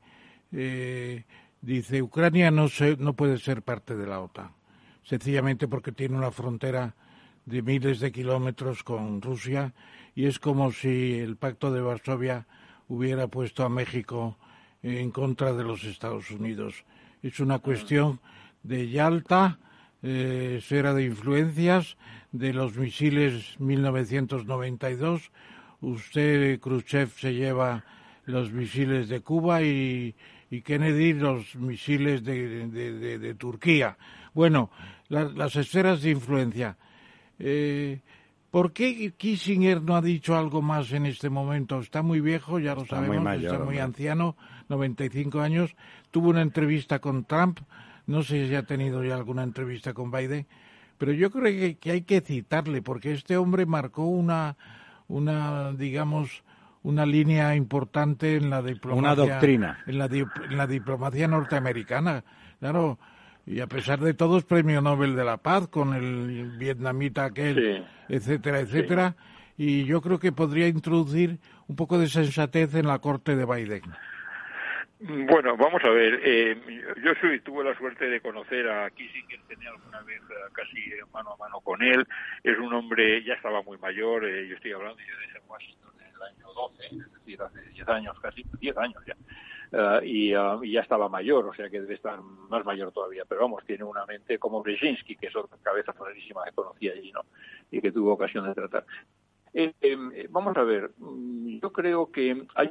eh, 0.54 1.26
dice 1.62 2.02
Ucrania 2.02 2.52
no, 2.52 2.70
se, 2.70 2.96
no 2.98 3.14
puede 3.16 3.38
ser 3.38 3.64
parte 3.64 3.96
de 3.96 4.08
la 4.08 4.22
OTAN, 4.22 4.52
sencillamente 5.06 5.68
porque 5.70 5.92
tiene 5.94 6.18
una 6.18 6.32
frontera 6.32 6.96
de 7.46 7.62
miles 7.62 8.00
de 8.00 8.12
kilómetros 8.12 8.84
con 8.84 9.22
Rusia 9.22 9.74
y 10.16 10.26
es 10.26 10.40
como 10.40 10.72
si 10.72 11.14
el 11.14 11.38
Pacto 11.38 11.72
de 11.72 11.80
Varsovia 11.82 12.48
hubiera 12.88 13.28
puesto 13.28 13.64
a 13.64 13.70
México 13.70 14.38
en 14.84 15.12
contra 15.12 15.54
de 15.54 15.64
los 15.64 15.84
Estados 15.84 16.30
Unidos. 16.32 16.84
Es 17.24 17.40
una 17.40 17.60
cuestión 17.60 18.20
de 18.64 18.90
Yalta, 18.90 19.60
eh, 20.04 20.56
esfera 20.60 20.94
de 20.94 21.06
influencias 21.06 21.98
de 22.32 22.54
los 22.54 22.76
misiles 22.78 23.60
1992. 23.60 25.32
Usted, 25.82 26.60
Khrushchev, 26.60 27.10
se 27.10 27.34
lleva 27.34 27.84
los 28.26 28.52
misiles 28.52 29.08
de 29.10 29.22
Cuba 29.22 29.62
y, 29.62 30.16
y 30.50 30.62
Kennedy 30.62 31.14
los 31.14 31.56
misiles 31.56 32.24
de, 32.24 32.68
de- 32.68 32.92
de- 32.94 33.20
de 33.20 33.36
Turquía. 33.36 33.98
Bueno, 34.36 34.70
la- 35.08 35.24
las 35.24 35.56
esferas 35.56 36.02
de 36.04 36.12
influencia. 36.12 36.78
Eh, 37.40 38.02
¿Por 38.52 38.72
qué 38.72 39.12
Kissinger 39.18 39.82
no 39.82 39.96
ha 39.96 40.02
dicho 40.02 40.38
algo 40.38 40.62
más 40.62 40.92
en 40.94 41.06
este 41.08 41.30
momento? 41.30 41.80
Está 41.80 42.02
muy 42.04 42.22
viejo, 42.22 42.60
ya 42.60 42.76
lo 42.76 42.84
Está 42.84 42.98
muy 42.98 43.06
sabemos, 43.08 43.24
mayor, 43.26 43.54
está 43.54 43.66
muy 43.66 43.80
anciano, 43.80 44.38
95 44.70 45.42
años. 45.42 45.76
Tuvo 46.12 46.30
una 46.30 46.42
entrevista 46.42 47.00
con 47.00 47.26
Trump, 47.26 47.60
no 48.08 48.24
sé 48.24 48.48
si 48.48 48.56
ha 48.56 48.64
tenido 48.64 49.04
ya 49.04 49.16
alguna 49.16 49.44
entrevista 49.44 49.94
con 49.94 50.10
Biden, 50.12 50.48
pero 50.98 51.12
yo 51.12 51.32
creo 51.32 51.44
que, 51.44 51.78
que 51.78 51.92
hay 51.92 52.02
que 52.04 52.22
citarle, 52.22 52.82
porque 52.82 53.12
este 53.14 53.36
hombre 53.36 53.66
marcó 53.66 54.06
una, 54.06 54.56
una 55.10 55.74
digamos, 55.74 56.44
una 56.84 57.06
línea 57.06 57.56
importante 57.58 58.38
en 58.38 58.50
la 58.50 58.62
diplomacia. 58.62 59.00
Una 59.00 59.16
doctrina. 59.16 59.80
En 59.88 59.98
la, 59.98 60.06
en 60.06 60.56
la 60.58 60.68
diplomacia 60.68 61.28
norteamericana. 61.28 62.24
Claro, 62.60 63.00
y 63.46 63.60
a 63.60 63.68
pesar 63.68 64.00
de 64.00 64.14
todo 64.14 64.38
es 64.38 64.44
premio 64.44 64.82
Nobel 64.82 65.16
de 65.16 65.24
la 65.24 65.38
Paz 65.38 65.68
con 65.68 65.94
el 65.94 66.58
vietnamita 66.58 67.26
aquel, 67.26 67.86
etcétera, 68.10 68.60
etcétera. 68.60 69.16
Y 69.58 69.86
yo 69.86 70.02
creo 70.02 70.20
que 70.20 70.32
podría 70.32 70.68
introducir 70.68 71.40
un 71.68 71.76
poco 71.76 71.98
de 71.98 72.08
sensatez 72.08 72.76
en 72.76 72.88
la 72.88 73.00
corte 73.00 73.36
de 73.36 73.46
Biden. 73.46 73.84
Bueno, 75.00 75.56
vamos 75.58 75.84
a 75.84 75.90
ver. 75.90 76.20
Eh, 76.24 76.58
yo 77.04 77.12
soy, 77.22 77.40
tuve 77.42 77.64
la 77.64 77.78
suerte 77.78 78.10
de 78.10 78.22
conocer 78.22 78.68
a 78.68 78.90
Kissinger, 78.90 79.40
tenía 79.48 79.70
alguna 79.70 80.02
vez 80.02 80.22
eh, 80.22 80.52
casi 80.54 80.90
mano 81.14 81.34
a 81.34 81.38
mano 81.38 81.60
con 81.60 81.82
él. 81.84 82.08
Es 82.44 82.58
un 82.58 82.74
hombre, 82.74 83.24
ya 83.24 83.34
estaba 83.34 83.62
muy 83.62 83.78
mayor, 83.78 84.26
eh, 84.26 84.48
yo 84.48 84.56
estoy 84.56 84.72
hablando 84.72 84.98
yo 84.98 85.18
de 85.20 85.48
Washington 85.48 85.92
en 86.00 86.16
el 86.16 86.22
año 86.24 86.54
12, 86.54 86.86
es 86.86 87.14
decir, 87.14 87.42
hace 87.42 87.62
10 87.74 87.90
años, 87.90 88.20
casi 88.20 88.44
10 88.60 88.78
años 88.78 89.04
ya. 89.06 89.16
Uh, 89.72 90.04
y, 90.04 90.30
ya 90.30 90.82
estaba 90.82 91.10
mayor, 91.10 91.48
o 91.48 91.54
sea 91.54 91.70
que 91.70 91.82
debe 91.82 91.96
estar 91.96 92.22
más 92.22 92.64
mayor 92.66 92.92
todavía, 92.92 93.24
pero 93.28 93.42
vamos, 93.42 93.66
tiene 93.66 93.84
una 93.84 94.06
mente 94.06 94.38
como 94.38 94.62
Brzezinski, 94.62 95.16
que 95.16 95.28
es 95.28 95.36
otra 95.36 95.58
cabeza 95.62 95.94
clarísima 95.94 96.44
que 96.46 96.52
conocía 96.52 96.94
allí, 96.94 97.12
¿no? 97.12 97.22
Y 97.72 97.82
que 97.82 97.92
tuvo 97.92 98.14
ocasión 98.14 98.46
de 98.46 98.54
tratar. 98.54 98.86
Eh, 99.54 99.74
eh, 99.82 100.28
vamos 100.30 100.56
a 100.58 100.64
ver, 100.64 100.92
mm, 100.98 101.60
yo 101.60 101.72
creo 101.72 102.12
que 102.12 102.46
hay 102.56 102.70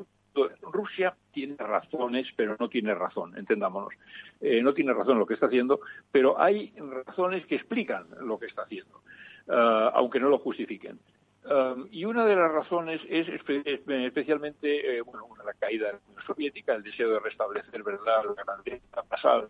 Rusia 0.63 1.15
tiene 1.33 1.57
razones, 1.57 2.27
pero 2.35 2.57
no 2.59 2.69
tiene 2.69 2.93
razón, 2.93 3.39
entendámonos. 3.39 3.95
No 4.41 4.75
tiene 4.75 4.93
razón 4.93 5.21
lo 5.21 5.27
que 5.27 5.35
está 5.35 5.47
haciendo, 5.47 5.79
pero 6.11 6.41
hay 6.41 6.75
razones 7.07 7.47
que 7.47 7.55
explican 7.55 8.09
lo 8.21 8.37
que 8.37 8.47
está 8.47 8.63
haciendo, 8.63 9.01
aunque 9.47 10.19
no 10.19 10.31
lo 10.31 10.41
justifiquen. 10.41 10.99
Um, 11.45 11.89
y 11.91 12.07
una 12.07 12.25
de 12.25 12.37
las 12.37 12.51
razones 12.51 13.03
es 13.07 13.29
especialmente 13.29 14.97
eh, 14.97 15.03
bueno, 15.03 15.29
la 15.45 15.53
caída 15.53 15.89
de 15.89 15.93
la 15.93 15.99
Unión 16.09 16.23
Soviética, 16.27 16.75
el 16.75 16.83
deseo 16.83 17.11
de 17.11 17.21
restablecer 17.21 17.83
verdad 17.83 18.25
la 18.35 18.45
grandeza 18.45 19.03
pasada. 19.03 19.49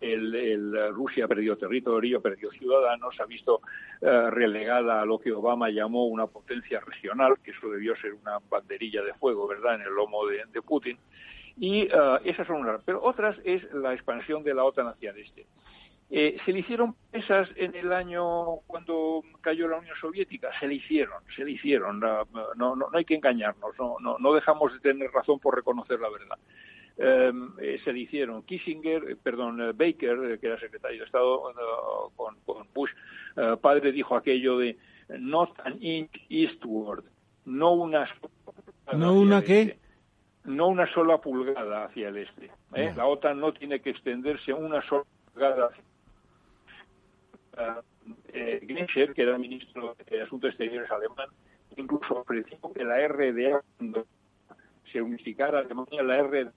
El, 0.00 0.34
el, 0.34 0.94
Rusia 0.94 1.26
ha 1.26 1.28
perdido 1.28 1.56
territorio, 1.56 2.20
perdido 2.20 2.50
ciudadanos, 2.52 3.18
ha 3.20 3.26
visto 3.26 3.60
uh, 4.00 4.30
relegada 4.30 5.00
a 5.00 5.04
lo 5.04 5.18
que 5.18 5.32
Obama 5.32 5.70
llamó 5.70 6.06
una 6.06 6.26
potencia 6.26 6.80
regional, 6.80 7.34
que 7.42 7.50
eso 7.52 7.68
debió 7.68 7.96
ser 7.96 8.14
una 8.14 8.38
banderilla 8.48 9.02
de 9.02 9.14
fuego, 9.14 9.46
¿verdad?, 9.48 9.76
en 9.76 9.82
el 9.82 9.94
lomo 9.94 10.26
de, 10.26 10.44
de 10.52 10.62
Putin. 10.62 10.98
Y 11.56 11.86
uh, 11.86 12.18
esas 12.24 12.46
son 12.46 12.60
unas. 12.60 12.80
Pero 12.84 13.02
otras 13.02 13.36
es 13.44 13.62
la 13.72 13.92
expansión 13.92 14.44
de 14.44 14.54
la 14.54 14.64
OTAN 14.64 14.88
hacia 14.88 15.10
el 15.10 15.18
este. 15.18 15.46
Eh, 16.10 16.38
¿Se 16.44 16.52
le 16.52 16.60
hicieron 16.60 16.94
presas 17.10 17.50
en 17.56 17.74
el 17.74 17.92
año 17.92 18.60
cuando 18.66 19.22
cayó 19.42 19.68
la 19.68 19.78
Unión 19.78 19.94
Soviética? 20.00 20.50
Se 20.58 20.66
le 20.66 20.74
hicieron, 20.74 21.22
se 21.36 21.44
le 21.44 21.52
hicieron. 21.52 22.00
No, 22.00 22.26
no, 22.56 22.76
no 22.76 22.90
hay 22.94 23.04
que 23.04 23.14
engañarnos, 23.14 23.78
no, 23.78 23.96
no, 24.00 24.16
no 24.18 24.32
dejamos 24.32 24.72
de 24.72 24.80
tener 24.80 25.10
razón 25.10 25.38
por 25.38 25.54
reconocer 25.54 26.00
la 26.00 26.08
verdad. 26.08 26.38
Em, 27.00 27.52
eh, 27.60 27.80
se 27.84 27.92
le 27.92 28.00
hicieron 28.00 28.42
Kissinger, 28.42 29.10
eh, 29.10 29.16
perdón, 29.22 29.60
eh, 29.60 29.72
Baker, 29.72 30.36
que 30.40 30.46
era 30.48 30.58
secretario 30.58 30.98
de 30.98 31.04
Estado 31.04 31.42
con, 32.16 32.34
con, 32.44 32.66
Bush, 32.74 32.90
padre 33.60 33.92
dijo 33.92 34.16
aquello 34.16 34.58
de 34.58 34.76
not 35.16 35.50
an 35.64 35.76
inch 35.80 36.10
eastward, 36.28 37.04
no 37.44 37.72
una 37.74 38.08
no 38.92 39.12
una 39.14 39.42
qué 39.42 39.60
este, 39.60 39.78
no 40.44 40.66
una 40.66 40.92
sola 40.92 41.18
pulgada 41.18 41.84
hacia 41.84 42.08
el 42.08 42.16
este. 42.16 42.50
La 42.72 43.06
OTAN 43.06 43.38
no 43.38 43.52
tiene 43.52 43.78
que 43.78 43.90
extenderse 43.90 44.52
una 44.52 44.82
sola 44.82 45.04
pulgada 45.32 45.66
hacia 45.66 45.84
eh, 48.32 48.60
Genscher, 48.66 49.14
que 49.14 49.22
era 49.22 49.38
ministro 49.38 49.96
de 50.08 50.22
Asuntos 50.22 50.50
Exteriores 50.50 50.90
alemán, 50.90 51.28
incluso 51.76 52.20
ofreció 52.20 52.58
que 52.72 52.84
la 52.84 53.06
RDA, 53.06 53.62
cuando 53.76 54.06
se 54.92 55.02
unificara 55.02 55.60
Alemania, 55.60 56.02
la 56.02 56.22
RDA 56.22 56.52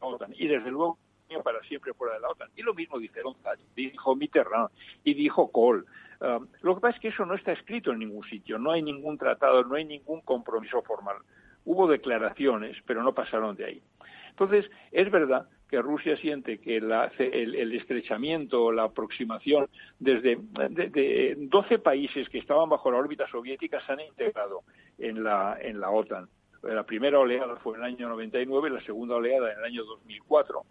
la 0.00 0.06
OTAN. 0.06 0.34
Y 0.36 0.46
desde 0.46 0.70
luego 0.70 0.98
para 1.42 1.60
siempre 1.62 1.92
fuera 1.92 2.14
de 2.14 2.20
la 2.20 2.28
OTAN. 2.28 2.50
Y 2.56 2.62
lo 2.62 2.72
mismo 2.74 2.98
dijeron 2.98 3.34
dijo 3.74 4.14
Mitterrand 4.14 4.70
y 5.04 5.14
dijo 5.14 5.50
Kohl. 5.50 5.84
Um, 6.20 6.46
lo 6.62 6.74
que 6.74 6.80
pasa 6.80 6.96
es 6.96 7.00
que 7.02 7.08
eso 7.08 7.26
no 7.26 7.34
está 7.34 7.52
escrito 7.52 7.92
en 7.92 7.98
ningún 7.98 8.24
sitio, 8.28 8.58
no 8.58 8.70
hay 8.70 8.80
ningún 8.80 9.18
tratado, 9.18 9.64
no 9.64 9.74
hay 9.74 9.84
ningún 9.84 10.20
compromiso 10.22 10.80
formal. 10.82 11.16
Hubo 11.64 11.88
declaraciones, 11.88 12.76
pero 12.86 13.02
no 13.02 13.12
pasaron 13.12 13.56
de 13.56 13.64
ahí. 13.64 13.82
Entonces, 14.30 14.70
es 14.92 15.10
verdad 15.10 15.48
que 15.68 15.82
Rusia 15.82 16.16
siente 16.16 16.58
que 16.58 16.76
el, 16.76 17.72
estrechamiento, 17.72 18.70
la 18.70 18.84
aproximación 18.84 19.68
desde 19.98 20.38
de, 20.70 21.34
12 21.36 21.78
países 21.80 22.28
que 22.28 22.38
estaban 22.38 22.68
bajo 22.68 22.90
la 22.90 22.98
órbita 22.98 23.26
soviética 23.28 23.84
se 23.84 23.92
han 23.92 24.00
integrado 24.00 24.62
en 24.98 25.24
la, 25.24 25.58
en 25.60 25.80
la 25.80 25.90
OTAN. 25.90 26.28
La 26.62 26.84
primera 26.84 27.18
oleada 27.18 27.56
fue 27.56 27.76
en 27.76 27.84
el 27.84 27.94
año 27.94 28.08
99, 28.08 28.70
la 28.70 28.80
segunda 28.82 29.16
oleada 29.16 29.52
en 29.52 29.58
el 29.58 29.64
año 29.64 29.84
2004. 29.84 30.62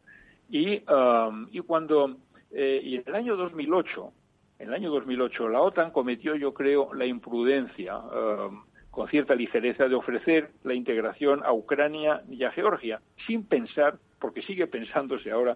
Y, 0.49 0.83
um, 0.91 1.47
y 1.51 1.59
cuando 1.61 2.17
eh, 2.51 2.81
y 2.83 2.95
en 2.95 3.03
el 3.05 3.15
año 3.15 3.35
2008, 3.35 4.13
en 4.59 4.67
el 4.69 4.73
año 4.73 4.91
2008 4.91 5.49
la 5.49 5.61
OTAN 5.61 5.91
cometió, 5.91 6.35
yo 6.35 6.53
creo, 6.53 6.93
la 6.93 7.05
imprudencia 7.05 7.97
um, 7.97 8.63
con 8.91 9.09
cierta 9.09 9.35
ligereza 9.35 9.89
de 9.89 9.95
ofrecer 9.95 10.51
la 10.63 10.73
integración 10.73 11.43
a 11.43 11.51
Ucrania 11.51 12.23
y 12.29 12.45
a 12.45 12.51
Georgia, 12.51 13.01
sin 13.27 13.45
pensar 13.45 13.97
porque 14.25 14.41
sigue 14.41 14.65
pensándose 14.65 15.29
ahora 15.29 15.55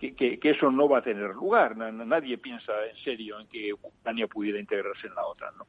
que, 0.00 0.36
eso 0.42 0.68
no 0.68 0.88
va 0.88 0.98
a 0.98 1.02
tener 1.02 1.32
lugar. 1.32 1.76
Nadie 1.76 2.38
piensa 2.38 2.72
en 2.86 2.96
serio 3.04 3.38
en 3.38 3.46
que 3.46 3.72
Ucrania 3.72 4.26
pudiera 4.26 4.58
integrarse 4.58 5.06
en 5.06 5.14
la 5.14 5.24
OTAN. 5.24 5.56
¿no? 5.56 5.66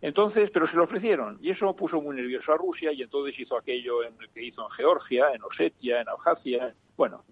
Entonces, 0.00 0.48
pero 0.50 0.66
se 0.68 0.74
lo 0.74 0.84
ofrecieron 0.84 1.38
y 1.42 1.50
eso 1.50 1.76
puso 1.76 2.00
muy 2.00 2.16
nervioso 2.16 2.50
a 2.50 2.56
Rusia 2.56 2.92
y 2.92 3.02
entonces 3.02 3.38
hizo 3.38 3.58
aquello 3.58 4.04
en, 4.04 4.14
que 4.32 4.42
hizo 4.42 4.62
en 4.62 4.70
Georgia, 4.70 5.26
en 5.34 5.42
Osetia, 5.42 6.00
en 6.00 6.08
Abjasia. 6.08 6.74
Bueno, 6.96 7.22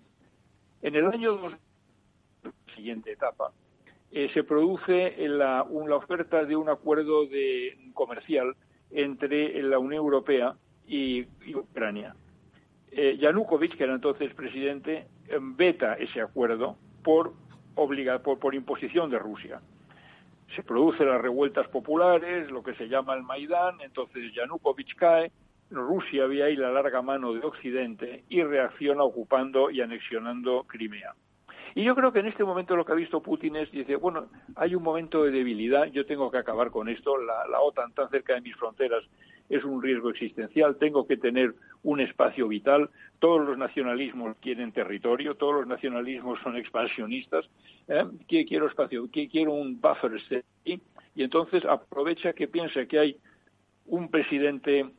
en 0.82 0.94
el 0.94 1.06
año 1.06 1.38
2000, 1.38 1.58
siguiente 2.76 3.12
etapa, 3.12 3.50
eh, 4.12 4.28
se 4.34 4.44
produce 4.44 5.16
la, 5.26 5.62
una 5.62 5.96
oferta 5.96 6.44
de 6.44 6.54
un 6.54 6.68
acuerdo 6.68 7.24
de, 7.24 7.78
comercial 7.94 8.54
entre 8.90 9.62
la 9.62 9.78
Unión 9.78 10.04
Europea 10.04 10.54
y 10.86 11.24
Ucrania 11.54 12.14
eh, 12.96 13.18
Yanukovych, 13.18 13.76
que 13.76 13.84
era 13.84 13.94
entonces 13.94 14.32
presidente, 14.34 15.06
em, 15.28 15.56
veta 15.56 15.94
ese 15.94 16.20
acuerdo 16.20 16.76
por, 17.02 17.32
obliga, 17.74 18.20
por, 18.20 18.38
por 18.38 18.54
imposición 18.54 19.10
de 19.10 19.18
Rusia. 19.18 19.60
Se 20.54 20.62
producen 20.62 21.08
las 21.08 21.20
revueltas 21.20 21.68
populares, 21.68 22.50
lo 22.50 22.62
que 22.62 22.74
se 22.74 22.88
llama 22.88 23.14
el 23.14 23.22
Maidán, 23.22 23.80
entonces 23.80 24.32
Yanukovych 24.34 24.94
cae, 24.96 25.32
Rusia 25.70 26.26
ve 26.26 26.42
ahí 26.42 26.56
la 26.56 26.70
larga 26.70 27.02
mano 27.02 27.32
de 27.32 27.40
Occidente 27.40 28.24
y 28.28 28.42
reacciona 28.42 29.02
ocupando 29.02 29.70
y 29.70 29.80
anexionando 29.80 30.64
Crimea. 30.64 31.14
Y 31.74 31.82
yo 31.82 31.96
creo 31.96 32.12
que 32.12 32.20
en 32.20 32.26
este 32.26 32.44
momento 32.44 32.76
lo 32.76 32.84
que 32.84 32.92
ha 32.92 32.96
visto 32.96 33.20
Putin 33.20 33.56
es, 33.56 33.70
dice, 33.72 33.96
bueno, 33.96 34.28
hay 34.54 34.76
un 34.76 34.82
momento 34.82 35.24
de 35.24 35.32
debilidad, 35.32 35.86
yo 35.86 36.06
tengo 36.06 36.30
que 36.30 36.38
acabar 36.38 36.70
con 36.70 36.88
esto, 36.88 37.16
la, 37.18 37.48
la 37.48 37.60
OTAN 37.60 37.92
tan 37.92 38.08
cerca 38.10 38.34
de 38.34 38.42
mis 38.42 38.54
fronteras 38.54 39.02
es 39.48 39.64
un 39.64 39.82
riesgo 39.82 40.10
existencial, 40.10 40.76
tengo 40.76 41.06
que 41.06 41.16
tener 41.16 41.54
un 41.82 42.00
espacio 42.00 42.48
vital, 42.48 42.90
todos 43.18 43.46
los 43.46 43.58
nacionalismos 43.58 44.36
quieren 44.40 44.72
territorio, 44.72 45.34
todos 45.34 45.54
los 45.54 45.66
nacionalismos 45.66 46.38
son 46.42 46.56
expansionistas, 46.56 47.44
¿eh? 47.88 48.04
quiero 48.26 48.66
espacio, 48.66 49.08
quiero 49.10 49.52
un 49.52 49.80
buffer 49.80 50.14
state, 50.16 50.80
y 51.14 51.22
entonces 51.22 51.64
aprovecha 51.64 52.32
que 52.32 52.48
piensa 52.48 52.86
que 52.86 52.98
hay 52.98 53.16
un 53.86 54.10
presidente 54.10 54.90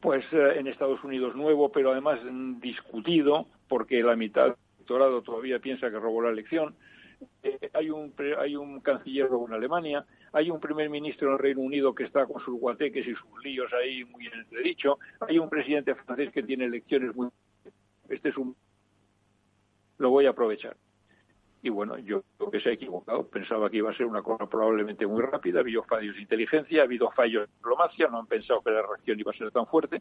pues 0.00 0.24
eh, 0.32 0.58
en 0.58 0.66
Estados 0.66 1.02
Unidos 1.04 1.34
nuevo, 1.34 1.70
pero 1.70 1.92
además 1.92 2.20
discutido, 2.60 3.46
porque 3.68 4.02
la 4.02 4.16
mitad 4.16 4.44
del 4.44 4.54
electorado 4.78 5.22
todavía 5.22 5.58
piensa 5.58 5.90
que 5.90 5.98
robó 5.98 6.22
la 6.22 6.30
elección, 6.30 6.74
eh, 7.42 7.70
hay 7.74 7.90
un 7.90 8.14
hay 8.38 8.56
un 8.56 8.80
canciller 8.80 9.28
en 9.46 9.52
Alemania, 9.52 10.04
hay 10.32 10.50
un 10.50 10.60
primer 10.60 10.88
ministro 10.90 11.28
en 11.28 11.32
el 11.34 11.38
Reino 11.38 11.60
Unido 11.60 11.94
que 11.94 12.04
está 12.04 12.26
con 12.26 12.40
sus 12.42 12.58
guateques 12.58 13.06
y 13.06 13.14
sus 13.14 13.44
líos 13.44 13.72
ahí 13.72 14.04
muy 14.04 14.26
en 14.26 14.34
entredicho, 14.34 14.98
hay 15.20 15.38
un 15.38 15.48
presidente 15.48 15.94
francés 15.94 16.30
que 16.32 16.42
tiene 16.42 16.66
elecciones 16.66 17.14
muy... 17.14 17.28
Este 18.08 18.28
es 18.28 18.36
un... 18.36 18.56
Lo 19.98 20.10
voy 20.10 20.26
a 20.26 20.30
aprovechar. 20.30 20.76
Y 21.62 21.68
bueno, 21.68 21.98
yo 21.98 22.22
creo 22.38 22.50
que 22.50 22.60
se 22.60 22.70
ha 22.70 22.72
equivocado. 22.72 23.26
Pensaba 23.26 23.68
que 23.68 23.78
iba 23.78 23.90
a 23.90 23.96
ser 23.96 24.06
una 24.06 24.22
cosa 24.22 24.46
probablemente 24.46 25.06
muy 25.06 25.20
rápida. 25.20 25.58
Ha 25.58 25.62
habido 25.62 25.82
fallos 25.82 26.14
de 26.14 26.22
inteligencia, 26.22 26.80
ha 26.80 26.84
habido 26.84 27.10
fallos 27.10 27.46
de 27.46 27.54
diplomacia. 27.54 28.08
No 28.08 28.18
han 28.20 28.26
pensado 28.26 28.62
que 28.62 28.70
la 28.70 28.82
reacción 28.82 29.20
iba 29.20 29.30
a 29.30 29.36
ser 29.36 29.50
tan 29.50 29.66
fuerte. 29.66 30.00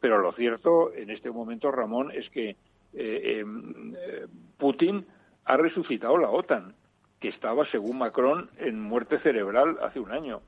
Pero 0.00 0.18
lo 0.18 0.32
cierto 0.32 0.94
en 0.94 1.10
este 1.10 1.30
momento, 1.30 1.70
Ramón, 1.70 2.10
es 2.12 2.30
que 2.30 2.56
eh, 2.94 3.40
em, 3.40 3.94
eh, 3.94 4.26
Putin 4.56 5.04
ha 5.44 5.56
resucitado 5.58 6.16
la 6.16 6.30
OTAN 6.30 6.74
que 7.20 7.28
estaba, 7.28 7.66
según 7.66 7.98
Macron, 7.98 8.50
en 8.56 8.80
muerte 8.80 9.18
cerebral 9.20 9.78
hace 9.82 10.00
un 10.00 10.10
año. 10.10 10.40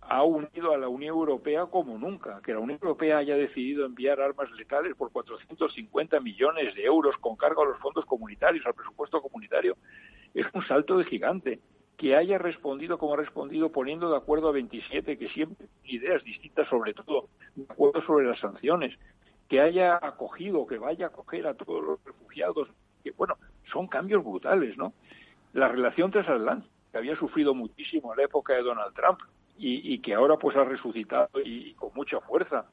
Ha 0.00 0.24
unido 0.24 0.72
a 0.72 0.78
la 0.78 0.88
Unión 0.88 1.16
Europea 1.16 1.66
como 1.66 1.96
nunca. 1.96 2.40
Que 2.42 2.52
la 2.52 2.58
Unión 2.58 2.80
Europea 2.82 3.18
haya 3.18 3.36
decidido 3.36 3.86
enviar 3.86 4.20
armas 4.20 4.50
letales 4.52 4.96
por 4.96 5.12
450 5.12 6.18
millones 6.20 6.74
de 6.74 6.84
euros 6.84 7.16
con 7.18 7.36
cargo 7.36 7.62
a 7.62 7.66
los 7.66 7.78
fondos 7.78 8.04
comunitarios, 8.04 8.66
al 8.66 8.74
presupuesto 8.74 9.22
comunitario, 9.22 9.76
es 10.34 10.46
un 10.52 10.66
salto 10.66 10.98
de 10.98 11.04
gigante. 11.04 11.60
Que 11.96 12.14
haya 12.14 12.38
respondido 12.38 12.96
como 12.96 13.14
ha 13.14 13.16
respondido 13.16 13.70
poniendo 13.72 14.10
de 14.10 14.16
acuerdo 14.16 14.48
a 14.48 14.52
27, 14.52 15.18
que 15.18 15.28
siempre 15.30 15.66
ideas 15.84 16.22
distintas 16.22 16.68
sobre 16.68 16.94
todo, 16.94 17.28
de 17.56 17.64
acuerdo 17.68 18.00
sobre 18.02 18.26
las 18.26 18.38
sanciones, 18.38 18.96
que 19.48 19.60
haya 19.60 19.98
acogido, 20.00 20.66
que 20.66 20.78
vaya 20.78 21.06
a 21.06 21.08
acoger 21.08 21.46
a 21.48 21.54
todos 21.54 21.82
los 21.84 22.04
refugiados, 22.04 22.68
que 23.02 23.10
bueno, 23.12 23.36
son 23.72 23.88
cambios 23.88 24.24
brutales, 24.24 24.76
¿no? 24.76 24.92
La 25.52 25.68
relación 25.68 26.10
transatlántica 26.10 26.72
que 26.92 26.98
había 26.98 27.16
sufrido 27.16 27.54
muchísimo 27.54 28.12
en 28.12 28.18
la 28.18 28.24
época 28.24 28.54
de 28.54 28.62
Donald 28.62 28.94
Trump 28.94 29.20
y, 29.58 29.98
que 29.98 30.14
ahora 30.14 30.36
pues 30.36 30.56
ha 30.56 30.64
resucitado 30.64 31.28
y, 31.44 31.74
con 31.74 31.90
mucha 31.94 32.20
fuerza. 32.20 32.66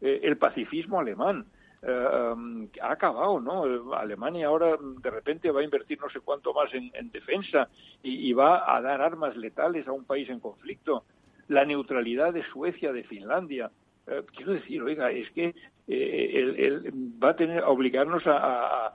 Eh, 0.00 0.20
el 0.24 0.36
pacifismo 0.36 0.98
alemán, 0.98 1.46
eh, 1.86 2.32
um, 2.32 2.66
ha 2.80 2.92
acabado, 2.92 3.40
¿no? 3.40 3.94
Alemania 3.94 4.46
ahora 4.46 4.76
de 4.80 5.10
repente 5.10 5.50
va 5.50 5.60
a 5.60 5.64
invertir 5.64 6.00
no 6.00 6.08
sé 6.08 6.20
cuánto 6.20 6.54
más 6.54 6.72
en, 6.72 7.10
defensa 7.10 7.68
y, 8.02 8.32
va 8.32 8.74
a 8.74 8.80
dar 8.80 9.02
armas 9.02 9.36
letales 9.36 9.86
a 9.86 9.92
un 9.92 10.04
país 10.04 10.28
en 10.30 10.40
conflicto. 10.40 11.04
La 11.48 11.66
neutralidad 11.66 12.32
de 12.32 12.42
Suecia, 12.44 12.90
de 12.90 13.04
Finlandia. 13.04 13.70
Eh, 14.06 14.22
quiero 14.34 14.52
decir, 14.52 14.82
oiga, 14.82 15.10
es 15.10 15.30
que 15.32 15.54
eh, 15.86 16.90
va 17.22 17.30
a 17.30 17.36
tener 17.36 17.62
a 17.62 17.68
obligarnos 17.68 18.22
a, 18.26 18.94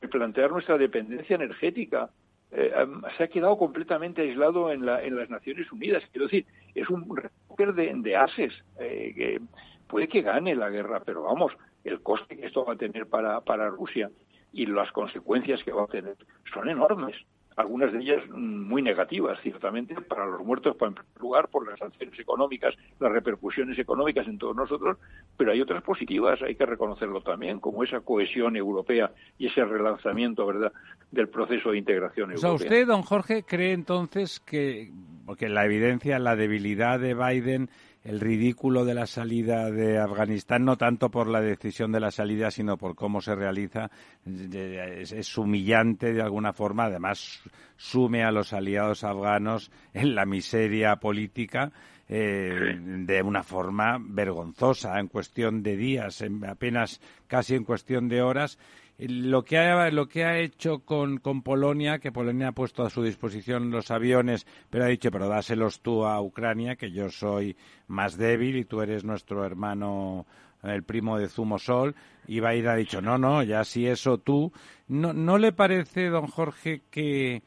replantear 0.00 0.50
nuestra 0.50 0.76
dependencia 0.76 1.36
energética. 1.36 2.10
Um, 2.52 3.02
se 3.16 3.24
ha 3.24 3.28
quedado 3.28 3.58
completamente 3.58 4.22
aislado 4.22 4.70
en, 4.70 4.86
la, 4.86 5.02
en 5.02 5.16
las 5.16 5.28
Naciones 5.28 5.70
Unidas. 5.72 6.02
Quiero 6.12 6.26
decir, 6.26 6.46
es 6.74 6.88
un 6.88 7.04
récord 7.14 7.74
de, 7.74 7.92
de 7.94 8.16
ases. 8.16 8.52
que 8.78 9.40
puede 9.88 10.08
que 10.08 10.22
gane 10.22 10.54
la 10.54 10.70
guerra, 10.70 11.00
pero 11.04 11.24
vamos, 11.24 11.52
el 11.84 12.00
coste 12.02 12.36
que 12.36 12.46
esto 12.46 12.64
va 12.64 12.74
a 12.74 12.76
tener 12.76 13.06
para, 13.06 13.40
para 13.40 13.68
Rusia 13.68 14.10
y 14.52 14.66
las 14.66 14.90
consecuencias 14.92 15.62
que 15.62 15.72
va 15.72 15.84
a 15.84 15.88
tener 15.88 16.16
son 16.52 16.68
enormes. 16.68 17.16
Algunas 17.56 17.90
de 17.90 18.00
ellas 18.00 18.22
muy 18.30 18.82
negativas, 18.82 19.38
ciertamente, 19.42 19.94
para 20.02 20.26
los 20.26 20.44
muertos, 20.44 20.76
en 20.78 20.92
primer 20.92 21.20
lugar, 21.20 21.48
por 21.48 21.66
las 21.66 21.78
sanciones 21.78 22.18
económicas, 22.20 22.74
las 23.00 23.10
repercusiones 23.10 23.78
económicas 23.78 24.26
en 24.28 24.36
todos 24.36 24.54
nosotros, 24.54 24.98
pero 25.38 25.52
hay 25.52 25.62
otras 25.62 25.82
positivas, 25.82 26.40
hay 26.42 26.54
que 26.54 26.66
reconocerlo 26.66 27.22
también, 27.22 27.58
como 27.58 27.82
esa 27.82 28.00
cohesión 28.00 28.56
europea 28.56 29.10
y 29.38 29.46
ese 29.46 29.64
relanzamiento, 29.64 30.46
¿verdad?, 30.46 30.70
del 31.10 31.28
proceso 31.28 31.70
de 31.70 31.78
integración 31.78 32.32
europea. 32.32 32.52
O 32.52 32.58
sea, 32.58 32.66
usted, 32.66 32.86
don 32.86 33.00
Jorge, 33.02 33.42
cree 33.42 33.72
entonces 33.72 34.38
que, 34.40 34.92
porque 35.24 35.48
la 35.48 35.64
evidencia, 35.64 36.18
la 36.18 36.36
debilidad 36.36 37.00
de 37.00 37.14
Biden 37.14 37.70
el 38.06 38.20
ridículo 38.20 38.84
de 38.84 38.94
la 38.94 39.06
salida 39.06 39.68
de 39.68 39.98
Afganistán, 39.98 40.64
no 40.64 40.76
tanto 40.76 41.10
por 41.10 41.26
la 41.26 41.40
decisión 41.40 41.90
de 41.90 41.98
la 41.98 42.12
salida, 42.12 42.52
sino 42.52 42.78
por 42.78 42.94
cómo 42.94 43.20
se 43.20 43.34
realiza, 43.34 43.90
es, 44.24 45.36
humillante 45.36 46.12
de 46.12 46.22
alguna 46.22 46.52
forma. 46.52 46.84
Además, 46.84 47.42
sume 47.76 48.22
a 48.22 48.30
los 48.30 48.52
aliados 48.52 49.02
afganos 49.02 49.72
en 49.92 50.14
la 50.14 50.24
miseria 50.24 50.96
política. 50.96 51.72
Eh, 52.08 52.78
de 52.78 53.20
una 53.20 53.42
forma 53.42 53.98
vergonzosa 54.00 55.00
en 55.00 55.08
cuestión 55.08 55.64
de 55.64 55.76
días, 55.76 56.20
en 56.20 56.44
apenas 56.44 57.00
casi 57.26 57.56
en 57.56 57.64
cuestión 57.64 58.08
de 58.08 58.22
horas 58.22 58.60
lo 58.98 59.44
que 59.44 59.58
ha, 59.58 59.90
lo 59.90 60.08
que 60.08 60.24
ha 60.24 60.38
hecho 60.38 60.80
con, 60.80 61.18
con 61.18 61.42
Polonia, 61.42 61.98
que 61.98 62.12
Polonia 62.12 62.48
ha 62.48 62.52
puesto 62.52 62.82
a 62.82 62.90
su 62.90 63.02
disposición 63.02 63.70
los 63.70 63.90
aviones, 63.90 64.46
pero 64.70 64.84
ha 64.84 64.88
dicho, 64.88 65.10
pero 65.10 65.28
dáselos 65.28 65.80
tú 65.80 66.04
a 66.06 66.20
Ucrania, 66.20 66.76
que 66.76 66.90
yo 66.90 67.10
soy 67.10 67.56
más 67.88 68.16
débil 68.16 68.56
y 68.56 68.64
tú 68.64 68.80
eres 68.80 69.04
nuestro 69.04 69.44
hermano 69.44 70.26
el 70.62 70.82
primo 70.82 71.18
de 71.18 71.28
Zumosol, 71.28 71.94
y 72.26 72.38
ir 72.38 72.68
ha 72.68 72.74
dicho, 72.74 73.00
no, 73.00 73.18
no, 73.18 73.42
ya 73.42 73.64
si 73.64 73.86
eso 73.86 74.18
tú, 74.18 74.52
¿no, 74.88 75.12
no 75.12 75.38
le 75.38 75.52
parece, 75.52 76.08
don 76.08 76.26
Jorge, 76.26 76.82
que, 76.90 77.42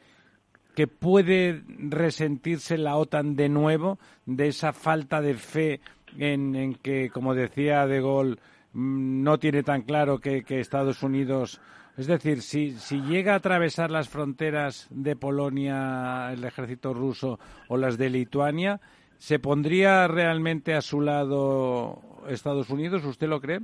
que 0.76 0.88
puede 0.88 1.64
resentirse 1.68 2.78
la 2.78 2.96
OTAN 2.96 3.36
de 3.36 3.50
nuevo 3.50 4.00
de 4.26 4.48
esa 4.48 4.72
falta 4.72 5.22
de 5.22 5.34
fe 5.34 5.82
en, 6.18 6.56
en 6.56 6.76
que, 6.76 7.10
como 7.10 7.36
decía 7.36 7.86
De 7.88 8.00
Gaulle, 8.02 8.38
no 8.74 9.38
tiene 9.40 9.64
tan 9.64 9.82
claro 9.82 10.20
que, 10.20 10.44
Estados 10.48 11.04
Unidos. 11.04 11.62
Es 11.98 12.08
decir, 12.08 12.42
si, 12.42 12.72
si 12.72 13.02
llega 13.02 13.34
a 13.34 13.38
atravesar 13.38 13.92
las 13.92 14.10
fronteras 14.10 14.88
de 14.90 15.16
Polonia 15.16 16.32
el 16.32 16.44
ejército 16.44 16.94
ruso 16.94 17.40
o 17.68 17.78
las 17.78 17.98
de 17.98 18.10
Lituania, 18.10 18.80
¿se 19.18 19.40
pondría 19.40 20.08
realmente 20.08 20.76
a 20.76 20.82
su 20.82 21.02
lado 21.02 22.02
Estados 22.28 22.70
Unidos? 22.70 23.04
¿Usted 23.04 23.28
lo 23.28 23.42
cree? 23.42 23.60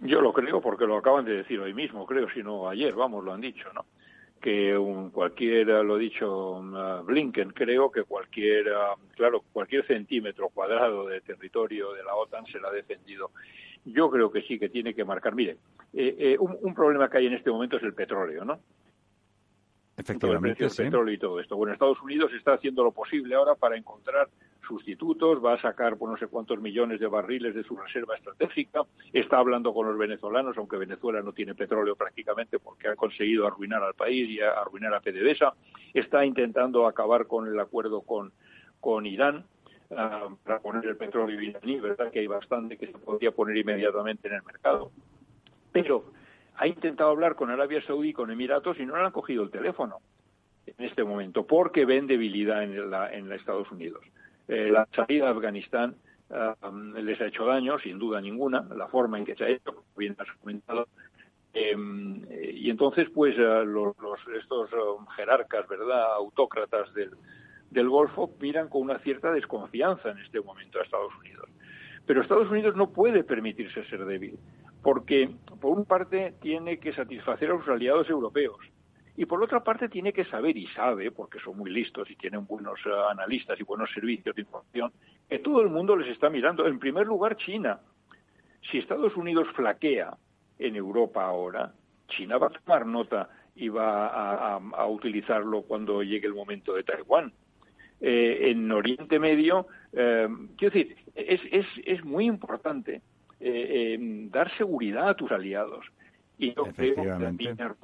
Yo 0.00 0.20
lo 0.20 0.32
creo 0.32 0.60
porque 0.60 0.86
lo 0.86 0.96
acaban 0.96 1.24
de 1.24 1.38
decir 1.38 1.58
hoy 1.58 1.74
mismo, 1.74 2.06
creo, 2.06 2.28
si 2.30 2.42
no 2.42 2.68
ayer, 2.68 2.94
vamos, 2.94 3.24
lo 3.24 3.32
han 3.32 3.40
dicho, 3.40 3.72
¿no? 3.74 3.84
Que 4.40 4.78
un, 4.78 5.10
cualquier, 5.10 5.66
lo 5.66 5.96
dicho 5.96 6.58
uh, 6.60 7.02
Blinken, 7.02 7.50
creo 7.50 7.90
que 7.90 8.04
cualquier, 8.04 8.66
claro, 9.16 9.42
cualquier 9.52 9.84
centímetro 9.84 10.50
cuadrado 10.50 11.08
de 11.08 11.20
territorio 11.22 11.92
de 11.94 12.04
la 12.04 12.14
OTAN 12.14 12.46
se 12.46 12.58
ha 12.64 12.70
defendido 12.70 13.32
yo 13.84 14.10
creo 14.10 14.30
que 14.30 14.42
sí 14.42 14.58
que 14.58 14.68
tiene 14.68 14.94
que 14.94 15.04
marcar. 15.04 15.34
Mire, 15.34 15.58
eh, 15.92 16.16
eh, 16.18 16.36
un, 16.38 16.74
problema 16.74 17.08
que 17.08 17.18
hay 17.18 17.26
en 17.26 17.34
este 17.34 17.50
momento 17.50 17.76
es 17.76 17.82
el 17.82 17.94
petróleo, 17.94 18.44
¿no? 18.44 18.60
Efectivamente, 19.96 20.64
el 20.64 20.70
petróleo 20.70 21.14
y 21.14 21.18
todo 21.18 21.40
esto. 21.40 21.56
Bueno, 21.56 21.72
Estados 21.72 22.00
Unidos 22.02 22.30
está 22.32 22.54
haciendo 22.54 22.84
lo 22.84 22.92
posible 22.92 23.34
ahora 23.34 23.56
para 23.56 23.76
encontrar 23.76 24.28
sustitutos, 24.68 25.44
va 25.44 25.54
a 25.54 25.60
sacar 25.60 25.96
por 25.96 26.10
no 26.10 26.16
sé 26.18 26.28
cuántos 26.28 26.60
millones 26.60 27.00
de 27.00 27.06
barriles 27.06 27.54
de 27.54 27.64
su 27.64 27.74
reserva 27.74 28.14
estratégica, 28.14 28.82
está 29.12 29.38
hablando 29.38 29.72
con 29.72 29.88
los 29.88 29.98
venezolanos, 29.98 30.56
aunque 30.58 30.76
Venezuela 30.76 31.22
no 31.22 31.32
tiene 31.32 31.54
petróleo 31.54 31.96
prácticamente 31.96 32.58
porque 32.58 32.88
ha 32.88 32.94
conseguido 32.94 33.46
arruinar 33.46 33.82
al 33.82 33.94
país 33.94 34.28
y 34.28 34.40
arruinar 34.40 34.94
a 34.94 35.00
PDVSA, 35.00 35.54
está 35.94 36.24
intentando 36.24 36.86
acabar 36.86 37.26
con 37.26 37.48
el 37.48 37.58
acuerdo 37.58 38.02
con, 38.02 38.30
con 38.78 39.06
Irán, 39.06 39.44
para 39.88 40.60
poner 40.60 40.84
el 40.86 40.96
petróleo 40.96 41.40
iraní, 41.40 41.80
¿verdad? 41.80 42.10
Que 42.10 42.20
hay 42.20 42.26
bastante 42.26 42.76
que 42.76 42.86
se 42.86 42.98
podría 42.98 43.30
poner 43.30 43.56
inmediatamente 43.56 44.28
en 44.28 44.34
el 44.34 44.42
mercado. 44.42 44.90
Pero 45.72 46.12
ha 46.56 46.66
intentado 46.66 47.10
hablar 47.10 47.36
con 47.36 47.50
Arabia 47.50 47.82
Saudí, 47.86 48.12
con 48.12 48.30
Emiratos 48.30 48.78
y 48.78 48.86
no 48.86 48.96
le 48.96 49.04
han 49.04 49.12
cogido 49.12 49.42
el 49.42 49.50
teléfono 49.50 50.00
en 50.66 50.84
este 50.84 51.04
momento 51.04 51.46
porque 51.46 51.84
ven 51.84 52.06
debilidad 52.06 52.62
en, 52.62 52.90
la, 52.90 53.12
en 53.12 53.32
Estados 53.32 53.70
Unidos. 53.70 54.04
Eh, 54.48 54.70
la 54.70 54.86
salida 54.94 55.26
de 55.26 55.30
Afganistán 55.30 55.96
les 56.96 57.20
ha 57.20 57.26
hecho 57.26 57.46
daño, 57.46 57.78
sin 57.78 57.98
duda 57.98 58.20
ninguna, 58.20 58.66
la 58.76 58.88
forma 58.88 59.18
en 59.18 59.24
que 59.24 59.34
se 59.34 59.44
ha 59.44 59.48
hecho, 59.48 59.84
bien 59.96 60.14
has 60.18 60.30
comentado. 60.40 60.88
Em, 61.54 62.22
y 62.30 62.68
entonces, 62.68 63.08
pues, 63.14 63.34
eh, 63.38 63.64
los, 63.64 63.96
estos 64.38 64.70
um, 64.74 65.06
jerarcas, 65.16 65.66
¿verdad?, 65.66 66.12
autócratas 66.16 66.92
del, 66.92 67.12
del 67.70 67.88
Golfo 67.88 68.30
miran 68.40 68.68
con 68.68 68.82
una 68.82 68.98
cierta 69.00 69.32
desconfianza 69.32 70.10
en 70.10 70.18
este 70.18 70.40
momento 70.40 70.78
a 70.78 70.82
Estados 70.82 71.14
Unidos. 71.20 71.48
Pero 72.06 72.22
Estados 72.22 72.50
Unidos 72.50 72.76
no 72.76 72.90
puede 72.90 73.24
permitirse 73.24 73.84
ser 73.84 74.04
débil, 74.04 74.38
porque 74.82 75.30
por 75.60 75.72
una 75.76 75.84
parte 75.84 76.34
tiene 76.40 76.78
que 76.78 76.92
satisfacer 76.92 77.50
a 77.50 77.58
sus 77.58 77.68
aliados 77.68 78.08
europeos 78.08 78.58
y 79.18 79.26
por 79.26 79.42
otra 79.42 79.64
parte 79.64 79.88
tiene 79.88 80.12
que 80.12 80.24
saber 80.26 80.56
y 80.56 80.68
sabe, 80.68 81.10
porque 81.10 81.40
son 81.40 81.58
muy 81.58 81.72
listos 81.72 82.08
y 82.08 82.14
tienen 82.14 82.46
buenos 82.46 82.78
eh, 82.86 82.90
analistas 83.10 83.58
y 83.58 83.64
buenos 83.64 83.90
servicios 83.92 84.32
de 84.32 84.42
información, 84.42 84.92
que 85.28 85.40
todo 85.40 85.60
el 85.60 85.70
mundo 85.70 85.96
les 85.96 86.08
está 86.12 86.30
mirando. 86.30 86.64
En 86.68 86.78
primer 86.78 87.04
lugar, 87.04 87.36
China. 87.36 87.80
Si 88.70 88.78
Estados 88.78 89.16
Unidos 89.16 89.48
flaquea 89.56 90.16
en 90.60 90.76
Europa 90.76 91.24
ahora, 91.24 91.72
China 92.06 92.38
va 92.38 92.46
a 92.46 92.50
tomar 92.50 92.86
nota 92.86 93.28
y 93.56 93.68
va 93.68 94.54
a 94.54 94.86
utilizarlo 94.86 95.62
cuando 95.62 96.04
llegue 96.04 96.28
el 96.28 96.34
momento 96.34 96.74
de 96.74 96.84
Taiwán. 96.84 97.32
Eh, 98.00 98.50
en 98.50 98.70
Oriente 98.70 99.18
Medio. 99.18 99.66
Eh, 99.92 100.28
quiero 100.56 100.72
decir, 100.74 100.96
es, 101.16 101.40
es, 101.50 101.66
es 101.84 102.04
muy 102.04 102.26
importante 102.26 103.02
eh, 103.40 103.96
dar 104.30 104.56
seguridad 104.56 105.08
a 105.08 105.14
tus 105.14 105.32
aliados. 105.32 105.84
Y 106.38 106.54
yo 106.54 106.66
creo 106.76 106.94
que 106.94 107.04
la 107.04 107.30
línea 107.32 107.74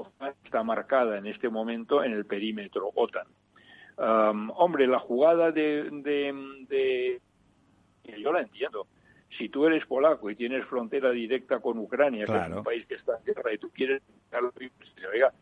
está 0.45 0.63
marcada 0.63 1.19
en 1.19 1.27
este 1.27 1.49
momento 1.49 2.05
en 2.05 2.13
el 2.13 2.25
perímetro 2.25 2.93
OTAN. 2.95 3.27
hombre, 4.57 4.87
la 4.87 5.01
jugada 5.01 5.51
de, 5.51 5.91
de, 5.91 7.21
Yo 8.17 8.33
la 8.33 8.43
entiendo. 8.43 8.87
Si 9.37 9.49
tú 9.49 9.67
eres 9.67 9.85
polaco 9.87 10.31
y 10.31 10.37
tienes 10.37 10.65
frontera 10.67 11.11
directa 11.11 11.59
con 11.59 11.79
Ucrania, 11.79 12.27
que 12.27 12.37
es 12.37 12.57
un 12.57 12.63
país 12.63 12.87
que 12.87 12.95
está 12.95 13.19
en 13.19 13.25
guerra, 13.35 13.53
y 13.53 13.59
tú 13.59 13.71
quieres... 13.71 14.01
Oiga, 15.13 15.33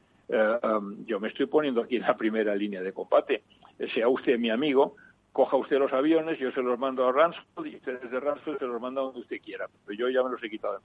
yo 1.04 1.20
me 1.20 1.28
estoy 1.28 1.44
poniendo 1.44 1.82
aquí 1.82 1.96
en 1.96 2.02
la 2.02 2.16
primera 2.16 2.56
línea 2.56 2.80
de 2.80 2.94
combate 2.94 3.42
sea 3.88 4.08
usted 4.08 4.38
mi 4.38 4.50
amigo, 4.50 4.96
coja 5.32 5.56
usted 5.56 5.78
los 5.78 5.92
aviones, 5.92 6.38
yo 6.38 6.52
se 6.52 6.62
los 6.62 6.78
mando 6.78 7.06
a 7.06 7.12
Ransford 7.12 7.66
y 7.66 7.76
usted 7.76 8.00
desde 8.00 8.20
Ransford 8.20 8.58
se 8.58 8.66
los 8.66 8.80
manda 8.80 9.00
donde 9.00 9.20
usted 9.20 9.40
quiera. 9.40 9.68
Pero 9.86 9.98
yo 9.98 10.08
ya 10.10 10.22
me 10.22 10.30
los 10.30 10.42
he 10.42 10.50
quitado. 10.50 10.80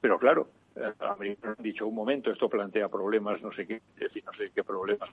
Pero 0.00 0.18
claro, 0.18 0.48
eh, 0.76 0.92
han 1.00 1.62
dicho 1.62 1.86
un 1.86 1.94
momento, 1.94 2.30
esto 2.30 2.48
plantea 2.48 2.88
problemas, 2.88 3.42
no 3.42 3.52
sé 3.52 3.66
qué, 3.66 3.82
no 4.24 4.32
sé 4.34 4.50
qué 4.54 4.62
problemas 4.62 5.10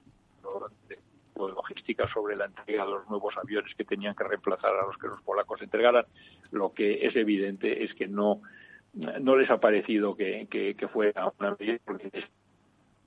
de, 0.87 0.99
logística 1.35 2.07
sobre 2.13 2.35
la 2.35 2.45
entrega 2.45 2.85
de 2.85 2.91
los 2.91 3.09
nuevos 3.09 3.35
aviones 3.37 3.73
que 3.75 3.83
tenían 3.83 4.15
que 4.15 4.23
reemplazar 4.23 4.73
a 4.73 4.85
los 4.85 4.97
que 4.97 5.07
los 5.07 5.21
polacos 5.21 5.61
entregaran. 5.61 6.05
Lo 6.51 6.73
que 6.73 7.05
es 7.05 7.15
evidente 7.15 7.83
es 7.83 7.93
que 7.95 8.07
no, 8.07 8.41
no 8.93 9.35
les 9.35 9.49
ha 9.49 9.59
parecido 9.59 10.15
que, 10.15 10.47
que, 10.49 10.75
que 10.75 10.87
fuera 10.87 11.33
una 11.39 11.55
medida, 11.59 11.79
porque 11.83 12.09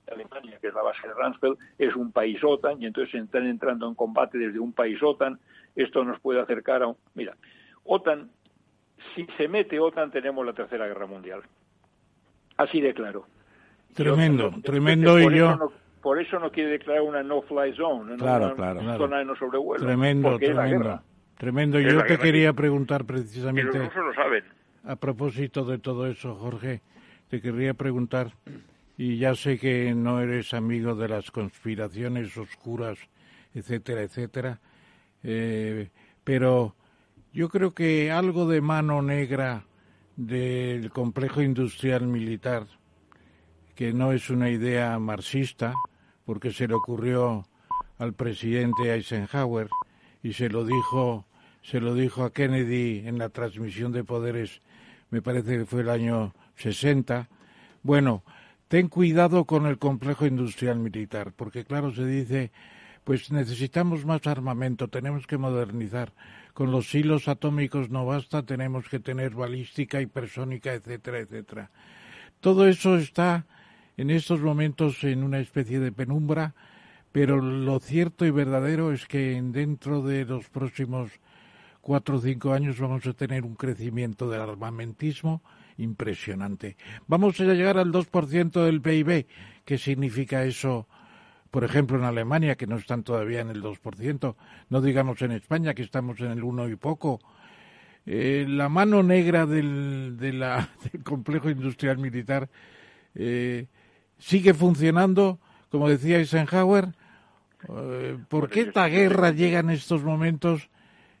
Alemania, 0.09 0.57
que 0.59 0.67
es 0.67 0.73
la 0.73 0.81
base 0.81 1.07
de 1.07 1.13
Ransfeld, 1.13 1.57
es 1.77 1.95
un 1.95 2.11
país 2.11 2.43
OTAN 2.43 2.81
y 2.81 2.85
entonces 2.85 3.21
están 3.21 3.47
entrando 3.47 3.87
en 3.87 3.95
combate 3.95 4.37
desde 4.37 4.59
un 4.59 4.73
país 4.73 5.01
OTAN. 5.01 5.39
Esto 5.75 6.03
nos 6.03 6.19
puede 6.19 6.41
acercar 6.41 6.83
a 6.83 6.87
un... 6.87 6.97
Mira, 7.15 7.35
OTAN, 7.83 8.29
si 9.15 9.25
se 9.37 9.47
mete 9.47 9.79
OTAN 9.79 10.11
tenemos 10.11 10.45
la 10.45 10.53
Tercera 10.53 10.87
Guerra 10.87 11.07
Mundial. 11.07 11.41
Así 12.57 12.81
de 12.81 12.93
claro. 12.93 13.25
Tremendo, 13.93 14.53
tremendo 14.63 15.19
y 15.19 15.37
yo... 15.37 15.71
por 16.01 16.21
eso 16.21 16.39
no 16.39 16.51
quiere 16.51 16.71
declarar 16.71 17.01
una 17.01 17.23
no-fly 17.23 17.73
zone, 17.75 18.17
claro, 18.17 18.53
una 18.55 18.97
zona 18.97 19.19
de 19.19 19.25
no 19.25 19.35
sobrevuelo. 19.35 19.85
Tremendo, 19.85 20.37
tremendo. 20.37 21.01
Tremendo. 21.37 21.79
Yo 21.79 22.03
te 22.03 22.17
quería 22.17 22.51
preguntar 22.51 23.05
precisamente. 23.05 23.77
Los 23.77 23.87
rusos 23.87 24.05
lo 24.07 24.13
saben. 24.13 24.43
A 24.83 24.97
propósito 24.97 25.63
de 25.63 25.77
todo 25.77 26.05
eso, 26.05 26.35
Jorge, 26.35 26.81
te 27.29 27.41
querría 27.41 27.73
preguntar, 27.73 28.31
y 28.99 29.15
ya 29.15 29.33
sé 29.33 29.57
que 29.57 29.95
no 29.95 30.19
eres 30.19 30.53
amigo 30.53 30.93
de 30.93 31.07
las 31.07 31.31
conspiraciones 31.31 32.35
oscuras, 32.35 32.99
etcétera, 33.53 34.01
etcétera, 34.01 34.59
eh, 35.23 35.89
pero 36.25 36.75
yo 37.31 37.47
creo 37.47 37.73
que 37.73 38.11
algo 38.11 38.45
de 38.45 38.59
mano 38.59 39.01
negra 39.01 39.63
del 40.17 40.91
complejo 40.91 41.41
industrial 41.41 42.07
militar, 42.07 42.67
que 43.73 43.93
no 43.93 44.11
es 44.11 44.29
una 44.29 44.49
idea 44.49 44.99
marxista, 44.99 45.75
porque 46.25 46.51
se 46.51 46.67
le 46.67 46.73
ocurrió 46.73 47.47
al 47.99 48.11
presidente 48.11 48.93
Eisenhower 48.93 49.69
y 50.21 50.33
se 50.33 50.49
lo 50.49 50.65
dijo 50.65 51.25
se 51.61 51.79
lo 51.79 51.93
dijo 51.93 52.25
a 52.25 52.33
Kennedy 52.33 53.07
en 53.07 53.17
la 53.17 53.29
transmisión 53.29 53.93
de 53.93 54.03
poderes, 54.03 54.61
me 55.09 55.21
parece 55.21 55.59
que 55.59 55.65
fue 55.65 55.81
el 55.81 55.89
año 55.89 56.33
60. 56.55 57.29
Bueno, 57.83 58.23
ten 58.69 58.87
cuidado 58.87 59.45
con 59.45 59.65
el 59.65 59.79
complejo 59.79 60.27
industrial 60.27 60.79
militar, 60.79 61.33
porque 61.35 61.65
claro, 61.65 61.91
se 61.91 62.05
dice, 62.05 62.51
pues 63.03 63.31
necesitamos 63.31 64.05
más 64.05 64.25
armamento, 64.27 64.87
tenemos 64.87 65.25
que 65.25 65.39
modernizar. 65.39 66.13
Con 66.53 66.71
los 66.71 66.93
hilos 66.93 67.27
atómicos 67.27 67.89
no 67.89 68.05
basta, 68.05 68.43
tenemos 68.43 68.87
que 68.87 68.99
tener 68.99 69.33
balística, 69.33 69.99
hipersónica, 70.01 70.71
etcétera, 70.71 71.17
etcétera. 71.17 71.71
Todo 72.41 72.67
eso 72.67 72.95
está 72.97 73.47
en 73.97 74.11
estos 74.11 74.39
momentos 74.39 75.03
en 75.03 75.23
una 75.23 75.39
especie 75.39 75.79
de 75.79 75.91
penumbra, 75.91 76.53
pero 77.11 77.41
lo 77.41 77.79
cierto 77.79 78.23
y 78.23 78.29
verdadero 78.29 78.93
es 78.93 79.07
que 79.07 79.41
dentro 79.41 80.03
de 80.03 80.25
los 80.25 80.47
próximos 80.47 81.09
cuatro 81.81 82.17
o 82.17 82.21
cinco 82.21 82.53
años 82.53 82.79
vamos 82.79 83.07
a 83.07 83.13
tener 83.13 83.45
un 83.45 83.55
crecimiento 83.55 84.29
del 84.29 84.41
armamentismo 84.41 85.41
impresionante. 85.79 86.77
Vamos 87.07 87.39
a 87.39 87.45
llegar 87.45 87.77
al 87.77 87.91
2% 87.91 88.63
del 88.63 88.81
PIB. 88.81 89.25
¿Qué 89.65 89.77
significa 89.77 90.43
eso? 90.43 90.87
Por 91.49 91.63
ejemplo, 91.63 91.97
en 91.97 92.03
Alemania, 92.03 92.55
que 92.55 92.67
no 92.67 92.75
están 92.77 93.03
todavía 93.03 93.41
en 93.41 93.49
el 93.49 93.63
2%, 93.63 94.35
no 94.69 94.81
digamos 94.81 95.21
en 95.21 95.31
España, 95.31 95.73
que 95.73 95.81
estamos 95.81 96.19
en 96.19 96.31
el 96.31 96.43
1 96.43 96.69
y 96.69 96.75
poco. 96.75 97.19
Eh, 98.05 98.45
la 98.47 98.69
mano 98.69 99.03
negra 99.03 99.45
del, 99.45 100.17
de 100.19 100.33
la, 100.33 100.69
del 100.91 101.03
complejo 101.03 101.49
industrial 101.49 101.97
militar 101.97 102.49
eh, 103.15 103.67
sigue 104.17 104.53
funcionando, 104.53 105.39
como 105.69 105.89
decía 105.89 106.17
Eisenhower. 106.17 106.89
Eh, 107.67 108.17
¿Por 108.29 108.49
qué 108.49 108.61
esta 108.61 108.87
guerra 108.87 109.31
llega 109.31 109.59
en 109.59 109.71
estos 109.71 110.03
momentos? 110.03 110.69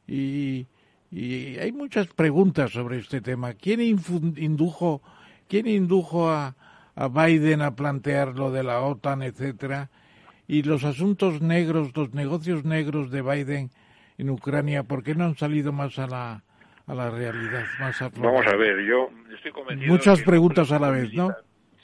Y, 0.07 0.67
hay 1.11 1.71
muchas 1.71 2.07
preguntas 2.07 2.71
sobre 2.71 2.97
este 2.97 3.21
tema. 3.21 3.53
¿Quién 3.53 3.81
indujo, 3.81 5.01
quién 5.47 5.67
indujo 5.67 6.29
a, 6.29 6.55
a 6.95 7.07
Biden 7.07 7.61
a 7.61 7.75
plantear 7.75 8.35
lo 8.35 8.51
de 8.51 8.63
la 8.63 8.81
OTAN, 8.81 9.23
etcétera? 9.23 9.89
Y 10.47 10.63
los 10.63 10.83
asuntos 10.83 11.41
negros, 11.41 11.95
los 11.95 12.13
negocios 12.13 12.65
negros 12.65 13.11
de 13.11 13.21
Biden 13.21 13.69
en 14.17 14.29
Ucrania, 14.29 14.83
¿por 14.83 15.03
qué 15.03 15.15
no 15.15 15.25
han 15.25 15.37
salido 15.37 15.71
más 15.71 15.97
a 15.99 16.07
la, 16.07 16.43
a 16.89 16.95
la 16.95 17.11
realidad, 17.11 17.65
más 17.79 18.01
a 18.01 18.09
Vamos 18.09 18.45
a 18.47 18.55
ver, 18.55 18.83
yo 18.83 19.09
estoy 19.33 19.51
convencido. 19.51 19.91
Muchas 19.91 20.21
preguntas 20.23 20.71
a 20.71 20.79
la 20.79 20.89
vez, 20.89 21.13
¿no? 21.13 21.33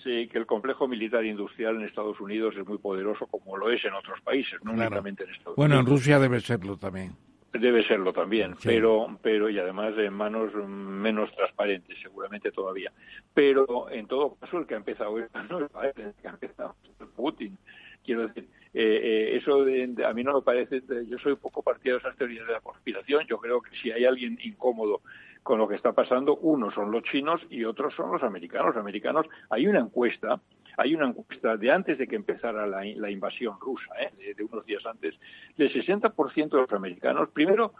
Sí, 0.03 0.27
que 0.27 0.37
el 0.37 0.45
complejo 0.45 0.87
militar 0.87 1.23
industrial 1.23 1.75
en 1.75 1.83
Estados 1.83 2.19
Unidos 2.19 2.55
es 2.57 2.67
muy 2.67 2.79
poderoso, 2.79 3.27
como 3.27 3.55
lo 3.55 3.71
es 3.71 3.83
en 3.85 3.93
otros 3.93 4.19
países, 4.21 4.59
no 4.63 4.73
únicamente 4.73 5.23
en 5.23 5.29
Estados 5.29 5.57
Unidos. 5.57 5.57
Bueno, 5.57 5.79
en 5.79 5.85
Rusia 5.85 6.19
debe 6.19 6.39
serlo 6.41 6.77
también. 6.77 7.15
Debe 7.59 7.87
serlo 7.87 8.11
también, 8.11 8.55
pero, 8.63 9.17
pero 9.21 9.49
y 9.49 9.57
además 9.59 9.93
en 9.97 10.13
manos 10.13 10.53
menos 10.67 11.31
transparentes, 11.35 11.97
seguramente 12.01 12.51
todavía. 12.51 12.91
Pero 13.33 13.89
en 13.89 14.07
todo 14.07 14.35
caso, 14.35 14.57
el 14.57 14.65
que 14.65 14.73
ha 14.73 14.77
empezado 14.77 15.19
esto 15.19 15.43
no 15.43 15.65
es 15.83 15.97
el 15.97 16.13
que 16.21 16.27
ha 16.27 16.31
empezado 16.31 16.75
Putin. 17.15 17.57
Quiero 18.03 18.27
decir, 18.27 18.47
eh, 18.73 18.99
eh, 19.03 19.37
eso 19.37 19.61
a 20.05 20.13
mí 20.13 20.23
no 20.23 20.33
me 20.35 20.41
parece, 20.41 20.81
yo 21.07 21.17
soy 21.17 21.35
poco 21.37 21.63
partidario 21.63 21.93
de 21.93 21.99
esas 21.99 22.17
teorías 22.17 22.45
de 22.45 22.53
la 22.53 22.61
conspiración. 22.61 23.25
Yo 23.27 23.37
creo 23.39 23.61
que 23.61 23.71
si 23.81 23.91
hay 23.91 24.05
alguien 24.05 24.37
incómodo 24.43 25.01
con 25.43 25.59
lo 25.59 25.67
que 25.67 25.75
está 25.75 25.93
pasando, 25.93 26.35
uno 26.37 26.71
son 26.71 26.91
los 26.91 27.03
chinos 27.03 27.41
y 27.49 27.63
otros 27.63 27.93
son 27.95 28.11
los 28.11 28.21
americanos. 28.21 28.75
Los 28.75 28.77
americanos, 28.77 29.27
hay 29.49 29.67
una 29.67 29.79
encuesta, 29.79 30.41
hay 30.77 30.95
una 30.95 31.07
encuesta 31.07 31.57
de 31.57 31.71
antes 31.71 31.97
de 31.97 32.07
que 32.07 32.15
empezara 32.15 32.67
la, 32.67 33.11
invasión 33.11 33.59
rusa, 33.59 33.93
¿eh? 33.99 34.33
de, 34.35 34.43
unos 34.43 34.65
días 34.65 34.85
antes, 34.85 35.15
del 35.57 35.71
60% 35.71 36.49
de 36.49 36.57
los 36.57 36.71
americanos, 36.71 37.29
primero, 37.29 37.73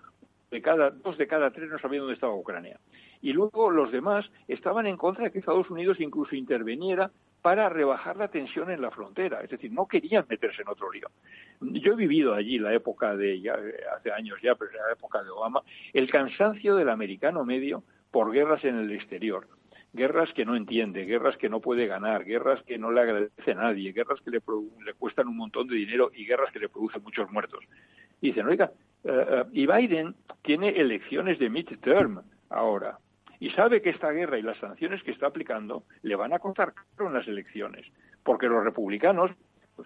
de 0.52 0.62
cada, 0.62 0.92
dos 0.92 1.18
de 1.18 1.28
cada 1.28 1.52
tres 1.52 1.70
no 1.70 1.80
sabían 1.80 2.02
dónde 2.02 2.14
estaba 2.14 2.34
Ucrania. 2.34 2.80
Y 3.22 3.34
luego 3.34 3.72
los 3.72 3.92
demás 3.92 4.30
estaban 4.48 4.86
en 4.86 4.98
contra 4.98 5.26
de 5.26 5.32
que 5.32 5.40
Estados 5.40 5.70
Unidos 5.70 6.00
incluso 6.00 6.36
interveniera 6.36 7.12
para 7.42 7.70
rebajar 7.70 8.18
la 8.18 8.30
tensión 8.30 8.72
en 8.72 8.82
la 8.82 8.90
frontera. 8.92 9.42
Es 9.42 9.52
decir, 9.52 9.72
no 9.72 9.88
querían 9.88 10.26
meterse 10.28 10.64
en 10.64 10.70
otro 10.70 10.92
lío. 10.92 11.10
Yo 11.62 11.94
he 11.94 11.96
vivido 11.96 12.34
allí 12.34 12.58
la 12.58 12.74
época 12.74 13.16
de, 13.16 13.40
ya, 13.40 13.56
hace 13.96 14.12
años 14.12 14.40
ya, 14.42 14.56
pero 14.56 14.72
la 14.72 14.94
época 14.94 15.24
de 15.24 15.30
Obama, 15.30 15.62
el 15.94 16.10
cansancio 16.10 16.76
del 16.76 16.90
americano 16.90 17.46
medio 17.46 17.84
por 18.10 18.32
guerras 18.32 18.64
en 18.64 18.80
el 18.80 18.92
exterior. 18.92 19.48
Guerras 19.96 20.34
que 20.34 20.44
no 20.44 20.58
entiende, 20.58 21.06
guerras 21.06 21.38
que 21.38 21.48
no 21.48 21.62
puede 21.62 21.88
ganar, 21.88 22.26
guerras 22.26 22.62
que 22.64 22.78
no 22.78 22.92
le 22.92 23.00
agradece 23.00 23.52
a 23.52 23.56
nadie, 23.56 23.94
guerras 23.94 24.20
que 24.22 24.30
le, 24.30 24.42
le 24.86 24.94
cuestan 24.94 25.30
un 25.30 25.38
montón 25.38 25.68
de 25.68 25.76
dinero 25.76 26.12
y 26.14 26.26
guerras 26.26 26.52
que 26.52 26.60
le 26.60 26.68
producen 26.68 27.02
muchos 27.02 27.32
muertos. 27.32 27.64
Y 28.20 28.28
dicen, 28.28 28.46
oiga, 28.46 28.72
eh, 29.06 29.44
y 29.54 29.66
Biden 29.66 30.16
tiene 30.42 30.70
elecciones 30.70 31.40
de 31.40 31.50
midterm 31.50 32.22
ahora 32.50 32.98
y 33.40 33.52
sabe 33.52 33.82
que 33.82 33.92
esta 33.92 34.12
guerra 34.12 34.38
y 34.38 34.42
las 34.42 34.58
sanciones 34.58 35.02
que 35.04 35.12
está 35.12 35.28
aplicando 35.28 35.84
le 36.02 36.16
van 36.16 36.34
a 36.34 36.40
costar 36.40 36.74
caro 36.74 37.08
en 37.08 37.14
las 37.14 37.28
elecciones, 37.28 37.86
porque 38.24 38.48
los 38.48 38.64
republicanos 38.64 39.32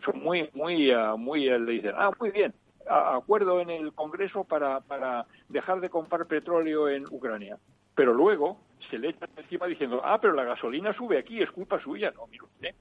son 0.03 0.23
muy, 0.23 0.49
muy, 0.53 0.91
ah, 0.91 1.15
muy, 1.18 1.45
le 1.45 1.72
dicen, 1.72 1.94
ah, 1.95 2.11
muy 2.19 2.31
bien, 2.31 2.53
acuerdo 2.88 3.60
en 3.60 3.69
el 3.69 3.94
Congreso 3.94 4.44
para, 4.44 4.81
para 4.81 5.26
dejar 5.49 5.81
de 5.81 5.90
comprar 5.90 6.26
petróleo 6.26 6.90
en 6.90 7.06
Ucrania. 7.11 7.57
Pero 7.95 8.14
luego 8.14 8.60
se 8.89 8.97
le 8.97 9.10
echan 9.10 9.30
encima 9.38 9.68
diciendo, 9.68 10.01
ah, 10.03 10.19
pero 10.22 10.34
la 10.34 10.43
gasolina 10.43 10.93
sube 10.93 11.18
aquí, 11.18 11.41
es 11.41 11.51
culpa 11.51 11.80
suya. 11.81 12.11
No, 12.15 12.27
mire 12.27 12.43
usted, 12.43 12.76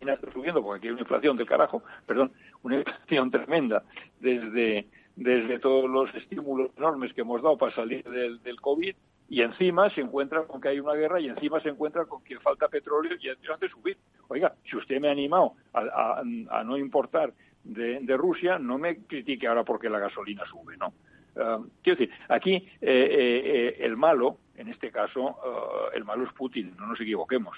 está 0.00 0.30
subiendo 0.32 0.62
porque 0.62 0.78
aquí 0.78 0.86
hay 0.88 0.92
una 0.92 1.02
inflación 1.02 1.36
del 1.36 1.46
carajo, 1.46 1.82
perdón, 2.06 2.32
una 2.62 2.76
inflación 2.76 3.30
tremenda 3.30 3.82
desde, 4.20 4.86
desde 5.16 5.58
todos 5.58 5.90
los 5.90 6.14
estímulos 6.14 6.70
enormes 6.76 7.12
que 7.12 7.22
hemos 7.22 7.42
dado 7.42 7.56
para 7.56 7.74
salir 7.74 8.04
del, 8.04 8.42
del 8.42 8.60
COVID 8.60 8.94
y 9.28 9.42
encima 9.42 9.90
se 9.90 10.00
encuentra 10.00 10.44
con 10.44 10.60
que 10.60 10.68
hay 10.68 10.80
una 10.80 10.94
guerra 10.94 11.20
y 11.20 11.28
encima 11.28 11.60
se 11.60 11.68
encuentra 11.68 12.04
con 12.04 12.22
que 12.22 12.38
falta 12.38 12.68
petróleo 12.68 13.16
y 13.20 13.28
hace 13.28 13.68
subir. 13.68 13.96
Oiga, 14.28 14.54
si 14.68 14.76
usted 14.76 15.00
me 15.00 15.08
ha 15.08 15.12
animado 15.12 15.54
a, 15.72 16.22
no 16.64 16.76
importar 16.76 17.32
de, 17.64 18.16
Rusia, 18.16 18.58
no 18.58 18.78
me 18.78 18.98
critique 18.98 19.46
ahora 19.46 19.64
porque 19.64 19.90
la 19.90 19.98
gasolina 19.98 20.44
sube, 20.46 20.76
¿no? 20.76 20.92
Ah, 21.38 21.60
quiero 21.82 21.98
decir, 21.98 22.14
aquí 22.28 22.54
eh, 22.54 22.68
eh, 22.80 23.42
eh, 23.44 23.76
el 23.80 23.96
malo, 23.96 24.38
en 24.56 24.68
este 24.68 24.90
caso, 24.90 25.36
ah, 25.44 25.90
el 25.94 26.04
malo 26.04 26.24
es 26.24 26.32
Putin, 26.32 26.74
no 26.78 26.86
nos 26.86 27.00
equivoquemos. 27.00 27.56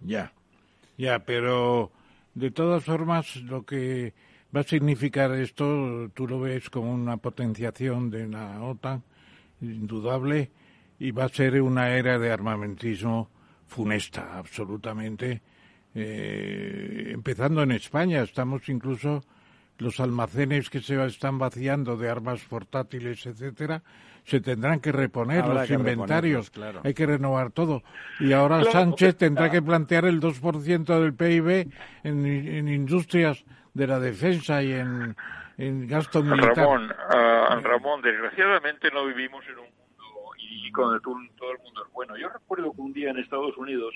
Ya, 0.00 0.32
ya, 0.96 1.20
pero 1.20 1.90
de 2.34 2.50
todas 2.50 2.84
formas 2.84 3.36
lo 3.36 3.64
que 3.64 4.14
va 4.54 4.60
a 4.60 4.64
significar 4.64 5.32
esto, 5.32 6.10
tú 6.14 6.28
lo 6.28 6.40
ves 6.40 6.70
como 6.70 6.92
una 6.92 7.16
potenciación 7.16 8.10
de 8.10 8.26
la 8.28 8.62
OTAN, 8.62 9.02
indudable, 9.60 10.50
y 10.98 11.10
va 11.10 11.24
a 11.24 11.28
ser 11.28 11.60
una 11.60 11.90
era 11.90 12.18
de 12.18 12.30
armamentismo 12.30 13.30
funesta, 13.66 14.38
absolutamente. 14.38 15.42
Eh, 15.94 17.10
empezando 17.12 17.62
en 17.62 17.72
España, 17.72 18.22
estamos 18.22 18.68
incluso 18.68 19.22
los 19.78 20.00
almacenes 20.00 20.70
que 20.70 20.80
se 20.80 21.04
están 21.04 21.38
vaciando 21.38 21.96
de 21.96 22.08
armas 22.08 22.42
portátiles, 22.44 23.26
etcétera, 23.26 23.82
se 24.26 24.40
tendrán 24.40 24.80
que 24.80 24.90
reponer 24.90 25.46
los 25.46 25.70
inventarios, 25.70 26.50
hay 26.82 26.94
que 26.94 27.06
renovar 27.06 27.52
todo. 27.52 27.82
Y 28.18 28.32
ahora 28.32 28.64
Sánchez 28.64 29.16
tendrá 29.16 29.50
que 29.50 29.62
plantear 29.62 30.04
el 30.04 30.20
2% 30.20 31.00
del 31.00 31.14
PIB 31.14 31.72
en, 32.02 32.26
en 32.26 32.68
industrias 32.68 33.44
de 33.72 33.86
la 33.86 34.00
defensa 34.00 34.64
y 34.64 34.72
en, 34.72 35.14
en 35.58 35.86
gasto 35.86 36.24
militar. 36.24 36.56
Ramón, 36.56 36.90
uh, 36.90 37.60
Ramón, 37.62 38.02
desgraciadamente 38.02 38.90
no 38.90 39.06
vivimos 39.06 39.44
en 39.46 39.58
un 39.58 39.64
mundo 39.64 40.32
y 40.38 40.72
con 40.72 40.92
el, 40.92 41.00
todo 41.00 41.52
el 41.52 41.58
mundo 41.58 41.84
es 41.86 41.92
bueno. 41.92 42.16
Yo 42.16 42.28
recuerdo 42.28 42.72
que 42.72 42.80
un 42.80 42.92
día 42.92 43.10
en 43.10 43.18
Estados 43.18 43.56
Unidos 43.56 43.94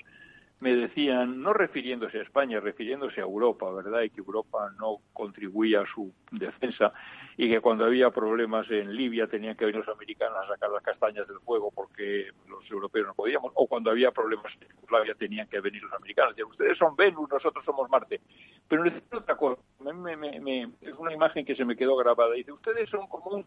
me 0.60 0.76
decían, 0.76 1.40
no 1.42 1.54
refiriéndose 1.54 2.18
a 2.18 2.22
España, 2.22 2.60
refiriéndose 2.60 3.20
a 3.20 3.24
Europa, 3.24 3.70
¿verdad? 3.72 4.02
Y 4.02 4.10
que 4.10 4.20
Europa 4.20 4.70
no 4.78 4.98
contribuía 5.14 5.80
a 5.80 5.86
su 5.86 6.12
defensa 6.30 6.92
y 7.38 7.48
que 7.48 7.60
cuando 7.60 7.86
había 7.86 8.10
problemas 8.10 8.70
en 8.70 8.94
Libia 8.94 9.26
tenían 9.26 9.56
que 9.56 9.64
venir 9.64 9.80
los 9.80 9.88
americanos 9.88 10.36
a 10.44 10.48
sacar 10.48 10.70
las 10.70 10.82
castañas 10.82 11.26
del 11.26 11.38
fuego 11.38 11.70
porque 11.74 12.26
los 12.46 12.70
europeos 12.70 13.06
no 13.06 13.14
podíamos, 13.14 13.52
o 13.54 13.66
cuando 13.66 13.90
había 13.90 14.10
problemas 14.10 14.52
en 14.60 14.68
Yugoslavia 14.68 15.14
tenían 15.14 15.48
que 15.48 15.60
venir 15.60 15.82
los 15.82 15.94
americanos. 15.94 16.36
Decían, 16.36 16.50
ustedes 16.50 16.76
son 16.76 16.94
Venus, 16.94 17.30
nosotros 17.30 17.64
somos 17.64 17.88
Marte. 17.88 18.20
Pero 18.68 18.84
necesito 18.84 19.16
otra 19.16 19.36
cosa. 19.36 19.62
es 19.80 20.94
una 20.98 21.14
imagen 21.14 21.46
que 21.46 21.56
se 21.56 21.64
me 21.64 21.74
quedó 21.74 21.96
grabada. 21.96 22.34
Dice, 22.34 22.52
ustedes 22.52 22.90
son 22.90 23.06
como 23.06 23.30
un, 23.30 23.46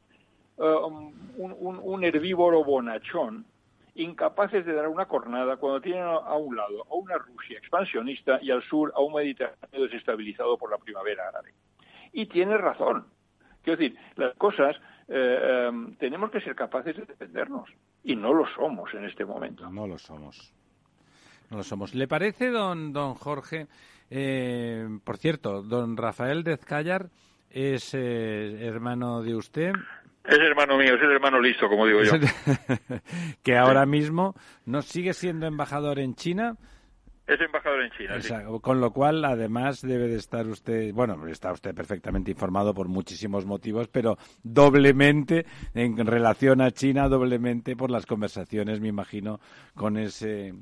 un, 1.37 1.79
un 1.83 2.03
herbívoro 2.03 2.63
bonachón 2.63 3.45
incapaces 3.95 4.65
de 4.65 4.73
dar 4.73 4.87
una 4.87 5.05
cornada 5.05 5.57
cuando 5.57 5.81
tienen 5.81 6.03
a 6.03 6.35
un 6.35 6.55
lado 6.55 6.83
a 6.89 6.95
una 6.95 7.17
Rusia 7.17 7.57
expansionista 7.57 8.39
y 8.41 8.51
al 8.51 8.63
sur 8.63 8.91
a 8.95 9.01
un 9.01 9.13
Mediterráneo 9.13 9.83
desestabilizado 9.83 10.57
por 10.57 10.71
la 10.71 10.77
primavera 10.77 11.27
árabe. 11.27 11.53
Y 12.11 12.25
tiene 12.25 12.57
razón. 12.57 13.05
Quiero 13.61 13.79
decir, 13.79 13.97
las 14.15 14.35
cosas 14.35 14.75
eh, 15.07 15.67
em, 15.67 15.95
tenemos 15.95 16.31
que 16.31 16.41
ser 16.41 16.55
capaces 16.55 16.95
de 16.95 17.05
defendernos 17.05 17.69
y 18.03 18.15
no 18.15 18.33
lo 18.33 18.45
somos 18.55 18.93
en 18.93 19.05
este 19.05 19.25
momento. 19.25 19.69
No 19.69 19.87
lo 19.87 19.97
somos. 19.97 20.53
No 21.49 21.57
lo 21.57 21.63
somos. 21.63 21.93
¿Le 21.93 22.07
parece, 22.07 22.49
don, 22.49 22.93
don 22.93 23.13
Jorge? 23.13 23.67
Eh, 24.09 24.87
por 25.03 25.17
cierto, 25.17 25.61
don 25.61 25.97
Rafael 25.97 26.43
Dezcayar 26.43 27.09
es 27.49 27.93
eh, 27.93 28.65
hermano 28.65 29.21
de 29.21 29.35
usted. 29.35 29.73
Es 30.23 30.39
hermano 30.39 30.77
mío, 30.77 30.95
es 30.95 31.01
el 31.01 31.11
hermano 31.11 31.39
listo, 31.39 31.67
como 31.67 31.85
digo 31.85 32.01
yo. 32.03 32.13
que 33.43 33.57
ahora 33.57 33.85
mismo 33.85 34.35
no 34.65 34.81
sigue 34.81 35.13
siendo 35.13 35.47
embajador 35.47 35.99
en 35.99 36.15
China. 36.15 36.55
Es 37.27 37.39
embajador 37.41 37.83
en 37.83 37.91
China, 37.91 38.21
sí. 38.21 38.33
Con 38.61 38.81
lo 38.81 38.91
cual, 38.91 39.23
además, 39.23 39.81
debe 39.81 40.07
de 40.07 40.17
estar 40.17 40.45
usted, 40.47 40.93
bueno, 40.93 41.27
está 41.27 41.51
usted 41.51 41.73
perfectamente 41.73 42.31
informado 42.31 42.73
por 42.73 42.87
muchísimos 42.87 43.45
motivos, 43.45 43.87
pero 43.87 44.17
doblemente 44.43 45.45
en 45.73 46.05
relación 46.05 46.61
a 46.61 46.71
China, 46.71 47.07
doblemente 47.07 47.75
por 47.75 47.91
las 47.91 48.05
conversaciones, 48.05 48.81
me 48.81 48.89
imagino, 48.89 49.39
con 49.73 49.97
ese 49.97 50.53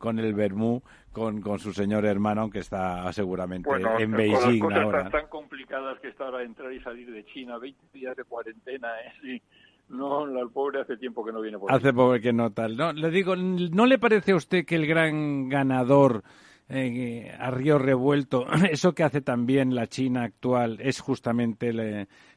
con 0.00 0.18
el 0.18 0.32
Bermú, 0.32 0.82
con, 1.12 1.42
con 1.42 1.58
su 1.58 1.74
señor 1.74 2.06
hermano, 2.06 2.48
que 2.48 2.60
está 2.60 3.12
seguramente 3.12 3.68
en 3.98 4.12
Beijing 4.12 4.58
con 4.58 4.72
las 4.72 4.86
cosas 4.86 5.12
Tan, 5.12 5.26
complicadas 5.28 6.00
que 6.00 6.08
está 6.08 6.24
ahora 6.24 6.42
entrar 6.42 6.72
y 6.72 6.80
salir 6.80 7.12
de 7.12 7.22
China, 7.26 7.58
20 7.58 7.78
días 7.92 8.16
de 8.16 8.24
cuarentena, 8.24 8.88
¿eh? 9.22 9.42
No, 9.90 10.24
el 10.24 10.48
pobre 10.48 10.80
hace 10.80 10.96
tiempo 10.96 11.22
que 11.22 11.32
no 11.32 11.42
viene 11.42 11.58
por 11.58 11.70
Hace 11.70 11.92
poco 11.92 12.18
que 12.18 12.32
no 12.32 12.50
tal. 12.50 12.78
No, 12.78 12.94
le 12.94 13.10
digo, 13.10 13.36
¿no 13.36 13.84
le 13.84 13.98
parece 13.98 14.32
a 14.32 14.36
usted 14.36 14.64
que 14.64 14.76
el 14.76 14.86
gran 14.86 15.50
ganador 15.50 16.22
eh, 16.70 17.36
a 17.38 17.50
río 17.50 17.76
revuelto, 17.78 18.46
eso 18.70 18.94
que 18.94 19.02
hace 19.02 19.20
también 19.20 19.74
la 19.74 19.86
China 19.86 20.22
actual, 20.22 20.78
es 20.80 21.00
justamente 21.00 21.74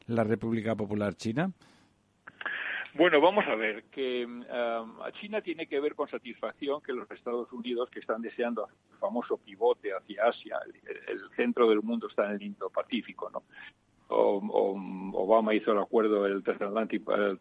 la 0.06 0.24
República 0.24 0.74
Popular 0.74 1.14
China? 1.14 1.50
Bueno, 2.96 3.20
vamos 3.20 3.44
a 3.48 3.56
ver, 3.56 3.84
que 3.90 4.24
um, 4.24 4.42
China 5.20 5.40
tiene 5.40 5.66
que 5.66 5.80
ver 5.80 5.96
con 5.96 6.08
satisfacción 6.08 6.80
que 6.80 6.92
los 6.92 7.10
Estados 7.10 7.52
Unidos, 7.52 7.90
que 7.90 7.98
están 7.98 8.22
deseando 8.22 8.68
el 8.68 8.98
famoso 8.98 9.36
pivote 9.36 9.92
hacia 9.92 10.26
Asia, 10.26 10.60
el, 11.08 11.20
centro 11.34 11.68
del 11.68 11.82
mundo 11.82 12.06
está 12.06 12.26
en 12.26 12.36
el 12.36 12.42
Indo-Pacífico, 12.42 13.30
¿no? 13.30 13.42
Obama 14.08 15.54
hizo 15.54 15.72
el 15.72 15.78
acuerdo 15.78 16.24
el 16.26 16.44
Transatlantic 16.44 17.02
el, 17.08 17.38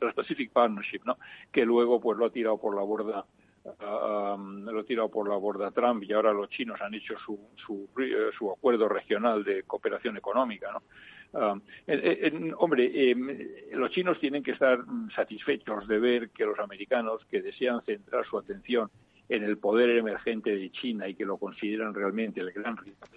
Trans-Pacific 0.00 0.50
Partnership, 0.50 1.02
¿no? 1.04 1.16
Que 1.52 1.64
luego 1.64 2.00
pues 2.00 2.18
lo 2.18 2.26
ha 2.26 2.30
tirado 2.30 2.58
por 2.58 2.74
la 2.74 2.82
borda 2.82 3.24
um, 3.64 4.64
lo 4.64 4.84
tirado 4.84 5.08
por 5.10 5.28
la 5.28 5.36
borda 5.36 5.70
Trump 5.70 6.02
y 6.02 6.12
ahora 6.12 6.32
los 6.32 6.48
chinos 6.50 6.80
han 6.80 6.94
hecho 6.94 7.14
su, 7.24 7.38
su, 7.54 7.88
su 8.36 8.50
acuerdo 8.50 8.88
regional 8.88 9.44
de 9.44 9.62
cooperación 9.62 10.16
económica, 10.16 10.72
¿no? 10.72 10.82
Ah, 11.38 11.54
hombre, 12.56 13.10
em, 13.10 13.38
los 13.72 13.90
chinos 13.90 14.18
tienen 14.18 14.42
que 14.42 14.52
estar 14.52 14.78
satisfechos 15.14 15.86
de 15.86 15.98
ver 15.98 16.30
que 16.30 16.46
los 16.46 16.58
americanos 16.58 17.26
que 17.30 17.42
desean 17.42 17.82
centrar 17.82 18.24
su 18.24 18.38
atención 18.38 18.90
en 19.28 19.42
el 19.44 19.58
poder 19.58 19.90
emergente 19.90 20.56
de 20.56 20.70
China 20.70 21.06
y 21.08 21.14
que 21.14 21.26
lo 21.26 21.36
consideran 21.36 21.92
realmente 21.92 22.40
el 22.40 22.52
gran 22.52 22.78
rival 22.78 23.10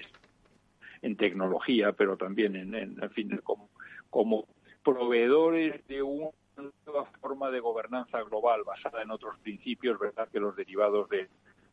en 1.01 1.15
tecnología, 1.15 1.93
pero 1.93 2.17
también 2.17 2.57
en, 2.57 3.09
fin, 3.11 3.39
como, 3.41 3.69
como 4.09 4.45
proveedores 4.83 5.87
de 5.87 6.01
una 6.01 6.31
nueva 6.57 7.05
forma 7.21 7.49
de 7.51 7.61
gobernanza 7.61 8.21
global 8.23 8.63
basada 8.65 9.01
en 9.01 9.11
otros 9.11 9.39
principios, 9.39 9.97
verdad 9.97 10.27
que 10.29 10.41
los 10.41 10.57
derivados 10.57 11.07
de 11.07 11.29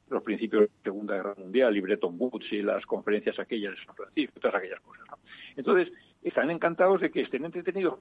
los 0.09 0.23
principios 0.23 0.63
de 0.63 0.69
la 0.69 0.83
Segunda 0.85 1.17
Guerra 1.17 1.35
Mundial 1.37 1.77
y 1.77 1.81
Bretton 1.81 2.15
Woods 2.17 2.53
y 2.53 2.63
las 2.63 2.87
conferencias 2.87 3.37
aquellas 3.41 3.75
de 3.75 3.85
San 3.85 3.97
Francisco, 3.97 4.39
todas 4.39 4.55
aquellas 4.55 4.81
cosas. 4.81 5.07
Entonces, 5.57 5.93
están 6.29 6.51
encantados 6.51 7.01
de 7.01 7.11
que 7.11 7.23
estén 7.23 7.45
entretenidos 7.45 8.01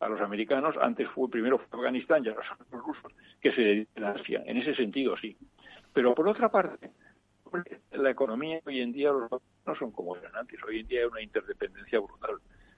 a 0.00 0.08
los 0.08 0.20
americanos, 0.20 0.74
antes 0.80 1.08
fue 1.10 1.30
primero 1.30 1.58
fue 1.58 1.78
Afganistán 1.78 2.24
y 2.24 2.28
ahora 2.28 2.42
son 2.48 2.58
los 2.72 2.84
rusos, 2.84 3.12
que 3.40 3.52
se 3.52 3.60
dedican 3.60 4.04
a 4.04 4.10
Asia. 4.10 4.42
En 4.44 4.56
ese 4.56 4.74
sentido, 4.74 5.16
sí. 5.16 5.36
Pero 5.92 6.14
por 6.14 6.26
otra 6.28 6.50
parte, 6.50 6.90
la 7.92 8.10
economía 8.10 8.60
hoy 8.64 8.80
en 8.80 8.92
día 8.92 9.12
no 9.12 9.74
son 9.76 9.92
como 9.92 10.16
eran 10.16 10.34
antes. 10.34 10.58
Hoy 10.64 10.80
en 10.80 10.88
día 10.88 11.00
hay 11.02 11.06
una 11.06 11.22
interdependencia 11.22 12.00
brutal. 12.00 12.36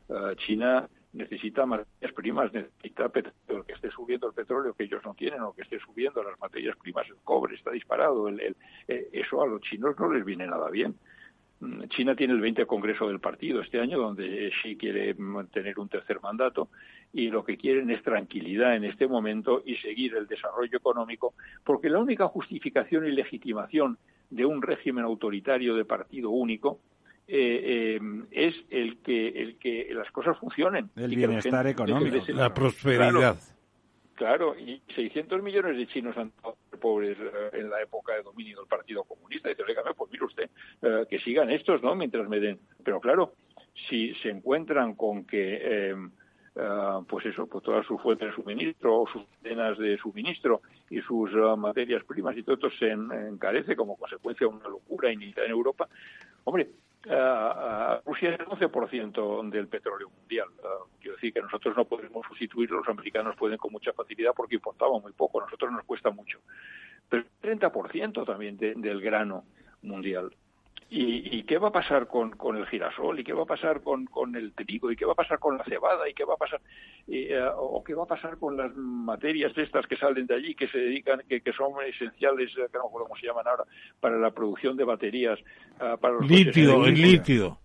Uh, 0.09 0.35
China 0.35 0.87
necesita 1.15 1.65
materias 1.65 2.13
primas, 2.13 2.53
necesita 2.53 3.09
petróleo, 3.09 3.65
que 3.65 3.73
esté 3.73 3.91
subiendo 3.91 4.27
el 4.27 4.35
petróleo 4.35 4.75
que 4.75 4.85
ellos 4.85 5.03
no 5.05 5.15
tienen 5.15 5.41
o 5.41 5.55
que 5.55 5.63
esté 5.63 5.79
subiendo 5.79 6.23
las 6.23 6.39
materias 6.39 6.77
primas, 6.77 7.09
el 7.09 7.17
cobre 7.25 7.55
está 7.55 7.71
disparado. 7.71 8.29
El, 8.29 8.41
el, 8.41 8.57
eh, 8.89 9.09
eso 9.13 9.43
a 9.43 9.47
los 9.47 9.63
chinos 9.63 9.99
no 9.99 10.13
les 10.13 10.25
viene 10.25 10.47
nada 10.47 10.69
bien. 10.69 10.95
China 11.89 12.15
tiene 12.15 12.35
el 12.35 12.41
20 12.41 12.67
Congreso 12.67 13.09
del 13.09 13.21
Partido 13.21 13.61
este 13.61 13.81
año, 13.81 13.99
donde 13.99 14.51
Xi 14.63 14.77
quiere 14.77 15.15
mantener 15.15 15.79
un 15.79 15.89
tercer 15.89 16.21
mandato 16.21 16.69
y 17.13 17.29
lo 17.29 17.45
que 17.45 17.57
quieren 17.57 17.91
es 17.91 18.03
tranquilidad 18.03 18.75
en 18.77 18.85
este 18.85 19.07
momento 19.07 19.63
y 19.65 19.77
seguir 19.77 20.15
el 20.17 20.27
desarrollo 20.27 20.77
económico, 20.77 21.35
porque 21.65 21.89
la 21.89 21.99
única 21.99 22.29
justificación 22.29 23.07
y 23.07 23.13
legitimación 23.13 23.99
de 24.31 24.45
un 24.45 24.63
régimen 24.63 25.05
autoritario 25.05 25.77
de 25.77 25.85
partido 25.85 26.31
único 26.31 26.81
eh, 27.27 27.99
eh, 27.99 28.01
es 28.33 28.55
el 28.71 28.99
que 28.99 29.29
el 29.29 29.57
que 29.57 29.89
las 29.95 30.11
cosas 30.11 30.37
funcionen. 30.39 30.91
El 30.97 31.15
bienestar 31.15 31.67
económico, 31.67 32.17
la 32.29 32.53
prosperidad. 32.53 33.11
Claro, 33.11 33.37
y 34.59 34.81
600 34.95 35.43
millones 35.43 35.77
de 35.77 35.87
chinos 35.87 36.17
han 36.17 36.29
estado 36.29 36.57
pobres 36.81 37.17
eh, 37.19 37.51
en 37.55 37.71
la 37.71 37.83
época 37.83 38.15
de 38.15 38.23
dominio 38.23 38.59
del 38.59 38.67
Partido 38.67 39.05
Comunista. 39.05 39.51
Y 39.51 39.55
dice, 39.55 39.75
pues 39.97 40.11
mire 40.11 40.25
usted, 40.25 40.51
eh, 40.83 41.07
que 41.09 41.19
sigan 41.21 41.51
estos, 41.51 41.83
¿no? 41.83 41.95
Mientras 41.95 42.29
me 42.29 42.41
den. 42.41 42.59
Pero 42.85 43.01
claro, 43.01 43.35
si 43.89 44.15
se 44.17 44.31
encuentran 44.31 44.95
con 44.95 45.25
que, 45.25 45.61
eh, 45.63 45.97
pues 47.09 47.27
eso, 47.27 47.47
pues 47.47 47.65
todas 47.65 47.85
sus 47.87 48.01
fuentes 48.01 48.29
de 48.29 48.35
suministro 48.35 49.01
o 49.01 49.07
sus 49.09 49.23
cadenas 49.43 49.77
de 49.77 49.99
suministro 49.99 50.63
y 50.89 51.01
sus 51.01 51.33
materias 51.59 52.05
primas 52.05 52.37
y 52.37 52.45
todo 52.45 52.55
esto 52.55 52.71
se 52.71 52.91
encarece 52.91 53.75
como 53.75 53.97
consecuencia 53.97 54.47
de 54.47 54.55
una 54.55 54.69
locura 54.69 55.13
iniciada 55.13 55.47
en 55.47 55.53
Europa, 55.53 55.89
hombre, 56.45 56.69
Rusia 57.05 58.31
es 58.31 58.41
el 58.41 58.47
11% 58.47 59.51
del 59.51 59.69
petróleo 59.69 60.09
mundial. 60.11 60.49
quiero 61.01 61.17
decir 61.17 61.33
que 61.33 61.43
nosotros 61.43 61.77
no 61.77 61.85
podemos 61.85 62.27
sustituir, 62.27 62.71
los 62.71 62.89
americanos 62.89 63.37
pueden 63.37 63.59
con 63.59 63.73
mucha 63.73 63.93
facilidad 63.93 64.33
porque 64.35 64.55
importamos 64.57 65.03
muy 65.03 65.13
poco, 65.13 65.41
a 65.41 65.45
nosotros 65.45 65.71
nos 65.71 65.85
cuesta 65.85 66.11
mucho. 66.11 66.41
Pero 67.09 67.25
el 67.43 67.61
30% 67.61 68.25
también 68.25 68.57
del 68.57 69.01
grano 69.01 69.45
mundial. 69.83 70.35
¿Y, 70.91 71.43
qué 71.45 71.59
va 71.59 71.69
a 71.69 71.73
pasar 71.73 72.07
con, 72.07 72.31
con, 72.31 72.57
el 72.57 72.67
girasol? 72.67 73.19
¿Y 73.19 73.25
qué 73.25 73.33
va 73.33 73.43
a 73.43 73.47
pasar 73.47 73.83
con, 73.83 74.07
con, 74.07 74.37
el 74.37 74.53
trigo? 74.53 74.93
¿Y 74.93 74.97
qué 74.97 75.05
va 75.05 75.13
a 75.13 75.17
pasar 75.17 75.39
con 75.39 75.59
la 75.59 75.65
cebada? 75.65 76.09
¿Y 76.09 76.15
qué 76.15 76.25
va 76.25 76.35
a 76.35 76.37
pasar? 76.37 76.61
Eh, 77.09 77.37
¿O 77.57 77.83
qué 77.83 77.95
va 77.95 78.05
a 78.05 78.07
pasar 78.07 78.39
con 78.39 78.57
las 78.57 78.75
materias 78.77 79.53
estas 79.57 79.87
que 79.87 79.97
salen 79.97 80.27
de 80.27 80.37
allí, 80.37 80.55
que 80.55 80.69
se 80.69 80.79
dedican, 80.79 81.23
que, 81.29 81.41
que 81.41 81.53
son 81.53 81.73
esenciales, 81.85 82.51
eh, 82.53 82.69
que 82.71 82.79
no 82.79 82.85
recuerdo 82.85 83.09
cómo 83.09 83.17
se 83.17 83.27
llaman 83.27 83.49
ahora, 83.49 83.65
para 83.99 84.19
la 84.19 84.31
producción 84.31 84.77
de 84.77 84.85
baterías? 84.85 85.41
Uh, 85.81 85.99
para 85.99 86.15
los 86.15 86.31
líquido, 86.31 86.87
el 86.87 86.95
líquido. 86.95 87.59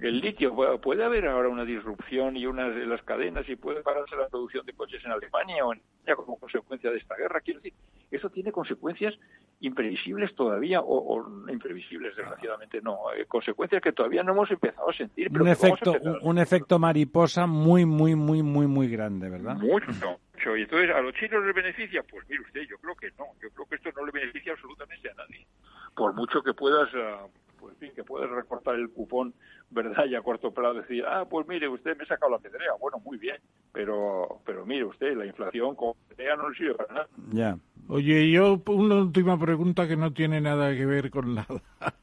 El 0.00 0.20
litio, 0.20 0.56
puede 0.80 1.04
haber 1.04 1.26
ahora 1.26 1.50
una 1.50 1.66
disrupción 1.66 2.34
y 2.34 2.46
unas 2.46 2.74
de 2.74 2.86
las 2.86 3.02
cadenas 3.02 3.46
y 3.50 3.56
puede 3.56 3.82
pararse 3.82 4.16
la 4.16 4.28
producción 4.28 4.64
de 4.64 4.72
coches 4.72 5.04
en 5.04 5.12
Alemania 5.12 5.62
o 5.66 5.74
en 5.74 5.80
España 5.80 6.16
como 6.16 6.38
consecuencia 6.38 6.90
de 6.90 6.96
esta 6.96 7.16
guerra. 7.16 7.42
Quiero 7.42 7.60
decir, 7.60 7.74
eso 8.10 8.30
tiene 8.30 8.50
consecuencias 8.50 9.14
imprevisibles 9.60 10.34
todavía, 10.34 10.80
o, 10.80 11.24
imprevisibles, 11.48 12.16
desgraciadamente 12.16 12.80
no, 12.80 13.12
eh, 13.14 13.26
consecuencias 13.26 13.82
que 13.82 13.92
todavía 13.92 14.22
no 14.22 14.32
hemos 14.32 14.50
empezado 14.50 14.88
a 14.88 14.92
sentir. 14.94 15.30
un, 15.30 15.48
efecto, 15.48 15.94
un, 16.22 16.38
efecto 16.38 16.78
mariposa 16.78 17.46
muy, 17.46 17.84
muy, 17.84 18.14
muy, 18.14 18.42
muy, 18.42 18.66
muy 18.66 18.88
grande, 18.88 19.28
¿verdad? 19.28 19.56
Mucho, 19.56 19.86
mucho. 19.92 20.56
Y 20.56 20.62
entonces, 20.62 20.90
¿a 20.94 21.00
los 21.00 21.14
chinos 21.14 21.44
les 21.44 21.54
beneficia? 21.54 22.02
Pues 22.10 22.26
mire 22.28 22.42
usted, 22.42 22.62
yo 22.62 22.78
creo 22.78 22.94
que 22.96 23.10
no. 23.18 23.26
Yo 23.42 23.50
creo 23.50 23.66
que 23.66 23.74
esto 23.76 23.90
no 23.94 24.06
le 24.06 24.12
beneficia 24.12 24.52
absolutamente 24.52 25.10
a 25.10 25.14
nadie. 25.14 25.46
Por 25.94 26.14
mucho 26.14 26.42
que 26.42 26.54
puedas, 26.54 26.92
uh, 26.94 27.28
pues 27.60 27.76
fin, 27.78 27.92
que 27.94 28.04
puedes 28.04 28.30
recortar 28.30 28.74
el 28.74 28.90
cupón, 28.90 29.34
¿verdad? 29.70 30.04
Y 30.06 30.14
a 30.14 30.22
corto 30.22 30.52
plazo 30.52 30.74
decir, 30.74 31.04
ah, 31.06 31.24
pues 31.28 31.46
mire, 31.46 31.68
usted 31.68 31.96
me 31.96 32.04
ha 32.04 32.06
sacado 32.06 32.32
la 32.32 32.38
pedrea, 32.38 32.72
bueno, 32.80 32.98
muy 33.04 33.18
bien, 33.18 33.36
pero, 33.72 34.40
pero 34.44 34.64
mire 34.64 34.84
usted, 34.84 35.16
la 35.16 35.26
inflación 35.26 35.74
con 35.74 35.92
pedrea 36.08 36.36
no 36.36 36.48
le 36.48 36.56
sirve 36.56 36.74
para 36.74 36.94
nada. 36.94 37.08
Ya. 37.32 37.58
Oye, 37.88 38.30
yo 38.30 38.60
una 38.66 38.96
última 38.96 39.38
pregunta 39.38 39.88
que 39.88 39.96
no 39.96 40.12
tiene 40.12 40.40
nada 40.40 40.74
que 40.74 40.86
ver 40.86 41.10
con 41.10 41.34
nada. 41.34 41.62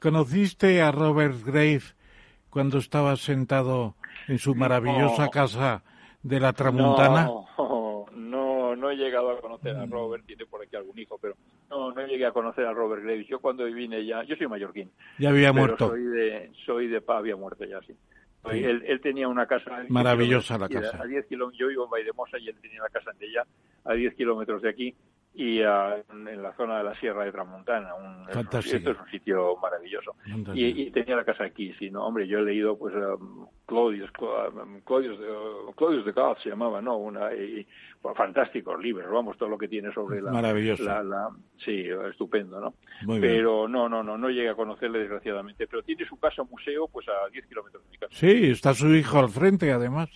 ¿Conociste 0.00 0.80
a 0.80 0.92
Robert 0.92 1.44
Grave 1.44 1.82
cuando 2.50 2.78
estaba 2.78 3.16
sentado 3.16 3.96
en 4.28 4.38
su 4.38 4.54
maravillosa 4.54 5.28
casa 5.28 5.82
de 6.22 6.38
la 6.38 6.52
Tramuntana? 6.52 7.24
No, 7.24 7.46
no, 8.88 8.90
he 8.92 8.96
llegado 8.96 9.30
a 9.30 9.40
conocer 9.40 9.76
a 9.76 9.86
Robert, 9.86 10.24
tiene 10.26 10.46
por 10.46 10.62
aquí 10.62 10.76
algún 10.76 10.98
hijo, 10.98 11.18
pero 11.20 11.36
no, 11.70 11.92
no 11.92 12.06
llegué 12.06 12.26
a 12.26 12.32
conocer 12.32 12.64
a 12.66 12.72
Robert 12.72 13.02
Graves. 13.02 13.26
Yo 13.26 13.40
cuando 13.40 13.64
vine 13.64 14.04
ya, 14.04 14.22
yo 14.24 14.36
soy 14.36 14.46
mallorquín. 14.46 14.90
Ya 15.18 15.30
había 15.30 15.52
muerto. 15.52 15.88
Soy 15.88 16.04
de, 16.04 16.50
soy 16.64 16.88
de 16.88 17.00
pa, 17.00 17.18
había 17.18 17.36
muerto 17.36 17.64
ya, 17.64 17.80
sí. 17.82 17.94
Él, 18.50 18.82
él, 18.86 19.00
tenía 19.00 19.28
una 19.28 19.46
casa. 19.46 19.84
Maravillosa 19.88 20.56
la 20.56 20.68
casa. 20.68 21.02
A 21.02 21.04
10 21.04 21.26
kilómetros, 21.26 21.58
yo 21.58 21.68
vivo 21.68 21.84
en 21.84 21.90
Vaidemosa 21.90 22.38
y 22.38 22.48
él 22.48 22.56
tenía 22.62 22.80
la 22.80 22.88
casa 22.88 23.10
en 23.10 23.28
ella, 23.28 23.44
a 23.84 23.92
10 23.92 24.14
kilómetros 24.14 24.62
de 24.62 24.70
aquí 24.70 24.94
y 25.38 25.60
en 25.60 26.42
la 26.42 26.52
zona 26.56 26.78
de 26.78 26.84
la 26.84 26.98
Sierra 26.98 27.24
de 27.24 27.30
Tramontana. 27.30 27.94
Un, 27.94 28.26
Fantástico. 28.26 28.76
Esto 28.76 28.90
es 28.90 28.98
un 28.98 29.08
sitio 29.08 29.56
maravilloso. 29.62 30.16
Y, 30.52 30.82
y, 30.82 30.90
tenía 30.90 31.14
la 31.14 31.24
casa 31.24 31.44
aquí, 31.44 31.72
sí, 31.78 31.90
¿no? 31.90 32.04
Hombre, 32.04 32.26
yo 32.26 32.40
he 32.40 32.42
leído, 32.42 32.76
pues, 32.76 32.92
um, 32.96 33.46
Claudius, 33.64 34.10
Claudius, 34.10 35.16
uh, 35.20 35.72
Claudius 35.76 36.04
de 36.04 36.10
Gauss 36.10 36.42
se 36.42 36.48
llamaba, 36.48 36.82
¿no? 36.82 36.96
Una, 36.96 37.32
y, 37.32 37.64
pues, 38.02 38.16
fantásticos 38.16 38.82
libros, 38.82 39.08
vamos, 39.12 39.38
todo 39.38 39.48
lo 39.48 39.58
que 39.58 39.68
tiene 39.68 39.92
sobre 39.92 40.20
la... 40.20 40.32
Maravilloso. 40.32 40.82
La, 40.82 41.04
la, 41.04 41.30
sí, 41.64 41.86
estupendo, 42.10 42.60
¿no? 42.60 42.74
Muy 43.02 43.20
pero 43.20 43.68
no, 43.68 43.88
no, 43.88 44.02
no, 44.02 44.18
no 44.18 44.30
llegué 44.30 44.48
a 44.48 44.56
conocerle, 44.56 44.98
desgraciadamente. 44.98 45.68
Pero 45.68 45.84
tiene 45.84 46.04
su 46.04 46.18
casa 46.18 46.42
museo, 46.42 46.88
pues, 46.88 47.06
a 47.08 47.30
10 47.30 47.46
kilómetros 47.46 47.84
de 47.84 47.90
mi 47.90 47.96
casa. 47.96 48.12
Sí, 48.12 48.50
está 48.50 48.74
su 48.74 48.92
hijo 48.92 49.20
al 49.20 49.28
frente, 49.28 49.70
además. 49.70 50.10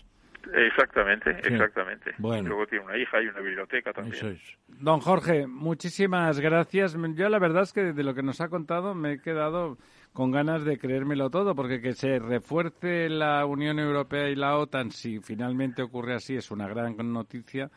Exactamente, 0.55 1.31
exactamente. 1.45 2.13
Bueno. 2.19 2.49
Luego 2.49 2.67
tiene 2.67 2.85
una 2.85 2.97
hija 2.97 3.23
y 3.23 3.27
una 3.27 3.41
biblioteca 3.41 3.93
también. 3.93 4.39
Don 4.69 5.01
Jorge, 5.01 5.47
muchísimas 5.47 6.41
gracias. 6.41 6.97
Yo 7.15 7.29
la 7.29 7.39
verdad 7.39 7.63
es 7.63 7.73
que 7.73 7.93
de 7.93 8.03
lo 8.03 8.15
que 8.15 8.23
nos 8.23 8.41
ha 8.41 8.49
contado 8.49 8.95
me 8.95 9.15
he 9.15 9.21
quedado 9.21 9.79
con 10.13 10.31
ganas 10.31 10.65
de 10.65 10.79
creérmelo 10.79 11.31
todo, 11.31 11.55
porque 11.55 11.81
que 11.81 11.95
se 11.95 12.19
refuerce 12.19 13.09
la 13.09 13.47
Unión 13.47 13.79
Europea 13.79 14.29
y 14.29 14.35
la 14.35 14.59
OTAN, 14.59 14.91
si 14.91 15.21
finalmente 15.21 15.83
ocurre 15.83 16.15
así, 16.15 16.37
es 16.37 16.51
una 16.51 16.69
gran 16.69 16.97
noticia. 17.13 17.71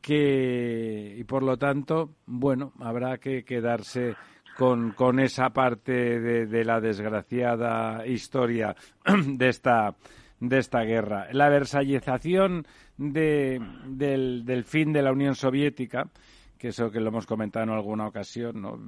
Que, 0.00 1.14
y 1.16 1.24
por 1.24 1.42
lo 1.42 1.56
tanto, 1.56 2.16
bueno, 2.26 2.74
habrá 2.80 3.16
que 3.16 3.42
quedarse 3.42 4.14
con, 4.56 4.92
con 4.92 5.18
esa 5.18 5.50
parte 5.50 6.20
de, 6.20 6.46
de 6.46 6.64
la 6.64 6.78
desgraciada 6.80 8.06
historia 8.06 8.76
de 9.26 9.48
esta 9.48 9.94
de 10.48 10.58
esta 10.58 10.82
guerra. 10.82 11.28
La 11.32 11.48
versallización 11.48 12.66
de, 12.96 13.60
del, 13.86 14.44
del 14.44 14.64
fin 14.64 14.92
de 14.92 15.02
la 15.02 15.12
Unión 15.12 15.34
Soviética 15.34 16.08
que 16.64 16.68
eso 16.68 16.90
que 16.90 16.98
lo 16.98 17.08
hemos 17.08 17.26
comentado 17.26 17.64
en 17.64 17.72
alguna 17.72 18.06
ocasión, 18.06 18.62
¿no? 18.62 18.78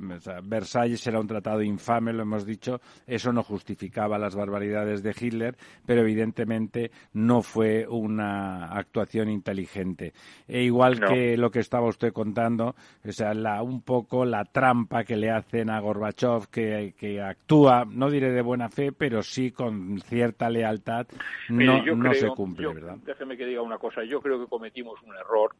Versalles 0.44 1.07
era 1.07 1.20
un 1.20 1.27
tratado 1.27 1.61
infame, 1.61 2.15
lo 2.15 2.23
hemos 2.23 2.47
dicho, 2.47 2.81
eso 3.07 3.35
no 3.35 3.43
justificaba 3.43 4.16
las 4.16 4.35
barbaridades 4.35 5.03
de 5.03 5.11
Hitler, 5.11 5.59
pero 5.85 6.01
evidentemente 6.01 6.90
no 7.12 7.43
fue 7.43 7.86
una 7.86 8.73
actuación 8.73 9.28
inteligente. 9.28 10.15
E 10.48 10.62
igual 10.62 10.98
que 11.01 11.36
lo 11.36 11.51
que 11.51 11.59
estaba 11.59 11.86
usted 11.86 12.15
contando, 12.15 12.74
o 13.05 13.12
sea, 13.12 13.35
la, 13.35 13.62
un 13.62 13.82
poco 13.82 14.24
la 14.24 14.47
trampa 14.47 15.05
que 15.05 15.16
le 15.16 15.31
hacen 15.31 15.69
a 15.69 15.78
Gorbachev, 15.78 16.48
que, 16.48 16.94
que 16.97 17.20
actúa, 17.20 17.85
no 17.86 18.11
diré 18.11 18.32
de 18.32 18.40
buena 18.40 18.70
fe, 18.70 18.93
pero 18.93 19.23
sí 19.23 19.51
con 19.51 20.01
cierta 20.01 20.48
lealtad, 20.48 21.09
no, 21.51 21.85
no 21.85 22.15
se 22.15 22.28
cumple, 22.28 22.73
¿verdad? 22.73 22.97
Déjeme 23.05 23.36
que 23.36 23.44
diga 23.44 23.61
una 23.61 23.77
cosa, 23.77 24.03
yo 24.03 24.23
creo 24.23 24.40
que 24.40 24.47
cometimos 24.47 24.98
un 25.03 25.15
error 25.15 25.55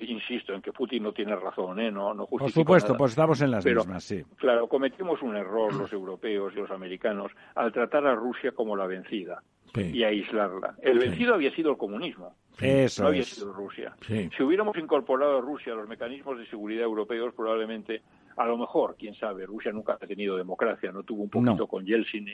insisto 0.00 0.54
en 0.54 0.62
que 0.62 0.72
Putin 0.72 1.02
no 1.02 1.12
tiene 1.12 1.36
razón, 1.36 1.80
¿eh? 1.80 1.90
no, 1.90 2.14
no 2.14 2.26
Por 2.26 2.50
supuesto, 2.50 2.96
pues 2.96 3.12
estamos 3.12 3.40
en 3.42 3.50
las 3.50 3.64
mismas, 3.64 4.04
sí. 4.04 4.22
Claro, 4.36 4.68
cometimos 4.68 5.22
un 5.22 5.36
error 5.36 5.74
los 5.74 5.92
europeos 5.92 6.52
y 6.54 6.60
los 6.60 6.70
americanos 6.70 7.32
al 7.54 7.72
tratar 7.72 8.06
a 8.06 8.14
Rusia 8.14 8.52
como 8.52 8.76
la 8.76 8.86
vencida 8.86 9.42
y 9.74 10.04
aislarla. 10.04 10.74
El 10.82 10.98
vencido 10.98 11.34
había 11.34 11.54
sido 11.54 11.70
el 11.70 11.76
comunismo, 11.76 12.34
Eso 12.60 13.02
no 13.02 13.08
había 13.08 13.24
sido 13.24 13.52
Rusia. 13.52 13.94
Si 14.06 14.42
hubiéramos 14.42 14.76
incorporado 14.76 15.38
a 15.38 15.40
Rusia 15.40 15.72
a 15.72 15.76
los 15.76 15.88
mecanismos 15.88 16.38
de 16.38 16.46
seguridad 16.46 16.84
europeos, 16.84 17.34
probablemente 17.34 18.02
a 18.36 18.46
lo 18.46 18.56
mejor, 18.56 18.96
quién 18.98 19.14
sabe, 19.14 19.46
Rusia 19.46 19.72
nunca 19.72 19.94
ha 19.94 20.06
tenido 20.06 20.36
democracia, 20.36 20.90
no 20.92 21.02
tuvo 21.02 21.24
un 21.24 21.30
poquito 21.30 21.66
con 21.66 21.84
Yeltsin, 21.84 22.26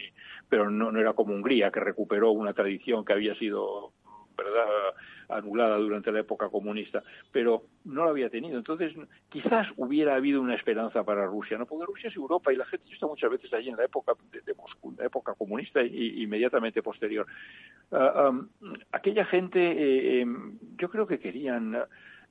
pero 0.48 0.70
no, 0.70 0.92
no 0.92 1.00
era 1.00 1.12
como 1.12 1.34
Hungría, 1.34 1.70
que 1.70 1.80
recuperó 1.80 2.30
una 2.30 2.52
tradición 2.52 3.04
que 3.04 3.12
había 3.12 3.34
sido 3.34 3.92
verdad 4.36 4.94
anulada 5.28 5.76
durante 5.76 6.10
la 6.12 6.20
época 6.20 6.48
comunista, 6.48 7.02
pero 7.30 7.64
no 7.84 8.04
lo 8.04 8.10
había 8.10 8.30
tenido. 8.30 8.58
Entonces, 8.58 8.94
quizás 9.28 9.66
hubiera 9.76 10.14
habido 10.14 10.40
una 10.40 10.54
esperanza 10.54 11.04
para 11.04 11.26
Rusia, 11.26 11.58
¿no? 11.58 11.66
Porque 11.66 11.86
Rusia 11.86 12.08
es 12.08 12.16
Europa 12.16 12.52
y 12.52 12.56
la 12.56 12.66
gente 12.66 12.92
está 12.92 13.06
muchas 13.06 13.30
veces 13.30 13.52
allí 13.52 13.68
en 13.68 13.76
la 13.76 13.84
época 13.84 14.12
de, 14.32 14.54
Moscú, 14.54 14.94
la 14.98 15.06
época 15.06 15.34
comunista 15.34 15.82
y, 15.82 16.22
inmediatamente 16.22 16.82
posterior. 16.82 17.26
Ah, 17.92 18.32
aquella 18.92 19.24
gente, 19.24 19.60
eh, 19.60 20.20
em, 20.20 20.58
yo 20.76 20.90
creo 20.90 21.06
que 21.06 21.18
querían 21.18 21.76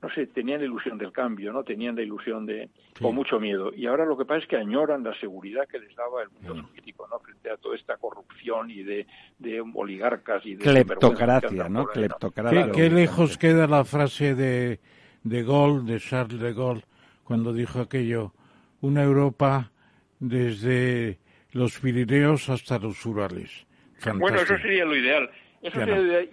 no 0.00 0.10
sé, 0.10 0.26
tenían 0.28 0.60
la 0.60 0.66
ilusión 0.66 0.96
del 0.96 1.12
cambio, 1.12 1.52
¿no? 1.52 1.64
Tenían 1.64 1.96
la 1.96 2.02
ilusión 2.02 2.46
de, 2.46 2.68
con 3.00 3.14
mucho 3.14 3.40
miedo. 3.40 3.72
Y 3.74 3.86
ahora 3.86 4.04
lo 4.04 4.16
que 4.16 4.24
pasa 4.24 4.40
es 4.40 4.46
que 4.46 4.56
añoran 4.56 5.02
la 5.02 5.18
seguridad 5.18 5.66
que 5.66 5.78
les 5.80 5.94
daba 5.96 6.22
el 6.22 6.30
mundo 6.30 6.68
soviético, 6.68 7.08
¿no? 7.08 7.18
Frente 7.18 7.50
a 7.50 7.56
toda 7.56 7.76
esta 7.76 7.96
corrupción 7.96 8.70
y 8.70 8.82
de, 8.82 9.06
de 9.38 9.60
oligarcas 9.74 10.44
y 10.46 10.54
de... 10.54 10.62
Cleptocracia, 10.62 11.68
¿no? 11.68 11.86
Cleptocracia. 11.86 12.70
¿Qué, 12.70 12.90
lejos 12.90 13.36
queda 13.38 13.66
la 13.66 13.84
frase 13.84 14.34
de, 14.34 14.80
de 15.24 15.42
Gaulle, 15.42 15.92
de 15.92 15.98
Charles 15.98 16.40
de 16.40 16.52
Gaulle, 16.52 16.84
cuando 17.24 17.52
dijo 17.52 17.80
aquello, 17.80 18.32
una 18.80 19.02
Europa 19.02 19.72
desde 20.20 21.18
los 21.52 21.78
Pirineos 21.78 22.48
hasta 22.48 22.78
los 22.78 23.04
Urales. 23.06 23.66
Bueno, 24.14 24.40
eso 24.40 24.56
sería 24.58 24.84
lo 24.84 24.96
ideal. 24.96 25.28
Eso 25.62 25.80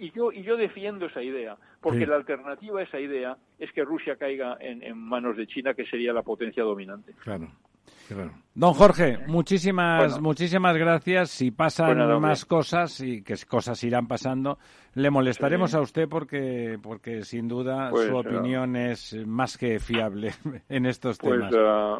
Y, 0.00 0.10
yo, 0.12 0.32
y 0.32 0.42
yo 0.42 0.56
defiendo 0.56 1.06
esa 1.06 1.22
idea. 1.22 1.56
Porque 1.80 2.06
la 2.06 2.16
alternativa 2.16 2.80
a 2.80 2.82
esa 2.82 3.00
idea 3.00 3.36
es 3.58 3.72
que 3.72 3.84
Rusia 3.84 4.16
caiga 4.16 4.56
en, 4.60 4.98
manos 4.98 5.36
de 5.36 5.46
China, 5.46 5.74
que 5.74 5.86
sería 5.86 6.12
la 6.12 6.22
potencia 6.22 6.62
dominante. 6.62 7.12
Claro. 7.22 7.48
Don 8.54 8.72
Jorge, 8.72 9.18
muchísimas, 9.26 10.20
muchísimas 10.20 10.76
gracias. 10.76 11.30
Si 11.30 11.50
pasan 11.50 12.20
más 12.20 12.44
cosas 12.44 13.00
y 13.00 13.22
que 13.22 13.34
cosas 13.48 13.82
irán 13.84 14.06
pasando, 14.06 14.58
le 14.94 15.10
molestaremos 15.10 15.74
a 15.74 15.80
usted 15.80 16.08
porque, 16.08 16.78
porque 16.82 17.22
sin 17.22 17.48
duda 17.48 17.90
pues, 17.90 18.08
su 18.08 18.16
opinión 18.16 18.76
es 18.76 19.14
más 19.26 19.58
que 19.58 19.78
fiable 19.78 20.32
en 20.68 20.86
estos 20.86 21.18
pues, 21.18 21.32
temas. 21.32 21.54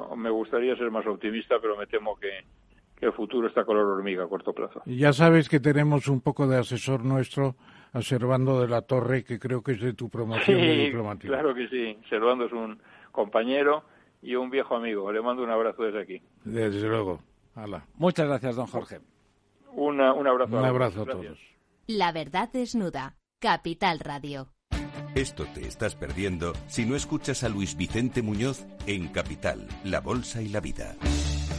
Pues 0.09 0.19
me 0.19 0.31
gustaría 0.31 0.77
ser 0.77 0.91
más 0.91 1.07
optimista, 1.07 1.57
pero 1.61 1.77
me 1.77 1.87
temo 1.87 2.17
que, 2.17 2.45
que 2.97 3.07
el 3.07 3.13
futuro 3.13 3.47
está 3.49 3.65
color 3.65 3.87
hormiga 3.87 4.25
a 4.25 4.29
corto 4.29 4.53
plazo. 4.53 4.83
Ya 4.87 5.13
sabes 5.13 5.49
que 5.49 5.61
tenemos 5.61 6.09
un 6.09 6.21
poco 6.21 6.47
de 6.47 6.59
asesor 6.59 7.05
nuestro 7.05 7.57
a 7.93 8.03
Servando 8.03 8.61
de 8.61 8.69
la 8.69 8.83
Torre, 8.83 9.25
que 9.25 9.39
creo 9.39 9.63
que 9.63 9.73
es 9.73 9.81
de 9.81 9.95
tu 9.95 10.09
promoción 10.09 10.61
sí, 11.21 11.27
Claro 11.27 11.55
que 11.55 11.69
sí, 11.69 11.99
Servando 12.09 12.47
es 12.47 12.53
un 12.53 12.81
compañero 13.13 13.85
y 14.23 14.35
un 14.35 14.51
viejo 14.51 14.77
amigo. 14.77 15.11
Le 15.13 15.21
mando 15.21 15.43
un 15.43 15.51
abrazo 15.51 15.83
desde 15.83 16.03
aquí. 16.03 16.23
Desde 16.45 16.89
luego. 16.89 17.21
Muchas 17.97 18.27
gracias, 18.27 18.57
don 18.57 18.67
Jorge. 18.67 19.01
Una, 19.73 20.13
un 20.13 20.27
abrazo. 20.27 20.57
Un 20.57 20.65
abrazo 20.65 21.03
a 21.03 21.07
todos. 21.07 21.39
La 21.87 22.13
verdad 22.13 22.51
desnuda. 22.53 23.15
Capital 23.39 24.01
Radio. 24.01 24.49
Esto 25.15 25.47
te 25.55 25.67
estás 25.67 25.95
perdiendo 25.95 26.53
si 26.67 26.85
no 26.85 26.97
escuchas 26.97 27.45
a 27.45 27.49
Luis 27.49 27.77
Vicente 27.77 28.23
Muñoz 28.23 28.67
en 28.87 29.09
Capital, 29.09 29.67
La 29.85 30.01
Bolsa 30.01 30.43
y 30.43 30.49
la 30.49 30.61
Vida. 30.61 30.97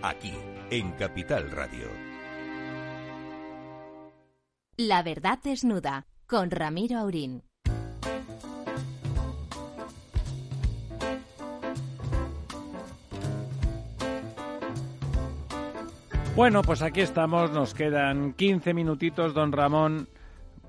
Aquí, 0.00 0.32
en 0.70 0.92
Capital 0.92 1.50
Radio. 1.50 1.88
La 4.76 5.02
verdad 5.02 5.40
desnuda, 5.42 6.06
con 6.26 6.52
Ramiro 6.52 6.98
Aurín. 6.98 7.42
Bueno, 16.36 16.62
pues 16.62 16.82
aquí 16.82 17.00
estamos, 17.00 17.50
nos 17.50 17.74
quedan 17.74 18.34
15 18.34 18.72
minutitos, 18.72 19.34
don 19.34 19.50
Ramón, 19.50 20.08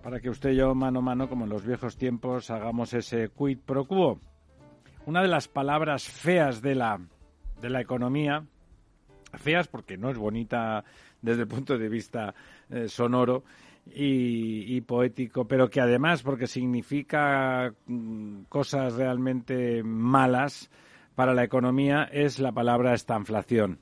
para 0.02 0.20
que 0.20 0.32
usted 0.32 0.50
y 0.50 0.56
yo, 0.56 0.74
mano 0.74 1.00
a 1.00 1.04
mano, 1.04 1.30
como 1.30 1.44
en 1.44 1.52
los 1.52 1.64
viejos 1.64 1.98
tiempos, 1.98 2.50
hagamos 2.50 2.96
ese 2.96 3.30
quid 3.30 3.60
pro 3.60 3.86
quo. 3.86 4.20
Una 5.06 5.22
de 5.22 5.28
las 5.28 5.48
palabras 5.48 6.06
feas 6.06 6.64
de 6.64 6.74
la, 6.74 7.00
de 7.62 7.70
la 7.70 7.82
economía, 7.82 8.48
feas 9.38 9.68
porque 9.68 9.98
no 9.98 10.10
es 10.10 10.18
bonita 10.18 10.84
desde 11.22 11.44
el 11.44 11.48
punto 11.48 11.78
de 11.78 11.90
vista 11.90 12.34
eh, 12.70 12.88
sonoro 12.88 13.44
y, 13.86 14.82
poético, 14.82 15.48
pero 15.48 15.70
que 15.70 15.82
además 15.82 16.22
porque 16.22 16.48
significa 16.48 17.74
mm, 17.88 18.44
cosas 18.50 18.94
realmente 18.94 19.84
malas 19.84 20.70
para 21.16 21.34
la 21.34 21.44
economía, 21.44 22.04
es 22.12 22.40
la 22.40 22.52
palabra 22.52 22.94
estanflación. 22.94 23.80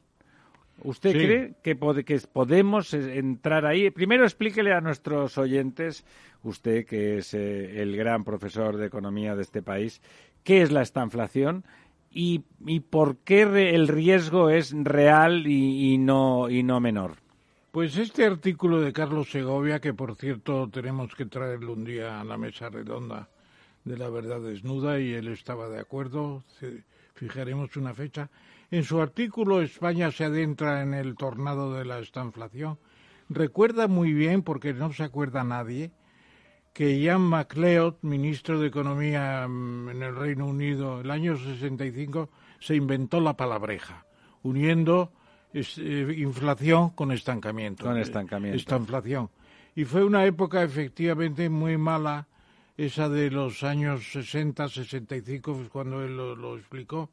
¿Usted 0.84 1.12
cree 1.12 1.56
que, 1.64 1.76
que, 2.04 2.20
podemos 2.28 2.94
entrar 2.94 3.66
ahí? 3.66 3.90
Primero 3.90 4.24
explíquele 4.24 4.74
a 4.74 4.82
nuestros 4.82 5.38
oyentes, 5.38 6.06
usted 6.44 6.86
que 6.86 7.18
es 7.18 7.34
eh, 7.34 7.82
el 7.82 7.96
gran 7.96 8.24
profesor 8.24 8.78
de 8.78 8.86
economía 8.86 9.36
de 9.36 9.42
este 9.42 9.64
país, 9.64 10.02
qué 10.44 10.62
es 10.62 10.72
la 10.72 10.82
estanflación 10.82 11.66
y, 12.18 12.44
y 12.66 12.80
por 12.80 13.18
qué 13.18 13.44
el 13.44 13.88
riesgo 13.88 14.50
es 14.50 14.74
real 14.74 15.46
y, 15.46 16.00
no, 16.00 16.50
y 16.50 16.64
no 16.64 16.80
menor. 16.80 17.18
Pues 17.72 17.96
este 17.96 18.26
artículo 18.26 18.82
de 18.82 18.92
Carlos 18.92 19.30
Segovia, 19.30 19.80
que 19.80 19.94
por 19.94 20.16
cierto 20.16 20.68
tenemos 20.68 21.14
que 21.14 21.28
traerlo 21.28 21.74
un 21.74 21.86
día 21.86 22.20
a 22.20 22.24
la 22.24 22.36
mesa 22.36 22.70
redonda 22.70 23.30
de 23.86 24.00
la 24.00 24.10
verdad 24.10 24.42
desnuda 24.42 25.00
y 25.00 25.14
él 25.14 25.28
estaba 25.28 25.70
de 25.70 25.80
acuerdo, 25.80 26.44
fijaremos 27.14 27.78
una 27.78 27.94
fecha. 27.94 28.32
En 28.72 28.84
su 28.84 29.00
artículo 29.00 29.62
España 29.62 30.10
se 30.10 30.26
adentra 30.26 30.82
en 30.82 30.96
el 30.96 31.16
tornado 31.16 31.76
de 31.76 31.86
la 31.86 32.00
estanflación. 32.00 32.80
Recuerda 33.30 33.88
muy 33.88 34.12
bien, 34.12 34.42
porque 34.42 34.74
no 34.74 34.92
se 34.92 35.04
acuerda 35.04 35.44
nadie, 35.44 35.92
que 36.78 37.00
Ian 37.00 37.22
MacLeod, 37.22 37.96
ministro 38.04 38.60
de 38.60 38.68
Economía 38.68 39.48
mm, 39.48 39.90
en 39.90 40.04
el 40.04 40.16
Reino 40.16 40.46
Unido, 40.46 41.02
el 41.02 41.10
año 41.10 41.36
65 41.36 42.30
se 42.60 42.76
inventó 42.76 43.20
la 43.20 43.36
palabreja, 43.36 44.06
uniendo 44.44 45.12
eh, 45.56 46.16
inflación 46.20 46.92
con 46.92 47.12
estancamiento. 47.12 47.84
Con 47.84 47.98
estancamiento. 47.98 48.58
Estanflación. 48.60 49.32
Y 49.76 49.86
fue 49.86 50.04
una 50.04 50.24
época 50.26 50.62
efectivamente 50.62 51.50
muy 51.50 51.80
mala, 51.80 52.28
esa 52.78 53.10
de 53.10 53.32
los 53.32 53.64
años 53.64 54.12
60, 54.12 54.70
65, 54.70 55.70
cuando 55.72 56.04
él 56.04 56.16
lo, 56.16 56.58
explicó. 56.60 57.10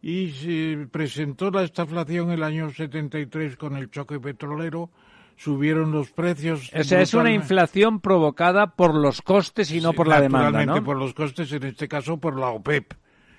Y 0.00 0.30
se 0.30 0.88
presentó 0.90 1.50
la 1.50 1.64
estanflación 1.64 2.30
el 2.30 2.42
año 2.42 2.70
73 2.70 3.58
con 3.58 3.76
el 3.76 3.90
choque 3.90 4.18
petrolero, 4.18 4.88
subieron 5.36 5.92
los 5.92 6.10
precios. 6.10 6.70
O 6.74 6.84
sea, 6.84 7.00
es 7.00 7.14
una 7.14 7.30
inflación 7.30 8.00
provocada 8.00 8.68
por 8.68 8.94
los 8.94 9.22
costes 9.22 9.70
y 9.70 9.80
no 9.80 9.92
por 9.92 10.08
la 10.08 10.20
demanda, 10.20 10.64
¿no? 10.64 10.82
por 10.82 10.96
los 10.96 11.14
costes, 11.14 11.52
en 11.52 11.64
este 11.64 11.88
caso 11.88 12.18
por 12.18 12.38
la 12.38 12.48
OPEP, 12.48 12.94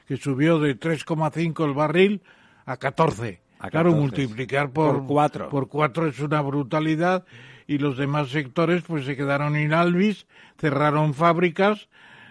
que 0.08 0.18
subió 0.18 0.60
de 0.60 0.80
3,5 0.80 1.66
el 1.66 1.74
barril 1.74 2.22
a 2.66 2.78
14. 2.78 3.42
Claro, 3.72 3.92
multiplicar 3.92 4.70
por, 4.70 4.98
por 4.98 5.08
cuatro. 5.08 5.50
Por 5.50 5.68
cuatro 5.68 6.08
es 6.08 6.20
una 6.20 6.42
brutalidad 6.42 7.26
y 7.66 7.80
los 7.80 7.98
demás 7.98 8.30
sectores 8.30 8.84
pues 8.84 9.06
se 9.06 9.16
quedaron 9.16 9.58
inalvis, 9.58 10.28
cerraron 10.60 11.16
fábricas, 11.16 11.90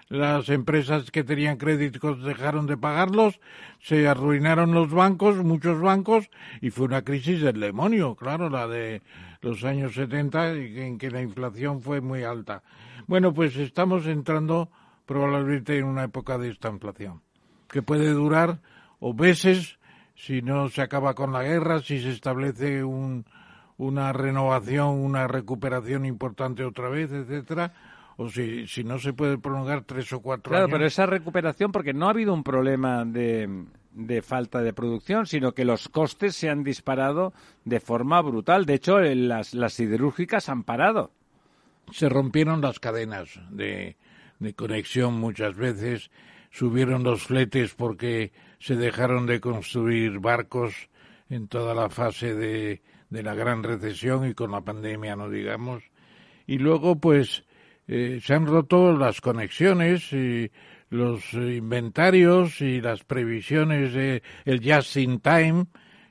las 0.08 0.48
empresas 0.48 1.10
que 1.10 1.24
tenían 1.24 1.56
créditos 1.56 2.22
dejaron 2.22 2.66
de 2.66 2.76
pagarlos, 2.76 3.40
se 3.80 4.06
arruinaron 4.06 4.72
los 4.72 4.90
bancos, 4.90 5.36
muchos 5.36 5.80
bancos, 5.80 6.30
y 6.60 6.70
fue 6.70 6.86
una 6.86 7.02
crisis 7.02 7.40
del 7.40 7.60
demonio, 7.60 8.14
claro, 8.14 8.48
la 8.48 8.68
de 8.68 9.02
los 9.40 9.64
años 9.64 9.94
70, 9.94 10.52
en 10.52 10.98
que 10.98 11.10
la 11.10 11.22
inflación 11.22 11.82
fue 11.82 12.00
muy 12.00 12.22
alta. 12.22 12.62
Bueno, 13.06 13.34
pues 13.34 13.56
estamos 13.56 14.06
entrando 14.06 14.70
probablemente 15.06 15.78
en 15.78 15.84
una 15.84 16.04
época 16.04 16.38
de 16.38 16.50
esta 16.50 16.68
inflación, 16.68 17.22
que 17.68 17.82
puede 17.82 18.10
durar 18.10 18.60
o 19.00 19.12
meses 19.12 19.78
si 20.14 20.40
no 20.40 20.68
se 20.68 20.82
acaba 20.82 21.14
con 21.14 21.32
la 21.32 21.42
guerra, 21.42 21.80
si 21.80 22.00
se 22.00 22.10
establece 22.10 22.82
una 22.82 24.12
renovación, 24.12 24.88
una 24.88 25.28
recuperación 25.28 26.06
importante 26.06 26.64
otra 26.64 26.88
vez, 26.88 27.12
etcétera, 27.12 27.74
o 28.16 28.28
si, 28.28 28.66
si 28.66 28.84
no 28.84 28.98
se 28.98 29.12
puede 29.12 29.38
prolongar 29.38 29.84
tres 29.84 30.12
o 30.12 30.20
cuatro 30.20 30.54
años. 30.54 30.66
Claro, 30.66 30.72
pero 30.72 30.86
esa 30.86 31.06
recuperación, 31.06 31.72
porque 31.72 31.92
no 31.92 32.06
ha 32.06 32.10
habido 32.10 32.32
un 32.32 32.42
problema 32.42 33.04
de, 33.04 33.66
de 33.92 34.22
falta 34.22 34.62
de 34.62 34.72
producción, 34.72 35.26
sino 35.26 35.52
que 35.52 35.64
los 35.64 35.88
costes 35.88 36.34
se 36.34 36.48
han 36.48 36.64
disparado 36.64 37.32
de 37.64 37.80
forma 37.80 38.20
brutal. 38.22 38.64
De 38.64 38.74
hecho, 38.74 39.00
las, 39.00 39.54
las 39.54 39.74
siderúrgicas 39.74 40.48
han 40.48 40.64
parado. 40.64 41.10
Se 41.92 42.08
rompieron 42.08 42.60
las 42.60 42.80
cadenas 42.80 43.40
de, 43.50 43.96
de 44.38 44.54
conexión 44.54 45.20
muchas 45.20 45.56
veces, 45.56 46.10
subieron 46.50 47.04
los 47.04 47.22
fletes 47.24 47.74
porque 47.74 48.32
se 48.58 48.76
dejaron 48.76 49.26
de 49.26 49.40
construir 49.40 50.18
barcos 50.18 50.88
en 51.28 51.48
toda 51.48 51.74
la 51.74 51.88
fase 51.90 52.34
de, 52.34 52.82
de 53.10 53.22
la 53.22 53.34
gran 53.34 53.62
recesión 53.62 54.26
y 54.26 54.34
con 54.34 54.50
la 54.50 54.62
pandemia, 54.62 55.16
no 55.16 55.28
digamos. 55.28 55.84
Y 56.46 56.58
luego, 56.58 56.96
pues, 56.96 57.44
eh, 57.88 58.20
se 58.22 58.34
han 58.34 58.46
roto 58.46 58.92
las 58.92 59.20
conexiones 59.20 60.12
y 60.12 60.50
los 60.90 61.32
inventarios 61.32 62.60
y 62.60 62.80
las 62.80 63.04
previsiones 63.04 63.92
de 63.92 64.22
el 64.44 64.60
just 64.62 64.96
in 64.96 65.20
time 65.20 65.66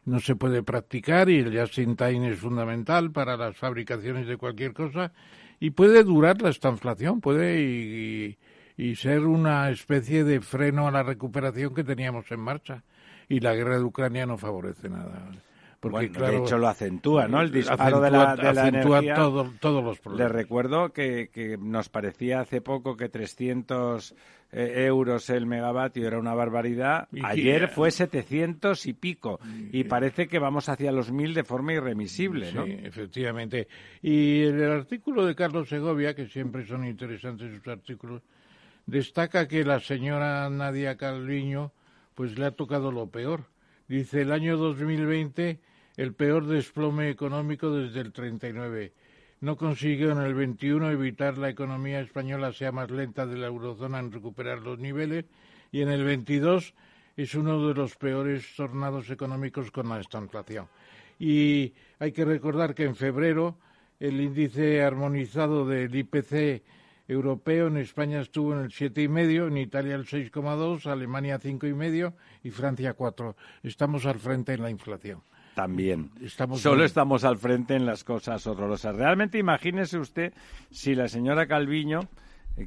no 0.06 0.20
se 0.20 0.36
puede 0.36 0.64
practicar 0.64 1.30
y 1.30 1.40
el 1.40 1.58
just 1.58 1.78
in 1.78 1.96
time 1.96 2.30
es 2.30 2.40
fundamental 2.40 3.12
para 3.12 3.38
las 3.38 3.58
fabricaciones 3.58 4.28
de 4.28 4.38
cualquier 4.38 4.74
cosa 4.74 5.12
y 5.60 5.72
puede 5.72 6.04
durar 6.04 6.42
la 6.42 6.50
estanflación, 6.50 7.22
puede 7.22 7.62
y, 7.62 8.38
y 8.78 8.96
ser 8.96 9.22
una 9.22 9.70
especie 9.70 10.24
de 10.24 10.42
freno 10.42 10.88
a 10.88 10.92
la 10.92 11.04
recuperación 11.04 11.74
que 11.74 11.84
teníamos 11.84 12.32
en 12.32 12.40
marcha. 12.40 12.84
Y 13.28 13.40
la 13.40 13.56
guerra 13.56 13.78
de 13.78 13.84
Ucrania 13.84 14.26
no 14.26 14.38
favorece 14.38 14.90
nada. 14.90 15.32
Porque, 15.80 16.10
de 16.10 16.38
hecho 16.38 16.58
lo 16.58 16.68
acentúa, 16.68 17.28
¿no? 17.28 17.42
El 17.42 17.52
disparo 17.52 18.00
de 18.00 18.12
la, 18.12 18.36
de 18.36 18.54
la 18.54 18.68
energía. 18.68 19.16
todos 19.16 19.84
los 19.84 20.00
problemas. 20.00 20.32
Le 20.32 20.38
recuerdo 20.38 20.94
que, 20.94 21.30
que, 21.32 21.58
nos 21.58 21.90
parecía 21.90 22.40
hace 22.40 22.62
poco 22.62 22.98
que 22.98 23.10
300 23.10 24.16
eh, 24.52 24.86
euros 24.86 25.30
el 25.30 25.46
megavatio 25.46 26.08
era 26.08 26.18
una 26.18 26.34
barbaridad. 26.34 27.10
Ayer 27.24 27.68
fue 27.68 27.92
700 27.92 28.86
y 28.86 28.94
pico. 28.94 29.40
Y 29.72 29.84
parece 29.84 30.28
que 30.28 30.40
vamos 30.40 30.70
hacia 30.70 30.94
los 30.94 31.12
1000 31.12 31.34
de 31.34 31.44
forma 31.44 31.74
irremisible, 31.74 32.54
¿no? 32.54 32.66
Sí, 32.66 32.78
efectivamente. 32.82 33.68
Y 34.02 34.44
el 34.44 34.72
artículo 34.72 35.26
de 35.26 35.36
Carlos 35.36 35.68
Segovia, 35.68 36.16
que 36.16 36.28
siempre 36.28 36.66
son 36.66 36.86
interesantes 36.86 37.54
sus 37.54 37.68
artículos, 37.68 38.22
destaca 38.86 39.48
que 39.48 39.66
la 39.66 39.80
señora 39.80 40.50
Nadia 40.50 40.96
Calviño 40.96 41.74
pues 42.14 42.40
le 42.40 42.46
ha 42.46 42.52
tocado 42.52 42.92
lo 42.94 43.08
peor. 43.08 43.48
Dice, 43.88 44.22
el 44.22 44.32
año 44.32 44.58
2020 44.58 45.60
el 45.98 46.14
peor 46.14 46.48
desplome 46.48 47.10
económico 47.10 47.70
desde 47.72 48.02
el 48.02 48.12
39. 48.12 48.94
No 49.42 49.58
consiguió 49.58 50.12
en 50.12 50.20
el 50.20 50.34
21 50.34 50.90
evitar 50.90 51.38
la 51.38 51.50
economía 51.50 52.00
española 52.00 52.52
sea 52.52 52.72
más 52.72 52.90
lenta 52.90 53.28
de 53.28 53.38
la 53.38 53.48
eurozona 53.48 54.00
en 54.00 54.12
recuperar 54.12 54.60
los 54.60 54.80
niveles 54.80 55.26
y 55.72 55.82
en 55.82 55.90
el 55.90 56.04
22 56.04 56.74
es 57.16 57.36
uno 57.36 57.68
de 57.68 57.76
los 57.76 57.96
peores 57.96 58.56
tornados 58.56 59.10
económicos 59.12 59.70
con 59.70 59.88
la 59.88 60.00
estanflación. 60.00 60.68
Y 61.20 61.74
hay 62.00 62.12
que 62.12 62.26
recordar 62.26 62.74
que 62.74 62.86
en 62.86 62.96
febrero 62.96 63.58
el 64.00 64.20
índice 64.20 64.82
armonizado 64.82 65.66
del 65.68 65.96
IPC 65.96 66.64
europeo 67.08 67.68
en 67.68 67.78
España 67.78 68.22
estuvo 68.22 68.54
en 68.54 68.60
el 68.60 68.72
siete 68.72 69.02
y 69.02 69.08
medio, 69.08 69.48
en 69.48 69.58
Italia 69.58 69.96
el 69.96 70.06
6,2, 70.06 70.86
Alemania 70.88 71.40
cinco 71.40 71.68
y 71.68 71.74
medio 71.74 72.14
y 72.44 72.52
Francia 72.52 72.94
4. 72.94 73.36
Estamos 73.64 74.06
al 74.06 74.20
frente 74.20 74.54
en 74.54 74.62
la 74.62 74.70
inflación. 74.70 75.22
también. 75.56 76.12
Solo 76.56 76.84
estamos 76.84 77.24
al 77.24 77.38
frente 77.38 77.76
en 77.76 77.86
las 77.86 78.04
cosas 78.04 78.46
horrorosas. 78.46 78.96
Realmente 78.96 79.38
imagínese 79.38 79.98
usted 79.98 80.34
si 80.70 80.96
la 80.96 81.08
señora 81.08 81.48
Calviño 81.48 82.02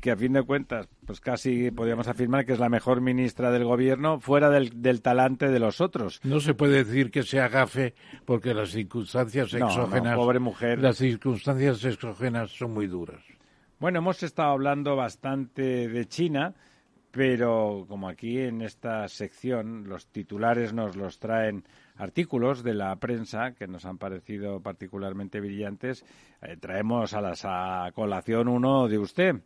que 0.02 0.10
a 0.10 0.16
fin 0.16 0.34
de 0.34 0.42
cuentas, 0.42 0.86
pues 1.06 1.20
casi 1.20 1.70
podríamos 1.70 2.08
afirmar 2.08 2.44
que 2.44 2.52
es 2.52 2.58
la 2.58 2.68
mejor 2.68 3.00
ministra 3.00 3.50
del 3.50 3.64
gobierno 3.64 4.20
fuera 4.20 4.50
del, 4.50 5.00
talante 5.00 5.48
de 5.48 5.58
los 5.58 5.80
otros. 5.80 6.20
No 6.24 6.40
se 6.40 6.54
puede 6.54 6.84
decir 6.84 7.10
que 7.10 7.22
sea 7.22 7.48
gafe 7.48 7.94
porque 8.26 8.52
las 8.52 8.70
circunstancias 8.70 9.52
exógenas, 9.54 10.14
pobre 10.14 10.40
mujer. 10.40 10.80
las 10.80 10.98
circunstancias 10.98 11.82
exógenas 11.84 12.50
son 12.50 12.74
muy 12.74 12.86
duras. 12.86 13.22
Bueno, 13.80 14.00
hemos 14.00 14.24
estado 14.24 14.50
hablando 14.50 14.96
bastante 14.96 15.88
de 15.88 16.04
China, 16.06 16.52
pero 17.12 17.84
como 17.86 18.08
aquí 18.08 18.40
en 18.40 18.60
esta 18.60 19.06
sección 19.06 19.88
los 19.88 20.08
titulares 20.08 20.72
nos 20.72 20.96
los 20.96 21.20
traen 21.20 21.62
artículos 21.94 22.64
de 22.64 22.74
la 22.74 22.96
prensa 22.96 23.52
que 23.52 23.68
nos 23.68 23.84
han 23.84 23.96
parecido 23.96 24.60
particularmente 24.60 25.38
brillantes, 25.38 26.04
eh, 26.42 26.56
traemos 26.56 27.14
a 27.14 27.20
la 27.20 27.92
colación 27.94 28.48
uno 28.48 28.88
de 28.88 28.98
usted, 28.98 29.36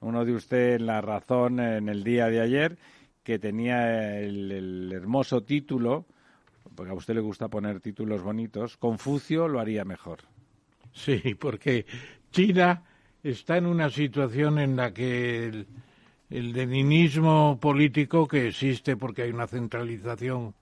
uno 0.00 0.26
de 0.26 0.34
usted 0.34 0.74
en 0.74 0.84
La 0.84 1.00
Razón 1.00 1.58
en 1.58 1.88
el 1.88 2.04
día 2.04 2.26
de 2.26 2.42
ayer, 2.42 2.76
que 3.22 3.38
tenía 3.38 4.20
el, 4.20 4.92
hermoso 4.92 5.42
título, 5.42 6.04
porque 6.74 6.92
a 6.92 6.94
usted 6.94 7.14
le 7.14 7.22
gusta 7.22 7.48
poner 7.48 7.80
títulos 7.80 8.22
bonitos, 8.22 8.76
Confucio 8.76 9.48
lo 9.48 9.58
haría 9.58 9.86
mejor. 9.86 10.18
Sí, 10.92 11.34
porque 11.40 11.86
China 12.30 12.84
está 13.22 13.58
en 13.58 13.66
una 13.66 13.90
situación 13.90 14.58
en 14.58 14.76
la 14.76 14.92
que 14.92 15.46
el, 16.30 16.52
leninismo 16.52 17.58
político 17.60 18.28
que 18.28 18.48
existe 18.48 18.96
porque 18.96 19.22
hay 19.22 19.30
una 19.30 19.46
centralización 19.46 20.54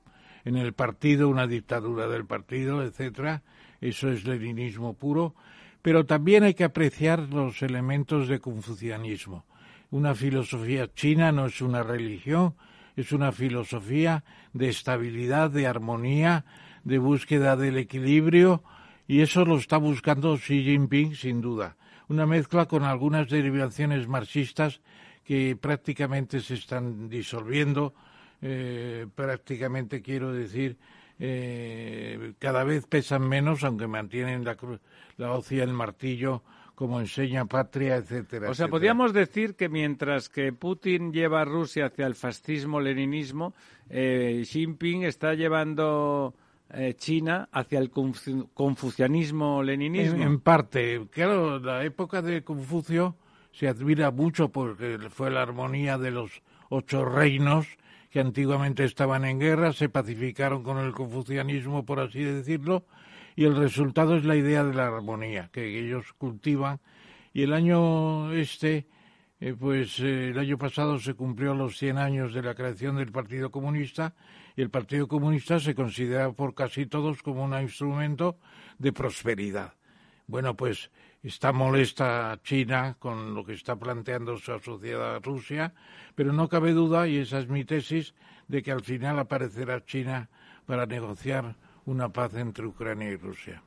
en 0.44 0.56
el 0.56 0.72
partido, 0.72 1.28
una 1.28 1.46
dictadura 1.46 2.08
del 2.08 2.24
partido, 2.24 2.82
etcétera, 2.82 3.42
eso 3.80 4.10
es 4.10 4.24
leninismo 4.24 4.94
puro, 4.94 5.34
pero 5.82 6.06
también 6.06 6.42
hay 6.42 6.54
que 6.54 6.64
apreciar 6.64 7.20
los 7.20 7.62
elementos 7.62 8.28
de 8.28 8.40
confucianismo. 8.40 9.44
Una 9.90 10.14
filosofía 10.14 10.92
china 10.92 11.32
no 11.32 11.46
es 11.46 11.60
una 11.60 11.82
religión, 11.82 12.54
es 12.96 13.12
una 13.12 13.30
filosofía 13.30 14.24
de 14.52 14.68
estabilidad, 14.68 15.50
de 15.50 15.66
armonía, 15.66 16.44
de 16.82 16.98
búsqueda 16.98 17.56
del 17.56 17.76
equilibrio, 17.76 18.62
y 19.06 19.20
eso 19.20 19.44
lo 19.44 19.56
está 19.56 19.76
buscando 19.76 20.36
Xi 20.36 20.64
Jinping 20.64 21.14
sin 21.14 21.40
duda. 21.40 21.77
Una 22.08 22.26
mezcla 22.26 22.66
con 22.66 22.84
algunas 22.84 23.28
derivaciones 23.28 24.08
marxistas 24.08 24.80
que 25.24 25.56
prácticamente 25.60 26.40
se 26.40 26.54
están 26.54 27.08
disolviendo, 27.08 27.94
eh, 28.40 29.06
prácticamente 29.14 30.00
quiero 30.00 30.32
decir, 30.32 30.78
eh, 31.18 32.32
cada 32.38 32.64
vez 32.64 32.86
pesan 32.86 33.28
menos, 33.28 33.64
aunque 33.64 33.86
mantienen 33.86 34.44
la, 34.44 34.56
la 35.16 35.32
hoz 35.32 35.52
y 35.52 35.60
el 35.60 35.72
martillo 35.72 36.42
como 36.78 37.00
enseña 37.00 37.44
patria, 37.44 37.96
etcétera. 37.96 38.48
O 38.48 38.54
sea, 38.54 38.68
podríamos 38.68 39.12
decir 39.12 39.56
que 39.56 39.68
mientras 39.68 40.28
que 40.28 40.52
Putin 40.52 41.12
lleva 41.12 41.40
a 41.40 41.44
Rusia 41.44 41.86
hacia 41.86 42.06
el 42.06 42.14
fascismo-leninismo, 42.14 43.52
eh, 43.90 44.42
Xi 44.44 44.60
Jinping 44.60 45.02
está 45.02 45.34
llevando 45.34 46.34
eh, 46.70 46.94
China 46.96 47.48
hacia 47.50 47.78
el 47.78 47.90
confucianismo-leninismo. 47.90 50.22
En, 50.22 50.40
parte, 50.40 51.06
claro, 51.10 51.58
la 51.58 51.82
época 51.84 52.20
de 52.20 52.44
Confucio 52.44 53.16
se 53.52 53.68
admira 53.68 54.10
mucho 54.10 54.50
porque 54.50 54.98
fue 55.10 55.30
la 55.30 55.42
armonía 55.42 55.98
de 55.98 56.10
los 56.10 56.42
ocho 56.68 57.04
reinos 57.04 57.66
que 58.10 58.20
antiguamente 58.20 58.84
estaban 58.84 59.24
en 59.24 59.38
guerra, 59.38 59.72
se 59.72 59.88
pacificaron 59.88 60.62
con 60.62 60.78
el 60.78 60.92
confucianismo, 60.92 61.84
por 61.84 62.00
así 62.00 62.22
decirlo, 62.22 62.84
y 63.36 63.44
el 63.44 63.56
resultado 63.56 64.16
es 64.16 64.24
la 64.24 64.36
idea 64.36 64.64
de 64.64 64.74
la 64.74 64.88
armonía 64.88 65.50
que 65.52 65.78
ellos 65.78 66.12
cultivan. 66.16 66.80
Y 67.32 67.42
el 67.42 67.52
año 67.52 68.32
este, 68.32 68.86
eh, 69.40 69.54
pues 69.58 70.00
eh, 70.00 70.30
el 70.30 70.38
año 70.38 70.58
pasado 70.58 70.98
se 70.98 71.14
cumplió 71.14 71.54
los 71.54 71.78
100 71.78 71.98
años 71.98 72.34
de 72.34 72.42
la 72.42 72.54
creación 72.54 72.96
del 72.96 73.12
Partido 73.12 73.50
Comunista 73.50 74.14
y 74.58 74.60
el 74.60 74.70
Partido 74.70 75.06
Comunista 75.06 75.60
se 75.60 75.72
considera 75.72 76.32
por 76.32 76.52
casi 76.52 76.86
todos 76.86 77.22
como 77.22 77.44
un 77.44 77.54
instrumento 77.60 78.40
de 78.76 78.92
prosperidad. 78.92 79.74
Bueno, 80.26 80.56
pues 80.56 80.90
está 81.22 81.52
molesta 81.52 82.40
China 82.42 82.96
con 82.98 83.36
lo 83.36 83.44
que 83.44 83.52
está 83.52 83.76
planteando 83.76 84.36
su 84.36 84.58
sociedad 84.58 85.14
a 85.14 85.20
Rusia, 85.20 85.74
pero 86.16 86.32
no 86.32 86.48
cabe 86.48 86.72
duda, 86.72 87.06
y 87.06 87.18
esa 87.18 87.38
es 87.38 87.46
mi 87.46 87.64
tesis, 87.64 88.14
de 88.48 88.60
que 88.64 88.72
al 88.72 88.82
final 88.82 89.20
aparecerá 89.20 89.84
China 89.84 90.28
para 90.66 90.86
negociar 90.86 91.54
una 91.84 92.08
paz 92.08 92.34
entre 92.34 92.66
Ucrania 92.66 93.10
y 93.10 93.16
Rusia. 93.16 93.62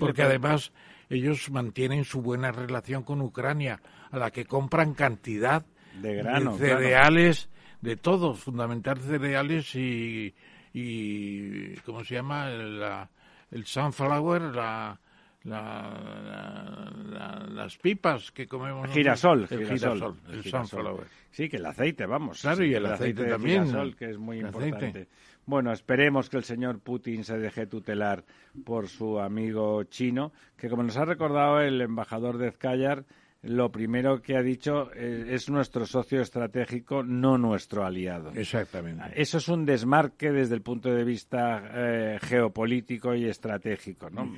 Porque 0.00 0.24
además 0.24 0.72
ellos 1.10 1.48
mantienen 1.48 2.04
su 2.04 2.22
buena 2.22 2.50
relación 2.50 3.04
con 3.04 3.20
Ucrania, 3.20 3.80
a 4.10 4.18
la 4.18 4.32
que 4.32 4.46
compran 4.46 4.94
cantidad 4.94 5.64
de, 6.02 6.24
cereales, 6.58 7.48
de 7.80 7.96
todo, 7.96 8.34
fundamental 8.34 8.98
cereales 8.98 9.74
y, 9.74 10.34
y 10.72 11.74
¿cómo 11.84 12.04
se 12.04 12.14
llama? 12.14 12.50
el 12.50 13.64
sunflower, 13.64 14.42
la, 14.54 14.98
la, 15.44 17.42
las 17.50 17.76
pipas 17.78 18.30
que 18.32 18.46
comemos. 18.46 18.90
Girasol, 18.90 19.46
el 19.50 19.66
girasol, 19.66 20.16
el, 20.30 20.42
sunflower. 20.44 21.06
Sí, 21.30 21.48
que 21.48 21.56
el 21.56 21.66
aceite, 21.66 22.06
vamos. 22.06 22.40
Claro, 22.42 22.64
y 22.64 22.74
el, 22.74 22.86
aceite, 22.86 23.24
también. 23.24 23.66
Girasol, 23.66 23.96
que 23.96 24.10
es 24.10 24.18
muy 24.18 24.40
importante. 24.40 25.08
Bueno, 25.46 25.72
esperemos 25.72 26.28
que 26.28 26.36
el 26.36 26.44
señor 26.44 26.80
Putin 26.80 27.24
se 27.24 27.38
deje 27.38 27.66
tutelar 27.66 28.24
por 28.64 28.88
su 28.88 29.18
amigo 29.18 29.82
chino, 29.84 30.32
que 30.56 30.68
como 30.68 30.82
nos 30.82 30.96
ha 30.98 31.06
recordado 31.06 31.60
el 31.60 31.80
embajador 31.80 32.36
de 32.36 32.50
Zcayar, 32.50 33.06
lo 33.42 33.70
primero 33.70 34.20
que 34.20 34.36
ha 34.36 34.42
dicho 34.42 34.90
eh, 34.94 35.26
es 35.30 35.48
nuestro 35.48 35.86
socio 35.86 36.20
estratégico, 36.20 37.02
no 37.04 37.38
nuestro 37.38 37.84
aliado. 37.84 38.32
Exactamente. 38.34 39.04
Eso 39.14 39.38
es 39.38 39.48
un 39.48 39.64
desmarque 39.64 40.32
desde 40.32 40.56
el 40.56 40.62
punto 40.62 40.92
de 40.92 41.04
vista 41.04 41.62
eh, 41.72 42.18
geopolítico 42.20 43.14
y 43.14 43.26
estratégico, 43.26 44.10
¿no? 44.10 44.32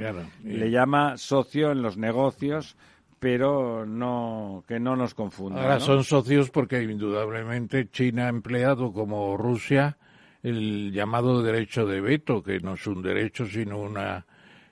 Le 0.44 0.70
llama 0.70 1.16
socio 1.16 1.72
en 1.72 1.81
los 1.81 1.97
negocios, 1.97 2.77
pero 3.18 3.86
no 3.86 4.64
que 4.68 4.78
no 4.78 4.97
nos 4.97 5.14
confunda. 5.14 5.62
Ahora 5.62 5.81
son 5.81 6.05
socios 6.05 6.51
porque 6.51 6.82
indudablemente 6.82 7.89
China 7.90 8.27
ha 8.27 8.28
empleado 8.28 8.93
como 8.93 9.36
Rusia 9.36 9.97
el 10.43 10.93
llamado 10.93 11.43
derecho 11.43 11.86
de 11.86 12.01
veto, 12.01 12.43
que 12.43 12.60
no 12.60 12.74
es 12.74 12.86
un 12.86 13.02
derecho 13.02 13.47
sino 13.47 13.78
una 13.78 14.27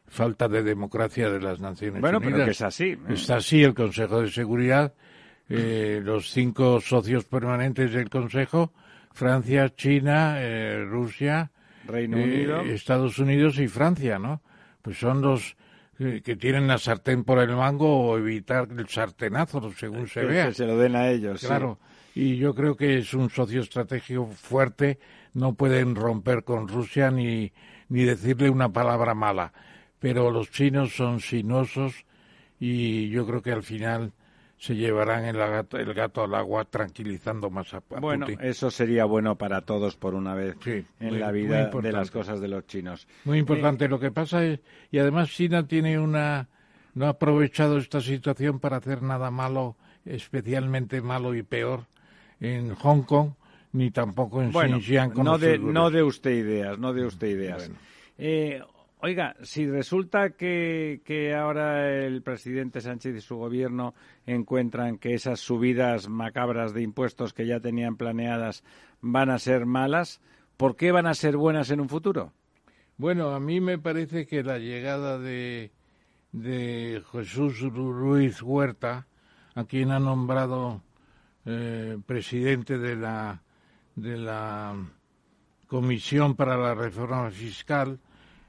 falta 0.09 0.48
de 0.48 0.62
democracia 0.62 1.30
de 1.30 1.40
las 1.40 1.60
Naciones 1.60 2.01
bueno, 2.01 2.18
Unidas. 2.18 2.32
Bueno, 2.32 2.36
pero 2.36 2.44
que 2.47 2.51
es 2.51 2.62
así. 2.62 2.98
Está 3.09 3.36
así 3.36 3.62
el 3.62 3.74
Consejo 3.74 4.22
de 4.22 4.30
Seguridad, 4.30 4.94
eh, 5.48 6.01
los 6.02 6.30
cinco 6.30 6.80
socios 6.80 7.24
permanentes 7.24 7.93
del 7.93 8.10
Consejo, 8.10 8.72
Francia, 9.12 9.74
China, 9.74 10.36
eh, 10.39 10.85
Rusia, 10.85 11.51
Reino 11.86 12.18
Unido, 12.18 12.60
eh, 12.62 12.74
Estados 12.74 13.18
Unidos 13.18 13.59
y 13.59 13.68
Francia, 13.68 14.18
¿no? 14.18 14.43
Pues 14.82 14.98
son 14.98 15.22
los 15.22 15.56
que 15.98 16.36
tienen 16.36 16.68
la 16.68 16.78
sartén 16.78 17.24
por 17.24 17.40
el 17.40 17.56
mango 17.56 18.10
o 18.10 18.18
evitar 18.18 18.68
el 18.70 18.86
sartenazo, 18.86 19.72
según 19.72 20.06
se 20.06 20.24
vea. 20.24 20.47
Que 20.47 20.55
se 20.55 20.64
lo 20.64 20.78
den 20.78 20.94
a 20.94 21.09
ellos. 21.09 21.40
Claro. 21.40 21.80
Y 22.14 22.36
yo 22.36 22.55
creo 22.55 22.76
que 22.76 22.98
es 22.98 23.14
un 23.14 23.28
socio 23.30 23.62
estratégico 23.62 24.26
fuerte. 24.26 25.01
No 25.35 25.55
pueden 25.55 25.97
romper 25.97 26.44
con 26.44 26.68
Rusia 26.68 27.10
ni, 27.10 27.52
ni 27.89 28.05
decirle 28.05 28.48
una 28.48 28.72
palabra 28.72 29.14
mala 29.14 29.52
pero 29.99 30.31
los 30.31 30.51
chinos 30.51 30.95
son 30.95 31.20
sinuosos 31.20 32.05
y 32.61 33.09
yo 33.11 33.27
creo 33.27 33.43
que 33.43 33.53
al 33.53 33.62
final 33.62 34.12
se 34.59 34.75
llevarán 34.75 35.25
el 35.25 35.37
gato, 35.37 35.79
el 35.79 35.95
gato 35.95 36.25
al 36.25 36.35
agua 36.35 36.65
tranquilizando 36.65 37.49
más 37.49 37.73
a, 37.75 37.83
Bueno, 38.01 38.27
eso 38.41 38.70
sería 38.70 39.05
bueno 39.05 39.37
para 39.37 39.61
todos 39.61 39.97
por 39.97 40.15
una 40.15 40.35
vez 40.35 40.57
en 40.99 41.20
la 41.20 41.31
vida 41.31 41.70
de 41.70 41.93
las 41.93 42.11
cosas 42.11 42.41
de 42.41 42.49
los 42.49 42.66
chinos. 42.66 43.07
Muy 43.25 43.39
importante. 43.39 43.85
Eh, 43.85 43.89
Lo 43.89 44.01
que 44.01 44.11
pasa 44.11 44.45
es, 44.45 44.61
y 44.91 44.99
además 44.99 45.31
China 45.31 45.66
tiene 45.66 45.99
una, 45.99 46.49
no 46.95 47.07
ha 47.07 47.11
aprovechado 47.11 47.79
esta 47.79 48.01
situación 48.01 48.59
para 48.59 48.79
hacer 48.79 49.03
nada 49.03 49.31
malo, 49.31 49.77
especialmente 50.05 51.01
malo 51.03 51.37
y 51.37 51.45
peor 51.45 51.85
en 52.41 52.75
Hong 52.75 53.03
Kong, 53.03 53.31
ni 53.73 53.93
tampoco 53.93 54.43
en 54.43 54.53
Xinjiang. 54.53 55.15
no 55.15 55.39
de, 55.39 55.59
no 55.59 55.91
de 55.91 56.03
usted 56.03 56.33
ideas, 56.33 56.79
no 56.81 56.93
de 56.93 57.07
usted 57.07 57.29
ideas. 57.29 57.70
Eh, 58.16 58.61
Oiga, 59.01 59.37
si 59.43 59.65
resulta 59.65 60.31
que, 60.31 61.33
ahora 61.39 61.89
el 62.05 62.20
presidente 62.23 62.81
Sánchez 62.81 63.16
y 63.16 63.20
su 63.20 63.37
gobierno 63.37 63.95
encuentran 64.27 64.99
que 64.99 65.15
esas 65.15 65.39
subidas 65.39 66.09
macabras 66.09 66.75
de 66.75 66.83
impuestos 66.83 67.33
que 67.33 67.47
ya 67.47 67.61
tenían 67.61 67.97
planeadas 67.97 68.65
van 69.01 69.31
a 69.31 69.39
ser 69.39 69.66
malas, 69.66 70.20
¿por 70.57 70.75
qué 70.75 70.91
van 70.91 71.07
a 71.07 71.15
ser 71.15 71.37
buenas 71.37 71.70
en 71.70 71.81
un 71.81 71.89
futuro? 71.89 72.33
Bueno, 72.97 73.31
a 73.31 73.39
mí 73.39 73.61
me 73.61 73.79
parece 73.79 74.27
que 74.27 74.43
la 74.43 74.59
llegada 74.59 75.20
de, 75.20 75.70
de 76.33 77.01
Jesús 77.12 77.61
Ruiz 77.61 78.43
Huerta, 78.43 79.07
a 79.55 79.65
quien 79.65 79.93
ha 79.93 80.01
nombrado 80.01 80.83
eh, 81.47 81.99
presidente 82.05 82.79
de 82.79 82.97
la, 82.97 83.43
de 83.95 84.16
la 84.16 84.75
Comisión 85.69 86.35
para 86.35 86.57
la 86.57 86.75
Reforma 86.75 87.31
Fiscal, 87.31 88.01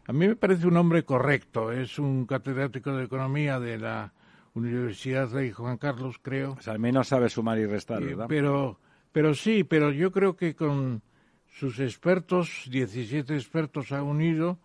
A 0.10 0.12
mí 0.12 0.28
me 0.28 0.36
parece 0.36 0.66
un 0.66 0.76
hombre 0.76 1.04
correcto. 1.04 1.72
Es 1.72 2.00
un 2.00 2.26
catedrático 2.26 2.92
de 2.94 3.06
economía 3.06 3.60
de 3.60 3.78
la 3.78 4.12
Universidad 4.56 5.30
Rey 5.30 5.52
Juan 5.52 5.78
Carlos, 5.78 6.16
creo. 6.20 6.56
Pues 6.56 6.68
al 6.68 6.80
menos 6.80 7.10
sabe 7.10 7.30
sumar 7.30 7.60
y 7.60 7.68
restar, 7.68 8.04
¿verdad? 8.04 8.26
Pero, 8.28 8.80
pero 9.12 9.36
sí, 9.36 9.64
pero 9.64 9.92
yo 9.92 10.12
creo 10.12 10.36
que 10.36 10.56
con 10.56 11.04
sus 11.46 11.80
expertos, 11.80 12.68
17 12.72 13.36
expertos 13.36 13.92
ha 13.92 14.02
unido, 14.02 14.58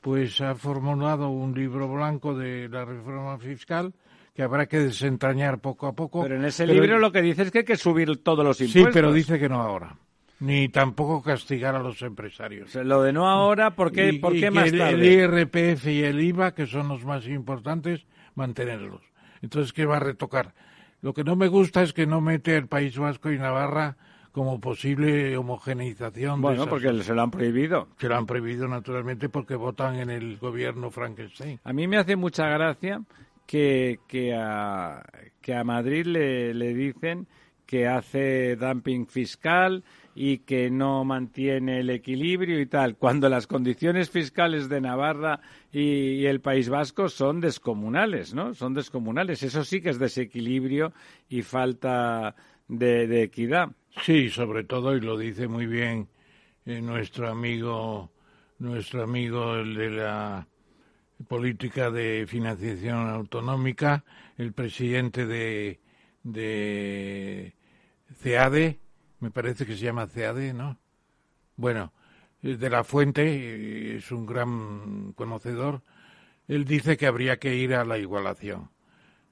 pues 0.00 0.40
ha 0.40 0.54
formulado 0.54 1.28
un 1.28 1.52
libro 1.54 1.92
blanco 1.92 2.34
de 2.34 2.66
la 2.70 2.86
reforma 2.86 3.36
fiscal 3.36 3.92
que 4.32 4.42
habrá 4.42 4.64
que 4.64 4.78
desentrañar 4.78 5.58
poco 5.58 5.88
a 5.88 5.92
poco. 5.92 6.22
Pero 6.22 6.36
en 6.36 6.46
ese 6.46 6.66
libro 6.66 6.98
lo 6.98 7.12
que 7.12 7.20
dice 7.20 7.42
es 7.42 7.50
que 7.50 7.58
hay 7.58 7.64
que 7.66 7.76
subir 7.76 8.16
todos 8.22 8.42
los 8.42 8.58
impuestos. 8.62 8.94
Sí, 8.94 8.94
pero 8.94 9.12
dice 9.12 9.38
que 9.38 9.50
no 9.50 9.60
ahora. 9.60 9.94
Ni 10.38 10.68
tampoco 10.68 11.22
castigar 11.22 11.74
a 11.74 11.78
los 11.78 12.02
empresarios. 12.02 12.74
lo 12.74 13.02
de 13.02 13.12
no 13.12 13.26
ahora, 13.28 13.74
¿por 13.74 13.90
qué, 13.90 14.18
¿por 14.20 14.34
qué 14.34 14.50
más 14.50 14.70
tarde? 14.70 14.92
El 14.92 15.04
IRPF 15.04 15.86
y 15.86 16.02
el 16.04 16.20
IVA, 16.20 16.54
que 16.54 16.66
son 16.66 16.88
los 16.88 17.04
más 17.04 17.26
importantes, 17.26 18.04
mantenerlos. 18.34 19.00
Entonces, 19.40 19.72
¿qué 19.72 19.86
va 19.86 19.96
a 19.96 20.00
retocar? 20.00 20.52
Lo 21.00 21.14
que 21.14 21.24
no 21.24 21.36
me 21.36 21.48
gusta 21.48 21.82
es 21.82 21.92
que 21.92 22.06
no 22.06 22.20
mete 22.20 22.56
el 22.56 22.66
País 22.66 22.98
Vasco 22.98 23.30
y 23.30 23.38
Navarra 23.38 23.96
como 24.32 24.60
posible 24.60 25.34
homogeneización. 25.38 26.42
Bueno, 26.42 26.66
porque 26.66 27.02
se 27.02 27.14
lo 27.14 27.22
han 27.22 27.30
prohibido. 27.30 27.88
Se 27.96 28.06
lo 28.06 28.16
han 28.16 28.26
prohibido, 28.26 28.68
naturalmente, 28.68 29.30
porque 29.30 29.54
votan 29.54 29.96
en 29.96 30.10
el 30.10 30.36
gobierno 30.36 30.90
Frankenstein. 30.90 31.58
A 31.64 31.72
mí 31.72 31.88
me 31.88 31.96
hace 31.96 32.16
mucha 32.16 32.46
gracia 32.48 33.00
que, 33.46 34.00
que, 34.06 34.34
a, 34.34 35.02
que 35.40 35.54
a 35.54 35.64
Madrid 35.64 36.04
le, 36.04 36.52
le 36.52 36.74
dicen 36.74 37.26
que 37.64 37.88
hace 37.88 38.56
dumping 38.56 39.06
fiscal 39.06 39.84
y 40.18 40.38
que 40.38 40.70
no 40.70 41.04
mantiene 41.04 41.80
el 41.80 41.90
equilibrio 41.90 42.58
y 42.58 42.64
tal, 42.64 42.96
cuando 42.96 43.28
las 43.28 43.46
condiciones 43.46 44.08
fiscales 44.08 44.70
de 44.70 44.80
Navarra 44.80 45.40
y, 45.70 46.24
el 46.24 46.40
País 46.40 46.70
Vasco 46.70 47.10
son 47.10 47.42
descomunales, 47.42 48.32
¿no? 48.32 48.54
Son 48.54 48.72
descomunales. 48.72 49.42
Eso 49.42 49.62
sí 49.62 49.82
que 49.82 49.90
es 49.90 49.98
desequilibrio 49.98 50.94
y 51.28 51.42
falta 51.42 52.34
de, 52.66 53.22
equidad. 53.24 53.68
Sí, 54.02 54.30
sobre 54.30 54.64
todo, 54.64 54.96
y 54.96 55.02
lo 55.02 55.18
dice 55.18 55.48
muy 55.48 55.66
bien 55.66 56.08
eh, 56.64 56.80
nuestro 56.80 57.28
amigo, 57.28 58.10
nuestro 58.58 59.02
amigo 59.02 59.56
el 59.56 59.74
de 59.74 59.90
la 59.90 60.48
política 61.28 61.90
de 61.90 62.24
financiación 62.26 63.10
autonómica, 63.10 64.02
el 64.38 64.54
presidente 64.54 65.26
de, 65.26 65.78
de 66.22 67.52
CEADE, 68.22 68.78
me 69.26 69.32
parece 69.32 69.66
que 69.66 69.74
se 69.74 69.84
llama 69.84 70.06
CEADE, 70.06 70.54
¿no? 70.54 70.78
Bueno, 71.56 71.92
eh, 72.44 72.56
de 72.56 72.70
la 72.70 72.84
fuente, 72.84 73.24
eh, 73.24 73.96
es 73.96 74.12
un 74.12 74.24
gran 74.24 75.12
conocedor, 75.14 75.82
él 76.46 76.64
dice 76.64 76.96
que 76.96 77.08
habría 77.08 77.40
que 77.40 77.56
ir 77.56 77.74
a 77.74 77.84
la 77.84 77.98
igualación. 77.98 78.70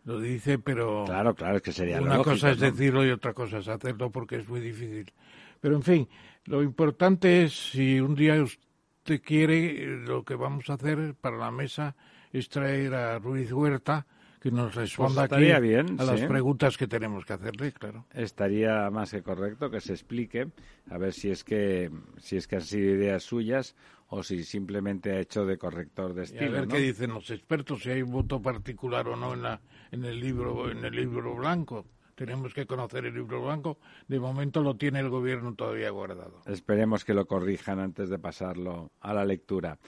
Lo 0.05 0.19
dice, 0.19 0.59
pero... 0.59 1.05
Claro, 1.07 1.37
claro, 1.37 1.59
es 1.59 1.63
que 1.63 1.71
sería 1.71 2.03
Una 2.03 2.19
cosa 2.25 2.51
es 2.51 2.59
decirlo 2.59 3.07
y 3.07 3.11
otra 3.11 3.35
cosa 3.35 3.59
es 3.59 3.69
hacerlo 3.69 4.11
porque 4.11 4.37
es 4.37 4.49
muy 4.49 4.61
difícil. 4.61 5.13
Pero, 5.61 5.77
en 5.77 5.83
fin, 5.85 6.09
lo 6.47 6.65
importante 6.65 7.45
es, 7.45 7.71
si 7.71 8.01
un 8.01 8.17
día 8.17 8.43
usted 8.43 9.23
quiere, 9.23 9.99
lo 9.99 10.25
que 10.25 10.35
vamos 10.35 10.69
a 10.71 10.75
hacer 10.75 11.15
para 11.15 11.37
la 11.37 11.53
mesa 11.53 11.95
es 12.33 12.49
traer 12.49 12.95
a 12.95 13.21
Ruiz 13.21 13.53
Huerta, 13.53 14.09
que 14.45 14.51
nos 14.51 14.75
responda 14.75 15.27
pues 15.27 15.41
aquí 15.41 15.63
bien, 15.63 15.99
a 15.99 16.05
las 16.05 16.21
preguntas 16.21 16.77
que 16.77 16.87
tenemos 16.87 17.25
que 17.25 17.33
hacerle, 17.33 17.73
claro. 17.73 18.05
Estaría 18.13 18.91
más 18.91 19.11
que 19.11 19.23
correcto 19.23 19.71
que 19.71 19.81
se 19.81 19.95
explique, 19.95 20.49
a 20.91 20.99
ver 20.99 21.15
si 21.15 21.31
es 21.31 21.43
que 21.43 21.91
si 22.19 22.37
es 22.37 22.47
que 22.47 22.57
han 22.57 22.63
sido 22.63 22.95
ideas 22.95 23.23
suyas 23.23 23.75
o 24.09 24.23
si 24.23 24.45
simplemente 24.45 25.13
ha 25.13 25.21
hecho 25.21 25.47
de 25.47 25.57
corrector 25.57 26.13
de 26.13 26.25
estilo. 26.25 26.45
Y 26.45 26.49
a 26.49 26.61
ver 26.61 26.69
qué 26.69 26.77
dicen 26.77 27.15
los 27.15 27.31
expertos, 27.31 27.85
si 27.85 27.91
hay 27.91 28.03
voto 28.03 28.43
particular 28.43 29.09
o 29.09 29.17
no 29.17 29.33
en, 29.33 29.45
la, 29.45 29.63
en 29.91 30.05
el 30.05 30.21
libro 30.21 30.71
en 30.71 30.85
el 30.85 30.95
libro 30.95 31.35
blanco. 31.35 31.87
Tenemos 32.15 32.53
que 32.53 32.67
conocer 32.67 33.07
el 33.07 33.15
libro 33.15 33.43
blanco. 33.43 33.79
De 34.07 34.21
momento 34.21 34.63
lo 34.63 34.77
tiene 34.77 35.01
el 35.01 35.09
gobierno 35.09 35.55
todavía 35.55 35.89
guardado. 35.89 36.43
Esperemos 36.45 37.03
que 37.03 37.15
lo 37.15 37.27
corrijan 37.27 37.81
antes 37.81 38.11
de 38.11 38.19
pasarlo 38.19 38.93
a 39.01 39.15
la 39.15 39.25
lectura. 39.25 39.79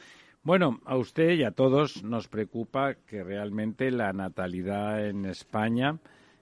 Bueno, 0.47 0.81
a 0.85 0.97
usted 0.97 1.31
y 1.31 1.43
a 1.43 1.51
todos 1.51 2.05
nos 2.05 2.28
preocupa 2.28 2.94
que 2.94 3.24
realmente 3.24 3.90
la 3.90 4.12
natalidad 4.12 5.05
en 5.05 5.24
España, 5.24 5.98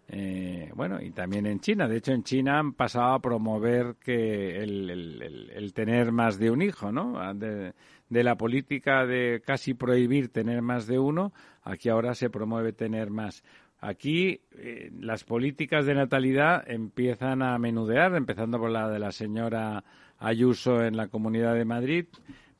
eh, 0.08 0.70
bueno, 0.74 1.00
y 1.00 1.10
también 1.10 1.46
en 1.46 1.60
China. 1.60 1.88
De 1.88 1.96
hecho, 1.96 2.12
en 2.12 2.22
China 2.22 2.58
han 2.58 2.74
pasado 2.74 3.14
a 3.14 3.20
promover 3.20 3.96
que 3.98 4.62
el, 4.62 5.72
tener 5.74 6.12
más 6.12 6.38
de 6.38 6.50
un 6.50 6.60
hijo, 6.60 6.92
¿no? 6.92 7.32
De, 7.32 7.72
la 8.10 8.36
política 8.36 9.06
de 9.06 9.40
casi 9.42 9.72
prohibir 9.72 10.28
tener 10.28 10.60
más 10.60 10.86
de 10.86 10.98
uno, 10.98 11.32
aquí 11.62 11.88
ahora 11.88 12.14
se 12.14 12.28
promueve 12.28 12.74
tener 12.74 13.08
más. 13.08 13.42
Aquí 13.80 14.42
eh, 14.52 14.90
las 15.00 15.24
políticas 15.24 15.86
de 15.86 15.94
natalidad 15.94 16.70
empiezan 16.70 17.40
a 17.40 17.58
menudear, 17.58 18.14
empezando 18.14 18.58
por 18.58 18.68
la 18.68 18.86
de 18.90 18.98
la 18.98 19.12
señora 19.12 19.82
Ayuso 20.18 20.84
en 20.84 20.94
la 20.94 21.08
Comunidad 21.08 21.54
de 21.54 21.64
Madrid 21.64 22.04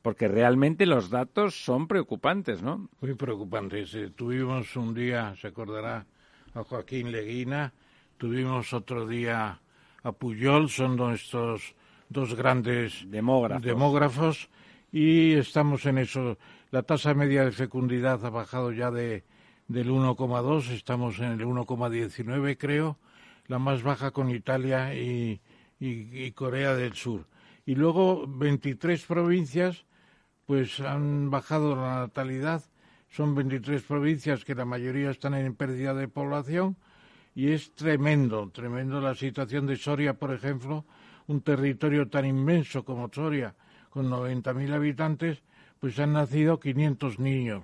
porque 0.05 0.27
realmente 0.27 0.85
los 0.85 1.09
datos 1.09 1.55
son 1.65 1.87
preocupantes, 1.87 2.61
¿no? 2.61 2.89
Muy 3.01 3.15
preocupantes. 3.15 3.95
Eh, 3.95 4.11
tuvimos 4.15 4.75
un 4.75 4.93
día, 4.93 5.33
se 5.41 5.47
acordará, 5.47 6.05
a 6.53 6.63
Joaquín 6.63 7.11
Leguina, 7.11 7.73
tuvimos 8.19 8.71
otro 8.71 9.07
día 9.07 9.59
a 10.03 10.11
Puyol, 10.11 10.69
son 10.69 10.95
nuestros 10.95 11.73
dos 12.07 12.35
grandes 12.35 13.09
demógrafos. 13.09 13.65
demógrafos 13.65 14.49
y 14.91 15.33
estamos 15.33 15.87
en 15.87 15.97
eso. 15.97 16.37
La 16.69 16.83
tasa 16.83 17.15
media 17.15 17.43
de 17.43 17.51
fecundidad 17.51 18.23
ha 18.27 18.29
bajado 18.29 18.71
ya 18.71 18.91
de, 18.91 19.23
del 19.67 19.89
1,2, 19.89 20.69
estamos 20.69 21.17
en 21.17 21.31
el 21.31 21.47
1,19 21.47 22.57
creo, 22.59 22.99
la 23.47 23.57
más 23.57 23.81
baja 23.81 24.11
con 24.11 24.29
Italia 24.29 24.93
y, 24.93 25.41
y 25.79 26.31
Corea 26.33 26.75
del 26.75 26.93
Sur. 26.93 27.25
Y 27.65 27.73
luego 27.73 28.27
23 28.27 29.03
provincias 29.07 29.83
pues 30.45 30.79
han 30.79 31.29
bajado 31.29 31.75
la 31.75 31.99
natalidad. 31.99 32.63
Son 33.09 33.35
23 33.35 33.83
provincias 33.83 34.43
que 34.43 34.55
la 34.55 34.65
mayoría 34.65 35.11
están 35.11 35.33
en 35.33 35.55
pérdida 35.55 35.93
de 35.93 36.07
población 36.07 36.77
y 37.33 37.51
es 37.51 37.73
tremendo, 37.73 38.49
tremendo 38.51 39.01
la 39.01 39.15
situación 39.15 39.65
de 39.67 39.77
Soria, 39.77 40.13
por 40.13 40.33
ejemplo, 40.33 40.85
un 41.27 41.41
territorio 41.41 42.07
tan 42.07 42.25
inmenso 42.25 42.83
como 42.85 43.09
Soria, 43.11 43.55
con 43.89 44.09
90.000 44.09 44.73
habitantes, 44.73 45.41
pues 45.79 45.99
han 45.99 46.13
nacido 46.13 46.59
500 46.59 47.19
niños. 47.19 47.63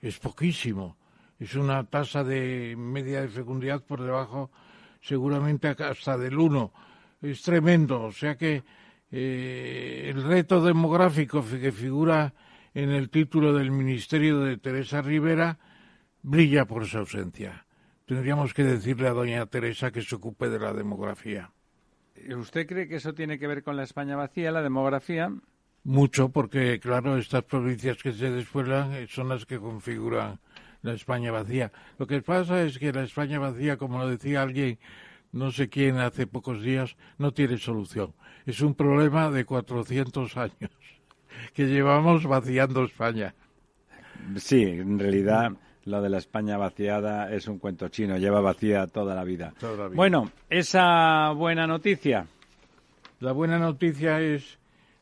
Es 0.00 0.18
poquísimo. 0.18 0.96
Es 1.38 1.54
una 1.54 1.84
tasa 1.84 2.24
de 2.24 2.74
media 2.76 3.20
de 3.20 3.28
fecundidad 3.28 3.84
por 3.84 4.02
debajo, 4.02 4.50
seguramente 5.00 5.68
hasta 5.68 6.16
del 6.18 6.38
1. 6.38 6.72
Es 7.22 7.42
tremendo. 7.42 8.02
O 8.02 8.12
sea 8.12 8.36
que 8.36 8.64
eh, 9.10 10.10
el 10.14 10.22
reto 10.22 10.62
demográfico 10.62 11.44
que 11.44 11.72
figura 11.72 12.34
en 12.74 12.90
el 12.90 13.10
título 13.10 13.52
del 13.52 13.70
ministerio 13.70 14.40
de 14.40 14.58
Teresa 14.58 15.02
Rivera 15.02 15.58
brilla 16.22 16.66
por 16.66 16.86
su 16.86 16.98
ausencia. 16.98 17.66
Tendríamos 18.06 18.54
que 18.54 18.64
decirle 18.64 19.08
a 19.08 19.12
doña 19.12 19.46
Teresa 19.46 19.90
que 19.90 20.02
se 20.02 20.14
ocupe 20.14 20.48
de 20.48 20.58
la 20.58 20.72
demografía. 20.72 21.52
¿Usted 22.36 22.66
cree 22.66 22.88
que 22.88 22.96
eso 22.96 23.14
tiene 23.14 23.38
que 23.38 23.46
ver 23.46 23.62
con 23.62 23.76
la 23.76 23.84
España 23.84 24.16
vacía, 24.16 24.50
la 24.50 24.62
demografía? 24.62 25.32
Mucho, 25.84 26.30
porque 26.30 26.80
claro, 26.80 27.16
estas 27.16 27.44
provincias 27.44 28.02
que 28.02 28.12
se 28.12 28.30
despueblan 28.30 28.92
eh, 28.92 29.06
son 29.08 29.28
las 29.28 29.46
que 29.46 29.58
configuran 29.58 30.40
la 30.82 30.92
España 30.92 31.30
vacía. 31.30 31.72
Lo 31.98 32.06
que 32.06 32.20
pasa 32.22 32.62
es 32.62 32.78
que 32.78 32.92
la 32.92 33.02
España 33.02 33.38
vacía, 33.38 33.76
como 33.76 33.98
lo 33.98 34.08
decía 34.08 34.42
alguien, 34.42 34.78
no 35.32 35.50
sé 35.50 35.68
quién 35.68 35.98
hace 35.98 36.26
pocos 36.26 36.62
días, 36.62 36.96
no 37.18 37.32
tiene 37.32 37.58
solución 37.58 38.14
es 38.48 38.62
un 38.62 38.74
problema 38.74 39.30
de 39.30 39.44
400 39.44 40.36
años 40.38 40.70
que 41.52 41.66
llevamos 41.66 42.24
vaciando 42.24 42.84
España. 42.84 43.34
Sí, 44.36 44.62
en 44.62 44.98
realidad 44.98 45.52
lo 45.84 46.00
de 46.00 46.08
la 46.08 46.16
España 46.16 46.56
vaciada 46.56 47.30
es 47.30 47.46
un 47.46 47.58
cuento 47.58 47.88
chino, 47.88 48.16
lleva 48.16 48.40
vacía 48.40 48.86
toda 48.86 49.14
la 49.14 49.22
vida. 49.24 49.52
Bueno, 49.94 50.30
esa 50.48 51.30
buena 51.32 51.66
noticia. 51.66 52.26
La 53.20 53.32
buena 53.32 53.58
noticia 53.58 54.18
es 54.20 54.58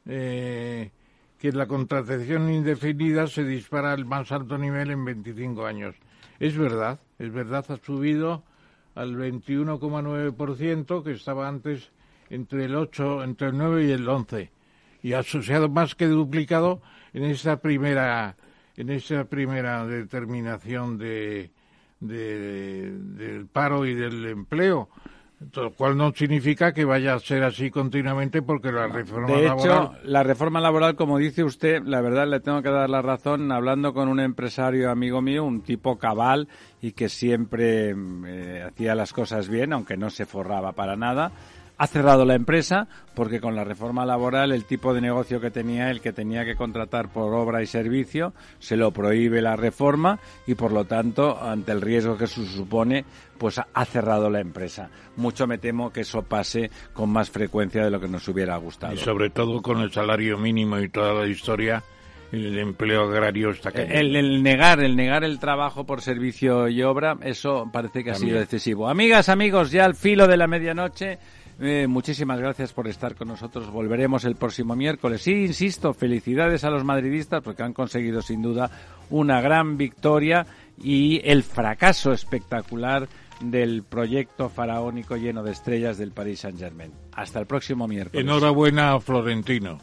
eh, 0.07 0.91
que 1.39 1.53
la 1.53 1.67
contratación 1.67 2.51
indefinida 2.51 3.29
se 3.29 3.45
dispara 3.45 3.93
al 3.93 4.07
más 4.07 4.33
alto 4.33 4.59
nivel 4.59 4.91
en 4.91 5.05
25 5.05 5.65
años. 5.65 5.95
Es 6.41 6.59
verdad, 6.59 6.99
es 7.21 7.33
verdad, 7.33 7.65
ha 7.69 7.77
subido 7.77 8.43
al 8.97 9.15
21,9%, 9.17 11.05
que 11.05 11.13
estaba 11.13 11.47
antes 11.47 11.93
entre 12.29 12.65
el 12.65 12.75
8, 12.75 13.23
entre 13.23 13.49
el 13.49 13.57
9 13.57 13.87
y 13.87 13.93
el 13.93 14.09
11 14.09 14.51
y 15.07 15.13
asociado 15.13 15.69
más 15.69 15.95
que 15.95 16.07
duplicado 16.09 16.83
en 17.13 17.23
esa 17.23 17.61
primera 17.61 18.37
en 18.77 18.91
esa 18.91 19.25
primera 19.25 19.87
determinación 19.87 20.99
de, 20.99 21.51
del 22.01 23.47
paro 23.47 23.87
y 23.87 23.95
del 23.95 24.27
empleo 24.27 24.89
Lo 25.55 25.71
cual 25.73 25.99
no 25.99 26.13
significa 26.15 26.73
que 26.73 26.87
vaya 26.87 27.13
a 27.13 27.19
ser 27.19 27.45
así 27.45 27.71
continuamente 27.71 28.41
porque 28.41 28.73
la 28.73 28.87
reforma 28.87 29.37
de 29.37 29.43
laboral... 29.43 29.59
hecho, 29.59 29.93
la 30.05 30.23
reforma 30.23 30.61
laboral, 30.61 30.97
como 30.97 31.19
dice 31.19 31.45
usted, 31.45 31.83
la 31.85 32.01
verdad 32.01 32.27
le 32.27 32.41
tengo 32.41 32.63
que 32.63 32.71
dar 32.71 32.89
la 32.89 33.03
razón, 33.03 33.53
hablando 33.53 33.93
con 33.93 34.09
un 34.09 34.19
empresario 34.19 34.91
amigo 34.91 35.21
mío, 35.21 35.45
un 35.45 35.61
tipo 35.61 35.99
cabal 35.99 36.49
y 36.81 36.93
que 36.93 37.11
siempre 37.11 37.95
eh, 38.27 38.65
hacía 38.67 38.95
las 38.95 39.13
cosas 39.13 39.51
bien, 39.51 39.75
aunque 39.75 39.99
no 39.99 40.09
se 40.09 40.25
forraba 40.25 40.73
para 40.73 40.97
nada, 40.97 41.33
ha 41.79 41.87
cerrado 41.87 42.25
la 42.25 42.35
empresa 42.35 42.89
porque 43.15 43.41
con 43.41 43.55
la 43.55 43.65
reforma 43.65 44.07
laboral 44.07 44.53
el 44.53 44.65
tipo 44.65 44.95
de 44.95 45.01
negocio 45.01 45.41
que 45.41 45.51
tenía 45.51 45.91
él, 45.91 46.01
que 46.01 46.13
tenía 46.13 46.45
que 46.45 46.55
contratar 46.55 47.09
por 47.09 47.35
obra 47.35 47.63
y 47.63 47.67
servicio, 47.67 48.33
se 48.59 48.77
lo 48.77 48.91
prohíbe 48.91 49.43
la 49.43 49.57
reforma 49.57 50.19
y 50.47 50.55
por 50.55 50.73
lo 50.73 50.85
tanto, 50.85 51.43
ante 51.43 51.73
el 51.73 51.81
riesgo 51.81 52.17
que 52.17 52.27
se 52.27 52.47
supone, 52.47 53.05
pues 53.39 53.59
ha 53.59 53.85
cerrado 53.85 54.31
la 54.31 54.41
empresa. 54.41 54.91
Mucho 55.17 55.47
me 55.47 55.59
temo 55.59 55.93
que 55.93 56.01
eso 56.01 56.23
pase 56.23 56.71
con 56.93 57.11
más 57.11 57.31
frecuencia 57.31 57.85
de 57.85 57.91
lo 57.91 58.01
que 58.01 58.09
nos 58.09 58.27
hubiera 58.29 58.57
gustado. 58.57 58.95
Y 58.95 58.99
sobre 58.99 59.31
todo 59.31 59.63
con 59.63 59.81
el 59.81 59.93
salario 59.93 60.39
mínimo 60.39 60.79
y 60.79 60.89
toda 60.89 61.15
la 61.15 61.27
historia 61.27 61.83
el 62.33 62.59
empleo 62.59 63.05
agrario 63.05 63.51
está 63.51 63.71
cayendo. 63.71 64.19
El, 64.19 64.43
negar, 64.43 64.81
el 64.81 64.97
negar 64.97 65.25
el 65.25 65.39
trabajo 65.39 65.85
por 65.85 66.01
servicio 66.01 66.69
y 66.69 66.83
obra, 66.83 67.17
eso 67.23 67.69
parece 67.73 68.03
que 68.03 68.11
ha 68.11 68.15
sido 68.15 68.41
excesivo. 68.41 68.89
Amigas, 68.89 69.29
amigos, 69.29 69.71
ya 69.71 69.85
al 69.85 69.95
filo 69.95 70.27
de 70.27 70.37
la 70.37 70.47
medianoche, 70.47 71.19
eh, 71.59 71.87
muchísimas 71.87 72.39
gracias 72.39 72.73
por 72.73 72.87
estar 72.87 73.15
con 73.15 73.29
nosotros. 73.29 73.71
Volveremos 73.71 74.25
el 74.25 74.37
próximo 74.37 74.77
miércoles. 74.77 75.23
Sí, 75.23 75.47
insisto, 75.47 75.95
felicidades 75.95 76.65
a 76.65 76.71
los 76.71 76.85
madridistas 76.85 77.43
porque 77.43 77.63
han 77.63 77.73
conseguido 77.73 78.21
sin 78.21 78.43
duda 78.43 78.71
una 79.11 79.41
gran 79.41 79.77
victoria 79.77 80.47
y 80.83 81.21
el 81.25 81.43
fracaso 81.43 82.13
espectacular 82.13 83.09
del 83.41 83.83
proyecto 83.83 84.49
faraónico 84.49 85.17
lleno 85.17 85.43
de 85.43 85.53
estrellas 85.53 85.99
del 85.99 86.13
Paris 86.13 86.41
Saint-Germain. 86.41 86.93
Hasta 87.13 87.41
el 87.41 87.47
próximo 87.47 87.87
miércoles. 87.89 88.25
Enhorabuena 88.25 88.99
Florentino. 89.01 89.79